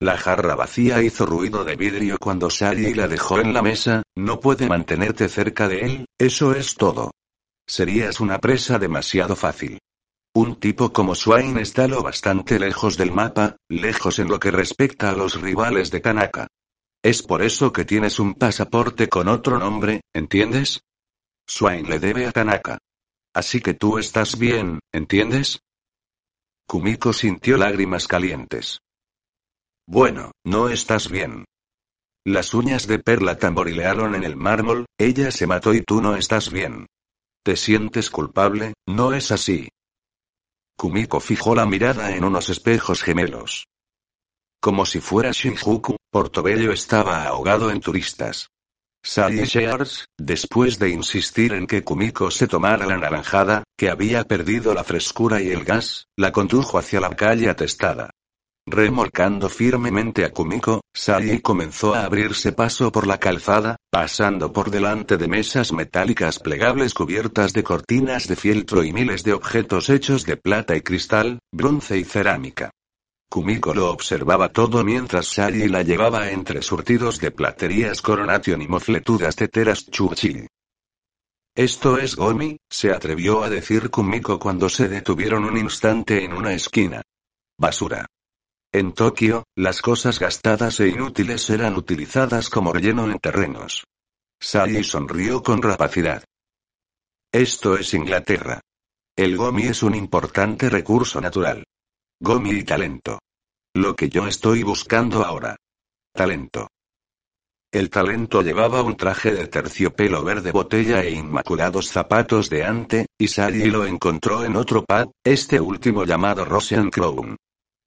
La 0.00 0.18
jarra 0.18 0.56
vacía 0.56 1.02
hizo 1.02 1.24
ruido 1.26 1.64
de 1.64 1.76
vidrio 1.76 2.16
cuando 2.20 2.50
Sally 2.50 2.94
la 2.94 3.08
dejó 3.08 3.38
en 3.38 3.52
la 3.52 3.62
mesa, 3.62 4.02
no 4.16 4.40
puede 4.40 4.68
mantenerte 4.68 5.28
cerca 5.28 5.68
de 5.68 5.80
él, 5.80 6.06
eso 6.18 6.54
es 6.54 6.74
todo. 6.74 7.12
Serías 7.66 8.20
una 8.20 8.38
presa 8.38 8.78
demasiado 8.78 9.36
fácil. 9.36 9.78
Un 10.36 10.56
tipo 10.56 10.92
como 10.92 11.14
Swain 11.14 11.58
está 11.58 11.86
lo 11.86 12.02
bastante 12.02 12.58
lejos 12.58 12.96
del 12.96 13.12
mapa, 13.12 13.56
lejos 13.68 14.18
en 14.18 14.26
lo 14.26 14.40
que 14.40 14.50
respecta 14.50 15.10
a 15.10 15.14
los 15.14 15.40
rivales 15.40 15.92
de 15.92 16.00
Tanaka. 16.00 16.48
Es 17.04 17.22
por 17.22 17.40
eso 17.40 17.72
que 17.72 17.84
tienes 17.84 18.18
un 18.18 18.34
pasaporte 18.34 19.08
con 19.08 19.28
otro 19.28 19.60
nombre, 19.60 20.00
¿entiendes? 20.12 20.80
Swain 21.46 21.88
le 21.88 22.00
debe 22.00 22.26
a 22.26 22.32
Tanaka. 22.32 22.78
Así 23.32 23.60
que 23.60 23.74
tú 23.74 23.98
estás 23.98 24.36
bien, 24.36 24.80
¿entiendes? 24.92 25.60
Kumiko 26.66 27.12
sintió 27.12 27.56
lágrimas 27.56 28.08
calientes. 28.08 28.80
Bueno, 29.86 30.32
no 30.44 30.68
estás 30.68 31.10
bien. 31.10 31.44
Las 32.26 32.54
uñas 32.54 32.88
de 32.88 32.98
perla 32.98 33.38
tamborilearon 33.38 34.16
en 34.16 34.24
el 34.24 34.34
mármol, 34.34 34.86
ella 34.98 35.30
se 35.30 35.46
mató 35.46 35.74
y 35.74 35.82
tú 35.82 36.00
no 36.00 36.16
estás 36.16 36.50
bien. 36.50 36.86
¿Te 37.44 37.54
sientes 37.54 38.10
culpable? 38.10 38.72
No 38.86 39.12
es 39.12 39.30
así. 39.30 39.68
Kumiko 40.76 41.20
fijó 41.20 41.54
la 41.54 41.66
mirada 41.66 42.14
en 42.16 42.24
unos 42.24 42.48
espejos 42.48 43.02
gemelos. 43.02 43.66
Como 44.60 44.86
si 44.86 45.00
fuera 45.00 45.30
Shinjuku, 45.30 45.96
Portobello 46.10 46.72
estaba 46.72 47.24
ahogado 47.24 47.70
en 47.70 47.80
turistas. 47.80 48.48
Sally 49.02 49.44
Shears, 49.44 50.06
después 50.18 50.78
de 50.78 50.88
insistir 50.88 51.52
en 51.52 51.66
que 51.66 51.84
Kumiko 51.84 52.30
se 52.30 52.48
tomara 52.48 52.86
la 52.86 52.96
naranjada, 52.96 53.62
que 53.76 53.90
había 53.90 54.24
perdido 54.24 54.72
la 54.72 54.82
frescura 54.82 55.42
y 55.42 55.50
el 55.50 55.64
gas, 55.64 56.06
la 56.16 56.32
condujo 56.32 56.78
hacia 56.78 57.00
la 57.00 57.10
calle 57.10 57.50
atestada. 57.50 58.10
Remolcando 58.66 59.50
firmemente 59.50 60.24
a 60.24 60.32
Kumiko, 60.32 60.80
Sally 60.94 61.42
comenzó 61.42 61.94
a 61.94 62.04
abrirse 62.04 62.52
paso 62.52 62.90
por 62.90 63.06
la 63.06 63.18
calzada, 63.18 63.76
pasando 63.94 64.52
por 64.52 64.72
delante 64.72 65.16
de 65.16 65.28
mesas 65.28 65.72
metálicas 65.72 66.40
plegables 66.40 66.94
cubiertas 66.94 67.52
de 67.52 67.62
cortinas 67.62 68.26
de 68.26 68.34
fieltro 68.34 68.82
y 68.82 68.92
miles 68.92 69.22
de 69.22 69.32
objetos 69.32 69.88
hechos 69.88 70.26
de 70.26 70.36
plata 70.36 70.74
y 70.74 70.80
cristal, 70.80 71.38
bronce 71.52 71.96
y 71.96 72.02
cerámica. 72.02 72.72
Kumiko 73.30 73.72
lo 73.72 73.92
observaba 73.92 74.48
todo 74.48 74.82
mientras 74.82 75.28
Sally 75.28 75.68
la 75.68 75.82
llevaba 75.82 76.28
entre 76.32 76.60
surtidos 76.60 77.20
de 77.20 77.30
platerías 77.30 78.02
Coronation 78.02 78.62
y 78.62 78.66
mofletudas 78.66 79.36
teteras 79.36 79.88
Churchill. 79.88 80.48
Esto 81.54 81.96
es 81.96 82.16
Gomi, 82.16 82.56
se 82.68 82.90
atrevió 82.90 83.44
a 83.44 83.48
decir 83.48 83.90
Kumiko 83.90 84.40
cuando 84.40 84.68
se 84.68 84.88
detuvieron 84.88 85.44
un 85.44 85.56
instante 85.56 86.24
en 86.24 86.32
una 86.32 86.52
esquina. 86.52 87.00
Basura. 87.56 88.06
En 88.74 88.92
Tokio, 88.92 89.44
las 89.54 89.80
cosas 89.80 90.18
gastadas 90.18 90.80
e 90.80 90.88
inútiles 90.88 91.48
eran 91.48 91.76
utilizadas 91.76 92.50
como 92.50 92.72
relleno 92.72 93.08
en 93.08 93.20
terrenos. 93.20 93.84
Sally 94.40 94.82
sonrió 94.82 95.44
con 95.44 95.62
rapacidad. 95.62 96.24
Esto 97.32 97.76
es 97.78 97.94
Inglaterra. 97.94 98.60
El 99.16 99.36
gomi 99.36 99.62
es 99.62 99.84
un 99.84 99.94
importante 99.94 100.68
recurso 100.68 101.20
natural. 101.20 101.62
Gomi 102.20 102.50
y 102.50 102.64
talento. 102.64 103.20
Lo 103.76 103.94
que 103.94 104.08
yo 104.08 104.26
estoy 104.26 104.64
buscando 104.64 105.24
ahora. 105.24 105.54
Talento. 106.12 106.66
El 107.70 107.90
talento 107.90 108.42
llevaba 108.42 108.82
un 108.82 108.96
traje 108.96 109.30
de 109.30 109.46
terciopelo 109.46 110.24
verde 110.24 110.50
botella 110.50 111.04
e 111.04 111.12
inmaculados 111.12 111.90
zapatos 111.90 112.50
de 112.50 112.64
ante, 112.64 113.06
y 113.16 113.28
Sally 113.28 113.70
lo 113.70 113.86
encontró 113.86 114.44
en 114.44 114.56
otro 114.56 114.84
pad, 114.84 115.10
este 115.22 115.60
último 115.60 116.04
llamado 116.04 116.44
Rosian 116.44 116.90
Crown. 116.90 117.36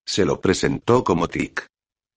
Se 0.08 0.26
lo 0.26 0.40
presentó 0.40 1.04
como 1.04 1.28
Tic. 1.28 1.68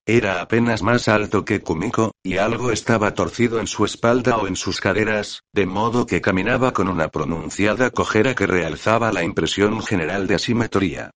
Era 0.07 0.41
apenas 0.41 0.83
más 0.83 1.09
alto 1.09 1.45
que 1.45 1.61
Kumiko, 1.61 2.13
y 2.23 2.39
algo 2.39 2.71
estaba 2.71 3.15
torcido 3.15 3.61
en 3.61 3.67
su 3.67 3.85
espalda 3.85 4.39
o 4.39 4.47
en 4.47 4.57
sus 4.57 4.81
caderas, 4.81 5.43
de 5.53 5.67
modo 5.67 6.07
que 6.07 6.21
caminaba 6.21 6.73
con 6.73 6.89
una 6.89 7.09
pronunciada 7.09 7.91
cojera 7.91 8.35
que 8.35 8.47
realzaba 8.47 9.13
la 9.13 9.25
impresión 9.25 9.83
general 9.83 10.27
de 10.27 10.37
asimetría. 10.37 11.11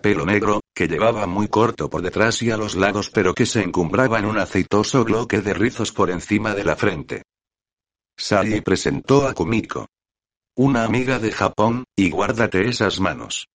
Pelo 0.00 0.24
negro, 0.24 0.60
que 0.74 0.88
llevaba 0.88 1.26
muy 1.26 1.48
corto 1.48 1.90
por 1.90 2.02
detrás 2.02 2.40
y 2.42 2.50
a 2.50 2.56
los 2.56 2.74
lados 2.74 3.10
pero 3.10 3.34
que 3.34 3.46
se 3.46 3.62
encumbraba 3.62 4.18
en 4.18 4.26
un 4.26 4.38
aceitoso 4.38 5.04
bloque 5.04 5.40
de 5.40 5.54
rizos 5.54 5.92
por 5.92 6.10
encima 6.10 6.54
de 6.54 6.64
la 6.64 6.76
frente. 6.76 7.22
Sally 8.16 8.60
presentó 8.60 9.26
a 9.26 9.34
Kumiko. 9.34 9.86
Una 10.56 10.84
amiga 10.84 11.18
de 11.18 11.32
Japón, 11.32 11.84
y 11.96 12.10
guárdate 12.10 12.68
esas 12.68 13.00
manos. 13.00 13.46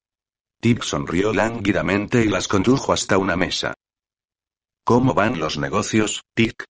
Tip 0.62 0.82
sonrió 0.82 1.34
lánguidamente 1.34 2.24
y 2.24 2.28
las 2.28 2.48
condujo 2.48 2.94
hasta 2.94 3.18
una 3.18 3.36
mesa. 3.36 3.74
¿Cómo 4.84 5.14
van 5.14 5.40
los 5.40 5.58
negocios, 5.58 6.22
Tic? 6.36 6.66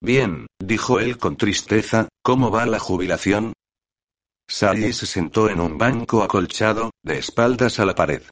Bien, 0.00 0.46
dijo 0.58 0.98
él 0.98 1.18
con 1.18 1.36
tristeza, 1.36 2.08
¿cómo 2.22 2.50
va 2.50 2.66
la 2.66 2.78
jubilación? 2.78 3.52
Sally 4.48 4.92
se 4.92 5.06
sentó 5.06 5.48
en 5.48 5.60
un 5.60 5.78
banco 5.78 6.22
acolchado, 6.22 6.90
de 7.04 7.18
espaldas 7.18 7.78
a 7.78 7.86
la 7.86 7.94
pared. 7.94 8.22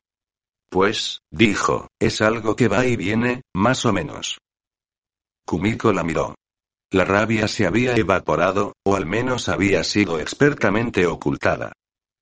Pues, 0.68 1.20
dijo, 1.30 1.88
es 2.00 2.20
algo 2.20 2.54
que 2.56 2.68
va 2.68 2.86
y 2.86 2.96
viene, 2.96 3.42
más 3.54 3.84
o 3.86 3.92
menos. 3.92 4.38
Kumiko 5.46 5.92
la 5.92 6.04
miró. 6.04 6.34
La 6.92 7.04
rabia 7.04 7.48
se 7.48 7.66
había 7.66 7.94
evaporado, 7.94 8.74
o 8.84 8.96
al 8.96 9.06
menos 9.06 9.48
había 9.48 9.82
sido 9.84 10.20
expertamente 10.20 11.06
ocultada. 11.06 11.72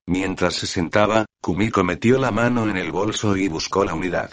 Mientras 0.08 0.54
se 0.54 0.66
sentaba, 0.66 1.26
Kumiko 1.42 1.84
metió 1.84 2.18
la 2.18 2.30
mano 2.30 2.66
en 2.66 2.78
el 2.78 2.90
bolso 2.90 3.36
y 3.36 3.46
buscó 3.46 3.84
la 3.84 3.92
unidad. 3.92 4.32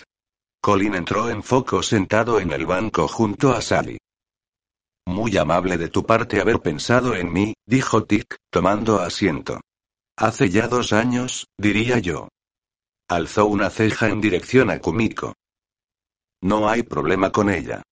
Colin 0.61 0.95
entró 0.95 1.29
en 1.29 1.43
foco 1.43 1.83
sentado 1.83 2.39
en 2.39 2.53
el 2.53 2.65
banco 2.65 3.09
junto 3.09 3.51
a 3.51 3.61
Sally. 3.61 3.97
Muy 5.05 5.35
amable 5.35 5.77
de 5.77 5.89
tu 5.89 6.05
parte 6.05 6.39
haber 6.39 6.61
pensado 6.61 7.13
en 7.13 7.33
mí, 7.33 7.55
dijo 7.65 8.05
Tick, 8.05 8.37
tomando 8.49 9.01
asiento. 9.01 9.59
Hace 10.17 10.49
ya 10.49 10.69
dos 10.69 10.93
años, 10.93 11.47
diría 11.57 11.99
yo. 11.99 12.29
Alzó 13.09 13.45
una 13.45 13.69
ceja 13.69 14.07
en 14.07 14.21
dirección 14.21 14.69
a 14.69 14.79
Kumiko. 14.79 15.33
No 16.41 16.69
hay 16.69 16.83
problema 16.83 17.33
con 17.33 17.49
ella. 17.49 17.83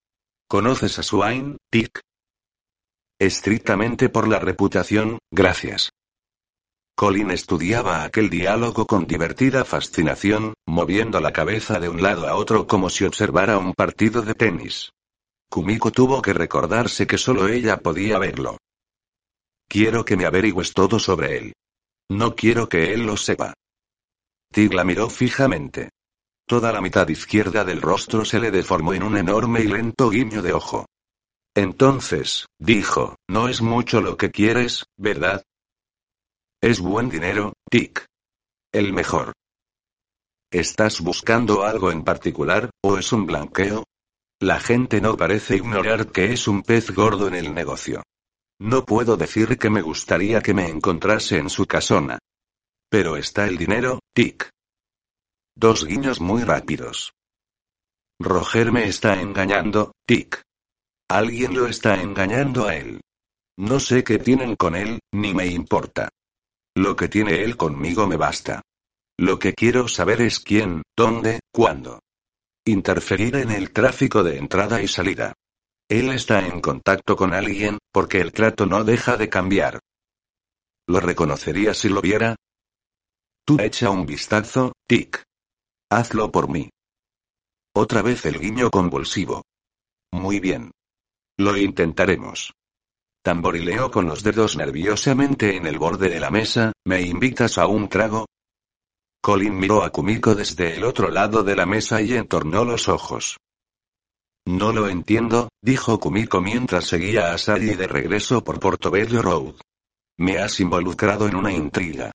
¿Conoces 0.47 0.99
a 0.99 1.03
Swain, 1.03 1.57
Tick? 1.69 1.99
Estrictamente 3.19 4.07
por 4.07 4.29
la 4.29 4.39
reputación, 4.39 5.19
gracias. 5.29 5.89
Colin 6.95 7.31
estudiaba 7.31 8.03
aquel 8.03 8.29
diálogo 8.29 8.85
con 8.85 9.07
divertida 9.07 9.65
fascinación, 9.65 10.53
moviendo 10.67 11.19
la 11.19 11.33
cabeza 11.33 11.79
de 11.79 11.89
un 11.89 12.01
lado 12.01 12.27
a 12.27 12.35
otro 12.35 12.67
como 12.67 12.89
si 12.89 13.03
observara 13.03 13.57
un 13.57 13.73
partido 13.73 14.21
de 14.21 14.35
tenis. 14.35 14.91
Kumiko 15.49 15.91
tuvo 15.91 16.21
que 16.21 16.33
recordarse 16.33 17.07
que 17.07 17.17
solo 17.17 17.47
ella 17.47 17.77
podía 17.77 18.19
verlo. 18.19 18.57
Quiero 19.67 20.05
que 20.05 20.15
me 20.15 20.25
averigües 20.25 20.73
todo 20.73 20.99
sobre 20.99 21.37
él. 21.37 21.53
No 22.09 22.35
quiero 22.35 22.69
que 22.69 22.93
él 22.93 23.05
lo 23.05 23.17
sepa. 23.17 23.53
Tig 24.51 24.73
la 24.73 24.83
miró 24.83 25.09
fijamente. 25.09 25.89
Toda 26.45 26.71
la 26.71 26.81
mitad 26.81 27.07
izquierda 27.07 27.63
del 27.63 27.81
rostro 27.81 28.23
se 28.23 28.39
le 28.39 28.51
deformó 28.51 28.93
en 28.93 29.03
un 29.03 29.17
enorme 29.17 29.61
y 29.61 29.67
lento 29.67 30.09
guiño 30.09 30.41
de 30.41 30.53
ojo. 30.53 30.85
Entonces, 31.55 32.45
dijo, 32.59 33.15
no 33.27 33.47
es 33.47 33.61
mucho 33.61 34.01
lo 34.01 34.17
que 34.17 34.29
quieres, 34.29 34.85
¿verdad? 34.97 35.43
Es 36.63 36.79
buen 36.79 37.09
dinero, 37.09 37.51
Tic. 37.69 38.05
El 38.71 38.93
mejor. 38.93 39.33
¿Estás 40.49 41.01
buscando 41.01 41.65
algo 41.65 41.91
en 41.91 42.05
particular, 42.05 42.69
o 42.81 42.97
es 42.97 43.11
un 43.11 43.25
blanqueo? 43.25 43.83
La 44.39 44.61
gente 44.61 45.01
no 45.01 45.17
parece 45.17 45.57
ignorar 45.57 46.13
que 46.13 46.31
es 46.31 46.47
un 46.47 46.63
pez 46.63 46.91
gordo 46.91 47.27
en 47.27 47.35
el 47.35 47.53
negocio. 47.53 48.01
No 48.61 48.85
puedo 48.85 49.17
decir 49.17 49.57
que 49.57 49.69
me 49.69 49.81
gustaría 49.81 50.39
que 50.39 50.53
me 50.53 50.69
encontrase 50.69 51.37
en 51.37 51.49
su 51.49 51.65
casona. 51.65 52.17
Pero 52.89 53.17
está 53.17 53.45
el 53.45 53.57
dinero, 53.57 53.99
tic. 54.15 54.49
Dos 55.57 55.83
guiños 55.83 56.21
muy 56.21 56.43
rápidos. 56.43 57.11
Roger 58.21 58.71
me 58.71 58.87
está 58.87 59.19
engañando, 59.19 59.91
tic. 60.07 60.41
Alguien 61.09 61.55
lo 61.55 61.67
está 61.67 62.01
engañando 62.01 62.69
a 62.69 62.77
él. 62.77 63.01
No 63.57 63.81
sé 63.81 64.05
qué 64.05 64.17
tienen 64.17 64.55
con 64.55 64.77
él, 64.77 65.01
ni 65.11 65.33
me 65.33 65.47
importa. 65.47 66.07
Lo 66.75 66.95
que 66.95 67.07
tiene 67.07 67.43
él 67.43 67.55
conmigo 67.55 68.07
me 68.07 68.17
basta. 68.17 68.61
Lo 69.17 69.37
que 69.37 69.53
quiero 69.53 69.87
saber 69.87 70.21
es 70.21 70.39
quién, 70.39 70.81
dónde, 70.97 71.39
cuándo. 71.51 71.99
Interferir 72.65 73.35
en 73.35 73.51
el 73.51 73.71
tráfico 73.71 74.23
de 74.23 74.37
entrada 74.37 74.81
y 74.81 74.87
salida. 74.87 75.33
Él 75.89 76.09
está 76.09 76.47
en 76.47 76.61
contacto 76.61 77.15
con 77.15 77.33
alguien, 77.33 77.77
porque 77.91 78.21
el 78.21 78.31
trato 78.31 78.65
no 78.65 78.83
deja 78.83 79.17
de 79.17 79.29
cambiar. 79.29 79.79
¿Lo 80.87 80.99
reconocería 80.99 81.73
si 81.73 81.89
lo 81.89 82.01
viera? 82.01 82.35
Tú 83.45 83.57
echa 83.59 83.89
un 83.89 84.05
vistazo, 84.05 84.73
Tic. 84.87 85.23
Hazlo 85.91 86.31
por 86.31 86.49
mí. 86.49 86.69
Otra 87.75 88.01
vez 88.01 88.25
el 88.25 88.39
guiño 88.39 88.69
convulsivo. 88.71 89.43
Muy 90.11 90.39
bien. 90.39 90.71
Lo 91.37 91.57
intentaremos. 91.57 92.53
Tamborileo 93.23 93.89
con 93.89 94.05
los 94.05 94.21
dedos 94.21 94.57
nerviosamente 94.57 95.55
en 95.55 95.65
el 95.65 95.79
borde 95.79 96.09
de 96.09 96.19
la 96.19 96.29
mesa, 96.29 96.73
¿me 96.85 97.01
invitas 97.03 97.57
a 97.57 97.67
un 97.67 97.87
trago? 97.87 98.25
Colin 99.21 99.57
miró 99.57 99.81
a 99.81 99.91
Kumiko 99.91 100.35
desde 100.35 100.75
el 100.75 100.83
otro 100.83 101.09
lado 101.09 101.41
de 101.41 101.55
la 101.55 101.65
mesa 101.65 102.01
y 102.01 102.15
entornó 102.15 102.65
los 102.65 102.89
ojos. 102.89 103.37
No 104.45 104.73
lo 104.73 104.89
entiendo, 104.89 105.47
dijo 105.61 106.01
Kumiko 106.01 106.41
mientras 106.41 106.83
seguía 106.83 107.31
a 107.31 107.37
Sally 107.37 107.75
de 107.75 107.87
regreso 107.87 108.43
por 108.43 108.59
Portobello 108.59 109.21
Road. 109.21 109.55
Me 110.17 110.39
has 110.39 110.59
involucrado 110.59 111.25
en 111.25 111.37
una 111.37 111.53
intriga. 111.53 112.11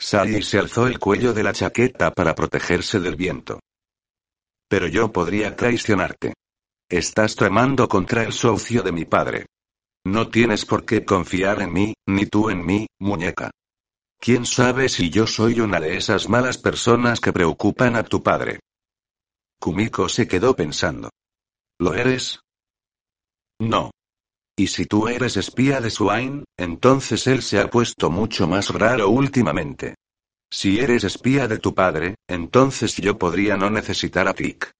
Sally 0.00 0.40
se 0.42 0.58
alzó 0.58 0.86
el 0.86 0.98
cuello 0.98 1.34
de 1.34 1.42
la 1.42 1.52
chaqueta 1.52 2.12
para 2.12 2.34
protegerse 2.34 2.98
del 2.98 3.16
viento. 3.16 3.60
Pero 4.70 4.86
yo 4.86 5.12
podría 5.12 5.54
traicionarte. 5.54 6.32
Estás 6.88 7.36
tramando 7.36 7.86
contra 7.88 8.22
el 8.22 8.32
socio 8.32 8.82
de 8.82 8.92
mi 8.92 9.04
padre. 9.04 9.44
No 10.06 10.28
tienes 10.28 10.64
por 10.64 10.86
qué 10.86 11.04
confiar 11.04 11.60
en 11.60 11.72
mí, 11.72 11.94
ni 12.06 12.26
tú 12.26 12.48
en 12.48 12.64
mí, 12.64 12.86
muñeca. 12.98 13.50
¿Quién 14.18 14.46
sabe 14.46 14.88
si 14.88 15.10
yo 15.10 15.26
soy 15.26 15.60
una 15.60 15.80
de 15.80 15.96
esas 15.96 16.28
malas 16.28 16.58
personas 16.58 17.20
que 17.20 17.32
preocupan 17.32 17.96
a 17.96 18.02
tu 18.02 18.22
padre? 18.22 18.60
Kumiko 19.58 20.08
se 20.08 20.26
quedó 20.26 20.56
pensando. 20.56 21.10
¿Lo 21.78 21.94
eres? 21.94 22.40
No. 23.58 23.90
Y 24.56 24.68
si 24.68 24.86
tú 24.86 25.08
eres 25.08 25.36
espía 25.36 25.80
de 25.80 25.90
Swain, 25.90 26.44
entonces 26.58 27.26
él 27.26 27.42
se 27.42 27.60
ha 27.60 27.68
puesto 27.68 28.10
mucho 28.10 28.46
más 28.46 28.70
raro 28.70 29.08
últimamente. 29.10 29.94
Si 30.50 30.80
eres 30.80 31.04
espía 31.04 31.46
de 31.46 31.58
tu 31.58 31.74
padre, 31.74 32.16
entonces 32.28 32.96
yo 32.96 33.18
podría 33.18 33.56
no 33.56 33.70
necesitar 33.70 34.28
a 34.28 34.34
Tick. 34.34 34.70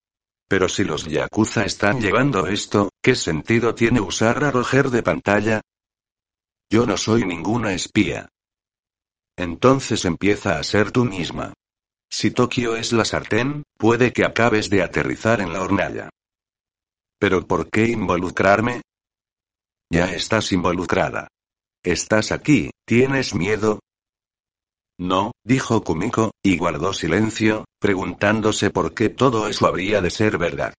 Pero 0.50 0.68
si 0.68 0.82
los 0.82 1.04
Yakuza 1.04 1.64
están 1.64 2.00
llevando 2.00 2.48
esto, 2.48 2.90
¿qué 3.00 3.14
sentido 3.14 3.72
tiene 3.72 4.00
usar 4.00 4.42
a 4.42 4.50
Roger 4.50 4.90
de 4.90 5.00
pantalla? 5.00 5.60
Yo 6.68 6.86
no 6.86 6.96
soy 6.96 7.24
ninguna 7.24 7.72
espía. 7.72 8.28
Entonces 9.38 10.04
empieza 10.04 10.58
a 10.58 10.64
ser 10.64 10.90
tú 10.90 11.04
misma. 11.04 11.52
Si 12.10 12.32
Tokio 12.32 12.74
es 12.74 12.92
la 12.92 13.04
sartén, 13.04 13.62
puede 13.78 14.12
que 14.12 14.24
acabes 14.24 14.68
de 14.70 14.82
aterrizar 14.82 15.40
en 15.40 15.52
la 15.52 15.62
hornalla. 15.62 16.10
¿Pero 17.20 17.46
por 17.46 17.70
qué 17.70 17.86
involucrarme? 17.86 18.82
Ya 19.88 20.12
estás 20.12 20.50
involucrada. 20.50 21.28
Estás 21.84 22.32
aquí, 22.32 22.72
¿tienes 22.84 23.36
miedo? 23.36 23.78
No, 25.00 25.32
dijo 25.42 25.82
Kumiko, 25.82 26.32
y 26.42 26.58
guardó 26.58 26.92
silencio, 26.92 27.64
preguntándose 27.80 28.68
por 28.68 28.92
qué 28.92 29.08
todo 29.08 29.48
eso 29.48 29.66
habría 29.66 30.02
de 30.02 30.10
ser 30.10 30.36
verdad. 30.36 30.74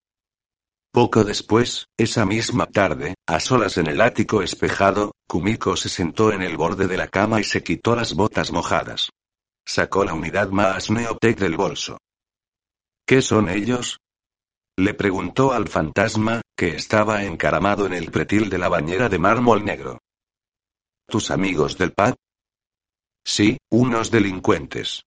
Poco 0.93 1.23
después, 1.23 1.88
esa 1.98 2.23
misma 2.23 2.68
tarde, 2.68 3.15
a 3.27 3.39
solas 3.39 3.80
en 3.80 3.88
el 3.88 3.99
ático 3.99 4.43
espejado, 4.43 5.14
Kumiko 5.27 5.76
se 5.76 5.89
sentó 5.89 6.31
en 6.31 6.43
el 6.43 6.56
borde 6.56 6.88
de 6.88 6.98
la 6.98 7.07
cama 7.07 7.39
y 7.39 7.43
se 7.43 7.64
quitó 7.64 7.95
las 7.95 8.14
botas 8.14 8.52
mojadas. 8.52 9.10
Sacó 9.65 10.06
la 10.06 10.14
unidad 10.14 10.49
más 10.49 10.91
Neotech 10.91 11.39
del 11.39 11.57
bolso. 11.57 11.98
¿Qué 13.07 13.23
son 13.23 13.49
ellos? 13.49 13.98
Le 14.77 14.93
preguntó 14.93 15.52
al 15.52 15.68
fantasma, 15.68 16.41
que 16.56 16.76
estaba 16.76 17.23
encaramado 17.23 17.88
en 17.88 17.93
el 17.93 18.11
pretil 18.11 18.52
de 18.52 18.60
la 18.60 18.69
bañera 18.69 19.10
de 19.10 19.18
mármol 19.18 19.65
negro. 19.65 19.98
¿Tus 21.07 21.31
amigos 21.31 21.76
del 21.80 21.93
pub? 21.93 22.14
Sí, 23.23 23.57
unos 23.69 24.11
delincuentes. 24.11 25.03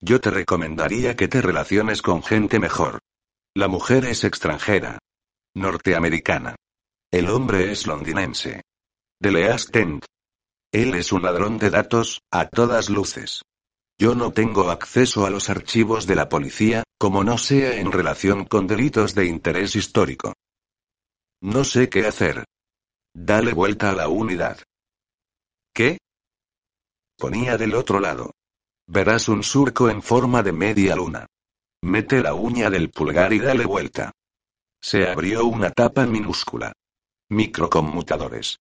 Yo 0.00 0.20
te 0.20 0.30
recomendaría 0.30 1.14
que 1.16 1.28
te 1.28 1.40
relaciones 1.40 2.02
con 2.02 2.22
gente 2.22 2.58
mejor. 2.58 2.98
La 3.54 3.68
mujer 3.68 4.04
es 4.04 4.24
extranjera. 4.24 4.98
Norteamericana. 5.54 6.56
El 7.12 7.28
hombre 7.28 7.70
es 7.70 7.86
londinense. 7.86 8.62
De 9.20 9.30
Leas 9.30 9.66
Tent. 9.66 10.04
Él 10.72 10.94
es 10.94 11.12
un 11.12 11.22
ladrón 11.22 11.58
de 11.58 11.70
datos, 11.70 12.20
a 12.30 12.48
todas 12.48 12.88
luces. 12.88 13.42
Yo 13.98 14.14
no 14.14 14.32
tengo 14.32 14.70
acceso 14.70 15.26
a 15.26 15.30
los 15.30 15.50
archivos 15.50 16.06
de 16.06 16.16
la 16.16 16.28
policía, 16.28 16.82
como 16.98 17.22
no 17.22 17.38
sea 17.38 17.78
en 17.78 17.92
relación 17.92 18.46
con 18.46 18.66
delitos 18.66 19.14
de 19.14 19.26
interés 19.26 19.76
histórico. 19.76 20.32
No 21.42 21.62
sé 21.64 21.88
qué 21.88 22.06
hacer. 22.06 22.44
Dale 23.14 23.52
vuelta 23.52 23.90
a 23.90 23.94
la 23.94 24.08
unidad. 24.08 24.58
¿Qué? 25.74 25.98
Ponía 27.22 27.56
del 27.56 27.76
otro 27.76 28.00
lado. 28.00 28.32
Verás 28.88 29.28
un 29.28 29.44
surco 29.44 29.88
en 29.88 30.02
forma 30.02 30.42
de 30.42 30.50
media 30.50 30.96
luna. 30.96 31.28
Mete 31.80 32.20
la 32.20 32.34
uña 32.34 32.68
del 32.68 32.90
pulgar 32.90 33.32
y 33.32 33.38
dale 33.38 33.64
vuelta. 33.64 34.10
Se 34.82 35.06
abrió 35.06 35.44
una 35.44 35.70
tapa 35.70 36.04
minúscula. 36.04 36.72
Microconmutadores. 37.30 38.58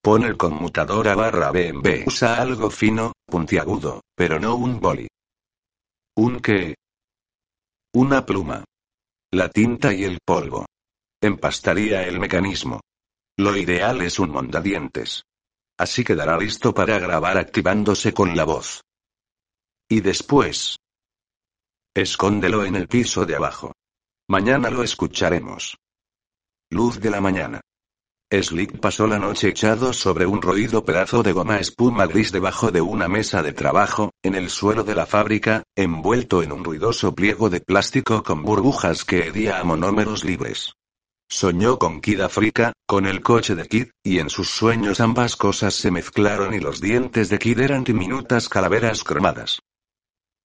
Pon 0.00 0.22
el 0.22 0.36
conmutador 0.36 1.08
a 1.08 1.16
barra 1.16 1.50
B 1.50 1.66
en 1.66 1.82
B. 1.82 2.04
Usa 2.06 2.40
algo 2.40 2.70
fino, 2.70 3.14
puntiagudo, 3.26 4.02
pero 4.14 4.38
no 4.38 4.54
un 4.54 4.78
boli. 4.78 5.08
¿Un 6.14 6.38
qué? 6.38 6.76
Una 7.92 8.24
pluma. 8.24 8.62
La 9.32 9.48
tinta 9.48 9.92
y 9.92 10.04
el 10.04 10.20
polvo. 10.24 10.64
Empastaría 11.20 12.06
el 12.06 12.20
mecanismo. 12.20 12.82
Lo 13.36 13.56
ideal 13.56 14.00
es 14.02 14.20
un 14.20 14.30
mondadientes. 14.30 15.24
Así 15.78 16.02
quedará 16.02 16.36
listo 16.36 16.74
para 16.74 16.98
grabar 16.98 17.38
activándose 17.38 18.12
con 18.12 18.36
la 18.36 18.44
voz. 18.44 18.82
Y 19.88 20.00
después. 20.00 20.76
Escóndelo 21.94 22.64
en 22.64 22.74
el 22.74 22.88
piso 22.88 23.24
de 23.24 23.36
abajo. 23.36 23.72
Mañana 24.28 24.70
lo 24.70 24.82
escucharemos. 24.82 25.78
Luz 26.70 27.00
de 27.00 27.10
la 27.10 27.20
mañana. 27.20 27.60
Slick 28.30 28.78
pasó 28.78 29.06
la 29.06 29.18
noche 29.18 29.48
echado 29.48 29.94
sobre 29.94 30.26
un 30.26 30.42
roído 30.42 30.84
pedazo 30.84 31.22
de 31.22 31.32
goma 31.32 31.60
espuma 31.60 32.06
gris 32.06 32.30
debajo 32.30 32.70
de 32.70 32.82
una 32.82 33.08
mesa 33.08 33.42
de 33.42 33.54
trabajo, 33.54 34.10
en 34.22 34.34
el 34.34 34.50
suelo 34.50 34.84
de 34.84 34.94
la 34.94 35.06
fábrica, 35.06 35.62
envuelto 35.74 36.42
en 36.42 36.52
un 36.52 36.62
ruidoso 36.62 37.14
pliego 37.14 37.48
de 37.48 37.60
plástico 37.60 38.22
con 38.22 38.42
burbujas 38.42 39.04
que 39.04 39.28
hedía 39.28 39.60
a 39.60 39.64
monómeros 39.64 40.24
libres. 40.24 40.74
Soñó 41.30 41.78
con 41.78 42.00
Kid 42.00 42.20
Africa, 42.22 42.72
con 42.86 43.06
el 43.06 43.20
coche 43.20 43.54
de 43.54 43.68
Kid, 43.68 43.88
y 44.02 44.18
en 44.18 44.30
sus 44.30 44.48
sueños 44.48 44.98
ambas 44.98 45.36
cosas 45.36 45.74
se 45.74 45.90
mezclaron 45.90 46.54
y 46.54 46.58
los 46.58 46.80
dientes 46.80 47.28
de 47.28 47.38
Kid 47.38 47.60
eran 47.60 47.84
diminutas 47.84 48.48
calaveras 48.48 49.04
cromadas. 49.04 49.60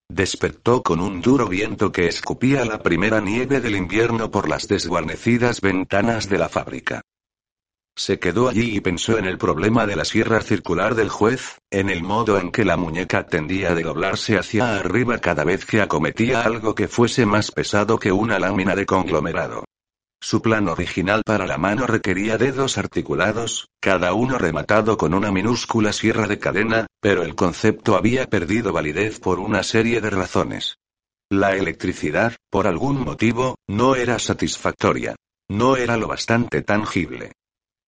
Despertó 0.09 0.83
con 0.83 0.99
un 0.99 1.21
duro 1.21 1.47
viento 1.47 1.93
que 1.93 2.07
escupía 2.07 2.65
la 2.65 2.83
primera 2.83 3.21
nieve 3.21 3.61
del 3.61 3.77
invierno 3.77 4.29
por 4.29 4.49
las 4.49 4.67
desguarnecidas 4.67 5.61
ventanas 5.61 6.27
de 6.27 6.37
la 6.37 6.49
fábrica. 6.49 7.01
Se 7.95 8.19
quedó 8.19 8.49
allí 8.49 8.75
y 8.75 8.81
pensó 8.81 9.17
en 9.17 9.25
el 9.25 9.37
problema 9.37 9.85
de 9.85 9.95
la 9.95 10.03
sierra 10.03 10.41
circular 10.41 10.95
del 10.95 11.09
juez, 11.09 11.59
en 11.71 11.89
el 11.89 12.03
modo 12.03 12.37
en 12.37 12.51
que 12.51 12.65
la 12.65 12.75
muñeca 12.75 13.25
tendía 13.25 13.73
de 13.73 13.83
doblarse 13.83 14.37
hacia 14.37 14.75
arriba 14.75 15.19
cada 15.19 15.45
vez 15.45 15.65
que 15.65 15.81
acometía 15.81 16.41
algo 16.41 16.75
que 16.75 16.89
fuese 16.89 17.25
más 17.25 17.51
pesado 17.51 17.97
que 17.97 18.11
una 18.11 18.37
lámina 18.37 18.75
de 18.75 18.85
conglomerado. 18.85 19.63
Su 20.23 20.41
plan 20.41 20.69
original 20.69 21.21
para 21.25 21.45
la 21.45 21.57
mano 21.57 21.85
requería 21.85 22.37
dedos 22.37 22.77
articulados, 22.77 23.67
cada 23.81 24.13
uno 24.13 24.37
rematado 24.37 24.95
con 24.97 25.13
una 25.13 25.33
minúscula 25.33 25.91
sierra 25.91 26.27
de 26.27 26.39
cadena, 26.39 26.87
pero 27.01 27.23
el 27.23 27.35
concepto 27.35 27.97
había 27.97 28.27
perdido 28.27 28.71
validez 28.71 29.19
por 29.19 29.41
una 29.41 29.63
serie 29.63 29.99
de 29.99 30.09
razones. 30.09 30.77
La 31.29 31.57
electricidad, 31.57 32.37
por 32.49 32.67
algún 32.67 33.03
motivo, 33.03 33.57
no 33.67 33.97
era 33.97 34.17
satisfactoria. 34.17 35.13
No 35.49 35.75
era 35.75 35.97
lo 35.97 36.07
bastante 36.07 36.61
tangible. 36.61 37.33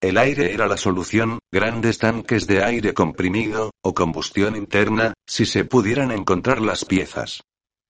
El 0.02 0.18
aire 0.18 0.52
era 0.52 0.66
la 0.66 0.76
solución, 0.76 1.38
grandes 1.50 1.96
tanques 1.96 2.46
de 2.46 2.62
aire 2.62 2.92
comprimido, 2.92 3.70
o 3.82 3.94
combustión 3.94 4.56
interna, 4.56 5.14
si 5.26 5.46
se 5.46 5.64
pudieran 5.64 6.10
encontrar 6.12 6.60
las 6.60 6.84
piezas. 6.84 7.40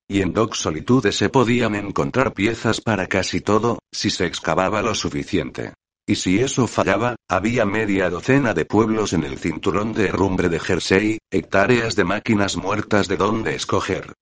Y 0.09 0.21
en 0.21 0.33
Doc 0.33 0.55
Solitude 0.55 1.11
se 1.11 1.29
podían 1.29 1.75
encontrar 1.75 2.33
piezas 2.33 2.79
para 2.79 3.07
casi 3.07 3.41
todo, 3.41 3.79
si 3.91 4.09
se 4.09 4.25
excavaba 4.25 4.81
lo 4.81 4.95
suficiente. 4.95 5.73
Y 6.07 6.15
si 6.15 6.39
eso 6.39 6.67
fallaba, 6.67 7.17
había 7.27 7.65
media 7.65 8.09
docena 8.09 8.53
de 8.53 8.63
pueblos 8.63 9.11
en 9.11 9.25
el 9.25 9.37
cinturón 9.37 9.91
de 9.91 10.07
herrumbre 10.07 10.47
de 10.47 10.59
Jersey, 10.59 11.17
hectáreas 11.29 11.97
de 11.97 12.05
máquinas 12.05 12.55
muertas 12.55 13.09
de 13.09 13.17
donde 13.17 13.55
escoger. 13.55 14.13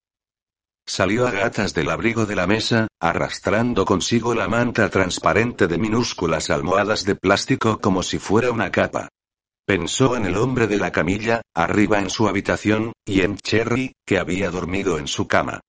Salió 0.87 1.27
a 1.27 1.31
gatas 1.31 1.75
del 1.75 1.91
abrigo 1.91 2.25
de 2.25 2.35
la 2.35 2.47
mesa, 2.47 2.87
arrastrando 2.99 3.85
consigo 3.85 4.33
la 4.33 4.47
manta 4.47 4.89
transparente 4.89 5.67
de 5.67 5.77
minúsculas 5.77 6.49
almohadas 6.49 7.05
de 7.05 7.15
plástico 7.15 7.79
como 7.79 8.01
si 8.01 8.17
fuera 8.17 8.51
una 8.51 8.71
capa. 8.71 9.09
Pensó 9.67 10.15
en 10.15 10.25
el 10.25 10.37
hombre 10.37 10.65
de 10.67 10.77
la 10.77 10.91
camilla, 10.91 11.41
arriba 11.55 11.99
en 11.99 12.09
su 12.09 12.27
habitación, 12.27 12.93
y 13.03 13.21
en 13.21 13.37
Cherry, 13.37 13.93
que 14.05 14.17
había 14.17 14.49
dormido 14.49 14.97
en 14.97 15.07
su 15.07 15.27
cama. 15.27 15.61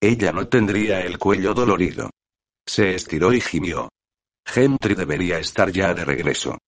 Ella 0.00 0.32
no 0.32 0.48
tendría 0.48 1.02
el 1.02 1.18
cuello 1.18 1.52
dolorido. 1.52 2.10
Se 2.66 2.94
estiró 2.94 3.32
y 3.34 3.40
gimió. 3.40 3.90
Gentry 4.46 4.94
debería 4.94 5.38
estar 5.38 5.70
ya 5.70 5.92
de 5.92 6.04
regreso. 6.04 6.58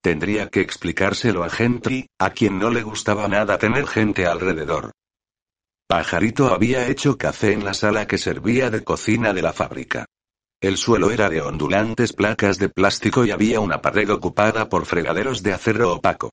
Tendría 0.00 0.48
que 0.48 0.60
explicárselo 0.60 1.42
a 1.42 1.50
Gentry, 1.50 2.06
a 2.20 2.30
quien 2.30 2.60
no 2.60 2.70
le 2.70 2.82
gustaba 2.82 3.26
nada 3.26 3.58
tener 3.58 3.88
gente 3.88 4.26
alrededor. 4.26 4.92
Pajarito 5.88 6.54
había 6.54 6.86
hecho 6.88 7.18
café 7.18 7.52
en 7.52 7.64
la 7.64 7.74
sala 7.74 8.06
que 8.06 8.18
servía 8.18 8.70
de 8.70 8.84
cocina 8.84 9.32
de 9.32 9.42
la 9.42 9.52
fábrica. 9.52 10.06
El 10.60 10.76
suelo 10.76 11.10
era 11.10 11.28
de 11.28 11.40
ondulantes 11.40 12.12
placas 12.12 12.58
de 12.58 12.68
plástico 12.68 13.24
y 13.24 13.32
había 13.32 13.60
una 13.60 13.82
pared 13.82 14.08
ocupada 14.10 14.68
por 14.68 14.86
fregaderos 14.86 15.42
de 15.42 15.52
acero 15.52 15.92
opaco. 15.92 16.30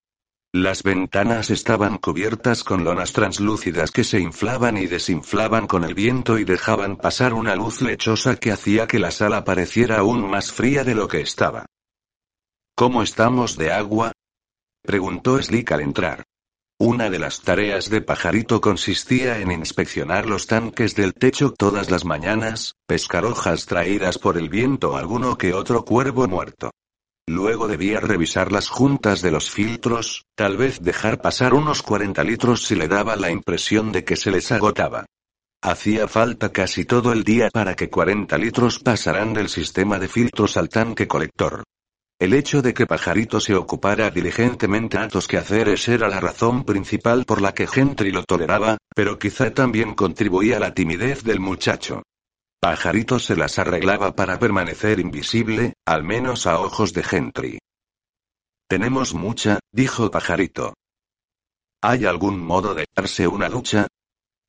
Las 0.55 0.83
ventanas 0.83 1.49
estaban 1.49 1.97
cubiertas 1.97 2.63
con 2.63 2.83
lonas 2.83 3.11
translúcidas 3.11 3.89
que 3.89 4.03
se 4.03 4.19
inflaban 4.19 4.77
y 4.77 4.85
desinflaban 4.85 5.65
con 5.65 5.83
el 5.83 5.95
viento 5.95 6.37
y 6.37 6.43
dejaban 6.43 6.95
pasar 6.95 7.33
una 7.33 7.55
luz 7.55 7.81
lechosa 7.81 8.35
que 8.35 8.51
hacía 8.51 8.85
que 8.85 8.99
la 8.99 9.09
sala 9.09 9.45
pareciera 9.45 9.97
aún 9.97 10.29
más 10.29 10.51
fría 10.51 10.83
de 10.83 10.93
lo 10.93 11.07
que 11.07 11.21
estaba. 11.21 11.65
¿Cómo 12.75 13.01
estamos 13.01 13.57
de 13.57 13.71
agua? 13.71 14.11
preguntó 14.83 15.41
Slick 15.41 15.71
al 15.71 15.81
entrar. 15.81 16.23
Una 16.77 17.09
de 17.09 17.17
las 17.17 17.41
tareas 17.41 17.89
de 17.89 18.01
Pajarito 18.01 18.61
consistía 18.61 19.39
en 19.39 19.51
inspeccionar 19.51 20.27
los 20.27 20.45
tanques 20.45 20.93
del 20.93 21.15
techo 21.15 21.51
todas 21.51 21.89
las 21.89 22.05
mañanas, 22.05 22.75
pescar 22.85 23.25
hojas 23.25 23.65
traídas 23.65 24.19
por 24.19 24.37
el 24.37 24.49
viento 24.49 24.97
alguno 24.97 25.35
que 25.35 25.55
otro 25.55 25.83
cuervo 25.83 26.27
muerto. 26.27 26.69
Luego 27.27 27.67
debía 27.67 28.01
revisar 28.01 28.51
las 28.51 28.67
juntas 28.67 29.21
de 29.21 29.31
los 29.31 29.49
filtros, 29.49 30.25
tal 30.35 30.57
vez 30.57 30.81
dejar 30.81 31.21
pasar 31.21 31.53
unos 31.53 31.81
40 31.81 32.21
litros 32.23 32.65
si 32.65 32.75
le 32.75 32.89
daba 32.89 33.15
la 33.15 33.31
impresión 33.31 33.91
de 33.93 34.03
que 34.03 34.17
se 34.17 34.29
les 34.29 34.51
agotaba. 34.51 35.05
Hacía 35.61 36.09
falta 36.09 36.51
casi 36.51 36.83
todo 36.83 37.13
el 37.13 37.23
día 37.23 37.49
para 37.49 37.75
que 37.75 37.89
40 37.89 38.37
litros 38.37 38.79
pasaran 38.79 39.33
del 39.33 39.47
sistema 39.47 39.97
de 39.99 40.09
filtros 40.09 40.57
al 40.57 40.67
tanque 40.67 41.07
colector. 41.07 41.63
El 42.19 42.33
hecho 42.33 42.61
de 42.61 42.73
que 42.73 42.85
Pajarito 42.85 43.39
se 43.39 43.55
ocupara 43.55 44.09
diligentemente 44.09 44.97
a 44.97 45.07
que 45.07 45.19
quehaceres 45.27 45.87
era 45.87 46.09
la 46.09 46.19
razón 46.19 46.65
principal 46.65 47.23
por 47.23 47.41
la 47.41 47.53
que 47.53 47.67
Gentry 47.67 48.11
lo 48.11 48.23
toleraba, 48.23 48.77
pero 48.93 49.17
quizá 49.17 49.53
también 49.53 49.93
contribuía 49.93 50.57
a 50.57 50.59
la 50.59 50.73
timidez 50.73 51.23
del 51.23 51.39
muchacho. 51.39 52.03
Pajarito 52.63 53.19
se 53.19 53.35
las 53.35 53.59
arreglaba 53.59 54.15
para 54.15 54.39
permanecer 54.39 55.01
invisible, 55.01 55.73
al 55.85 56.05
menos 56.05 56.47
a 56.47 56.61
ojos 56.61 56.93
de 56.93 57.03
Gentry. 57.03 57.59
Tenemos 58.69 59.13
mucha, 59.13 59.59
dijo 59.73 60.09
Pajarito. 60.09 60.73
¿Hay 61.81 62.05
algún 62.05 62.39
modo 62.39 62.73
de 62.73 62.85
darse 62.95 63.27
una 63.27 63.49
ducha? 63.49 63.87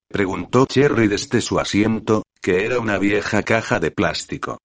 Preguntó 0.08 0.64
Cherry 0.66 1.08
desde 1.08 1.40
su 1.40 1.58
asiento, 1.58 2.22
que 2.40 2.64
era 2.64 2.78
una 2.78 2.98
vieja 2.98 3.42
caja 3.42 3.80
de 3.80 3.90
plástico. 3.90 4.58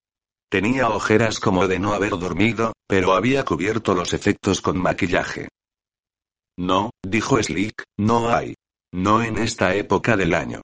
Tenía 0.47 0.89
ojeras 0.89 1.39
como 1.39 1.67
de 1.67 1.79
no 1.79 1.93
haber 1.95 2.19
dormido, 2.19 2.73
pero 2.87 3.15
había 3.15 3.43
cubierto 3.45 3.95
los 3.95 4.13
efectos 4.13 4.61
con 4.61 4.77
maquillaje. 4.77 5.47
No, 6.55 6.91
dijo 7.03 7.41
Slick, 7.41 7.81
no 7.97 8.29
hay. 8.29 8.53
No 8.93 9.23
en 9.23 9.39
esta 9.39 9.73
época 9.73 10.15
del 10.15 10.35
año. 10.35 10.61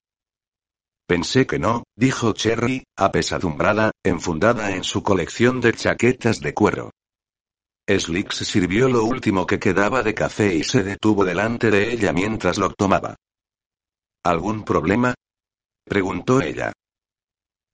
Pensé 1.08 1.46
que 1.46 1.60
no, 1.60 1.84
dijo 1.96 2.34
Cherry, 2.34 2.84
apesadumbrada, 2.98 3.92
enfundada 4.04 4.76
en 4.76 4.84
su 4.84 5.04
colección 5.04 5.62
de 5.62 5.74
chaquetas 5.74 6.40
de 6.40 6.54
cuero. 6.54 6.92
Slick 7.88 8.32
se 8.32 8.46
sirvió 8.46 8.90
lo 8.90 9.04
último 9.04 9.46
que 9.46 9.60
quedaba 9.60 10.02
de 10.02 10.16
café 10.16 10.56
y 10.56 10.64
se 10.64 10.84
detuvo 10.84 11.24
delante 11.24 11.70
de 11.70 11.94
ella 11.94 12.12
mientras 12.12 12.58
lo 12.58 12.72
tomaba. 12.72 13.16
¿Algún 14.24 14.64
problema? 14.64 15.14
preguntó 15.84 16.42
ella. 16.42 16.74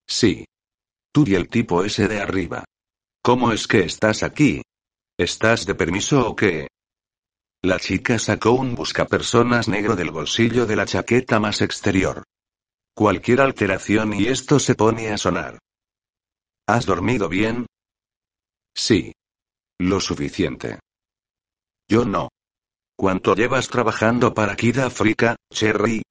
Sí. 0.05 0.45
Tú 1.13 1.23
y 1.25 1.35
el 1.35 1.47
tipo 1.47 1.85
ese 1.85 2.09
de 2.09 2.19
arriba. 2.19 2.65
¿Cómo 3.23 3.53
es 3.53 3.67
que 3.67 3.85
estás 3.85 4.23
aquí? 4.23 4.61
¿Estás 5.17 5.65
de 5.65 5.75
permiso 5.75 6.27
o 6.27 6.35
qué? 6.35 6.67
La 7.63 7.79
chica 7.79 8.19
sacó 8.19 8.51
un 8.51 8.75
buscapersonas 8.75 9.69
negro 9.69 9.95
del 9.95 10.11
bolsillo 10.11 10.65
de 10.65 10.75
la 10.75 10.85
chaqueta 10.85 11.39
más 11.39 11.61
exterior. 11.61 12.23
Cualquier 12.93 13.41
alteración 13.41 14.13
y 14.13 14.27
esto 14.27 14.59
se 14.59 14.75
pone 14.75 15.09
a 15.09 15.17
sonar. 15.17 15.59
¿Has 16.67 16.85
dormido 16.85 17.29
bien? 17.29 17.65
Sí. 18.75 19.13
Lo 19.79 19.99
suficiente. 19.99 20.79
Yo 21.89 22.05
no. 22.05 22.29
¿Cuánto 22.95 23.33
llevas 23.33 23.67
trabajando 23.67 24.33
para 24.33 24.55
Kid 24.55 24.77
Africa, 24.77 25.35
Cherry? 25.51 26.03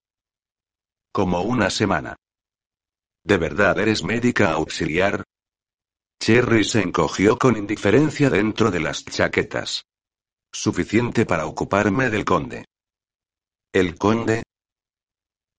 Como 1.13 1.43
una 1.43 1.71
semana. 1.71 2.17
¿De 3.25 3.37
verdad 3.37 3.79
eres 3.79 4.03
médica 4.03 4.53
auxiliar? 4.53 5.23
Cherry 6.21 6.65
se 6.65 6.81
encogió 6.81 7.39
con 7.39 7.57
indiferencia 7.57 8.29
dentro 8.29 8.71
de 8.71 8.81
las 8.81 9.05
chaquetas. 9.05 9.85
Suficiente 10.53 11.27
para 11.27 11.47
ocuparme 11.47 12.11
del 12.11 12.25
conde. 12.25 12.65
¿El 13.73 13.97
conde? 13.97 14.43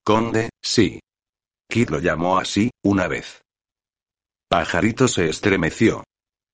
Conde, 0.04 0.50
sí. 0.62 1.00
Kid 1.72 1.90
lo 1.90 2.00
llamó 2.00 2.38
así, 2.38 2.70
una 2.84 3.08
vez. 3.08 3.42
Pajarito 4.50 5.08
se 5.08 5.30
estremeció. 5.30 6.04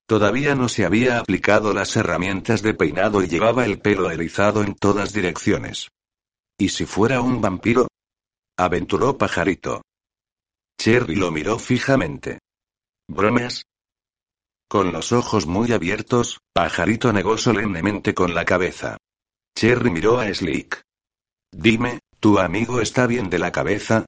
Todavía 0.08 0.54
no 0.54 0.70
se 0.70 0.86
había 0.86 1.20
aplicado 1.20 1.74
las 1.74 1.96
herramientas 1.96 2.62
de 2.62 2.76
peinado 2.76 3.24
y 3.24 3.28
llevaba 3.28 3.66
el 3.66 3.80
pelo 3.80 4.12
erizado 4.12 4.62
en 4.62 4.76
todas 4.76 5.14
direcciones. 5.14 5.90
¿Y 6.60 6.70
si 6.70 6.86
fuera 6.86 7.22
un 7.22 7.42
vampiro? 7.42 7.88
Aventuró 8.60 9.18
Pajarito. 9.18 9.82
Cherry 10.80 11.16
lo 11.16 11.32
miró 11.32 11.58
fijamente. 11.58 12.38
¿Bromas? 13.10 13.64
Con 14.70 14.92
los 14.92 15.12
ojos 15.14 15.48
muy 15.48 15.72
abiertos, 15.72 16.38
Pajarito 16.54 17.12
negó 17.12 17.40
solemnemente 17.40 18.14
con 18.14 18.36
la 18.36 18.46
cabeza. 18.46 18.98
Cherry 19.58 19.90
miró 19.90 20.20
a 20.20 20.32
Slick. 20.32 20.84
Dime, 21.52 22.02
¿tu 22.20 22.38
amigo 22.38 22.82
está 22.82 23.08
bien 23.08 23.32
de 23.32 23.40
la 23.40 23.52
cabeza? 23.52 24.06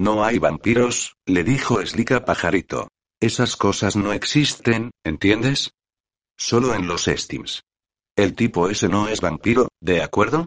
No 0.00 0.24
hay 0.24 0.38
vampiros, 0.38 1.18
le 1.26 1.44
dijo 1.44 1.84
Slick 1.84 2.12
a 2.12 2.24
Pajarito. 2.24 2.88
Esas 3.20 3.54
cosas 3.54 3.96
no 3.96 4.14
existen, 4.14 4.92
¿entiendes? 5.04 5.74
Solo 6.38 6.74
en 6.74 6.86
los 6.86 7.06
Estims. 7.06 7.64
El 8.16 8.34
tipo 8.34 8.70
ese 8.70 8.88
no 8.88 9.08
es 9.08 9.20
vampiro, 9.20 9.68
¿de 9.78 10.00
acuerdo? 10.00 10.46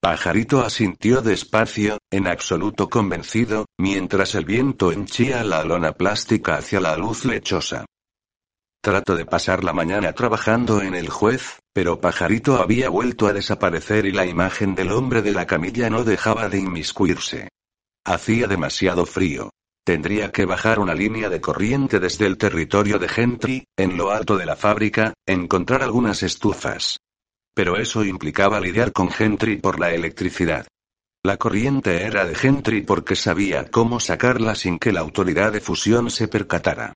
Pajarito 0.00 0.62
asintió 0.62 1.20
despacio, 1.20 1.98
en 2.10 2.26
absoluto 2.26 2.88
convencido, 2.88 3.66
mientras 3.76 4.34
el 4.34 4.46
viento 4.46 4.92
henchía 4.92 5.44
la 5.44 5.62
lona 5.62 5.92
plástica 5.92 6.56
hacia 6.56 6.80
la 6.80 6.96
luz 6.96 7.26
lechosa. 7.26 7.84
Trato 8.80 9.14
de 9.14 9.26
pasar 9.26 9.62
la 9.62 9.74
mañana 9.74 10.14
trabajando 10.14 10.80
en 10.80 10.94
el 10.94 11.10
juez, 11.10 11.58
pero 11.74 12.00
Pajarito 12.00 12.56
había 12.56 12.88
vuelto 12.88 13.26
a 13.26 13.34
desaparecer 13.34 14.06
y 14.06 14.12
la 14.12 14.24
imagen 14.24 14.74
del 14.74 14.92
hombre 14.92 15.20
de 15.20 15.32
la 15.32 15.46
camilla 15.46 15.90
no 15.90 16.02
dejaba 16.02 16.48
de 16.48 16.60
inmiscuirse. 16.60 17.48
Hacía 18.08 18.46
demasiado 18.46 19.04
frío. 19.04 19.50
Tendría 19.84 20.32
que 20.32 20.46
bajar 20.46 20.78
una 20.78 20.94
línea 20.94 21.28
de 21.28 21.42
corriente 21.42 22.00
desde 22.00 22.24
el 22.24 22.38
territorio 22.38 22.98
de 22.98 23.06
Gentry, 23.06 23.64
en 23.76 23.98
lo 23.98 24.12
alto 24.12 24.38
de 24.38 24.46
la 24.46 24.56
fábrica, 24.56 25.12
encontrar 25.26 25.82
algunas 25.82 26.22
estufas. 26.22 26.96
Pero 27.54 27.76
eso 27.76 28.06
implicaba 28.06 28.60
lidiar 28.60 28.92
con 28.92 29.10
Gentry 29.10 29.56
por 29.56 29.78
la 29.78 29.92
electricidad. 29.92 30.66
La 31.22 31.36
corriente 31.36 32.04
era 32.04 32.24
de 32.24 32.34
Gentry 32.34 32.80
porque 32.80 33.14
sabía 33.14 33.70
cómo 33.70 34.00
sacarla 34.00 34.54
sin 34.54 34.78
que 34.78 34.90
la 34.90 35.00
autoridad 35.00 35.52
de 35.52 35.60
fusión 35.60 36.10
se 36.10 36.28
percatara. 36.28 36.94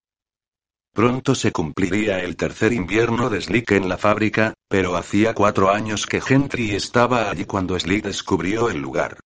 Pronto 0.94 1.34
se 1.34 1.52
cumpliría 1.52 2.20
el 2.20 2.36
tercer 2.36 2.72
invierno 2.72 3.28
de 3.28 3.42
Slick 3.42 3.72
en 3.72 3.90
la 3.90 3.98
fábrica, 3.98 4.54
pero 4.66 4.96
hacía 4.96 5.34
cuatro 5.34 5.70
años 5.70 6.06
que 6.06 6.22
Gentry 6.22 6.70
estaba 6.70 7.30
allí 7.30 7.44
cuando 7.44 7.78
Slick 7.78 8.02
descubrió 8.02 8.70
el 8.70 8.78
lugar. 8.80 9.18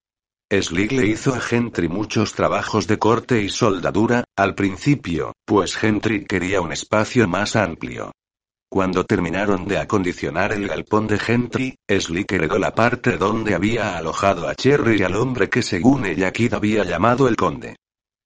Slick 0.49 0.93
le 0.93 1.07
hizo 1.09 1.35
a 1.35 1.41
Gentry 1.41 1.89
muchos 1.89 2.33
trabajos 2.33 2.87
de 2.87 3.01
corte 3.01 3.43
y 3.43 3.49
soldadura, 3.49 4.23
al 4.37 4.55
principio, 4.55 5.33
pues 5.45 5.75
Gentry 5.75 6.25
quería 6.25 6.61
un 6.61 6.71
espacio 6.71 7.27
más 7.27 7.57
amplio. 7.57 8.13
Cuando 8.71 9.03
terminaron 9.03 9.67
de 9.67 9.79
acondicionar 9.79 10.53
el 10.53 10.69
galpón 10.69 11.09
de 11.09 11.19
Gentry, 11.19 11.75
Slick 11.89 12.31
heredó 12.31 12.59
la 12.59 12.77
parte 12.77 13.17
donde 13.17 13.57
había 13.57 13.97
alojado 13.97 14.47
a 14.47 14.55
Cherry 14.55 15.01
y 15.01 15.03
al 15.03 15.17
hombre 15.17 15.51
que 15.51 15.63
según 15.63 16.07
ella 16.07 16.33
Kid 16.33 16.55
había 16.55 16.85
llamado 16.85 17.27
el 17.27 17.35
conde. 17.35 17.75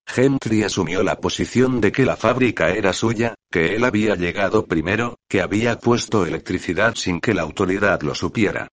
Gentry 0.07 0.63
asumió 0.63 1.03
la 1.03 1.21
posición 1.21 1.81
de 1.81 1.91
que 1.91 2.05
la 2.05 2.17
fábrica 2.17 2.69
era 2.71 2.93
suya, 2.93 3.35
que 3.51 3.77
él 3.77 3.85
había 3.85 4.15
llegado 4.15 4.67
primero, 4.67 5.17
que 5.27 5.41
había 5.41 5.79
puesto 5.79 6.27
electricidad 6.27 6.97
sin 6.97 7.19
que 7.19 7.33
la 7.33 7.43
autoridad 7.43 8.03
lo 8.03 8.15
supiera. 8.15 8.69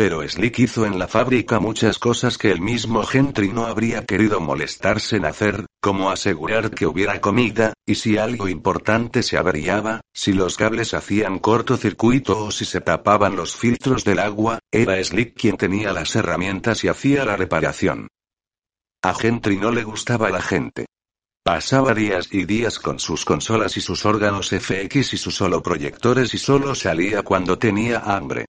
Pero 0.00 0.26
Slick 0.26 0.60
hizo 0.60 0.86
en 0.86 0.98
la 0.98 1.08
fábrica 1.08 1.60
muchas 1.60 1.98
cosas 1.98 2.38
que 2.38 2.50
el 2.50 2.62
mismo 2.62 3.02
Gentry 3.02 3.50
no 3.50 3.66
habría 3.66 4.06
querido 4.06 4.40
molestarse 4.40 5.16
en 5.16 5.26
hacer, 5.26 5.66
como 5.78 6.10
asegurar 6.10 6.70
que 6.70 6.86
hubiera 6.86 7.20
comida, 7.20 7.74
y 7.84 7.96
si 7.96 8.16
algo 8.16 8.48
importante 8.48 9.22
se 9.22 9.36
averiaba, 9.36 10.00
si 10.14 10.32
los 10.32 10.56
cables 10.56 10.94
hacían 10.94 11.38
cortocircuito 11.38 12.46
o 12.46 12.50
si 12.50 12.64
se 12.64 12.80
tapaban 12.80 13.36
los 13.36 13.54
filtros 13.54 14.02
del 14.02 14.20
agua, 14.20 14.58
era 14.72 15.04
Slick 15.04 15.38
quien 15.38 15.58
tenía 15.58 15.92
las 15.92 16.16
herramientas 16.16 16.82
y 16.82 16.88
hacía 16.88 17.26
la 17.26 17.36
reparación. 17.36 18.08
A 19.02 19.12
Gentry 19.12 19.58
no 19.58 19.70
le 19.70 19.84
gustaba 19.84 20.30
la 20.30 20.40
gente. 20.40 20.86
Pasaba 21.44 21.92
días 21.92 22.30
y 22.32 22.46
días 22.46 22.78
con 22.78 23.00
sus 23.00 23.26
consolas 23.26 23.76
y 23.76 23.82
sus 23.82 24.06
órganos 24.06 24.48
FX 24.48 25.12
y 25.12 25.18
sus 25.18 25.38
holoproyectores 25.42 26.32
y 26.32 26.38
solo 26.38 26.74
salía 26.74 27.22
cuando 27.22 27.58
tenía 27.58 27.98
hambre. 27.98 28.46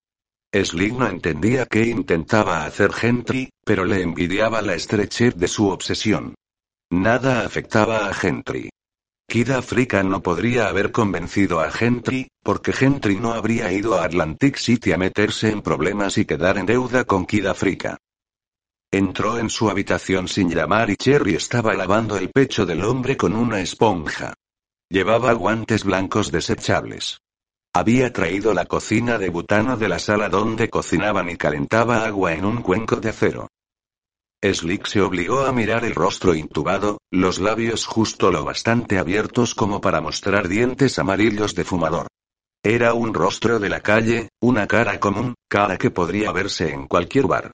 Slick 0.54 0.94
no 0.94 1.08
entendía 1.08 1.66
qué 1.66 1.86
intentaba 1.86 2.66
hacer 2.66 2.92
Gentry, 2.92 3.50
pero 3.64 3.86
le 3.86 4.02
envidiaba 4.02 4.62
la 4.62 4.76
estrechez 4.76 5.36
de 5.36 5.48
su 5.48 5.70
obsesión. 5.70 6.36
Nada 6.90 7.46
afectaba 7.46 8.10
a 8.10 8.14
Gentry. 8.14 8.70
Kid 9.30 9.52
Africa 9.52 10.04
no 10.04 10.22
podría 10.22 10.68
haber 10.68 10.92
convencido 10.92 11.62
a 11.62 11.72
Gentry, 11.72 12.28
porque 12.44 12.74
Gentry 12.74 13.16
no 13.16 13.32
habría 13.32 13.72
ido 13.72 13.96
a 13.96 14.04
Atlantic 14.04 14.58
City 14.58 14.92
a 14.92 14.98
meterse 14.98 15.50
en 15.50 15.62
problemas 15.62 16.18
y 16.18 16.26
quedar 16.26 16.58
en 16.58 16.66
deuda 16.66 17.06
con 17.06 17.26
Kid 17.26 17.46
Africa. 17.46 17.98
Entró 18.92 19.40
en 19.40 19.50
su 19.50 19.70
habitación 19.70 20.28
sin 20.28 20.50
llamar 20.50 20.90
y 20.90 20.98
Cherry 20.98 21.36
estaba 21.36 21.74
lavando 21.76 22.18
el 22.18 22.30
pecho 22.30 22.66
del 22.66 22.84
hombre 22.84 23.16
con 23.16 23.34
una 23.34 23.62
esponja. 23.62 24.34
Llevaba 24.90 25.32
guantes 25.32 25.86
blancos 25.86 26.30
desechables. 26.30 27.22
Había 27.74 28.12
traído 28.12 28.54
la 28.54 28.66
cocina 28.66 29.18
de 29.18 29.30
butano 29.30 29.78
de 29.78 29.88
la 29.88 30.00
sala 30.00 30.28
donde 30.28 30.70
cocinaban 30.70 31.30
y 31.30 31.38
calentaba 31.38 32.06
agua 32.06 32.34
en 32.34 32.44
un 32.44 32.62
cuenco 32.62 32.98
de 32.98 33.10
acero. 33.10 33.48
Slick 34.44 34.88
se 34.88 35.02
obligó 35.02 35.46
a 35.46 35.54
mirar 35.54 35.86
el 35.86 35.96
rostro 35.96 36.34
intubado, 36.34 36.98
los 37.12 37.40
labios 37.40 37.86
justo 37.86 38.32
lo 38.32 38.44
bastante 38.44 38.98
abiertos 38.98 39.56
como 39.56 39.80
para 39.80 40.02
mostrar 40.02 40.48
dientes 40.48 41.00
amarillos 41.00 41.56
de 41.56 41.64
fumador. 41.64 42.08
Era 42.64 42.94
un 42.94 43.14
rostro 43.14 43.60
de 43.60 43.70
la 43.70 43.82
calle, 43.82 44.30
una 44.42 44.68
cara 44.68 45.00
común, 45.00 45.36
cara 45.48 45.78
que 45.78 45.92
podría 45.92 46.32
verse 46.32 46.72
en 46.72 46.88
cualquier 46.88 47.28
bar. 47.28 47.52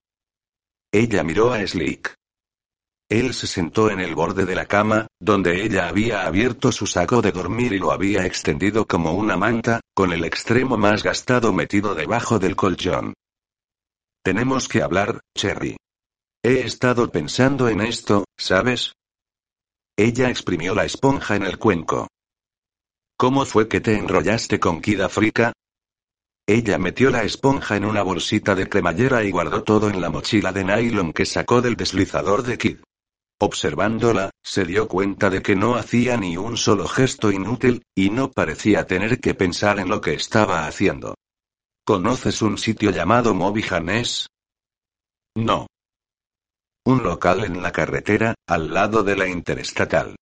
Ella 0.92 1.24
miró 1.24 1.54
a 1.54 1.66
Slick. 1.68 2.16
Él 3.10 3.34
se 3.34 3.48
sentó 3.48 3.90
en 3.90 4.02
el 4.02 4.16
borde 4.16 4.46
de 4.46 4.54
la 4.54 4.66
cama, 4.66 5.08
donde 5.20 5.64
ella 5.64 5.88
había 5.88 6.28
abierto 6.28 6.74
su 6.74 6.86
saco 6.88 7.22
de 7.22 7.32
dormir 7.32 7.72
y 7.72 7.80
lo 7.80 7.92
había 7.92 8.26
extendido 8.26 8.86
como 8.86 9.14
una 9.14 9.38
manta, 9.38 9.80
con 9.94 10.12
el 10.12 10.26
extremo 10.26 10.78
más 10.78 11.04
gastado 11.04 11.54
metido 11.54 11.96
debajo 11.96 12.38
del 12.38 12.58
colchón. 12.58 13.14
Tenemos 14.24 14.68
que 14.68 14.82
hablar, 14.82 15.22
Cherry. 15.38 15.78
He 16.44 16.60
estado 16.62 17.10
pensando 17.10 17.70
en 17.70 17.80
esto, 17.80 18.26
¿sabes? 18.38 18.92
Ella 19.96 20.30
exprimió 20.30 20.76
la 20.76 20.84
esponja 20.84 21.38
en 21.38 21.44
el 21.44 21.58
cuenco. 21.58 22.10
¿Cómo 23.18 23.46
fue 23.46 23.70
que 23.70 23.80
te 23.80 23.98
enrollaste 23.98 24.60
con 24.60 24.82
Kid 24.82 25.00
Africa? 25.00 25.54
Ella 26.46 26.78
metió 26.78 27.10
la 27.10 27.24
esponja 27.24 27.78
en 27.78 27.86
una 27.86 28.04
bolsita 28.04 28.54
de 28.54 28.68
cremallera 28.70 29.24
y 29.24 29.32
guardó 29.32 29.64
todo 29.64 29.90
en 29.90 30.02
la 30.02 30.10
mochila 30.10 30.52
de 30.52 30.66
nylon 30.66 31.14
que 31.14 31.26
sacó 31.26 31.62
del 31.62 31.76
deslizador 31.76 32.44
de 32.44 32.58
Kid. 32.58 32.78
Observándola, 33.40 34.32
se 34.44 34.66
dio 34.66 34.88
cuenta 34.88 35.30
de 35.30 35.44
que 35.44 35.56
no 35.56 35.76
hacía 35.76 36.18
ni 36.18 36.38
un 36.38 36.58
solo 36.58 36.88
gesto 36.88 37.32
inútil, 37.32 37.84
y 37.96 38.10
no 38.10 38.32
parecía 38.32 38.88
tener 38.88 39.20
que 39.20 39.36
pensar 39.36 39.80
en 39.80 39.90
lo 39.90 40.02
que 40.02 40.14
estaba 40.14 40.66
haciendo. 40.66 41.16
¿Conoces 41.86 42.42
un 42.42 42.58
sitio 42.58 42.90
llamado 42.90 43.36
Movijanes? 43.36 44.28
No. 45.36 45.68
Un 46.86 47.04
local 47.04 47.44
en 47.44 47.62
la 47.62 47.72
carretera, 47.72 48.34
al 48.48 48.74
lado 48.74 49.04
de 49.04 49.16
la 49.16 49.28
interestatal. 49.28 50.16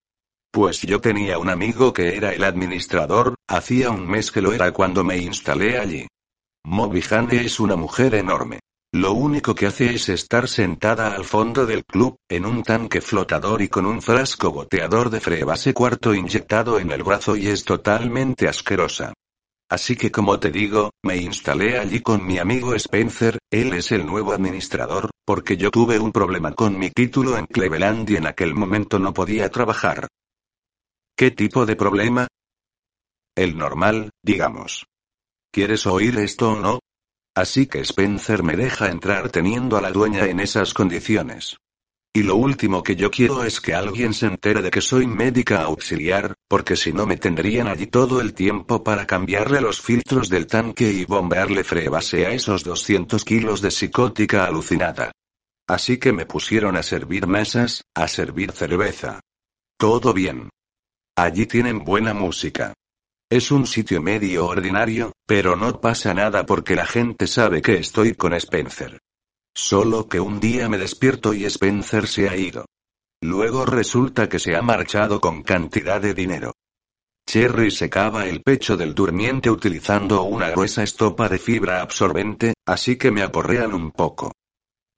Pues 0.52 0.82
yo 0.82 1.00
tenía 1.00 1.38
un 1.38 1.48
amigo 1.48 1.92
que 1.92 2.16
era 2.16 2.34
el 2.34 2.44
administrador, 2.44 3.34
hacía 3.48 3.90
un 3.90 4.06
mes 4.06 4.30
que 4.30 4.42
lo 4.42 4.52
era 4.52 4.72
cuando 4.72 5.04
me 5.04 5.16
instalé 5.16 5.78
allí. 5.78 6.06
Movijane 6.64 7.44
es 7.44 7.60
una 7.60 7.76
mujer 7.76 8.14
enorme. 8.14 8.60
Lo 8.96 9.12
único 9.12 9.54
que 9.54 9.66
hace 9.66 9.94
es 9.94 10.08
estar 10.08 10.48
sentada 10.48 11.14
al 11.14 11.26
fondo 11.26 11.66
del 11.66 11.84
club, 11.84 12.16
en 12.30 12.46
un 12.46 12.62
tanque 12.62 13.02
flotador 13.02 13.60
y 13.60 13.68
con 13.68 13.84
un 13.84 14.00
frasco 14.00 14.48
goteador 14.48 15.10
de 15.10 15.20
frebase 15.20 15.74
cuarto 15.74 16.14
inyectado 16.14 16.80
en 16.80 16.90
el 16.90 17.02
brazo 17.02 17.36
y 17.36 17.48
es 17.48 17.62
totalmente 17.62 18.48
asquerosa. 18.48 19.12
Así 19.68 19.96
que 19.96 20.10
como 20.10 20.40
te 20.40 20.50
digo, 20.50 20.92
me 21.02 21.18
instalé 21.18 21.78
allí 21.78 22.00
con 22.00 22.24
mi 22.24 22.38
amigo 22.38 22.74
Spencer, 22.74 23.38
él 23.50 23.74
es 23.74 23.92
el 23.92 24.06
nuevo 24.06 24.32
administrador, 24.32 25.10
porque 25.26 25.58
yo 25.58 25.70
tuve 25.70 25.98
un 25.98 26.10
problema 26.10 26.52
con 26.52 26.78
mi 26.78 26.88
título 26.88 27.36
en 27.36 27.44
Cleveland 27.44 28.08
y 28.08 28.16
en 28.16 28.26
aquel 28.26 28.54
momento 28.54 28.98
no 28.98 29.12
podía 29.12 29.50
trabajar. 29.50 30.08
¿Qué 31.14 31.30
tipo 31.30 31.66
de 31.66 31.76
problema? 31.76 32.28
El 33.36 33.58
normal, 33.58 34.08
digamos. 34.22 34.86
¿Quieres 35.52 35.86
oír 35.86 36.18
esto 36.18 36.52
o 36.52 36.56
no? 36.58 36.78
Así 37.36 37.66
que 37.66 37.80
Spencer 37.80 38.42
me 38.42 38.56
deja 38.56 38.88
entrar 38.88 39.28
teniendo 39.28 39.76
a 39.76 39.82
la 39.82 39.90
dueña 39.90 40.24
en 40.24 40.40
esas 40.40 40.72
condiciones. 40.72 41.58
Y 42.14 42.22
lo 42.22 42.36
último 42.36 42.82
que 42.82 42.96
yo 42.96 43.10
quiero 43.10 43.44
es 43.44 43.60
que 43.60 43.74
alguien 43.74 44.14
se 44.14 44.24
entere 44.24 44.62
de 44.62 44.70
que 44.70 44.80
soy 44.80 45.06
médica 45.06 45.60
auxiliar, 45.60 46.34
porque 46.48 46.76
si 46.76 46.94
no 46.94 47.04
me 47.04 47.18
tendrían 47.18 47.68
allí 47.68 47.88
todo 47.88 48.22
el 48.22 48.32
tiempo 48.32 48.82
para 48.82 49.06
cambiarle 49.06 49.60
los 49.60 49.82
filtros 49.82 50.30
del 50.30 50.46
tanque 50.46 50.90
y 50.90 51.04
bombearle 51.04 51.62
frebase 51.62 52.24
a 52.24 52.30
esos 52.30 52.64
200 52.64 53.22
kilos 53.22 53.60
de 53.60 53.70
psicótica 53.70 54.46
alucinada. 54.46 55.12
Así 55.68 55.98
que 55.98 56.12
me 56.12 56.24
pusieron 56.24 56.74
a 56.78 56.82
servir 56.82 57.26
mesas, 57.26 57.84
a 57.94 58.08
servir 58.08 58.52
cerveza. 58.52 59.20
Todo 59.76 60.14
bien. 60.14 60.48
Allí 61.16 61.44
tienen 61.44 61.84
buena 61.84 62.14
música. 62.14 62.72
Es 63.28 63.50
un 63.50 63.66
sitio 63.66 64.00
medio 64.00 64.46
ordinario, 64.46 65.12
pero 65.26 65.56
no 65.56 65.80
pasa 65.80 66.14
nada 66.14 66.46
porque 66.46 66.76
la 66.76 66.86
gente 66.86 67.26
sabe 67.26 67.60
que 67.60 67.74
estoy 67.74 68.14
con 68.14 68.32
Spencer. 68.34 69.00
Solo 69.52 70.06
que 70.08 70.20
un 70.20 70.38
día 70.38 70.68
me 70.68 70.78
despierto 70.78 71.34
y 71.34 71.44
Spencer 71.44 72.06
se 72.06 72.28
ha 72.28 72.36
ido. 72.36 72.66
Luego 73.20 73.66
resulta 73.66 74.28
que 74.28 74.38
se 74.38 74.54
ha 74.54 74.62
marchado 74.62 75.20
con 75.20 75.42
cantidad 75.42 76.00
de 76.00 76.14
dinero. 76.14 76.52
Cherry 77.28 77.72
secaba 77.72 78.26
el 78.26 78.42
pecho 78.42 78.76
del 78.76 78.94
durmiente 78.94 79.50
utilizando 79.50 80.22
una 80.22 80.50
gruesa 80.50 80.84
estopa 80.84 81.28
de 81.28 81.40
fibra 81.40 81.80
absorbente, 81.80 82.54
así 82.64 82.94
que 82.96 83.10
me 83.10 83.22
aporrean 83.22 83.74
un 83.74 83.90
poco. 83.90 84.30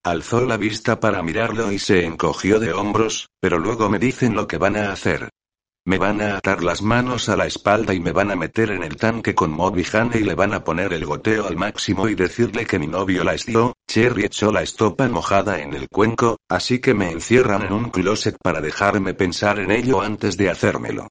Alzó 0.05 0.45
la 0.45 0.59
vista 0.59 1.01
para 1.01 1.23
mirarlo 1.23 1.73
y 1.73 1.79
se 1.79 2.05
encogió 2.05 2.61
de 2.61 2.75
hombros, 2.75 3.29
pero 3.41 3.59
luego 3.59 3.89
me 3.89 3.99
dicen 3.99 4.35
lo 4.35 4.47
que 4.47 4.59
van 4.59 4.77
a 4.77 4.93
hacer. 4.93 5.31
Me 5.89 5.97
van 5.97 6.21
a 6.21 6.37
atar 6.37 6.63
las 6.63 6.83
manos 6.83 7.31
a 7.31 7.37
la 7.39 7.47
espalda 7.47 7.95
y 7.95 8.01
me 8.01 8.13
van 8.13 8.31
a 8.31 8.37
meter 8.37 8.73
en 8.73 8.83
el 8.83 8.97
tanque 8.97 9.35
con 9.35 9.51
Moby 9.51 9.87
y 10.13 10.19
le 10.19 10.35
van 10.35 10.53
a 10.53 10.63
poner 10.63 10.93
el 10.93 11.07
goteo 11.07 11.47
al 11.47 11.57
máximo 11.57 12.11
y 12.11 12.15
decirle 12.15 12.67
que 12.67 12.79
mi 12.79 12.87
novio 12.87 13.25
la 13.25 13.33
estió. 13.33 13.73
Cherry 13.89 14.27
echó 14.27 14.53
la 14.53 14.61
estopa 14.61 15.09
mojada 15.09 15.63
en 15.63 15.73
el 15.73 15.89
cuenco, 15.89 16.37
así 16.47 16.79
que 16.79 16.93
me 16.93 17.11
encierran 17.11 17.63
en 17.63 17.73
un 17.73 17.89
closet 17.89 18.37
para 18.37 18.61
dejarme 18.61 19.15
pensar 19.15 19.61
en 19.61 19.71
ello 19.71 20.03
antes 20.03 20.37
de 20.37 20.51
hacérmelo. 20.51 21.09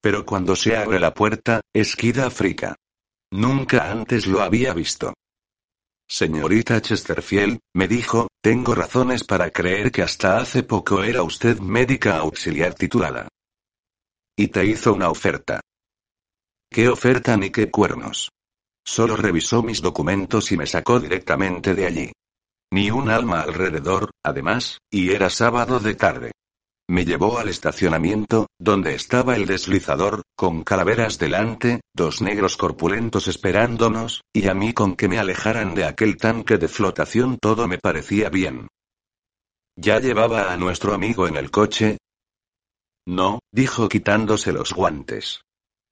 Pero 0.00 0.24
cuando 0.24 0.56
se 0.56 0.74
abre 0.74 0.98
la 0.98 1.12
puerta, 1.12 1.60
es 1.74 1.94
Kid 1.94 2.20
Africa. 2.20 2.76
Nunca 3.30 3.90
antes 3.90 4.26
lo 4.26 4.40
había 4.40 4.72
visto. 4.72 5.12
Señorita 6.08 6.80
Chesterfield, 6.80 7.58
me 7.74 7.88
dijo, 7.88 8.28
tengo 8.42 8.74
razones 8.74 9.22
para 9.22 9.50
creer 9.50 9.92
que 9.92 10.00
hasta 10.00 10.38
hace 10.38 10.62
poco 10.62 11.02
era 11.02 11.22
usted 11.22 11.58
médica 11.58 12.16
auxiliar 12.16 12.72
titulada. 12.72 13.28
Y 14.36 14.48
te 14.48 14.66
hizo 14.66 14.92
una 14.92 15.10
oferta. 15.10 15.60
¿Qué 16.70 16.88
oferta 16.88 17.36
ni 17.36 17.50
qué 17.50 17.70
cuernos? 17.70 18.30
Solo 18.84 19.16
revisó 19.16 19.62
mis 19.62 19.80
documentos 19.80 20.50
y 20.50 20.56
me 20.56 20.66
sacó 20.66 20.98
directamente 20.98 21.74
de 21.74 21.86
allí. 21.86 22.12
Ni 22.72 22.90
un 22.90 23.08
alma 23.08 23.40
alrededor, 23.42 24.10
además, 24.24 24.78
y 24.90 25.12
era 25.12 25.30
sábado 25.30 25.78
de 25.78 25.94
tarde. 25.94 26.32
Me 26.88 27.04
llevó 27.04 27.38
al 27.38 27.48
estacionamiento, 27.48 28.48
donde 28.58 28.94
estaba 28.94 29.36
el 29.36 29.46
deslizador, 29.46 30.22
con 30.36 30.64
calaveras 30.64 31.18
delante, 31.18 31.80
dos 31.94 32.20
negros 32.20 32.56
corpulentos 32.56 33.28
esperándonos, 33.28 34.20
y 34.34 34.48
a 34.48 34.54
mí 34.54 34.74
con 34.74 34.96
que 34.96 35.08
me 35.08 35.18
alejaran 35.18 35.74
de 35.74 35.84
aquel 35.84 36.16
tanque 36.16 36.58
de 36.58 36.68
flotación 36.68 37.38
todo 37.38 37.68
me 37.68 37.78
parecía 37.78 38.28
bien. 38.28 38.66
¿Ya 39.76 39.98
llevaba 39.98 40.52
a 40.52 40.56
nuestro 40.56 40.92
amigo 40.92 41.26
en 41.26 41.36
el 41.36 41.50
coche? 41.50 41.96
No, 43.06 43.40
dijo 43.52 43.88
quitándose 43.88 44.52
los 44.52 44.72
guantes. 44.72 45.42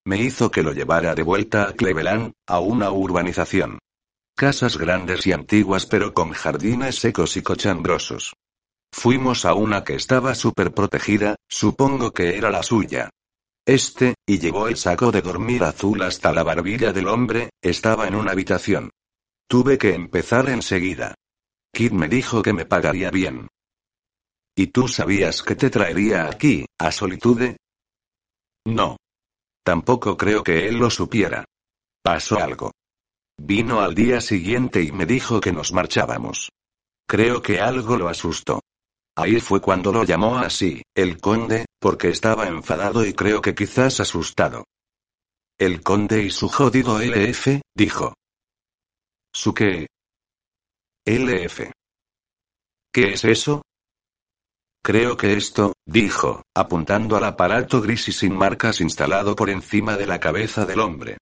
Me 0.05 0.21
hizo 0.21 0.51
que 0.51 0.63
lo 0.63 0.73
llevara 0.73 1.15
de 1.15 1.23
vuelta 1.23 1.69
a 1.69 1.73
Cleveland, 1.75 2.33
a 2.47 2.59
una 2.59 2.91
urbanización. 2.91 3.79
Casas 4.35 4.79
grandes 4.79 5.27
y 5.27 5.33
antiguas 5.33 5.87
pero 5.87 6.15
con 6.15 6.33
jardines 6.33 6.97
secos 6.97 7.37
y 7.37 7.43
cochambrosos. 7.43 8.35
Fuimos 8.93 9.45
a 9.45 9.55
una 9.55 9.85
que 9.85 9.95
estaba 9.95 10.35
súper 10.35 10.73
protegida, 10.73 11.37
supongo 11.49 12.13
que 12.13 12.37
era 12.37 12.51
la 12.51 12.63
suya. 12.63 13.11
Este, 13.65 14.15
y 14.27 14.39
llevó 14.39 14.69
el 14.69 14.77
saco 14.77 15.13
de 15.13 15.23
dormir 15.23 15.63
azul 15.63 16.03
hasta 16.03 16.33
la 16.33 16.43
barbilla 16.43 16.93
del 16.93 17.09
hombre, 17.09 17.51
estaba 17.63 18.09
en 18.09 18.17
una 18.17 18.33
habitación. 18.33 18.91
Tuve 19.49 19.79
que 19.79 19.95
empezar 19.95 20.49
enseguida. 20.49 21.15
Kid 21.73 21.93
me 21.93 22.09
dijo 22.09 22.43
que 22.43 22.53
me 22.53 22.67
pagaría 22.67 23.11
bien. 23.11 23.49
¿Y 24.55 24.67
tú 24.69 24.87
sabías 24.87 25.43
que 25.43 25.57
te 25.57 25.71
traería 25.71 26.27
aquí, 26.27 26.67
a 26.79 26.93
Solitude? 26.93 27.57
No. 28.67 28.97
Tampoco 29.65 30.17
creo 30.17 30.43
que 30.43 30.69
él 30.69 30.77
lo 30.77 30.91
supiera. 30.91 31.45
Pasó 32.03 32.39
algo. 32.39 32.73
Vino 33.39 33.81
al 33.81 33.95
día 33.95 34.21
siguiente 34.21 34.83
y 34.83 34.93
me 34.93 35.07
dijo 35.07 35.41
que 35.41 35.53
nos 35.53 35.73
marchábamos. 35.73 36.51
Creo 37.09 37.41
que 37.41 37.61
algo 37.61 37.97
lo 37.97 38.09
asustó. 38.09 38.61
Ahí 39.17 39.41
fue 39.41 39.61
cuando 39.61 39.93
lo 39.93 40.05
llamó 40.05 40.39
así, 40.39 40.83
el 40.95 41.21
conde, 41.21 41.67
porque 41.79 42.09
estaba 42.09 42.49
enfadado 42.49 43.05
y 43.05 43.13
creo 43.13 43.41
que 43.41 43.55
quizás 43.55 44.01
asustado. 44.01 44.65
El 45.59 45.83
conde 45.83 46.23
y 46.23 46.31
su 46.31 46.49
jodido 46.49 46.99
LF, 46.99 47.61
dijo. 47.75 48.15
¿Su 49.33 49.55
qué? 49.55 49.87
LF. 51.07 51.71
¿Qué 52.93 53.13
es 53.13 53.25
eso? 53.25 53.63
Creo 54.85 55.17
que 55.17 55.35
esto, 55.35 55.75
dijo, 55.87 56.43
apuntando 56.55 57.17
al 57.17 57.23
aparato 57.23 57.81
gris 57.81 58.09
y 58.09 58.13
sin 58.13 58.35
marcas 58.35 58.81
instalado 58.81 59.37
por 59.37 59.49
encima 59.49 59.97
de 59.97 60.07
la 60.07 60.19
cabeza 60.19 60.67
del 60.67 60.81
hombre. 60.81 61.19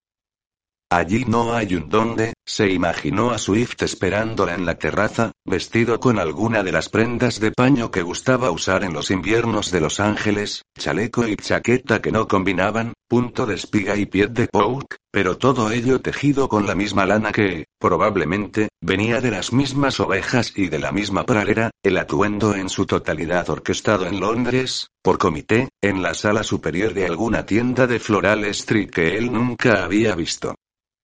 Allí 0.93 1.25
no 1.25 1.55
hay 1.55 1.77
un 1.77 1.89
dónde, 1.89 2.33
se 2.45 2.69
imaginó 2.69 3.31
a 3.31 3.39
Swift 3.39 3.81
esperándola 3.81 4.57
en 4.57 4.67
la 4.67 4.75
terraza, 4.75 5.31
vestido 5.45 6.01
con 6.01 6.19
alguna 6.19 6.65
de 6.65 6.73
las 6.73 6.89
prendas 6.89 7.39
de 7.39 7.53
paño 7.53 7.93
que 7.93 8.03
gustaba 8.03 8.51
usar 8.51 8.83
en 8.83 8.93
los 8.93 9.13
inviernos 9.13 9.71
de 9.71 9.81
Los 9.81 10.01
Ángeles, 10.01 10.65
chaleco 10.77 11.29
y 11.29 11.37
chaqueta 11.37 12.03
que 12.03 12.11
no 12.11 12.27
combinaban, 12.27 12.93
punto 13.09 13.47
de 13.47 13.55
espiga 13.55 13.95
y 13.95 14.07
piel 14.07 14.35
de 14.35 14.49
pouk, 14.49 14.97
pero 15.13 15.39
todo 15.39 15.71
ello 15.71 16.01
tejido 16.01 16.49
con 16.49 16.67
la 16.67 16.75
misma 16.75 17.07
lana 17.07 17.31
que, 17.31 17.67
probablemente, 17.79 18.69
venía 18.81 19.21
de 19.21 19.31
las 19.31 19.53
mismas 19.53 20.01
ovejas 20.01 20.53
y 20.57 20.71
de 20.71 20.81
la 20.81 20.91
misma 20.91 21.25
pralera, 21.25 21.71
el 21.85 21.99
atuendo 21.99 22.57
en 22.57 22.69
su 22.69 22.85
totalidad 22.87 23.49
orquestado 23.49 24.07
en 24.07 24.19
Londres, 24.19 24.89
por 25.03 25.19
comité, 25.19 25.69
en 25.81 26.03
la 26.03 26.15
sala 26.15 26.43
superior 26.43 26.95
de 26.95 27.07
alguna 27.07 27.47
tienda 27.47 27.87
de 27.87 28.01
Floral 28.01 28.45
Street 28.47 28.91
que 28.91 29.17
él 29.17 29.33
nunca 29.33 29.85
había 29.85 30.17
visto. 30.17 30.57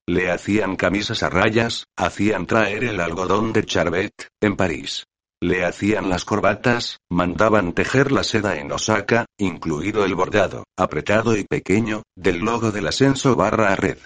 Le 0.09 0.31
hacían 0.31 0.77
camisas 0.77 1.25
a 1.25 1.31
rayas, 1.31 1.87
hacían 1.97 2.47
traer 2.47 2.85
el 2.85 3.01
algodón 3.01 3.53
de 3.53 3.65
Charbet, 3.65 4.13
en 4.41 4.55
París. 4.55 5.07
Le 5.43 5.65
hacían 5.65 6.09
las 6.09 6.25
corbatas, 6.25 6.99
mandaban 7.11 7.73
tejer 7.73 8.13
la 8.13 8.23
seda 8.23 8.57
en 8.57 8.71
Osaka, 8.71 9.27
incluido 9.37 10.05
el 10.05 10.15
bordado, 10.15 10.65
apretado 10.79 11.37
y 11.37 11.45
pequeño, 11.45 12.05
del 12.17 12.39
logo 12.39 12.71
del 12.71 12.87
ascenso 12.87 13.35
barra 13.35 13.75
red. 13.75 13.99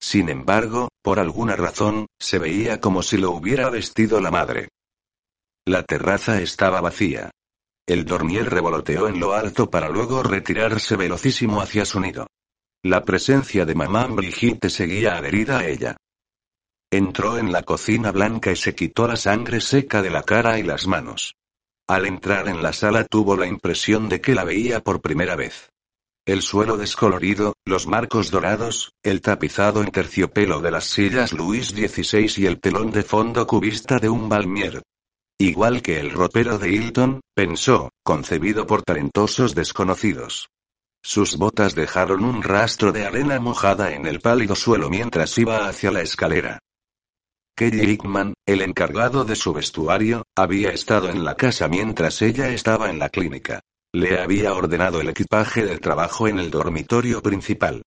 Sin 0.00 0.30
embargo, 0.30 0.88
por 1.02 1.20
alguna 1.20 1.56
razón, 1.56 2.06
se 2.18 2.38
veía 2.38 2.80
como 2.80 3.02
si 3.02 3.18
lo 3.18 3.30
hubiera 3.30 3.68
vestido 3.68 4.20
la 4.20 4.30
madre. 4.30 4.68
La 5.66 5.82
terraza 5.82 6.40
estaba 6.40 6.80
vacía. 6.80 7.30
El 7.86 8.06
dormier 8.06 8.48
revoloteó 8.48 9.08
en 9.08 9.20
lo 9.20 9.34
alto 9.34 9.70
para 9.70 9.90
luego 9.90 10.22
retirarse 10.22 10.96
velocísimo 10.96 11.60
hacia 11.60 11.84
su 11.84 12.00
nido. 12.00 12.26
La 12.86 13.02
presencia 13.02 13.64
de 13.64 13.74
mamá 13.74 14.06
Brigitte 14.08 14.68
seguía 14.68 15.16
adherida 15.16 15.60
a 15.60 15.66
ella. 15.66 15.96
Entró 16.92 17.38
en 17.38 17.50
la 17.50 17.62
cocina 17.62 18.12
blanca 18.12 18.52
y 18.52 18.56
se 18.56 18.74
quitó 18.74 19.08
la 19.08 19.16
sangre 19.16 19.62
seca 19.62 20.02
de 20.02 20.10
la 20.10 20.22
cara 20.22 20.58
y 20.58 20.64
las 20.64 20.86
manos. 20.86 21.34
Al 21.88 22.04
entrar 22.04 22.46
en 22.46 22.62
la 22.62 22.74
sala 22.74 23.04
tuvo 23.04 23.38
la 23.38 23.46
impresión 23.46 24.10
de 24.10 24.20
que 24.20 24.34
la 24.34 24.44
veía 24.44 24.80
por 24.80 25.00
primera 25.00 25.34
vez. 25.34 25.70
El 26.26 26.42
suelo 26.42 26.76
descolorido, 26.76 27.54
los 27.64 27.86
marcos 27.86 28.30
dorados, 28.30 28.92
el 29.02 29.22
tapizado 29.22 29.82
en 29.82 29.90
terciopelo 29.90 30.60
de 30.60 30.70
las 30.70 30.84
sillas 30.84 31.32
Luis 31.32 31.68
XVI 31.68 32.30
y 32.36 32.44
el 32.44 32.60
telón 32.60 32.90
de 32.90 33.02
fondo 33.02 33.46
cubista 33.46 33.98
de 33.98 34.10
un 34.10 34.28
Balmier. 34.28 34.82
Igual 35.38 35.80
que 35.80 36.00
el 36.00 36.10
ropero 36.10 36.58
de 36.58 36.68
Hilton, 36.68 37.22
pensó, 37.34 37.88
concebido 38.02 38.66
por 38.66 38.82
talentosos 38.82 39.54
desconocidos. 39.54 40.50
Sus 41.06 41.36
botas 41.36 41.74
dejaron 41.74 42.24
un 42.24 42.42
rastro 42.42 42.90
de 42.90 43.04
arena 43.04 43.38
mojada 43.38 43.92
en 43.92 44.06
el 44.06 44.20
pálido 44.20 44.54
suelo 44.54 44.88
mientras 44.88 45.36
iba 45.36 45.68
hacia 45.68 45.90
la 45.90 46.00
escalera. 46.00 46.60
Kelly 47.54 47.92
Hickman, 47.92 48.32
el 48.46 48.62
encargado 48.62 49.22
de 49.26 49.36
su 49.36 49.52
vestuario, 49.52 50.24
había 50.34 50.70
estado 50.70 51.10
en 51.10 51.22
la 51.22 51.34
casa 51.36 51.68
mientras 51.68 52.22
ella 52.22 52.48
estaba 52.48 52.88
en 52.88 52.98
la 52.98 53.10
clínica. 53.10 53.60
Le 53.92 54.18
había 54.18 54.54
ordenado 54.54 55.02
el 55.02 55.10
equipaje 55.10 55.66
de 55.66 55.78
trabajo 55.78 56.26
en 56.26 56.38
el 56.38 56.50
dormitorio 56.50 57.22
principal. 57.22 57.82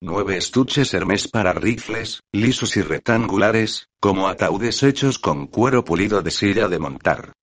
Nueve 0.00 0.38
estuches 0.38 0.94
Hermes 0.94 1.28
para 1.28 1.52
rifles, 1.52 2.20
lisos 2.32 2.78
y 2.78 2.82
rectangulares, 2.82 3.88
como 4.00 4.26
ataúdes 4.26 4.82
hechos 4.82 5.18
con 5.18 5.48
cuero 5.48 5.84
pulido 5.84 6.22
de 6.22 6.30
silla 6.30 6.68
de 6.68 6.78
montar. 6.78 7.34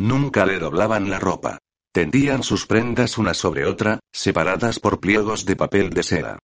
Nunca 0.00 0.44
le 0.44 0.58
doblaban 0.58 1.10
la 1.10 1.20
ropa. 1.20 1.60
Tendían 1.94 2.42
sus 2.42 2.66
prendas 2.66 3.18
una 3.18 3.34
sobre 3.34 3.66
otra, 3.66 4.00
separadas 4.12 4.80
por 4.80 4.98
pliegos 4.98 5.44
de 5.44 5.54
papel 5.54 5.90
de 5.90 6.02
seda. 6.02 6.38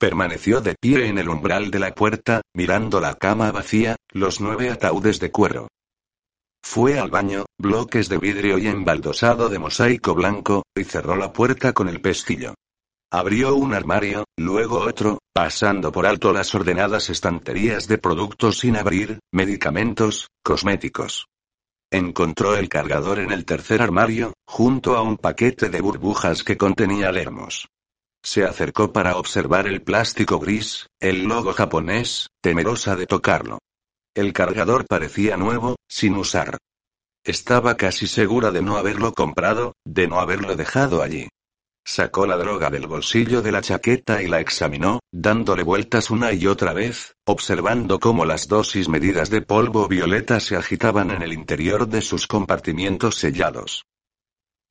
Permaneció 0.00 0.60
de 0.60 0.74
pie 0.74 1.06
en 1.06 1.18
el 1.18 1.28
umbral 1.28 1.70
de 1.70 1.78
la 1.78 1.94
puerta, 1.94 2.42
mirando 2.56 3.00
la 3.00 3.14
cama 3.14 3.52
vacía, 3.52 3.94
los 4.10 4.40
nueve 4.40 4.70
ataúdes 4.70 5.20
de 5.20 5.30
cuero. 5.30 5.68
Fue 6.60 6.98
al 6.98 7.08
baño, 7.08 7.46
bloques 7.56 8.08
de 8.08 8.18
vidrio 8.18 8.58
y 8.58 8.66
embaldosado 8.66 9.48
de 9.48 9.60
mosaico 9.60 10.16
blanco, 10.16 10.64
y 10.74 10.82
cerró 10.82 11.14
la 11.14 11.32
puerta 11.32 11.72
con 11.72 11.88
el 11.88 12.00
pestillo. 12.00 12.54
Abrió 13.12 13.54
un 13.54 13.74
armario, 13.74 14.24
luego 14.36 14.80
otro, 14.80 15.20
pasando 15.32 15.92
por 15.92 16.04
alto 16.04 16.32
las 16.32 16.52
ordenadas 16.52 17.10
estanterías 17.10 17.86
de 17.86 17.98
productos 17.98 18.58
sin 18.58 18.76
abrir, 18.76 19.20
medicamentos, 19.32 20.26
cosméticos. 20.42 21.28
Encontró 21.90 22.54
el 22.54 22.68
cargador 22.68 23.18
en 23.18 23.32
el 23.32 23.46
tercer 23.46 23.80
armario, 23.80 24.34
junto 24.46 24.96
a 24.96 25.02
un 25.02 25.16
paquete 25.16 25.70
de 25.70 25.80
burbujas 25.80 26.44
que 26.44 26.58
contenía 26.58 27.10
lermos. 27.12 27.68
Se 28.22 28.44
acercó 28.44 28.92
para 28.92 29.16
observar 29.16 29.66
el 29.66 29.80
plástico 29.80 30.38
gris, 30.38 30.86
el 31.00 31.24
logo 31.24 31.54
japonés, 31.54 32.28
temerosa 32.42 32.94
de 32.94 33.06
tocarlo. 33.06 33.60
El 34.14 34.34
cargador 34.34 34.86
parecía 34.86 35.38
nuevo, 35.38 35.76
sin 35.88 36.14
usar. 36.16 36.58
Estaba 37.24 37.76
casi 37.76 38.06
segura 38.06 38.50
de 38.50 38.60
no 38.60 38.76
haberlo 38.76 39.12
comprado, 39.12 39.72
de 39.86 40.08
no 40.08 40.20
haberlo 40.20 40.56
dejado 40.56 41.02
allí. 41.02 41.28
Sacó 41.90 42.26
la 42.26 42.36
droga 42.36 42.68
del 42.68 42.86
bolsillo 42.86 43.40
de 43.40 43.50
la 43.50 43.62
chaqueta 43.62 44.22
y 44.22 44.26
la 44.26 44.40
examinó, 44.40 45.00
dándole 45.10 45.62
vueltas 45.62 46.10
una 46.10 46.34
y 46.34 46.46
otra 46.46 46.74
vez, 46.74 47.14
observando 47.24 47.98
cómo 47.98 48.26
las 48.26 48.46
dosis 48.46 48.90
medidas 48.90 49.30
de 49.30 49.40
polvo 49.40 49.88
violeta 49.88 50.38
se 50.38 50.54
agitaban 50.54 51.10
en 51.10 51.22
el 51.22 51.32
interior 51.32 51.88
de 51.88 52.02
sus 52.02 52.26
compartimientos 52.26 53.14
sellados. 53.14 53.86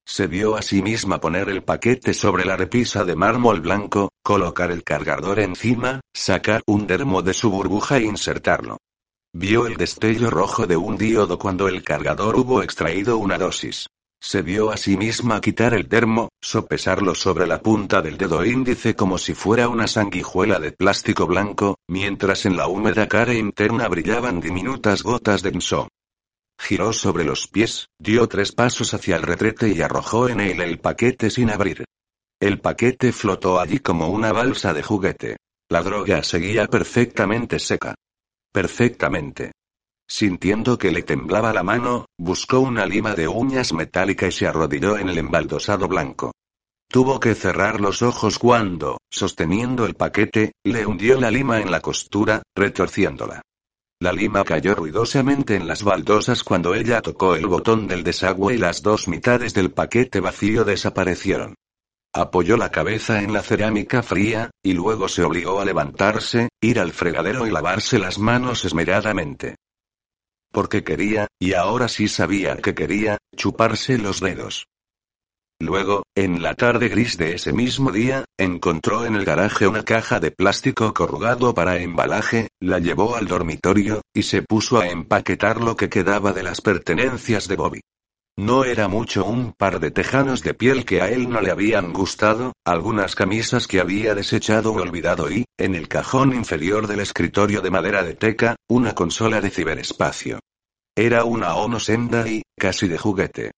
Se 0.06 0.28
vio 0.28 0.56
a 0.56 0.62
sí 0.62 0.84
misma 0.84 1.20
poner 1.20 1.50
el 1.50 1.64
paquete 1.64 2.14
sobre 2.14 2.46
la 2.46 2.56
repisa 2.56 3.04
de 3.04 3.16
mármol 3.16 3.62
blanco, 3.62 4.12
colocar 4.22 4.70
el 4.70 4.84
cargador 4.84 5.40
encima, 5.40 6.02
sacar 6.14 6.62
un 6.68 6.86
dermo 6.86 7.24
de 7.24 7.34
su 7.34 7.50
burbuja 7.50 7.98
e 7.98 8.04
insertarlo. 8.04 8.78
Vio 9.34 9.66
el 9.66 9.76
destello 9.76 10.30
rojo 10.30 10.68
de 10.68 10.78
un 10.78 10.98
diodo 10.98 11.40
cuando 11.40 11.68
el 11.68 11.82
cargador 11.82 12.36
hubo 12.36 12.62
extraído 12.62 13.18
una 13.18 13.40
dosis. 13.40 13.88
Se 14.20 14.42
vio 14.42 14.72
a 14.72 14.78
sí 14.78 14.98
misma 14.98 15.40
quitar 15.42 15.74
el 15.74 15.88
termo, 15.88 16.30
sopesarlo 16.42 17.14
sobre 17.14 17.46
la 17.46 17.62
punta 17.62 18.02
del 18.02 18.18
dedo 18.18 18.44
índice 18.44 18.96
como 18.96 19.18
si 19.18 19.34
fuera 19.34 19.70
una 19.70 19.88
sanguijuela 19.88 20.60
de 20.60 20.72
plástico 20.72 21.28
blanco, 21.28 21.78
mientras 21.88 22.46
en 22.46 22.58
la 22.58 22.68
húmeda 22.68 23.08
cara 23.08 23.34
interna 23.34 23.88
brillaban 23.88 24.40
diminutas 24.40 25.04
gotas 25.04 25.44
de 25.44 25.50
ensó. 25.50 25.88
Giró 26.60 26.92
sobre 26.92 27.24
los 27.24 27.48
pies, 27.48 27.90
dio 28.00 28.28
tres 28.28 28.52
pasos 28.52 28.94
hacia 28.94 29.16
el 29.16 29.22
retrete 29.22 29.70
y 29.70 29.82
arrojó 29.82 30.28
en 30.28 30.40
él 30.40 30.62
el 30.62 30.80
paquete 30.80 31.30
sin 31.30 31.52
abrir. 31.52 31.86
El 32.40 32.60
paquete 32.60 33.12
flotó 33.12 33.60
allí 33.60 33.80
como 33.80 34.10
una 34.10 34.32
balsa 34.32 34.74
de 34.74 34.84
juguete. 34.84 35.38
La 35.70 35.84
droga 35.84 36.24
seguía 36.24 36.68
perfectamente 36.68 37.60
seca. 37.60 37.96
Perfectamente. 38.52 39.52
Sintiendo 40.10 40.78
que 40.78 40.92
le 40.92 41.04
temblaba 41.04 41.52
la 41.52 41.64
mano, 41.64 42.06
buscó 42.18 42.60
una 42.60 42.86
lima 42.86 43.14
de 43.14 43.28
uñas 43.28 43.74
metálica 43.74 44.28
y 44.28 44.32
se 44.32 44.48
arrodilló 44.48 44.98
en 44.98 45.10
el 45.10 45.18
embaldosado 45.18 45.88
blanco. 45.88 46.32
Tuvo 46.90 47.20
que 47.20 47.36
cerrar 47.36 47.82
los 47.82 48.02
ojos 48.02 48.40
cuando, 48.40 48.98
sosteniendo 49.12 49.86
el 49.86 49.96
paquete, 49.96 50.54
le 50.64 50.86
hundió 50.86 51.20
la 51.20 51.30
lima 51.30 51.60
en 51.60 51.70
la 51.70 51.82
costura, 51.82 52.42
retorciéndola. 52.56 53.42
La 54.00 54.14
lima 54.14 54.46
cayó 54.46 54.76
ruidosamente 54.76 55.56
en 55.56 55.68
las 55.68 55.84
baldosas 55.84 56.44
cuando 56.44 56.76
ella 56.76 57.02
tocó 57.02 57.36
el 57.36 57.48
botón 57.48 57.88
del 57.88 58.04
desagüe 58.04 58.54
y 58.54 58.58
las 58.58 58.84
dos 58.84 59.08
mitades 59.08 59.54
del 59.54 59.72
paquete 59.72 60.22
vacío 60.22 60.64
desaparecieron. 60.64 61.56
Apoyó 62.14 62.56
la 62.56 62.72
cabeza 62.72 63.22
en 63.22 63.34
la 63.34 63.42
cerámica 63.42 64.02
fría, 64.02 64.52
y 64.64 64.74
luego 64.74 65.10
se 65.10 65.24
obligó 65.24 65.60
a 65.60 65.66
levantarse, 65.66 66.48
ir 66.62 66.80
al 66.80 66.94
fregadero 66.94 67.46
y 67.46 67.52
lavarse 67.52 68.00
las 68.00 68.18
manos 68.18 68.64
esmeradamente. 68.64 69.56
Porque 70.58 70.84
quería, 70.84 71.28
y 71.40 71.54
ahora 71.54 71.88
sí 71.88 72.08
sabía 72.08 72.58
que 72.58 72.74
quería, 72.74 73.20
chuparse 73.36 74.00
los 74.00 74.22
dedos. 74.22 74.66
Luego, 75.60 76.02
en 76.16 76.42
la 76.42 76.56
tarde 76.56 76.90
gris 76.90 77.16
de 77.16 77.36
ese 77.36 77.54
mismo 77.54 77.92
día, 77.92 78.26
encontró 78.40 79.06
en 79.06 79.14
el 79.14 79.24
garaje 79.24 79.68
una 79.68 79.86
caja 79.86 80.20
de 80.20 80.32
plástico 80.32 80.96
corrugado 80.96 81.54
para 81.54 81.78
embalaje, 81.78 82.48
la 82.60 82.80
llevó 82.80 83.16
al 83.16 83.28
dormitorio, 83.28 84.02
y 84.16 84.24
se 84.24 84.42
puso 84.42 84.80
a 84.80 84.88
empaquetar 84.88 85.62
lo 85.62 85.76
que 85.76 85.90
quedaba 85.90 86.34
de 86.34 86.42
las 86.42 86.60
pertenencias 86.62 87.48
de 87.48 87.56
Bobby. 87.56 87.82
No 88.40 88.66
era 88.66 88.88
mucho 88.88 89.26
un 89.26 89.52
par 89.52 89.80
de 89.80 89.90
tejanos 89.90 90.44
de 90.44 90.54
piel 90.54 90.86
que 90.86 91.02
a 91.02 91.10
él 91.10 91.28
no 91.28 91.42
le 91.42 91.50
habían 91.50 91.92
gustado, 91.92 92.54
algunas 92.64 93.16
camisas 93.16 93.66
que 93.68 93.80
había 93.80 94.14
desechado 94.14 94.74
o 94.74 94.80
olvidado 94.80 95.32
y, 95.32 95.46
en 95.58 95.74
el 95.74 95.88
cajón 95.88 96.36
inferior 96.36 96.86
del 96.86 97.00
escritorio 97.00 97.62
de 97.62 97.72
madera 97.72 98.04
de 98.04 98.14
teca, 98.14 98.56
una 98.70 98.94
consola 98.94 99.42
de 99.42 99.50
ciberespacio. 99.50 100.40
Era 100.96 101.24
una 101.24 101.56
Ono 101.56 101.80
Sendai, 101.80 102.44
casi 102.56 102.88
de 102.88 103.00
juguete. 103.00 103.52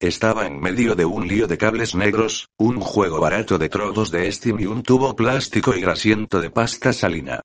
Estaba 0.00 0.46
en 0.46 0.60
medio 0.60 0.94
de 0.94 1.04
un 1.04 1.26
lío 1.26 1.48
de 1.48 1.58
cables 1.58 1.96
negros, 1.96 2.46
un 2.56 2.80
juego 2.80 3.18
barato 3.18 3.58
de 3.58 3.68
trozos 3.68 4.12
de 4.12 4.30
Steam 4.30 4.60
y 4.60 4.66
un 4.66 4.84
tubo 4.84 5.16
plástico 5.16 5.74
y 5.74 5.80
grasiento 5.80 6.40
de 6.40 6.50
pasta 6.50 6.92
salina. 6.92 7.40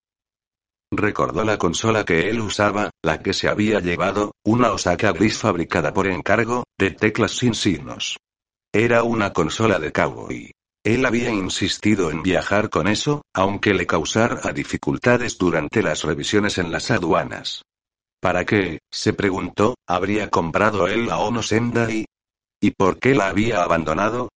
Recordó 0.92 1.44
la 1.44 1.58
consola 1.58 2.06
que 2.06 2.30
él 2.30 2.40
usaba, 2.40 2.92
la 3.02 3.22
que 3.22 3.34
se 3.34 3.48
había 3.48 3.80
llevado, 3.80 4.34
una 4.44 4.72
Osaka 4.72 5.12
gris 5.12 5.38
fabricada 5.38 5.94
por 5.94 6.08
encargo, 6.08 6.64
de 6.78 6.92
teclas 6.92 7.32
sin 7.32 7.56
signos. 7.56 8.18
Era 8.74 9.04
una 9.04 9.34
consola 9.34 9.80
de 9.80 9.92
cowboy. 9.92 10.52
Él 10.84 11.06
había 11.06 11.32
insistido 11.32 12.12
en 12.12 12.22
viajar 12.22 12.70
con 12.70 12.88
eso, 12.88 13.24
aunque 13.34 13.74
le 13.74 13.88
causara 13.88 14.54
dificultades 14.54 15.38
durante 15.38 15.82
las 15.82 16.04
revisiones 16.04 16.60
en 16.60 16.72
las 16.72 16.92
aduanas. 16.92 17.64
¿Para 18.22 18.46
qué? 18.46 18.80
se 18.92 19.14
preguntó, 19.14 19.76
habría 19.88 20.30
comprado 20.30 20.88
él 20.88 21.08
la 21.08 21.18
Ono 21.18 21.42
Sendai. 21.42 22.06
¿Y 22.62 22.72
por 22.72 23.00
qué 23.00 23.16
la 23.16 23.28
había 23.28 23.64
abandonado? 23.64 24.30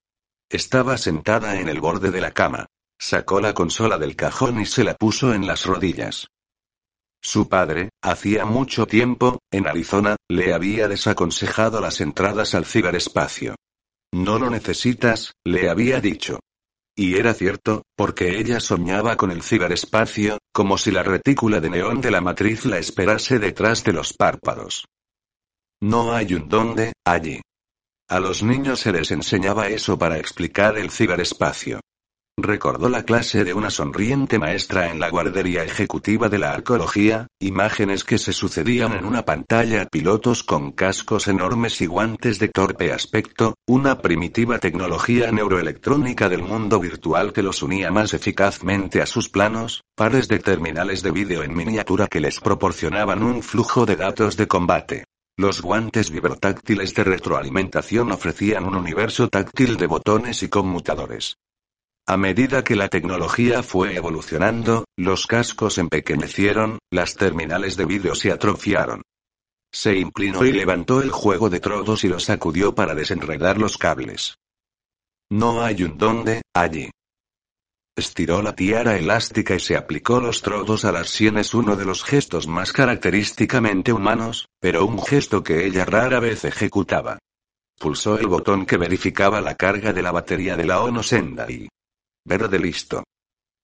Estaba 0.48 0.98
sentada 0.98 1.60
en 1.60 1.68
el 1.68 1.80
borde 1.80 2.10
de 2.10 2.20
la 2.20 2.32
cama. 2.32 2.66
Sacó 2.98 3.40
la 3.40 3.54
consola 3.54 3.98
del 3.98 4.16
cajón 4.16 4.60
y 4.60 4.66
se 4.66 4.84
la 4.84 4.94
puso 4.94 5.32
en 5.32 5.46
las 5.46 5.64
rodillas. 5.64 6.26
Su 7.22 7.48
padre, 7.48 7.90
hacía 8.02 8.44
mucho 8.46 8.86
tiempo, 8.86 9.40
en 9.50 9.66
Arizona, 9.66 10.16
le 10.28 10.54
había 10.54 10.88
desaconsejado 10.88 11.80
las 11.80 12.00
entradas 12.00 12.54
al 12.54 12.64
ciberespacio. 12.64 13.56
No 14.12 14.38
lo 14.38 14.50
necesitas, 14.50 15.34
le 15.44 15.68
había 15.68 16.00
dicho. 16.00 16.40
Y 16.96 17.16
era 17.16 17.34
cierto, 17.34 17.82
porque 17.96 18.38
ella 18.38 18.58
soñaba 18.58 19.16
con 19.16 19.30
el 19.30 19.42
ciberespacio, 19.42 20.38
como 20.52 20.78
si 20.78 20.90
la 20.90 21.02
retícula 21.02 21.60
de 21.60 21.70
neón 21.70 22.00
de 22.00 22.10
la 22.10 22.20
matriz 22.20 22.64
la 22.64 22.78
esperase 22.78 23.38
detrás 23.38 23.84
de 23.84 23.92
los 23.92 24.12
párpados. 24.12 24.86
No 25.80 26.12
hay 26.12 26.34
un 26.34 26.48
dónde, 26.48 26.92
allí. 27.06 27.40
A 28.08 28.18
los 28.18 28.42
niños 28.42 28.80
se 28.80 28.92
les 28.92 29.10
enseñaba 29.12 29.68
eso 29.68 29.96
para 29.98 30.18
explicar 30.18 30.76
el 30.76 30.90
ciberespacio. 30.90 31.80
Recordó 32.42 32.88
la 32.88 33.02
clase 33.02 33.44
de 33.44 33.54
una 33.54 33.70
sonriente 33.70 34.38
maestra 34.38 34.90
en 34.90 34.98
la 34.98 35.10
guardería 35.10 35.62
ejecutiva 35.62 36.28
de 36.28 36.38
la 36.38 36.52
arqueología, 36.52 37.26
imágenes 37.38 38.04
que 38.04 38.18
se 38.18 38.32
sucedían 38.32 38.92
en 38.92 39.04
una 39.04 39.24
pantalla, 39.24 39.86
pilotos 39.86 40.42
con 40.42 40.72
cascos 40.72 41.28
enormes 41.28 41.80
y 41.80 41.86
guantes 41.86 42.38
de 42.38 42.48
torpe 42.48 42.92
aspecto, 42.92 43.54
una 43.66 44.00
primitiva 44.00 44.58
tecnología 44.58 45.30
neuroelectrónica 45.30 46.28
del 46.28 46.42
mundo 46.42 46.80
virtual 46.80 47.32
que 47.32 47.42
los 47.42 47.62
unía 47.62 47.90
más 47.90 48.14
eficazmente 48.14 49.02
a 49.02 49.06
sus 49.06 49.28
planos, 49.28 49.82
pares 49.94 50.28
de 50.28 50.38
terminales 50.38 51.02
de 51.02 51.10
vídeo 51.10 51.42
en 51.42 51.54
miniatura 51.54 52.06
que 52.06 52.20
les 52.20 52.40
proporcionaban 52.40 53.22
un 53.22 53.42
flujo 53.42 53.86
de 53.86 53.96
datos 53.96 54.36
de 54.36 54.48
combate. 54.48 55.04
Los 55.36 55.62
guantes 55.62 56.10
vibrotáctiles 56.10 56.94
de 56.94 57.04
retroalimentación 57.04 58.12
ofrecían 58.12 58.64
un 58.64 58.76
universo 58.76 59.28
táctil 59.28 59.76
de 59.76 59.86
botones 59.86 60.42
y 60.42 60.48
conmutadores. 60.48 61.36
A 62.10 62.16
medida 62.16 62.64
que 62.64 62.74
la 62.74 62.88
tecnología 62.88 63.62
fue 63.62 63.94
evolucionando, 63.94 64.84
los 64.96 65.28
cascos 65.28 65.78
empequeñecieron, 65.78 66.80
las 66.90 67.14
terminales 67.14 67.76
de 67.76 67.84
vídeo 67.84 68.16
se 68.16 68.32
atrofiaron. 68.32 69.02
Se 69.72 69.96
inclinó 69.96 70.44
y 70.44 70.50
levantó 70.50 71.02
el 71.02 71.12
juego 71.12 71.48
de 71.50 71.60
trozos 71.60 72.02
y 72.02 72.08
lo 72.08 72.18
sacudió 72.18 72.74
para 72.74 72.96
desenredar 72.96 73.58
los 73.58 73.78
cables. 73.78 74.34
No 75.30 75.62
hay 75.62 75.84
un 75.84 75.98
dónde, 75.98 76.42
allí. 76.52 76.90
Estiró 77.96 78.42
la 78.42 78.56
tiara 78.56 78.96
elástica 78.96 79.54
y 79.54 79.60
se 79.60 79.76
aplicó 79.76 80.18
los 80.18 80.42
trozos 80.42 80.84
a 80.84 80.90
las 80.90 81.10
sienes, 81.10 81.54
uno 81.54 81.76
de 81.76 81.84
los 81.84 82.02
gestos 82.02 82.48
más 82.48 82.72
característicamente 82.72 83.92
humanos, 83.92 84.48
pero 84.58 84.84
un 84.84 85.00
gesto 85.00 85.44
que 85.44 85.64
ella 85.64 85.84
rara 85.84 86.18
vez 86.18 86.44
ejecutaba. 86.44 87.20
Pulsó 87.78 88.18
el 88.18 88.26
botón 88.26 88.66
que 88.66 88.78
verificaba 88.78 89.40
la 89.40 89.54
carga 89.54 89.92
de 89.92 90.02
la 90.02 90.10
batería 90.10 90.56
de 90.56 90.64
la 90.64 90.82
Ono 90.82 91.04
Sendai. 91.04 91.68
Verde 92.24 92.58
listo. 92.58 93.04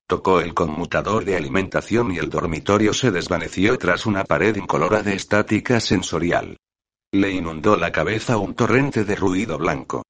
Tocó 0.07 0.39
el 0.39 0.53
conmutador 0.53 1.25
de 1.25 1.35
alimentación 1.35 2.11
y 2.11 2.17
el 2.17 2.29
dormitorio 2.29 2.93
se 2.93 3.11
desvaneció 3.11 3.77
tras 3.77 4.05
una 4.05 4.23
pared 4.23 4.55
incolora 4.55 5.03
de 5.03 5.15
estática 5.15 5.79
sensorial. 5.79 6.57
Le 7.11 7.31
inundó 7.31 7.75
la 7.75 7.91
cabeza 7.91 8.37
un 8.37 8.53
torrente 8.53 9.03
de 9.03 9.15
ruido 9.15 9.57
blanco. 9.57 10.03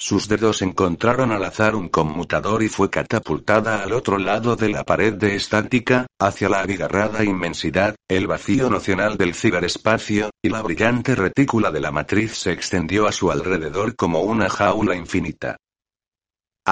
Sus 0.00 0.28
dedos 0.28 0.62
encontraron 0.62 1.32
al 1.32 1.44
azar 1.44 1.74
un 1.74 1.88
conmutador 1.88 2.62
y 2.62 2.68
fue 2.68 2.88
catapultada 2.88 3.82
al 3.82 3.92
otro 3.92 4.16
lado 4.16 4.54
de 4.54 4.68
la 4.68 4.84
pared 4.84 5.14
de 5.14 5.34
estática, 5.34 6.06
hacia 6.20 6.48
la 6.48 6.60
abigarrada 6.60 7.24
inmensidad, 7.24 7.96
el 8.08 8.28
vacío 8.28 8.70
nocional 8.70 9.16
del 9.16 9.34
ciberespacio, 9.34 10.30
y 10.40 10.50
la 10.50 10.62
brillante 10.62 11.16
retícula 11.16 11.72
de 11.72 11.80
la 11.80 11.90
matriz 11.90 12.36
se 12.36 12.52
extendió 12.52 13.08
a 13.08 13.12
su 13.12 13.32
alrededor 13.32 13.96
como 13.96 14.20
una 14.20 14.48
jaula 14.48 14.94
infinita. 14.94 15.56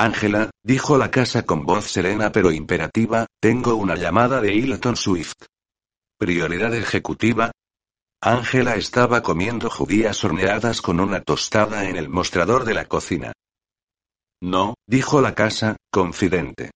Ángela, 0.02 0.50
dijo 0.62 0.98
la 0.98 1.10
casa 1.10 1.46
con 1.46 1.64
voz 1.64 1.86
serena 1.86 2.30
pero 2.30 2.52
imperativa, 2.52 3.26
tengo 3.40 3.76
una 3.76 3.96
llamada 3.96 4.42
de 4.42 4.54
Hilton 4.54 4.94
Swift. 4.94 5.46
Prioridad 6.18 6.74
ejecutiva. 6.74 7.50
Ángela 8.20 8.76
estaba 8.76 9.22
comiendo 9.22 9.70
judías 9.70 10.22
horneadas 10.22 10.82
con 10.82 11.00
una 11.00 11.22
tostada 11.22 11.88
en 11.88 11.96
el 11.96 12.10
mostrador 12.10 12.64
de 12.64 12.74
la 12.74 12.84
cocina. 12.84 13.32
No, 14.42 14.74
dijo 14.86 15.22
la 15.22 15.34
casa, 15.34 15.76
confidente. 15.90 16.72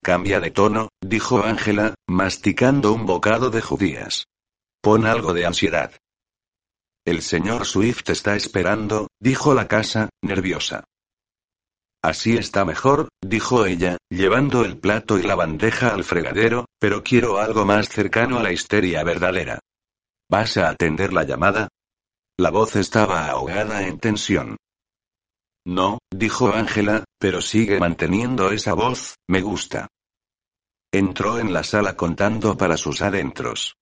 Cambia 0.00 0.38
de 0.38 0.52
tono, 0.52 0.90
dijo 1.00 1.42
Ángela, 1.42 1.94
masticando 2.08 2.92
un 2.92 3.04
bocado 3.04 3.50
de 3.50 3.62
judías. 3.62 4.26
Pon 4.80 5.06
algo 5.06 5.34
de 5.34 5.44
ansiedad. 5.44 5.92
El 7.04 7.22
señor 7.22 7.66
Swift 7.66 8.08
está 8.10 8.36
esperando, 8.36 9.08
dijo 9.20 9.54
la 9.54 9.66
casa, 9.66 10.08
nerviosa. 10.22 10.84
Así 12.06 12.36
está 12.36 12.64
mejor, 12.64 13.08
dijo 13.20 13.66
ella, 13.66 13.96
llevando 14.08 14.64
el 14.64 14.78
plato 14.78 15.18
y 15.18 15.24
la 15.24 15.34
bandeja 15.34 15.88
al 15.88 16.04
fregadero, 16.04 16.66
pero 16.78 17.02
quiero 17.02 17.38
algo 17.38 17.64
más 17.64 17.88
cercano 17.88 18.38
a 18.38 18.44
la 18.44 18.52
histeria 18.52 19.02
verdadera. 19.02 19.58
¿Vas 20.30 20.56
a 20.56 20.68
atender 20.68 21.12
la 21.12 21.24
llamada? 21.24 21.66
La 22.38 22.52
voz 22.52 22.76
estaba 22.76 23.26
ahogada 23.26 23.88
en 23.88 23.98
tensión. 23.98 24.56
No, 25.66 25.98
dijo 26.14 26.52
Ángela, 26.54 27.02
pero 27.18 27.42
sigue 27.42 27.80
manteniendo 27.80 28.52
esa 28.52 28.74
voz, 28.74 29.16
me 29.28 29.40
gusta. 29.40 29.88
Entró 30.92 31.40
en 31.40 31.52
la 31.52 31.64
sala 31.64 31.96
contando 31.96 32.56
para 32.56 32.76
sus 32.76 33.02
adentros. 33.02 33.74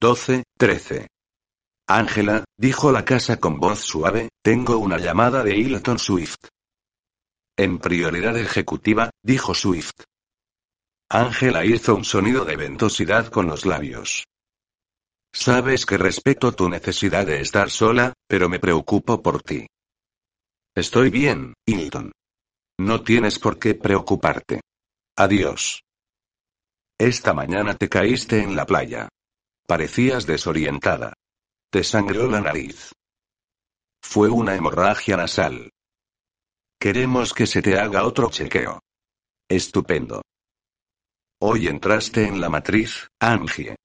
Doce, 0.00 0.44
trece. 0.56 1.08
Ángela, 1.86 2.42
dijo 2.56 2.90
la 2.90 3.04
casa 3.04 3.38
con 3.38 3.60
voz 3.60 3.80
suave, 3.80 4.30
tengo 4.42 4.78
una 4.78 4.96
llamada 4.96 5.44
de 5.44 5.58
Hilton 5.58 5.98
Swift. 5.98 6.38
En 7.58 7.78
prioridad 7.78 8.36
ejecutiva, 8.36 9.10
dijo 9.22 9.54
Swift. 9.54 10.02
Ángela 11.08 11.64
hizo 11.64 11.94
un 11.94 12.04
sonido 12.04 12.44
de 12.44 12.56
ventosidad 12.56 13.28
con 13.28 13.46
los 13.46 13.64
labios. 13.64 14.26
Sabes 15.32 15.86
que 15.86 15.96
respeto 15.96 16.52
tu 16.52 16.68
necesidad 16.68 17.26
de 17.26 17.40
estar 17.40 17.70
sola, 17.70 18.12
pero 18.28 18.48
me 18.48 18.58
preocupo 18.58 19.22
por 19.22 19.42
ti. 19.42 19.66
Estoy 20.74 21.08
bien, 21.08 21.54
Hilton. 21.64 22.12
No 22.78 23.02
tienes 23.02 23.38
por 23.38 23.58
qué 23.58 23.74
preocuparte. 23.74 24.60
Adiós. 25.16 25.82
Esta 26.98 27.32
mañana 27.32 27.74
te 27.74 27.88
caíste 27.88 28.42
en 28.42 28.54
la 28.54 28.66
playa. 28.66 29.08
Parecías 29.66 30.26
desorientada. 30.26 31.14
Te 31.70 31.82
sangró 31.84 32.28
la 32.28 32.40
nariz. 32.40 32.92
Fue 34.02 34.28
una 34.28 34.54
hemorragia 34.54 35.16
nasal. 35.16 35.70
Queremos 36.78 37.32
que 37.32 37.46
se 37.46 37.62
te 37.62 37.78
haga 37.78 38.04
otro 38.04 38.30
chequeo. 38.30 38.80
Estupendo. 39.48 40.22
Hoy 41.40 41.68
entraste 41.68 42.26
en 42.26 42.40
la 42.40 42.48
matriz, 42.48 43.08
Angie. 43.18 43.76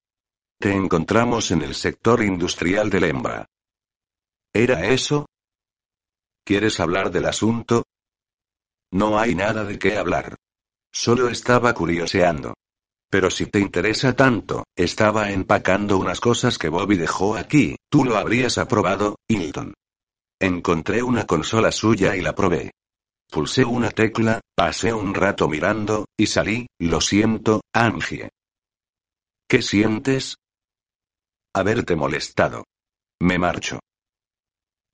Te 0.60 0.74
encontramos 0.74 1.52
en 1.52 1.62
el 1.62 1.74
sector 1.74 2.22
industrial 2.22 2.90
de 2.90 3.00
Lembra. 3.00 3.46
¿Era 4.54 4.86
eso? 4.88 5.26
¿Quieres 6.44 6.80
hablar 6.80 7.12
del 7.12 7.26
asunto? 7.26 7.84
No 8.92 9.18
hay 9.18 9.36
nada 9.36 9.64
de 9.64 9.80
qué 9.80 9.98
hablar. 9.98 10.36
Solo 10.92 11.30
estaba 11.30 11.74
curioseando. 11.74 12.56
Pero 13.10 13.30
si 13.30 13.46
te 13.46 13.60
interesa 13.60 14.16
tanto, 14.16 14.66
estaba 14.76 15.32
empacando 15.32 15.98
unas 15.98 16.20
cosas 16.20 16.58
que 16.58 16.70
Bobby 16.70 16.98
dejó 16.98 17.36
aquí, 17.36 17.78
tú 17.90 18.04
lo 18.04 18.18
habrías 18.18 18.58
aprobado, 18.58 19.16
Hilton. 19.28 19.74
Encontré 20.40 21.04
una 21.04 21.26
consola 21.26 21.72
suya 21.72 22.16
y 22.16 22.22
la 22.22 22.34
probé. 22.34 22.72
Pulsé 23.32 23.64
una 23.64 23.92
tecla, 23.92 24.42
pasé 24.54 24.94
un 24.94 25.16
rato 25.16 25.48
mirando, 25.48 26.04
y 26.18 26.28
salí, 26.28 26.68
lo 26.80 27.00
siento, 27.00 27.62
Angie. 27.74 28.30
¿Qué 29.48 29.62
sientes? 29.62 30.36
Haberte 31.56 31.96
molestado. 31.96 32.66
Me 33.22 33.40
marcho. 33.40 33.80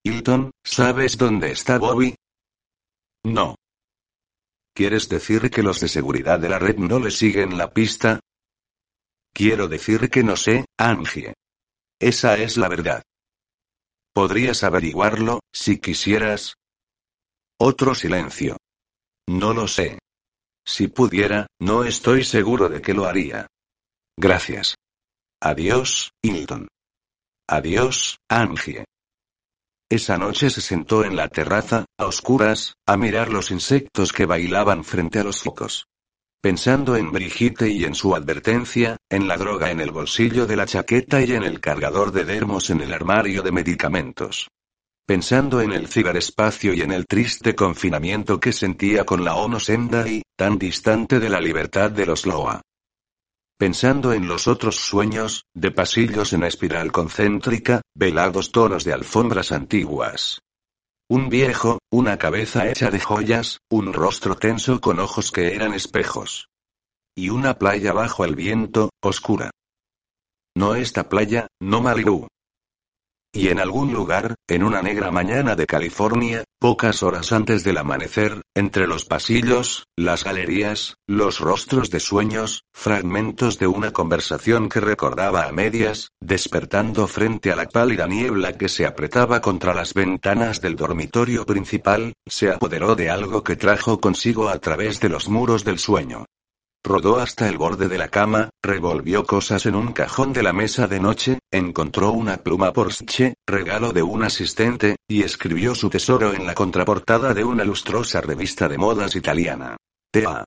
Hilton, 0.04 0.52
¿sabes 0.64 1.18
dónde 1.18 1.52
está 1.52 1.80
Bobby? 1.80 2.16
No. 3.24 3.56
¿Quieres 4.76 5.10
decir 5.10 5.50
que 5.50 5.64
los 5.64 5.80
de 5.80 5.88
seguridad 5.88 6.40
de 6.40 6.50
la 6.50 6.60
red 6.60 6.78
no 6.78 7.00
le 7.00 7.10
siguen 7.10 7.58
la 7.58 7.74
pista? 7.74 8.20
Quiero 9.34 9.68
decir 9.68 10.12
que 10.12 10.24
no 10.24 10.36
sé, 10.36 10.66
Angie. 10.78 11.34
Esa 12.00 12.38
es 12.38 12.58
la 12.58 12.70
verdad. 12.70 13.02
¿Podrías 14.14 14.64
averiguarlo, 14.64 15.40
si 15.52 15.80
quisieras? 15.80 16.54
Otro 17.60 17.96
silencio. 17.96 18.58
No 19.28 19.52
lo 19.52 19.68
sé. 19.68 19.98
Si 20.64 20.90
pudiera, 20.90 21.48
no 21.60 21.84
estoy 21.84 22.24
seguro 22.24 22.70
de 22.70 22.84
que 22.84 22.94
lo 22.94 23.06
haría. 23.06 23.48
Gracias. 24.16 24.76
Adiós, 25.42 26.12
Hilton. 26.22 26.68
Adiós, 27.50 28.20
Angie. 28.30 28.86
Esa 29.90 30.20
noche 30.20 30.52
se 30.52 30.62
sentó 30.62 31.04
en 31.04 31.16
la 31.16 31.30
terraza, 31.30 31.86
a 31.98 32.06
oscuras, 32.06 32.76
a 32.86 32.96
mirar 32.96 33.30
los 33.30 33.50
insectos 33.50 34.14
que 34.14 34.28
bailaban 34.28 34.84
frente 34.84 35.20
a 35.20 35.24
los 35.24 35.42
focos. 35.42 35.88
Pensando 36.40 36.96
en 36.96 37.12
Brigitte 37.12 37.70
y 37.70 37.86
en 37.86 37.96
su 37.96 38.14
advertencia, 38.14 38.98
en 39.10 39.28
la 39.28 39.36
droga 39.36 39.72
en 39.72 39.80
el 39.80 39.90
bolsillo 39.90 40.46
de 40.46 40.58
la 40.58 40.68
chaqueta 40.68 41.24
y 41.24 41.32
en 41.32 41.44
el 41.44 41.60
cargador 41.60 42.12
de 42.12 42.24
dermos 42.24 42.70
en 42.70 42.82
el 42.82 42.94
armario 42.94 43.42
de 43.42 43.52
medicamentos 43.52 44.48
pensando 45.08 45.62
en 45.62 45.72
el 45.72 45.88
ciberespacio 45.88 46.74
y 46.74 46.82
en 46.82 46.92
el 46.92 47.08
triste 47.08 47.56
confinamiento 47.56 48.42
que 48.42 48.52
sentía 48.52 49.06
con 49.06 49.24
la 49.24 49.36
ONU 49.36 49.58
y, 50.06 50.22
tan 50.36 50.60
distante 50.60 51.22
de 51.22 51.30
la 51.30 51.40
libertad 51.40 51.90
de 51.90 52.06
los 52.06 52.26
Loa. 52.26 52.62
Pensando 53.58 54.12
en 54.12 54.28
los 54.28 54.50
otros 54.50 54.76
sueños, 54.76 55.46
de 55.56 55.72
pasillos 55.72 56.34
en 56.34 56.44
espiral 56.44 56.92
concéntrica, 56.92 57.82
velados 57.96 58.52
tonos 58.52 58.84
de 58.84 58.92
alfombras 58.92 59.54
antiguas. 59.54 60.42
Un 61.10 61.30
viejo, 61.30 61.80
una 61.90 62.18
cabeza 62.18 62.70
hecha 62.70 62.92
de 62.92 63.00
joyas, 63.00 63.60
un 63.72 63.94
rostro 63.94 64.36
tenso 64.36 64.82
con 64.82 65.00
ojos 65.00 65.32
que 65.32 65.56
eran 65.56 65.74
espejos. 65.74 66.50
Y 67.16 67.30
una 67.30 67.58
playa 67.58 67.94
bajo 67.94 68.26
el 68.26 68.36
viento, 68.36 68.90
oscura. 69.02 69.52
No 70.54 70.76
esta 70.76 71.08
playa, 71.08 71.48
no 71.62 71.82
Malibu. 71.82 72.28
Y 73.34 73.50
en 73.50 73.60
algún 73.60 73.94
lugar, 73.94 74.36
en 74.48 74.64
una 74.64 74.82
negra 74.82 75.12
mañana 75.12 75.56
de 75.56 75.68
California, 75.68 76.44
pocas 76.60 77.04
horas 77.04 77.32
antes 77.32 77.64
del 77.64 77.78
amanecer, 77.78 78.42
entre 78.56 78.88
los 78.88 79.06
pasillos, 79.06 79.86
las 79.96 80.24
galerías, 80.24 80.96
los 81.08 81.40
rostros 81.40 81.92
de 81.92 82.00
sueños, 82.00 82.64
fragmentos 82.74 83.60
de 83.60 83.68
una 83.68 83.92
conversación 83.92 84.70
que 84.70 84.80
recordaba 84.80 85.44
a 85.44 85.52
medias, 85.52 86.10
despertando 86.20 87.08
frente 87.08 87.52
a 87.52 87.56
la 87.56 87.68
pálida 87.68 88.08
niebla 88.08 88.58
que 88.58 88.70
se 88.70 88.86
apretaba 88.86 89.42
contra 89.42 89.74
las 89.74 89.94
ventanas 89.94 90.62
del 90.62 90.76
dormitorio 90.76 91.46
principal, 91.46 92.14
se 92.26 92.50
apoderó 92.50 92.96
de 92.96 93.10
algo 93.10 93.44
que 93.44 93.56
trajo 93.56 94.00
consigo 94.00 94.50
a 94.50 94.58
través 94.60 95.00
de 95.00 95.10
los 95.10 95.30
muros 95.30 95.64
del 95.64 95.80
sueño. 95.80 96.26
Rodó 96.88 97.20
hasta 97.20 97.50
el 97.50 97.58
borde 97.58 97.90
de 97.90 97.98
la 97.98 98.08
cama, 98.08 98.50
revolvió 98.64 99.26
cosas 99.26 99.66
en 99.66 99.76
un 99.76 99.92
cajón 99.92 100.32
de 100.32 100.42
la 100.42 100.54
mesa 100.54 100.88
de 100.88 101.02
noche, 101.02 101.40
encontró 101.52 102.14
una 102.14 102.38
pluma 102.38 102.72
Porsche, 102.72 103.34
regalo 103.46 103.92
de 103.92 104.04
un 104.04 104.24
asistente, 104.24 104.96
y 105.06 105.24
escribió 105.24 105.76
su 105.76 105.90
tesoro 105.90 106.34
en 106.34 106.46
la 106.46 106.54
contraportada 106.54 107.34
de 107.34 107.44
una 107.44 107.66
lustrosa 107.66 108.22
revista 108.22 108.70
de 108.70 108.78
modas 108.78 109.18
italiana. 109.18 109.76
Tea. 110.14 110.46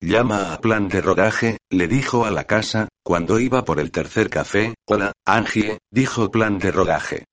Llama 0.00 0.54
a 0.54 0.60
plan 0.62 0.88
de 0.88 1.02
rodaje, 1.02 1.58
le 1.68 1.88
dijo 1.88 2.24
a 2.24 2.30
la 2.30 2.44
casa, 2.44 2.88
cuando 3.04 3.38
iba 3.38 3.62
por 3.66 3.78
el 3.78 3.90
tercer 3.90 4.30
café. 4.30 4.74
Hola, 4.88 5.12
Angie, 5.26 5.76
dijo 5.90 6.30
plan 6.30 6.58
de 6.58 6.72
rodaje. 6.72 7.26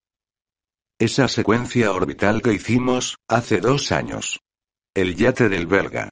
Esa 0.99 1.29
secuencia 1.29 1.93
orbital 1.93 2.41
que 2.41 2.51
hicimos, 2.51 3.15
hace 3.29 3.61
dos 3.61 3.93
años. 3.93 4.41
El 4.93 5.15
yate 5.15 5.47
del 5.47 5.65
belga. 5.65 6.09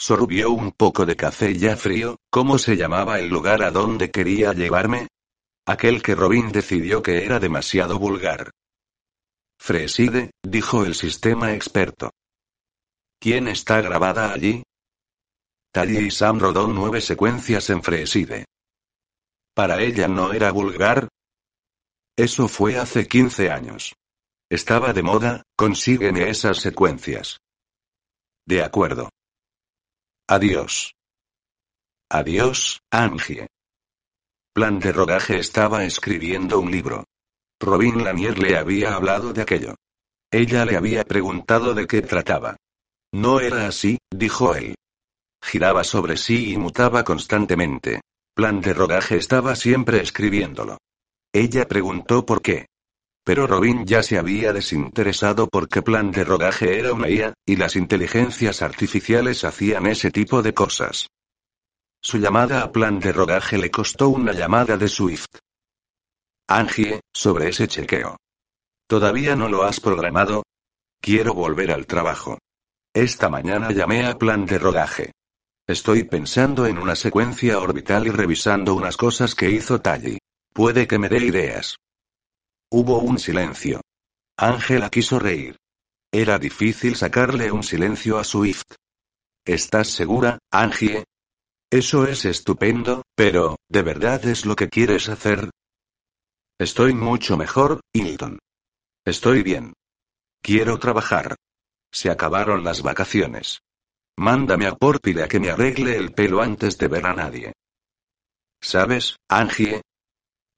Sorbió 0.00 0.50
un 0.52 0.70
poco 0.72 1.04
de 1.06 1.16
café 1.16 1.56
ya 1.56 1.76
frío, 1.76 2.18
¿cómo 2.30 2.58
se 2.58 2.76
llamaba 2.76 3.18
el 3.18 3.28
lugar 3.28 3.62
a 3.62 3.72
donde 3.72 4.10
quería 4.10 4.52
llevarme? 4.52 5.08
Aquel 5.66 6.02
que 6.02 6.14
Robin 6.14 6.52
decidió 6.52 7.02
que 7.02 7.24
era 7.24 7.40
demasiado 7.40 7.98
vulgar. 7.98 8.52
Freside, 9.60 10.30
dijo 10.42 10.84
el 10.84 10.94
sistema 10.94 11.52
experto. 11.52 12.10
¿Quién 13.20 13.48
está 13.48 13.80
grabada 13.80 14.32
allí? 14.32 14.62
Tally 15.72 16.06
y 16.06 16.10
Sam 16.10 16.38
rodó 16.38 16.68
nueve 16.68 17.00
secuencias 17.00 17.68
en 17.70 17.82
Freside. 17.82 18.44
¿Para 19.52 19.82
ella 19.82 20.06
no 20.06 20.32
era 20.32 20.52
vulgar? 20.52 21.08
Eso 22.16 22.46
fue 22.46 22.78
hace 22.78 23.08
15 23.08 23.50
años. 23.50 23.94
Estaba 24.48 24.92
de 24.92 25.02
moda, 25.02 25.42
consígueme 25.56 26.30
esas 26.30 26.58
secuencias. 26.58 27.38
De 28.46 28.62
acuerdo. 28.62 29.10
Adiós. 30.30 30.92
Adiós, 32.10 32.82
Angie. 32.90 33.46
Plan 34.52 34.78
de 34.78 34.92
rodaje 34.92 35.38
estaba 35.38 35.84
escribiendo 35.84 36.60
un 36.60 36.70
libro. 36.70 37.04
Robin 37.58 38.04
Lanier 38.04 38.38
le 38.38 38.58
había 38.58 38.94
hablado 38.94 39.32
de 39.32 39.40
aquello. 39.40 39.76
Ella 40.30 40.66
le 40.66 40.76
había 40.76 41.04
preguntado 41.04 41.72
de 41.72 41.86
qué 41.86 42.02
trataba. 42.02 42.56
No 43.10 43.40
era 43.40 43.66
así, 43.66 43.96
dijo 44.10 44.54
él. 44.54 44.74
Giraba 45.42 45.82
sobre 45.82 46.18
sí 46.18 46.52
y 46.52 46.58
mutaba 46.58 47.04
constantemente. 47.04 48.02
Plan 48.34 48.60
de 48.60 48.74
rodaje 48.74 49.16
estaba 49.16 49.56
siempre 49.56 50.02
escribiéndolo. 50.02 50.76
Ella 51.32 51.66
preguntó 51.66 52.26
por 52.26 52.42
qué. 52.42 52.66
Pero 53.28 53.46
Robin 53.46 53.84
ya 53.84 54.02
se 54.02 54.16
había 54.16 54.54
desinteresado 54.54 55.48
porque 55.48 55.82
plan 55.82 56.12
de 56.12 56.24
rodaje 56.24 56.78
era 56.78 56.94
una 56.94 57.10
IA, 57.10 57.34
y 57.44 57.56
las 57.56 57.76
inteligencias 57.76 58.62
artificiales 58.62 59.44
hacían 59.44 59.84
ese 59.84 60.10
tipo 60.10 60.40
de 60.40 60.54
cosas. 60.54 61.08
Su 62.00 62.16
llamada 62.16 62.62
a 62.62 62.72
plan 62.72 62.98
de 63.00 63.12
rodaje 63.12 63.58
le 63.58 63.70
costó 63.70 64.08
una 64.08 64.32
llamada 64.32 64.78
de 64.78 64.88
Swift. 64.88 65.26
Angie, 66.48 67.02
sobre 67.12 67.50
ese 67.50 67.68
chequeo. 67.68 68.16
¿Todavía 68.86 69.36
no 69.36 69.50
lo 69.50 69.64
has 69.64 69.78
programado? 69.78 70.44
Quiero 70.98 71.34
volver 71.34 71.70
al 71.70 71.86
trabajo. 71.86 72.38
Esta 72.94 73.28
mañana 73.28 73.72
llamé 73.72 74.06
a 74.06 74.16
plan 74.16 74.46
de 74.46 74.58
rodaje. 74.58 75.12
Estoy 75.66 76.04
pensando 76.04 76.64
en 76.64 76.78
una 76.78 76.96
secuencia 76.96 77.58
orbital 77.58 78.06
y 78.06 78.10
revisando 78.10 78.74
unas 78.74 78.96
cosas 78.96 79.34
que 79.34 79.50
hizo 79.50 79.82
Tally. 79.82 80.16
Puede 80.54 80.86
que 80.86 80.98
me 80.98 81.10
dé 81.10 81.18
ideas. 81.18 81.76
Hubo 82.70 82.98
un 82.98 83.18
silencio. 83.18 83.80
Ángela 84.36 84.90
quiso 84.90 85.18
reír. 85.18 85.56
Era 86.12 86.38
difícil 86.38 86.96
sacarle 86.96 87.50
un 87.50 87.62
silencio 87.62 88.18
a 88.18 88.24
Swift. 88.24 88.74
¿Estás 89.44 89.88
segura, 89.88 90.38
Angie? 90.50 91.04
Eso 91.70 92.06
es 92.06 92.24
estupendo, 92.24 93.02
pero, 93.14 93.56
¿de 93.68 93.82
verdad 93.82 94.24
es 94.26 94.46
lo 94.46 94.56
que 94.56 94.68
quieres 94.68 95.08
hacer? 95.08 95.50
Estoy 96.58 96.92
mucho 96.92 97.36
mejor, 97.36 97.80
Hilton. 97.92 98.38
Estoy 99.04 99.42
bien. 99.42 99.72
Quiero 100.42 100.78
trabajar. 100.78 101.36
Se 101.90 102.10
acabaron 102.10 102.64
las 102.64 102.82
vacaciones. 102.82 103.60
Mándame 104.18 104.66
a 104.66 104.74
Porpile 104.74 105.22
a 105.22 105.28
que 105.28 105.40
me 105.40 105.50
arregle 105.50 105.96
el 105.96 106.12
pelo 106.12 106.42
antes 106.42 106.76
de 106.76 106.88
ver 106.88 107.06
a 107.06 107.14
nadie. 107.14 107.52
¿Sabes, 108.60 109.16
Angie? 109.28 109.82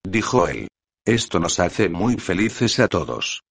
Dijo 0.02 0.48
él. 0.48 0.68
Esto 1.10 1.40
nos 1.40 1.58
hace 1.58 1.88
muy 1.88 2.18
felices 2.18 2.78
a 2.78 2.86
todos. 2.86 3.42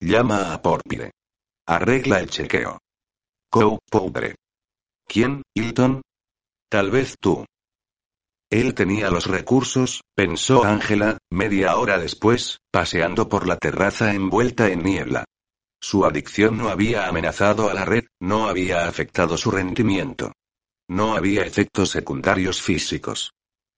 Llama 0.00 0.54
a 0.54 0.62
Porpire. 0.62 1.10
Arregla 1.66 2.20
el 2.20 2.30
chequeo. 2.30 2.78
Cow, 3.50 3.80
pobre. 3.90 4.36
¿Quién, 5.08 5.42
Hilton? 5.56 6.02
Tal 6.70 6.92
vez 6.92 7.16
tú. 7.20 7.44
Él 8.48 8.74
tenía 8.74 9.10
los 9.10 9.26
recursos, 9.26 10.02
pensó 10.14 10.62
Ángela, 10.62 11.18
media 11.32 11.74
hora 11.78 11.98
después, 11.98 12.58
paseando 12.70 13.28
por 13.28 13.48
la 13.48 13.56
terraza 13.56 14.14
envuelta 14.14 14.68
en 14.68 14.84
niebla. 14.84 15.24
Su 15.80 16.04
adicción 16.04 16.58
no 16.58 16.68
había 16.68 17.08
amenazado 17.08 17.70
a 17.70 17.74
la 17.74 17.84
red, 17.84 18.04
no 18.20 18.46
había 18.46 18.86
afectado 18.86 19.36
su 19.36 19.50
rendimiento. 19.50 20.30
No 20.88 21.16
había 21.16 21.42
efectos 21.42 21.90
secundarios 21.90 22.62
físicos. 22.62 23.32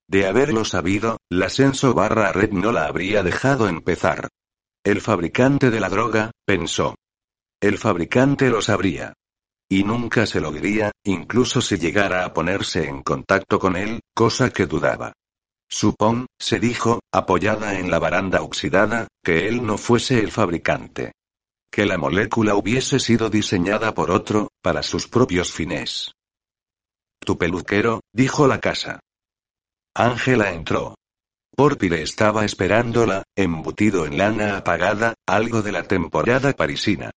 De 0.07 0.27
haberlo 0.27 0.65
sabido, 0.65 1.19
la 1.31 1.49
Senso 1.49 1.95
barra 1.95 2.33
red 2.33 2.53
no 2.53 2.73
la 2.73 2.87
habría 2.87 3.23
dejado 3.23 3.69
empezar. 3.69 4.29
El 4.85 5.01
fabricante 5.01 5.71
de 5.71 5.81
la 5.81 5.89
droga, 5.89 6.31
pensó. 6.45 6.95
El 7.61 7.79
fabricante 7.79 8.51
lo 8.51 8.61
sabría. 8.61 9.15
Y 9.71 9.83
nunca 9.83 10.27
se 10.27 10.41
lo 10.41 10.53
diría, 10.53 10.93
incluso 11.05 11.63
si 11.63 11.79
llegara 11.79 12.25
a 12.25 12.35
ponerse 12.35 12.87
en 12.87 13.03
contacto 13.03 13.59
con 13.59 13.77
él, 13.77 14.01
cosa 14.15 14.51
que 14.51 14.67
dudaba. 14.67 15.15
Supón, 15.71 16.27
se 16.39 16.61
dijo, 16.61 17.01
apoyada 17.11 17.79
en 17.79 17.91
la 17.91 17.99
baranda 17.99 18.43
oxidada, 18.43 19.09
que 19.25 19.49
él 19.49 19.65
no 19.65 19.79
fuese 19.79 20.21
el 20.21 20.31
fabricante. 20.31 21.13
Que 21.73 21.87
la 21.87 21.97
molécula 21.97 22.55
hubiese 22.55 23.01
sido 23.01 23.31
diseñada 23.31 23.95
por 23.95 24.11
otro, 24.11 24.49
para 24.63 24.83
sus 24.83 25.09
propios 25.09 25.51
fines. 25.51 26.13
Tu 27.19 27.39
peluquero, 27.39 28.01
dijo 28.13 28.47
la 28.47 28.61
casa. 28.61 29.01
Ángela 29.97 30.53
entró. 30.53 30.97
Porpire 31.57 32.03
estaba 32.03 32.45
esperándola, 32.45 33.23
embutido 33.37 34.07
en 34.07 34.19
lana 34.19 34.57
apagada, 34.57 35.15
algo 35.25 35.63
de 35.63 35.71
la 35.71 35.85
temporada 35.85 36.53
parisina. 36.53 37.13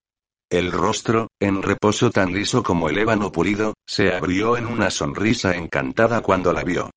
El 0.48 0.72
rostro, 0.72 1.28
en 1.40 1.64
reposo 1.64 2.12
tan 2.12 2.34
liso 2.34 2.62
como 2.62 2.88
el 2.88 3.00
ébano 3.00 3.32
pulido, 3.32 3.74
se 3.88 4.14
abrió 4.14 4.58
en 4.58 4.68
una 4.68 4.92
sonrisa 4.92 5.56
encantada 5.56 6.22
cuando 6.22 6.54
la 6.54 6.64
vio. 6.64 6.92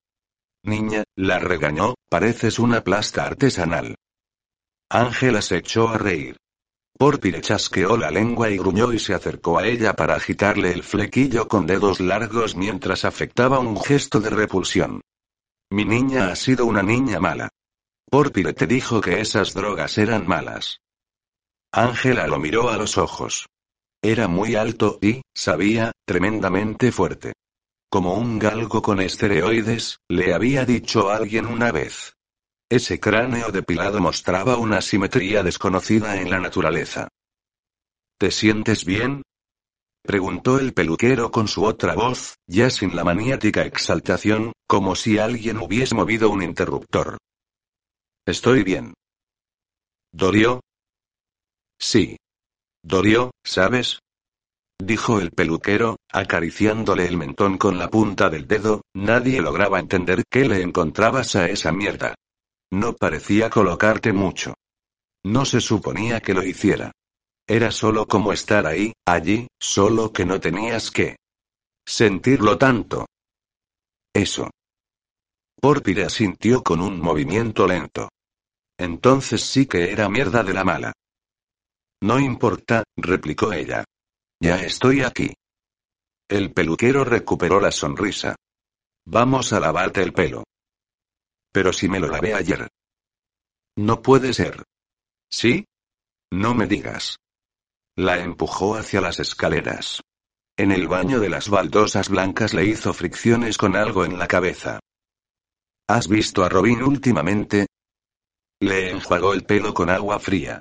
Niña, 0.64 1.04
la 1.16 1.38
regañó, 1.38 1.94
pareces 2.10 2.58
una 2.58 2.84
plasta 2.84 3.24
artesanal. 3.24 3.96
Ángela 4.90 5.40
se 5.40 5.56
echó 5.56 5.88
a 5.88 5.96
reír. 5.96 6.36
Porpire 6.98 7.40
chasqueó 7.40 7.96
la 7.96 8.10
lengua 8.10 8.50
y 8.50 8.58
gruñó 8.58 8.92
y 8.92 8.98
se 8.98 9.14
acercó 9.14 9.58
a 9.58 9.66
ella 9.66 9.94
para 9.94 10.16
agitarle 10.16 10.72
el 10.72 10.82
flequillo 10.82 11.48
con 11.48 11.66
dedos 11.66 12.00
largos 12.00 12.54
mientras 12.54 13.06
afectaba 13.06 13.60
un 13.60 13.80
gesto 13.80 14.20
de 14.20 14.28
repulsión. 14.28 15.00
Mi 15.72 15.84
niña 15.84 16.30
ha 16.30 16.36
sido 16.36 16.66
una 16.66 16.82
niña 16.82 17.20
mala. 17.20 17.48
Porpire 18.10 18.52
te 18.52 18.66
dijo 18.66 19.00
que 19.00 19.20
esas 19.20 19.54
drogas 19.54 19.98
eran 19.98 20.26
malas. 20.26 20.80
Ángela 21.72 22.26
lo 22.26 22.40
miró 22.40 22.70
a 22.70 22.76
los 22.76 22.98
ojos. 22.98 23.46
Era 24.02 24.26
muy 24.26 24.56
alto 24.56 24.98
y, 25.00 25.22
sabía, 25.32 25.92
tremendamente 26.04 26.90
fuerte. 26.90 27.34
Como 27.88 28.14
un 28.14 28.38
galgo 28.40 28.82
con 28.82 29.00
esteroides, 29.00 29.98
le 30.08 30.34
había 30.34 30.64
dicho 30.64 31.10
alguien 31.10 31.46
una 31.46 31.70
vez. 31.70 32.14
Ese 32.68 32.98
cráneo 32.98 33.50
depilado 33.50 34.00
mostraba 34.00 34.56
una 34.56 34.80
simetría 34.80 35.42
desconocida 35.42 36.20
en 36.20 36.30
la 36.30 36.40
naturaleza. 36.40 37.08
¿Te 38.18 38.30
sientes 38.30 38.84
bien? 38.84 39.22
Preguntó 40.02 40.58
el 40.58 40.72
peluquero 40.72 41.30
con 41.30 41.46
su 41.46 41.64
otra 41.64 41.94
voz, 41.94 42.36
ya 42.46 42.70
sin 42.70 42.96
la 42.96 43.04
maniática 43.04 43.64
exaltación, 43.64 44.52
como 44.66 44.94
si 44.94 45.18
alguien 45.18 45.58
hubiese 45.58 45.94
movido 45.94 46.30
un 46.30 46.42
interruptor. 46.42 47.18
Estoy 48.26 48.62
bien. 48.62 48.94
¿Dorió? 50.12 50.60
Sí. 51.78 52.16
¿Dorió, 52.82 53.30
sabes? 53.44 53.98
Dijo 54.82 55.20
el 55.20 55.30
peluquero, 55.30 55.96
acariciándole 56.10 57.06
el 57.06 57.18
mentón 57.18 57.58
con 57.58 57.78
la 57.78 57.90
punta 57.90 58.30
del 58.30 58.46
dedo, 58.46 58.82
nadie 58.94 59.42
lograba 59.42 59.78
entender 59.78 60.22
qué 60.30 60.46
le 60.46 60.62
encontrabas 60.62 61.36
a 61.36 61.48
esa 61.48 61.70
mierda. 61.70 62.14
No 62.72 62.94
parecía 62.94 63.50
colocarte 63.50 64.12
mucho. 64.12 64.54
No 65.24 65.44
se 65.44 65.60
suponía 65.60 66.20
que 66.20 66.32
lo 66.32 66.42
hiciera. 66.42 66.92
Era 67.52 67.72
solo 67.72 68.06
como 68.06 68.32
estar 68.32 68.64
ahí, 68.64 68.92
allí, 69.04 69.48
solo 69.60 70.12
que 70.12 70.24
no 70.24 70.38
tenías 70.38 70.92
que 70.92 71.16
sentirlo 71.84 72.56
tanto. 72.56 73.06
Eso. 74.14 74.48
Porpire 75.60 76.04
asintió 76.04 76.62
con 76.62 76.80
un 76.80 77.00
movimiento 77.00 77.66
lento. 77.66 78.08
Entonces 78.78 79.42
sí 79.42 79.66
que 79.66 79.90
era 79.90 80.08
mierda 80.08 80.44
de 80.44 80.54
la 80.54 80.62
mala. 80.62 80.92
No 82.00 82.20
importa, 82.20 82.84
replicó 82.96 83.52
ella. 83.52 83.84
Ya 84.40 84.62
estoy 84.62 85.02
aquí. 85.02 85.34
El 86.28 86.52
peluquero 86.52 87.02
recuperó 87.02 87.58
la 87.58 87.72
sonrisa. 87.72 88.36
Vamos 89.06 89.52
a 89.52 89.58
lavarte 89.58 90.02
el 90.02 90.12
pelo. 90.12 90.44
Pero 91.52 91.72
si 91.72 91.88
me 91.88 91.98
lo 91.98 92.06
lavé 92.06 92.32
ayer. 92.32 92.68
No 93.76 94.00
puede 94.02 94.34
ser. 94.34 94.62
¿Sí? 95.28 95.64
No 96.30 96.54
me 96.54 96.68
digas. 96.68 97.16
La 97.96 98.18
empujó 98.18 98.76
hacia 98.76 99.00
las 99.00 99.20
escaleras. 99.20 100.02
En 100.56 100.72
el 100.72 100.88
baño 100.88 101.20
de 101.20 101.28
las 101.28 101.48
baldosas 101.48 102.08
blancas 102.08 102.54
le 102.54 102.66
hizo 102.66 102.92
fricciones 102.92 103.58
con 103.58 103.76
algo 103.76 104.04
en 104.04 104.18
la 104.18 104.28
cabeza. 104.28 104.80
¿Has 105.88 106.08
visto 106.08 106.44
a 106.44 106.48
Robin 106.48 106.82
últimamente? 106.82 107.66
Le 108.60 108.90
enjuagó 108.90 109.32
el 109.32 109.44
pelo 109.44 109.74
con 109.74 109.90
agua 109.90 110.18
fría. 110.18 110.60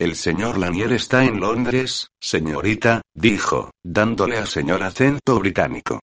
El 0.00 0.16
señor 0.16 0.58
Lanier 0.58 0.92
está 0.92 1.24
en 1.24 1.40
Londres, 1.40 2.08
señorita, 2.20 3.02
dijo, 3.14 3.70
dándole 3.84 4.38
al 4.38 4.46
señor 4.46 4.82
acento 4.82 5.38
británico. 5.38 6.00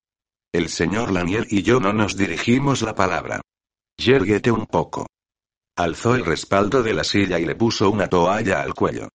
El 0.54 0.70
señor 0.70 1.12
Lanier 1.12 1.48
y 1.50 1.64
yo 1.64 1.80
no 1.80 1.94
nos 1.94 2.16
dirigimos 2.16 2.82
la 2.82 2.94
palabra. 2.96 3.42
Yerguete 3.98 4.52
un 4.52 4.66
poco. 4.68 5.08
Alzó 5.78 6.16
el 6.16 6.26
respaldo 6.26 6.84
de 6.84 6.94
la 6.94 7.04
silla 7.04 7.40
y 7.40 7.46
le 7.46 7.56
puso 7.56 7.90
una 7.90 8.08
toalla 8.08 8.62
al 8.62 8.74
cuello. 8.74 9.10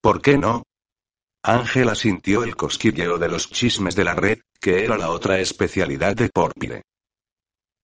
¿Por 0.00 0.22
qué 0.22 0.38
no? 0.38 0.62
Ángela 1.42 1.94
sintió 1.94 2.42
el 2.42 2.56
cosquilleo 2.56 3.18
de 3.18 3.28
los 3.28 3.50
chismes 3.50 3.94
de 3.96 4.04
la 4.04 4.14
red, 4.14 4.40
que 4.60 4.84
era 4.84 4.96
la 4.98 5.10
otra 5.10 5.38
especialidad 5.40 6.14
de 6.14 6.28
Porpire. 6.28 6.82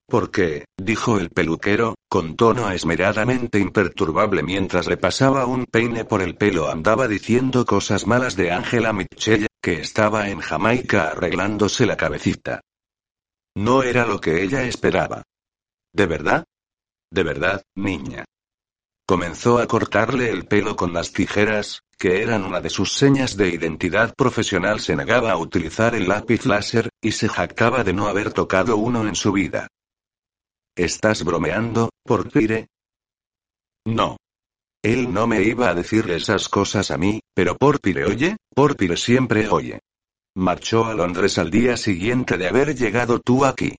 Porque, 0.07 0.66
dijo 0.77 1.19
el 1.19 1.31
peluquero, 1.31 1.95
con 2.09 2.36
tono 2.36 2.70
esmeradamente 2.70 3.59
imperturbable 3.59 4.43
mientras 4.43 4.86
le 4.86 4.97
pasaba 4.97 5.47
un 5.47 5.65
peine 5.65 6.05
por 6.05 6.20
el 6.20 6.36
pelo, 6.36 6.70
andaba 6.70 7.09
diciendo 7.09 7.65
cosas 7.65 8.07
malas 8.07 8.36
de 8.36 8.53
Ángela 8.53 8.93
Mitchell, 8.93 9.47
que 9.62 9.81
estaba 9.81 10.28
en 10.28 10.41
Jamaica 10.41 11.09
arreglándose 11.09 11.86
la 11.86 11.97
cabecita. 11.97 12.61
No 13.57 13.82
era 13.82 14.05
lo 14.05 14.20
que 14.20 14.43
ella 14.43 14.65
esperaba. 14.65 15.23
¿De 15.93 16.07
verdad? 16.07 16.45
De 17.11 17.23
verdad, 17.23 17.62
niña. 17.74 18.24
Comenzó 19.07 19.59
a 19.59 19.66
cortarle 19.66 20.31
el 20.31 20.47
pelo 20.47 20.77
con 20.77 20.93
las 20.93 21.12
tijeras, 21.12 21.81
que 21.99 22.23
eran 22.23 22.45
una 22.45 22.61
de 22.61 22.71
sus 22.71 22.93
señas 22.93 23.37
de 23.37 23.49
identidad 23.49 24.15
profesional. 24.15 24.81
Se 24.81 24.97
negaba 24.97 25.33
a 25.33 25.37
utilizar 25.37 25.95
el 25.95 26.09
lápiz 26.09 26.47
láser, 26.47 26.91
y 27.01 27.12
se 27.12 27.29
jactaba 27.29 27.85
de 27.85 27.93
no 27.93 28.09
haber 28.09 28.33
tocado 28.33 28.77
uno 28.77 29.07
en 29.07 29.15
su 29.15 29.33
vida. 29.33 29.69
¿Estás 30.77 31.25
bromeando, 31.25 31.91
Porpire? 32.05 32.69
No. 33.87 34.16
Él 34.83 35.12
no 35.12 35.27
me 35.27 35.43
iba 35.43 35.71
a 35.71 35.75
decir 35.75 36.11
esas 36.11 36.49
cosas 36.49 36.91
a 36.91 36.99
mí, 36.99 37.21
pero 37.35 37.57
Porpire 37.57 38.05
oye, 38.05 38.37
Porpire 38.55 38.97
siempre 38.97 39.49
oye. 39.49 39.81
Marchó 40.37 40.85
a 40.85 40.95
Londres 40.95 41.39
al 41.39 41.51
día 41.51 41.77
siguiente 41.77 42.37
de 42.37 42.49
haber 42.49 42.75
llegado 42.75 43.21
tú 43.21 43.45
aquí. 43.45 43.77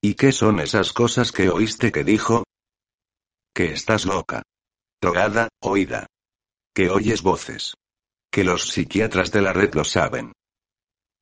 ¿Y 0.00 0.14
qué 0.14 0.32
son 0.32 0.58
esas 0.58 0.92
cosas 0.92 1.30
que 1.32 1.50
oíste 1.50 1.92
que 1.92 2.02
dijo? 2.02 2.44
Que 3.54 3.72
estás 3.72 4.06
loca. 4.06 4.42
Drogada, 5.00 5.48
oída. 5.60 6.06
Que 6.74 6.88
oyes 6.88 7.22
voces. 7.22 7.74
Que 8.30 8.44
los 8.44 8.68
psiquiatras 8.68 9.30
de 9.30 9.42
la 9.42 9.52
red 9.52 9.74
lo 9.74 9.84
saben. 9.84 10.32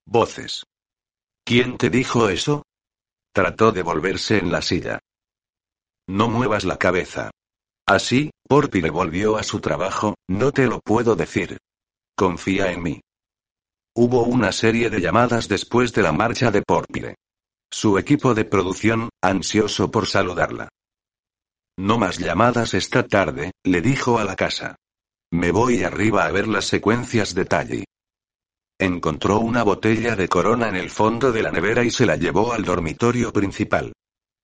Voces. 0.06 0.64
¿Quién 1.44 1.76
te 1.76 1.90
dijo 1.90 2.28
eso? 2.28 2.62
Trató 3.32 3.72
de 3.72 3.82
volverse 3.82 4.38
en 4.38 4.52
la 4.52 4.62
silla. 4.62 5.00
No 6.08 6.28
muevas 6.28 6.64
la 6.64 6.78
cabeza. 6.78 7.30
Así, 7.86 8.30
Porpire 8.48 8.90
volvió 8.90 9.36
a 9.36 9.42
su 9.42 9.60
trabajo, 9.60 10.14
no 10.28 10.52
te 10.52 10.66
lo 10.66 10.80
puedo 10.80 11.16
decir. 11.16 11.58
Confía 12.16 12.70
en 12.70 12.82
mí. 12.82 13.00
Hubo 13.96 14.22
una 14.22 14.52
serie 14.52 14.90
de 14.90 15.00
llamadas 15.00 15.48
después 15.48 15.92
de 15.92 16.02
la 16.02 16.12
marcha 16.12 16.52
de 16.52 16.62
Porpire. 16.62 17.16
Su 17.72 17.98
equipo 17.98 18.34
de 18.34 18.44
producción, 18.44 19.08
ansioso 19.20 19.90
por 19.90 20.06
saludarla. 20.06 20.68
No 21.76 21.98
más 21.98 22.18
llamadas 22.18 22.74
esta 22.74 23.06
tarde, 23.06 23.52
le 23.64 23.80
dijo 23.80 24.18
a 24.18 24.24
la 24.24 24.36
casa. 24.36 24.76
Me 25.32 25.52
voy 25.52 25.84
arriba 25.84 26.24
a 26.24 26.32
ver 26.32 26.48
las 26.48 26.64
secuencias 26.64 27.34
de 27.34 27.44
Talli. 27.44 27.84
Encontró 28.80 29.38
una 29.38 29.62
botella 29.62 30.16
de 30.16 30.28
corona 30.28 30.68
en 30.68 30.74
el 30.74 30.90
fondo 30.90 31.30
de 31.30 31.42
la 31.42 31.52
nevera 31.52 31.84
y 31.84 31.90
se 31.92 32.04
la 32.04 32.16
llevó 32.16 32.52
al 32.52 32.64
dormitorio 32.64 33.32
principal. 33.32 33.92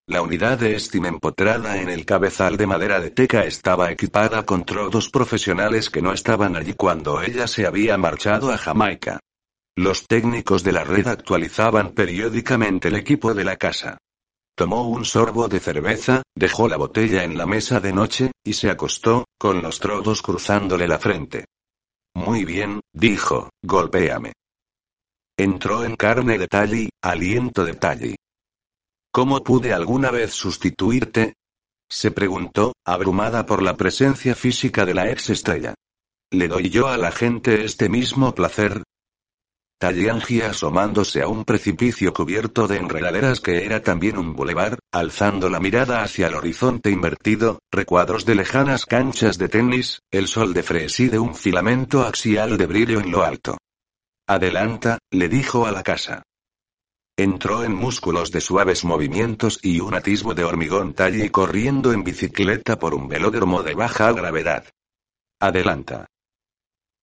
La 0.09 0.23
unidad 0.23 0.61
de 0.61 0.79
Steam 0.79 1.07
empotrada 1.07 1.81
en 1.81 1.89
el 1.89 2.05
cabezal 2.05 2.57
de 2.57 2.69
madera 2.69 3.01
de 3.01 3.11
teca 3.11 3.45
estaba 3.45 3.91
equipada 3.91 4.47
con 4.47 4.65
trodos 4.65 5.11
profesionales 5.11 5.91
que 5.91 6.03
no 6.03 6.13
estaban 6.13 6.55
allí 6.55 6.75
cuando 6.75 7.21
ella 7.21 7.49
se 7.49 7.67
había 7.67 7.97
marchado 7.99 8.53
a 8.53 8.59
Jamaica. 8.59 9.19
Los 9.75 10.07
técnicos 10.07 10.63
de 10.63 10.71
la 10.71 10.85
red 10.85 11.09
actualizaban 11.09 11.91
periódicamente 11.91 12.89
el 12.89 12.95
equipo 12.95 13.35
de 13.35 13.43
la 13.43 13.57
casa. 13.57 13.99
Tomó 14.57 14.89
un 14.89 15.05
sorbo 15.05 15.49
de 15.49 15.61
cerveza, 15.61 16.23
dejó 16.35 16.69
la 16.69 16.79
botella 16.79 17.25
en 17.25 17.37
la 17.37 17.45
mesa 17.45 17.81
de 17.81 17.93
noche, 17.93 18.31
y 18.43 18.55
se 18.55 18.71
acostó, 18.71 19.26
con 19.39 19.63
los 19.63 19.79
trodos 19.79 20.23
cruzándole 20.23 20.89
la 20.89 20.99
frente. 20.99 21.47
Muy 22.15 22.45
bien, 22.45 22.81
dijo, 22.93 23.51
golpéame. 23.63 24.33
Entró 25.37 25.85
en 25.85 25.97
carne 25.97 26.39
de 26.39 26.47
Talli, 26.47 26.89
aliento 27.03 27.65
de 27.65 27.75
Talli. 27.75 28.17
¿Cómo 29.13 29.43
pude 29.43 29.73
alguna 29.73 30.11
vez 30.11 30.33
sustituirte? 30.33 31.35
se 31.89 32.11
preguntó, 32.11 32.73
abrumada 32.85 33.47
por 33.47 33.63
la 33.63 33.77
presencia 33.77 34.35
física 34.35 34.85
de 34.85 34.95
la 34.95 35.11
ex 35.11 35.31
estrella. 35.31 35.75
¿Le 36.33 36.49
doy 36.49 36.69
yo 36.69 36.89
a 36.89 36.97
la 36.97 37.13
gente 37.13 37.65
este 37.65 37.89
mismo 37.89 38.35
placer? 38.35 38.83
Talliangi 39.78 40.40
asomándose 40.40 41.20
a 41.20 41.28
un 41.28 41.44
precipicio 41.44 42.15
cubierto 42.15 42.66
de 42.66 42.78
enredaderas 42.78 43.40
que 43.40 43.66
era 43.66 43.82
también 43.82 44.16
un 44.16 44.35
bulevar, 44.35 44.78
alzando 44.90 45.51
la 45.51 45.61
mirada 45.61 46.03
hacia 46.03 46.28
el 46.28 46.35
horizonte 46.35 46.90
invertido, 46.90 47.59
recuadros 47.70 48.24
de 48.24 48.36
lejanas 48.36 48.86
canchas 48.86 49.36
de 49.36 49.51
tenis, 49.51 50.01
el 50.11 50.28
sol 50.28 50.55
de 50.55 50.62
Fresi 50.62 51.09
de 51.09 51.19
un 51.19 51.35
filamento 51.35 52.03
axial 52.05 52.57
de 52.57 52.66
brillo 52.66 53.01
en 53.01 53.11
lo 53.11 53.23
alto. 53.23 53.59
Adelanta, 54.27 54.98
le 55.11 55.28
dijo 55.28 55.66
a 55.66 55.73
la 55.73 55.82
casa. 55.82 56.23
Entró 57.19 57.62
en 57.62 57.74
músculos 57.74 58.32
de 58.32 58.40
suaves 58.40 58.82
movimientos 58.85 59.59
y 59.62 59.81
un 59.81 59.94
atisbo 59.94 60.32
de 60.35 60.44
hormigón 60.44 60.94
talli 60.94 61.28
corriendo 61.28 61.93
en 61.93 62.03
bicicleta 62.03 62.78
por 62.78 62.94
un 62.94 63.09
velódromo 63.09 63.62
de 63.62 63.74
baja 63.74 64.11
gravedad. 64.12 64.65
Adelanta. 65.39 66.07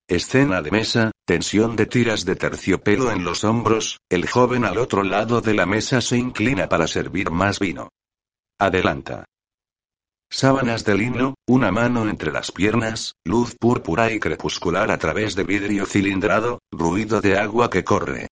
Escena 0.07 0.61
de 0.61 0.69
mesa, 0.69 1.11
tensión 1.25 1.77
de 1.77 1.85
tiras 1.85 2.25
de 2.25 2.35
terciopelo 2.35 3.11
en 3.11 3.23
los 3.23 3.45
hombros, 3.45 3.99
el 4.09 4.27
joven 4.27 4.65
al 4.65 4.77
otro 4.77 5.03
lado 5.03 5.39
de 5.39 5.53
la 5.53 5.65
mesa 5.65 6.01
se 6.01 6.17
inclina 6.17 6.67
para 6.67 6.88
servir 6.88 7.31
más 7.31 7.59
vino. 7.59 7.89
Adelanta. 8.59 9.25
Sábanas 10.30 10.84
de 10.84 10.95
lino, 10.95 11.35
una 11.47 11.71
mano 11.71 12.09
entre 12.09 12.31
las 12.31 12.51
piernas, 12.51 13.13
luz 13.23 13.55
púrpura 13.55 14.11
y 14.11 14.19
crepuscular 14.19 14.91
a 14.91 14.97
través 14.97 15.35
de 15.35 15.43
vidrio 15.43 15.85
cilindrado, 15.85 16.59
ruido 16.71 17.21
de 17.21 17.38
agua 17.38 17.69
que 17.69 17.84
corre. 17.84 18.27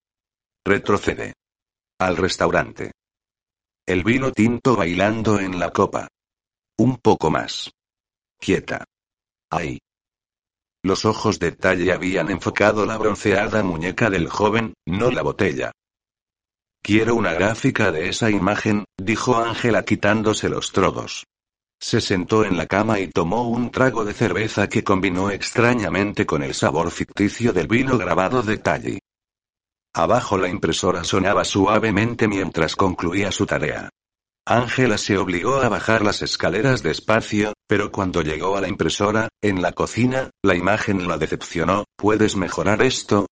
Retrocede. 0.65 1.33
Al 1.99 2.17
restaurante. 2.17 2.91
El 3.85 4.03
vino 4.03 4.31
tinto 4.31 4.75
bailando 4.75 5.39
en 5.39 5.59
la 5.59 5.71
copa. 5.71 6.07
Un 6.77 6.97
poco 6.97 7.29
más. 7.29 7.71
Quieta. 8.39 8.83
Ahí. 9.49 9.79
Los 10.83 11.05
ojos 11.05 11.37
de 11.37 11.51
Talle 11.51 11.93
habían 11.93 12.31
enfocado 12.31 12.87
la 12.87 12.97
bronceada 12.97 13.61
muñeca 13.61 14.09
del 14.09 14.27
joven, 14.27 14.73
no 14.87 15.11
la 15.11 15.21
botella. 15.21 15.71
Quiero 16.81 17.13
una 17.13 17.33
gráfica 17.33 17.91
de 17.91 18.09
esa 18.09 18.31
imagen, 18.31 18.85
dijo 18.97 19.37
Ángela 19.37 19.85
quitándose 19.85 20.49
los 20.49 20.71
trodos. 20.71 21.25
Se 21.79 22.01
sentó 22.01 22.45
en 22.45 22.57
la 22.57 22.65
cama 22.65 22.99
y 22.99 23.07
tomó 23.09 23.47
un 23.47 23.69
trago 23.69 24.05
de 24.05 24.13
cerveza 24.13 24.67
que 24.69 24.83
combinó 24.83 25.29
extrañamente 25.29 26.25
con 26.25 26.41
el 26.41 26.55
sabor 26.55 26.89
ficticio 26.89 27.53
del 27.53 27.67
vino 27.67 27.99
grabado 27.99 28.41
de 28.41 28.57
Talle. 28.57 28.99
Abajo 29.93 30.37
la 30.37 30.47
impresora 30.47 31.03
sonaba 31.03 31.43
suavemente 31.43 32.27
mientras 32.27 32.75
concluía 32.75 33.31
su 33.31 33.45
tarea. 33.45 33.89
Ángela 34.45 34.97
se 34.97 35.17
obligó 35.17 35.57
a 35.57 35.69
bajar 35.69 36.03
las 36.03 36.21
escaleras 36.21 36.81
despacio, 36.81 37.53
pero 37.67 37.91
cuando 37.91 38.21
llegó 38.21 38.57
a 38.57 38.61
la 38.61 38.67
impresora, 38.67 39.29
en 39.41 39.61
la 39.61 39.73
cocina, 39.73 40.31
la 40.43 40.55
imagen 40.55 41.07
la 41.07 41.17
decepcionó. 41.17 41.85
¿Puedes 41.95 42.35
mejorar 42.35 42.81
esto? 42.81 43.27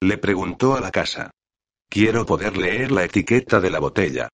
Le 0.00 0.18
preguntó 0.18 0.76
a 0.76 0.80
la 0.80 0.92
casa. 0.92 1.30
Quiero 1.90 2.26
poder 2.26 2.56
leer 2.56 2.92
la 2.92 3.04
etiqueta 3.04 3.60
de 3.60 3.70
la 3.70 3.80
botella. 3.80 4.28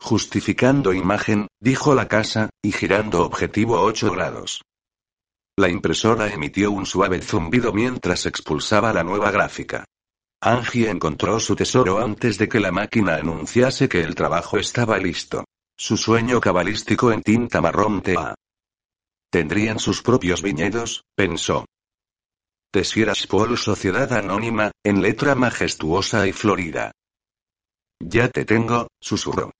Justificando 0.00 0.92
imagen, 0.92 1.48
dijo 1.60 1.94
la 1.94 2.06
casa, 2.06 2.50
y 2.62 2.72
girando 2.72 3.24
objetivo 3.24 3.80
8 3.80 4.12
grados. 4.12 4.62
La 5.58 5.68
impresora 5.68 6.32
emitió 6.32 6.70
un 6.70 6.86
suave 6.86 7.20
zumbido 7.20 7.72
mientras 7.72 8.26
expulsaba 8.26 8.92
la 8.92 9.02
nueva 9.02 9.30
gráfica. 9.30 9.84
Angie 10.40 10.88
encontró 10.88 11.40
su 11.40 11.56
tesoro 11.56 11.98
antes 11.98 12.38
de 12.38 12.48
que 12.48 12.60
la 12.60 12.70
máquina 12.70 13.16
anunciase 13.16 13.88
que 13.88 14.00
el 14.00 14.14
trabajo 14.14 14.56
estaba 14.56 14.96
listo. 14.98 15.44
Su 15.76 15.96
sueño 15.96 16.40
cabalístico 16.40 17.10
en 17.12 17.22
tinta 17.22 17.60
marrón 17.60 18.02
tea. 18.02 18.34
Tendrían 19.30 19.78
sus 19.78 20.02
propios 20.02 20.42
viñedos, 20.42 21.04
pensó. 21.14 21.64
Paul 23.28 23.58
Sociedad 23.58 24.12
Anónima, 24.12 24.70
en 24.84 25.02
letra 25.02 25.34
majestuosa 25.34 26.26
y 26.26 26.32
florida. 26.32 26.92
Ya 28.00 28.28
te 28.28 28.44
tengo, 28.44 28.88
susurró. 29.00 29.50